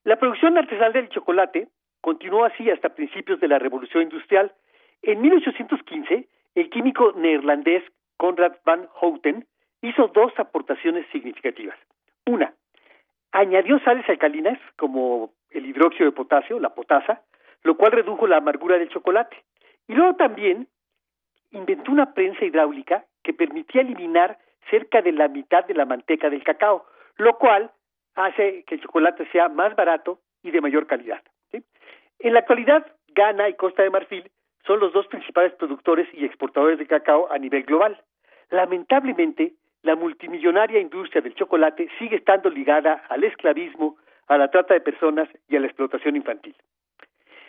la 0.03 0.15
producción 0.17 0.57
artesanal 0.57 0.93
del 0.93 1.09
chocolate 1.09 1.67
continuó 2.01 2.45
así 2.45 2.69
hasta 2.69 2.93
principios 2.93 3.39
de 3.39 3.47
la 3.47 3.59
Revolución 3.59 4.03
Industrial. 4.03 4.51
En 5.01 5.21
1815, 5.21 6.27
el 6.55 6.69
químico 6.69 7.13
neerlandés 7.13 7.83
Conrad 8.17 8.53
van 8.65 8.87
Houten 8.93 9.47
hizo 9.81 10.07
dos 10.07 10.31
aportaciones 10.37 11.05
significativas. 11.11 11.77
Una, 12.27 12.53
añadió 13.31 13.79
sales 13.79 14.07
alcalinas 14.09 14.59
como 14.75 15.33
el 15.49 15.65
hidróxido 15.65 16.05
de 16.05 16.15
potasio, 16.15 16.59
la 16.59 16.75
potasa, 16.75 17.23
lo 17.63 17.77
cual 17.77 17.91
redujo 17.91 18.27
la 18.27 18.37
amargura 18.37 18.77
del 18.77 18.89
chocolate. 18.89 19.37
Y 19.87 19.93
luego 19.93 20.15
también 20.15 20.67
inventó 21.51 21.91
una 21.91 22.13
prensa 22.13 22.43
hidráulica 22.43 23.05
que 23.23 23.33
permitía 23.33 23.81
eliminar 23.81 24.37
cerca 24.69 25.01
de 25.01 25.11
la 25.11 25.27
mitad 25.27 25.65
de 25.65 25.73
la 25.73 25.85
manteca 25.85 26.29
del 26.29 26.43
cacao, 26.43 26.85
lo 27.17 27.37
cual 27.37 27.71
hace 28.15 28.63
que 28.65 28.75
el 28.75 28.81
chocolate 28.81 29.27
sea 29.31 29.49
más 29.49 29.75
barato 29.75 30.19
y 30.43 30.51
de 30.51 30.61
mayor 30.61 30.87
calidad. 30.87 31.21
En 32.19 32.33
la 32.33 32.39
actualidad, 32.39 32.85
Ghana 33.09 33.49
y 33.49 33.55
Costa 33.55 33.83
de 33.83 33.89
Marfil 33.89 34.29
son 34.65 34.79
los 34.79 34.93
dos 34.93 35.07
principales 35.07 35.53
productores 35.53 36.07
y 36.13 36.25
exportadores 36.25 36.77
de 36.77 36.85
cacao 36.85 37.31
a 37.31 37.37
nivel 37.37 37.63
global. 37.63 37.99
Lamentablemente, 38.49 39.53
la 39.81 39.95
multimillonaria 39.95 40.79
industria 40.79 41.21
del 41.21 41.33
chocolate 41.33 41.89
sigue 41.97 42.17
estando 42.17 42.49
ligada 42.49 43.03
al 43.09 43.23
esclavismo, 43.23 43.97
a 44.27 44.37
la 44.37 44.49
trata 44.49 44.75
de 44.75 44.81
personas 44.81 45.27
y 45.49 45.55
a 45.55 45.59
la 45.59 45.67
explotación 45.67 46.15
infantil. 46.15 46.55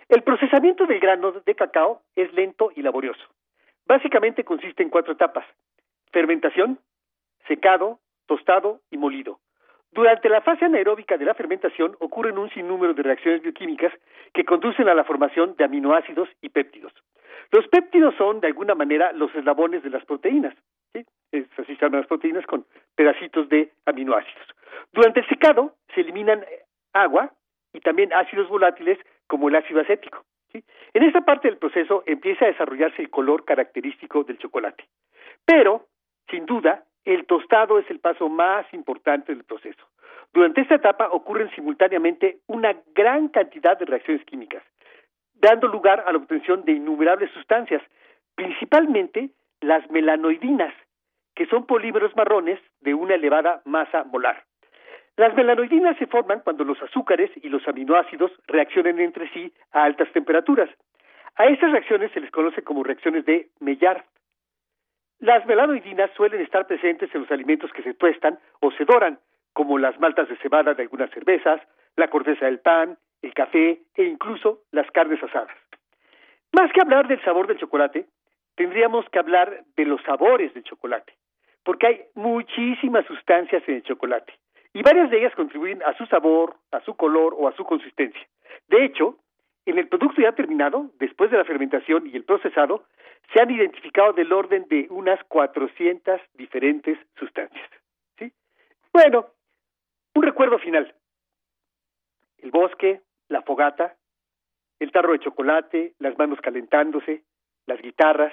El 0.09 0.23
procesamiento 0.23 0.87
del 0.87 1.01
grano 1.01 1.33
de 1.33 1.55
cacao 1.55 2.03
es 2.17 2.33
lento 2.33 2.73
y 2.75 2.83
laborioso. 2.83 3.23
Básicamente 3.93 4.43
consiste 4.43 4.83
en 4.83 4.89
cuatro 4.89 5.13
etapas. 5.13 5.45
Fermentación, 6.13 6.79
secado, 7.47 7.99
tostado 8.25 8.81
y 8.91 8.97
molido. 8.97 9.39
Durante 9.91 10.31
la 10.31 10.41
fase 10.41 10.65
anaeróbica 10.65 11.19
de 11.19 11.27
la 11.27 11.35
fermentación 11.35 11.95
ocurren 12.01 12.39
un 12.39 12.49
sinnúmero 12.49 12.95
de 12.95 13.03
reacciones 13.03 13.43
bioquímicas 13.43 13.93
que 14.33 14.47
conducen 14.47 14.89
a 14.89 14.95
la 14.95 15.05
formación 15.05 15.57
de 15.59 15.65
aminoácidos 15.65 16.31
y 16.41 16.49
péptidos. 16.49 16.95
Los 17.51 17.69
péptidos 17.69 18.15
son, 18.17 18.41
de 18.41 18.47
alguna 18.47 18.75
manera, 18.75 19.13
los 19.13 19.35
eslabones 19.35 19.83
de 19.83 19.91
las 19.91 20.07
proteínas. 20.07 20.55
¿sí? 20.95 21.05
Así 21.59 21.77
se 21.77 21.83
llaman 21.83 22.01
las 22.01 22.09
proteínas 22.09 22.47
con 22.47 22.65
pedacitos 22.97 23.47
de 23.51 23.73
aminoácidos. 23.85 24.47
Durante 24.95 25.21
el 25.21 25.29
secado 25.29 25.75
se 25.95 26.01
eliminan 26.01 26.43
agua 26.95 27.31
y 27.75 27.81
también 27.81 28.11
ácidos 28.15 28.49
volátiles 28.49 28.99
como 29.27 29.51
el 29.51 29.57
ácido 29.57 29.83
acético. 29.83 30.25
En 30.55 31.03
esta 31.03 31.23
parte 31.23 31.49
del 31.49 31.59
proceso 31.59 32.03
empieza 32.07 32.45
a 32.45 32.49
desarrollarse 32.49 33.03
el 33.03 33.11
color 33.11 33.45
característico 33.45 34.25
del 34.25 34.39
chocolate. 34.39 34.85
Pero, 35.45 35.87
sin 36.31 36.47
duda, 36.47 36.85
el 37.05 37.27
tostado 37.27 37.79
es 37.79 37.91
el 37.91 38.01
paso 38.01 38.29
más 38.29 38.67
importante 38.73 39.35
del 39.35 39.45
proceso. 39.45 39.85
Durante 40.33 40.63
esta 40.63 40.77
etapa 40.77 41.09
ocurren 41.11 41.51
simultáneamente 41.51 42.39
una 42.47 42.75
gran 42.95 43.29
cantidad 43.29 43.79
de 43.79 43.85
reacciones 43.85 44.25
químicas, 44.25 44.63
dando 45.35 45.67
lugar 45.67 46.05
a 46.07 46.13
la 46.13 46.19
obtención 46.19 46.65
de 46.65 46.73
innumerables 46.73 47.31
sustancias, 47.33 47.83
principalmente 48.35 49.31
las 49.61 49.89
melanoidinas, 49.91 50.73
que 51.35 51.47
son 51.47 51.67
polímeros 51.67 52.15
marrones 52.17 52.61
de 52.81 52.95
una 52.95 53.15
elevada 53.15 53.63
masa 53.65 54.05
molar. 54.05 54.45
Las 55.17 55.35
melanoidinas 55.35 55.99
se 55.99 56.07
forman 56.07 56.41
cuando 56.41 56.65
los 56.65 56.81
azúcares 56.83 57.31
y 57.43 57.49
los 57.51 57.67
aminoácidos 57.69 58.33
reaccionan 58.47 58.99
entre 58.99 59.29
sí 59.33 59.53
a 59.73 59.85
altas 59.85 60.11
temperaturas. 60.13 60.71
A 61.37 61.47
estas 61.47 61.71
reacciones 61.71 62.11
se 62.13 62.21
les 62.21 62.31
conoce 62.31 62.63
como 62.63 62.83
reacciones 62.83 63.27
de 63.27 63.51
Maillard. 63.61 64.05
Las 65.19 65.45
melanoidinas 65.45 66.11
suelen 66.17 66.41
estar 66.41 66.67
presentes 66.67 67.15
en 67.15 67.23
los 67.23 67.31
alimentos 67.31 67.71
que 67.73 67.83
se 67.83 67.95
tuestan 67.95 68.39
o 68.61 68.71
se 68.73 68.87
doran, 68.87 69.19
como 69.53 69.79
las 69.79 70.01
maltas 70.01 70.29
de 70.31 70.37
cebada 70.39 70.73
de 70.73 70.83
algunas 70.83 71.11
cervezas, 71.11 71.61
la 71.97 72.09
corteza 72.09 72.47
del 72.47 72.61
pan, 72.61 72.97
el 73.21 73.35
café 73.35 73.83
e 73.95 74.05
incluso 74.05 74.63
las 74.73 74.91
carnes 74.93 75.23
asadas. 75.23 75.57
Más 76.53 76.73
que 76.73 76.81
hablar 76.81 77.07
del 77.07 77.23
sabor 77.23 77.47
del 77.47 77.59
chocolate, 77.59 78.07
tendríamos 78.57 79.07
que 79.11 79.19
hablar 79.19 79.63
de 79.77 79.85
los 79.85 80.03
sabores 80.03 80.55
del 80.55 80.65
chocolate, 80.65 81.15
porque 81.65 81.87
hay 81.87 82.01
muchísimas 82.15 83.05
sustancias 83.07 83.63
en 83.67 83.77
el 83.77 83.83
chocolate 83.83 84.33
y 84.75 84.83
varias 84.83 85.11
de 85.11 85.19
ellas 85.19 85.35
contribuyen 85.35 85.83
a 85.83 85.97
su 85.97 86.07
sabor, 86.07 86.57
a 86.71 86.81
su 86.81 86.95
color 86.95 87.35
o 87.39 87.49
a 87.49 87.57
su 87.57 87.65
consistencia. 87.65 88.27
De 88.69 88.85
hecho, 88.85 89.19
en 89.67 89.79
el 89.79 89.89
producto 89.89 90.21
ya 90.21 90.33
terminado, 90.33 90.91
después 90.99 91.31
de 91.31 91.37
la 91.37 91.45
fermentación 91.45 92.07
y 92.07 92.17
el 92.17 92.25
procesado, 92.25 92.85
se 93.33 93.41
han 93.41 93.51
identificado 93.51 94.13
del 94.13 94.33
orden 94.33 94.67
de 94.69 94.87
unas 94.91 95.23
400 95.25 96.21
diferentes 96.35 96.99
sustancias. 97.19 97.71
¿sí? 98.19 98.33
Bueno, 98.93 99.27
un 100.15 100.23
recuerdo 100.23 100.59
final. 100.59 100.95
El 102.39 102.51
bosque, 102.51 103.01
la 103.29 103.43
fogata, 103.43 103.95
el 104.81 104.91
tarro 104.91 105.13
de 105.13 105.21
chocolate, 105.21 105.95
las 105.99 106.19
manos 106.19 106.41
calentándose, 106.41 107.23
las 107.67 107.81
guitarras, 107.81 108.33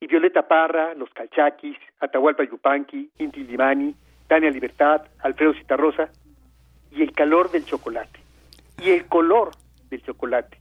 y 0.00 0.06
Violeta 0.06 0.46
Parra, 0.48 0.94
los 0.94 1.10
calchaquis, 1.10 1.76
Atahualpa 2.00 2.44
Yupanqui, 2.44 3.10
Inti 3.18 3.44
Limani, 3.44 3.94
Tania 4.30 4.48
Libertad, 4.48 5.02
Alfredo 5.24 5.52
Citarrosa, 5.54 6.08
y 6.92 7.02
el 7.02 7.10
calor 7.10 7.50
del 7.50 7.64
chocolate, 7.64 8.20
y 8.80 8.90
el 8.90 9.06
color 9.06 9.50
del 9.90 10.04
chocolate, 10.04 10.56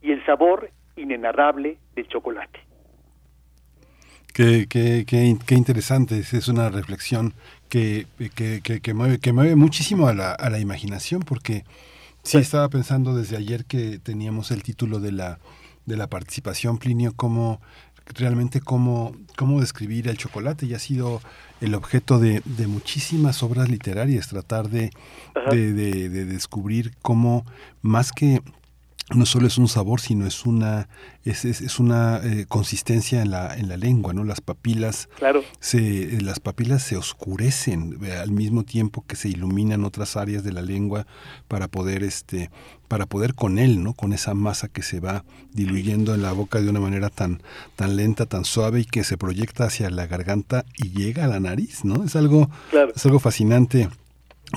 y 0.00 0.12
el 0.12 0.24
sabor 0.24 0.70
inenarrable 0.94 1.78
del 1.96 2.06
chocolate. 2.06 2.60
Qué, 4.32 4.68
qué, 4.68 5.04
qué, 5.08 5.36
qué 5.44 5.54
interesante, 5.56 6.20
es 6.20 6.46
una 6.46 6.68
reflexión 6.68 7.34
que, 7.68 8.06
que, 8.36 8.60
que, 8.80 8.94
mueve, 8.94 9.18
que 9.18 9.32
mueve 9.32 9.56
muchísimo 9.56 10.06
a 10.06 10.14
la, 10.14 10.30
a 10.30 10.48
la 10.48 10.60
imaginación, 10.60 11.22
porque 11.22 11.64
sí 12.22 12.38
estaba 12.38 12.68
pensando 12.68 13.16
desde 13.16 13.36
ayer 13.36 13.64
que 13.64 13.98
teníamos 13.98 14.52
el 14.52 14.62
título 14.62 15.00
de 15.00 15.10
la, 15.10 15.40
de 15.84 15.96
la 15.96 16.06
participación, 16.06 16.78
Plinio, 16.78 17.12
como 17.16 17.60
realmente 18.14 18.60
cómo, 18.60 19.12
cómo 19.36 19.60
describir 19.60 20.08
el 20.08 20.16
chocolate 20.16 20.66
y 20.66 20.74
ha 20.74 20.78
sido 20.78 21.20
el 21.60 21.74
objeto 21.74 22.18
de, 22.18 22.42
de 22.44 22.66
muchísimas 22.66 23.42
obras 23.42 23.68
literarias, 23.68 24.28
tratar 24.28 24.68
de, 24.68 24.90
de, 25.50 25.72
de, 25.72 26.24
descubrir 26.24 26.92
cómo 27.02 27.44
más 27.82 28.12
que 28.12 28.42
no 29.14 29.26
solo 29.26 29.46
es 29.46 29.58
un 29.58 29.68
sabor, 29.68 30.00
sino 30.00 30.26
es 30.26 30.46
una 30.46 30.88
es, 31.24 31.44
es, 31.44 31.78
una 31.78 32.20
eh, 32.24 32.46
consistencia 32.48 33.20
en 33.22 33.30
la 33.30 33.56
en 33.56 33.68
la 33.68 33.76
lengua, 33.76 34.12
¿no? 34.12 34.24
Las 34.24 34.40
papilas 34.40 35.08
claro. 35.16 35.42
se 35.58 36.14
eh, 36.16 36.20
las 36.20 36.40
papilas 36.40 36.82
se 36.82 36.96
oscurecen 36.96 37.98
eh, 38.02 38.12
al 38.12 38.30
mismo 38.30 38.64
tiempo 38.64 39.04
que 39.06 39.16
se 39.16 39.28
iluminan 39.28 39.84
otras 39.84 40.16
áreas 40.16 40.44
de 40.44 40.52
la 40.52 40.62
lengua 40.62 41.06
para 41.48 41.68
poder 41.68 42.04
este 42.04 42.50
para 42.88 43.06
poder 43.06 43.34
con 43.34 43.58
él, 43.58 43.82
¿no? 43.82 43.94
Con 43.94 44.12
esa 44.12 44.34
masa 44.34 44.68
que 44.68 44.82
se 44.82 45.00
va 45.00 45.24
diluyendo 45.52 46.14
en 46.14 46.22
la 46.22 46.32
boca 46.32 46.60
de 46.60 46.70
una 46.70 46.80
manera 46.80 47.10
tan 47.10 47.42
tan 47.76 47.96
lenta, 47.96 48.26
tan 48.26 48.44
suave 48.44 48.80
y 48.80 48.84
que 48.84 49.04
se 49.04 49.18
proyecta 49.18 49.64
hacia 49.64 49.90
la 49.90 50.06
garganta 50.06 50.64
y 50.76 50.90
llega 50.90 51.24
a 51.24 51.28
la 51.28 51.40
nariz, 51.40 51.84
¿no? 51.84 52.04
Es 52.04 52.16
algo 52.16 52.48
es 52.94 53.04
algo 53.04 53.18
fascinante 53.18 53.88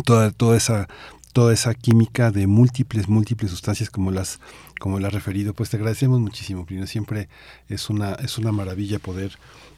toda 0.05 0.31
toda 0.31 0.57
esa 0.57 0.87
toda 1.33 1.51
esa 1.53 1.73
química 1.73 2.31
de 2.31 2.47
múltiples, 2.47 3.09
múltiples 3.09 3.51
sustancias 3.51 3.89
como 3.89 4.11
las 4.11 4.39
como 4.79 4.99
las 4.99 5.13
referido, 5.13 5.53
pues 5.53 5.69
te 5.69 5.77
agradecemos 5.77 6.19
muchísimo, 6.19 6.65
Prino. 6.65 6.85
Siempre 6.87 7.29
es 7.69 7.89
una, 7.89 8.15
es 8.15 8.37
una 8.37 8.51
maravilla 8.51 8.99
poder 8.99 9.31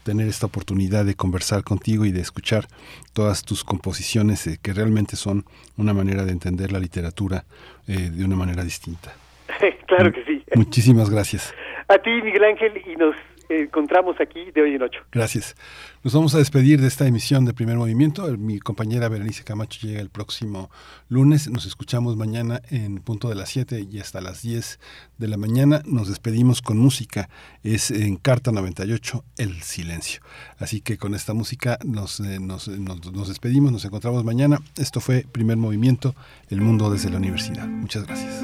tener 0.04 0.28
esta 0.28 0.48
oportunidad 0.48 1.06
de 1.06 1.14
conversar 1.14 1.64
contigo 1.64 2.06
y 2.06 2.12
de 2.12 2.22
escuchar 2.22 2.66
todas 3.14 3.44
tus 3.44 3.64
composiciones 3.64 4.48
eh, 4.48 4.58
que 4.62 4.74
realmente 4.74 5.16
son 5.16 5.46
una 5.78 5.94
manera 5.94 6.26
de 6.26 6.32
entender 6.32 6.72
la 6.72 6.80
literatura 6.80 7.46
eh, 7.88 8.10
de 8.10 8.26
una 8.26 8.36
manera 8.36 8.64
distinta. 8.64 9.14
claro 9.88 10.12
que 10.12 10.24
sí. 10.26 10.44
Muchísimas 10.56 11.10
gracias. 11.10 11.54
A 11.88 12.00
ti, 12.00 12.10
Miguel 12.24 12.44
Ángel, 12.44 12.82
y 12.84 12.96
nos 12.96 13.16
encontramos 13.50 14.16
aquí 14.20 14.52
de 14.52 14.62
hoy 14.62 14.76
en 14.76 14.82
ocho. 14.82 15.02
Gracias. 15.12 15.56
Nos 16.04 16.14
vamos 16.14 16.36
a 16.36 16.38
despedir 16.38 16.80
de 16.82 16.88
esta 16.88 17.08
emisión 17.08 17.46
de 17.46 17.54
Primer 17.54 17.78
Movimiento. 17.78 18.26
Mi 18.38 18.60
compañera 18.60 19.10
Berenice 19.10 19.44
Camacho 19.44 19.88
llega 19.88 20.02
el 20.02 20.10
próximo 20.10 20.70
lunes. 21.10 21.50
Nos 21.50 21.66
escuchamos 21.66 22.16
mañana 22.16 22.62
en 22.70 23.00
punto 23.00 23.28
de 23.28 23.36
las 23.36 23.50
7 23.50 23.88
y 23.90 24.00
hasta 24.00 24.22
las 24.22 24.44
10 24.44 24.80
de 25.18 25.28
la 25.28 25.38
mañana. 25.38 25.82
Nos 25.86 26.08
despedimos 26.08 26.62
con 26.62 26.78
música. 26.78 27.28
Es 27.64 27.90
en 27.90 28.18
Carta 28.18 28.52
98, 28.52 29.24
El 29.38 29.62
Silencio. 29.64 30.22
Así 30.60 30.82
que 30.82 30.98
con 30.98 31.16
esta 31.16 31.34
música 31.34 31.80
nos, 31.84 32.20
eh, 32.20 32.40
nos, 32.40 32.68
nos, 32.68 33.12
nos 33.12 33.28
despedimos. 33.28 33.72
Nos 33.72 33.86
encontramos 33.86 34.24
mañana. 34.24 34.60
Esto 34.78 35.02
fue 35.02 35.26
Primer 35.32 35.58
Movimiento, 35.58 36.14
El 36.50 36.62
Mundo 36.62 36.92
desde 36.92 37.10
la 37.10 37.18
Universidad. 37.18 37.66
Muchas 37.68 38.06
gracias. 38.06 38.44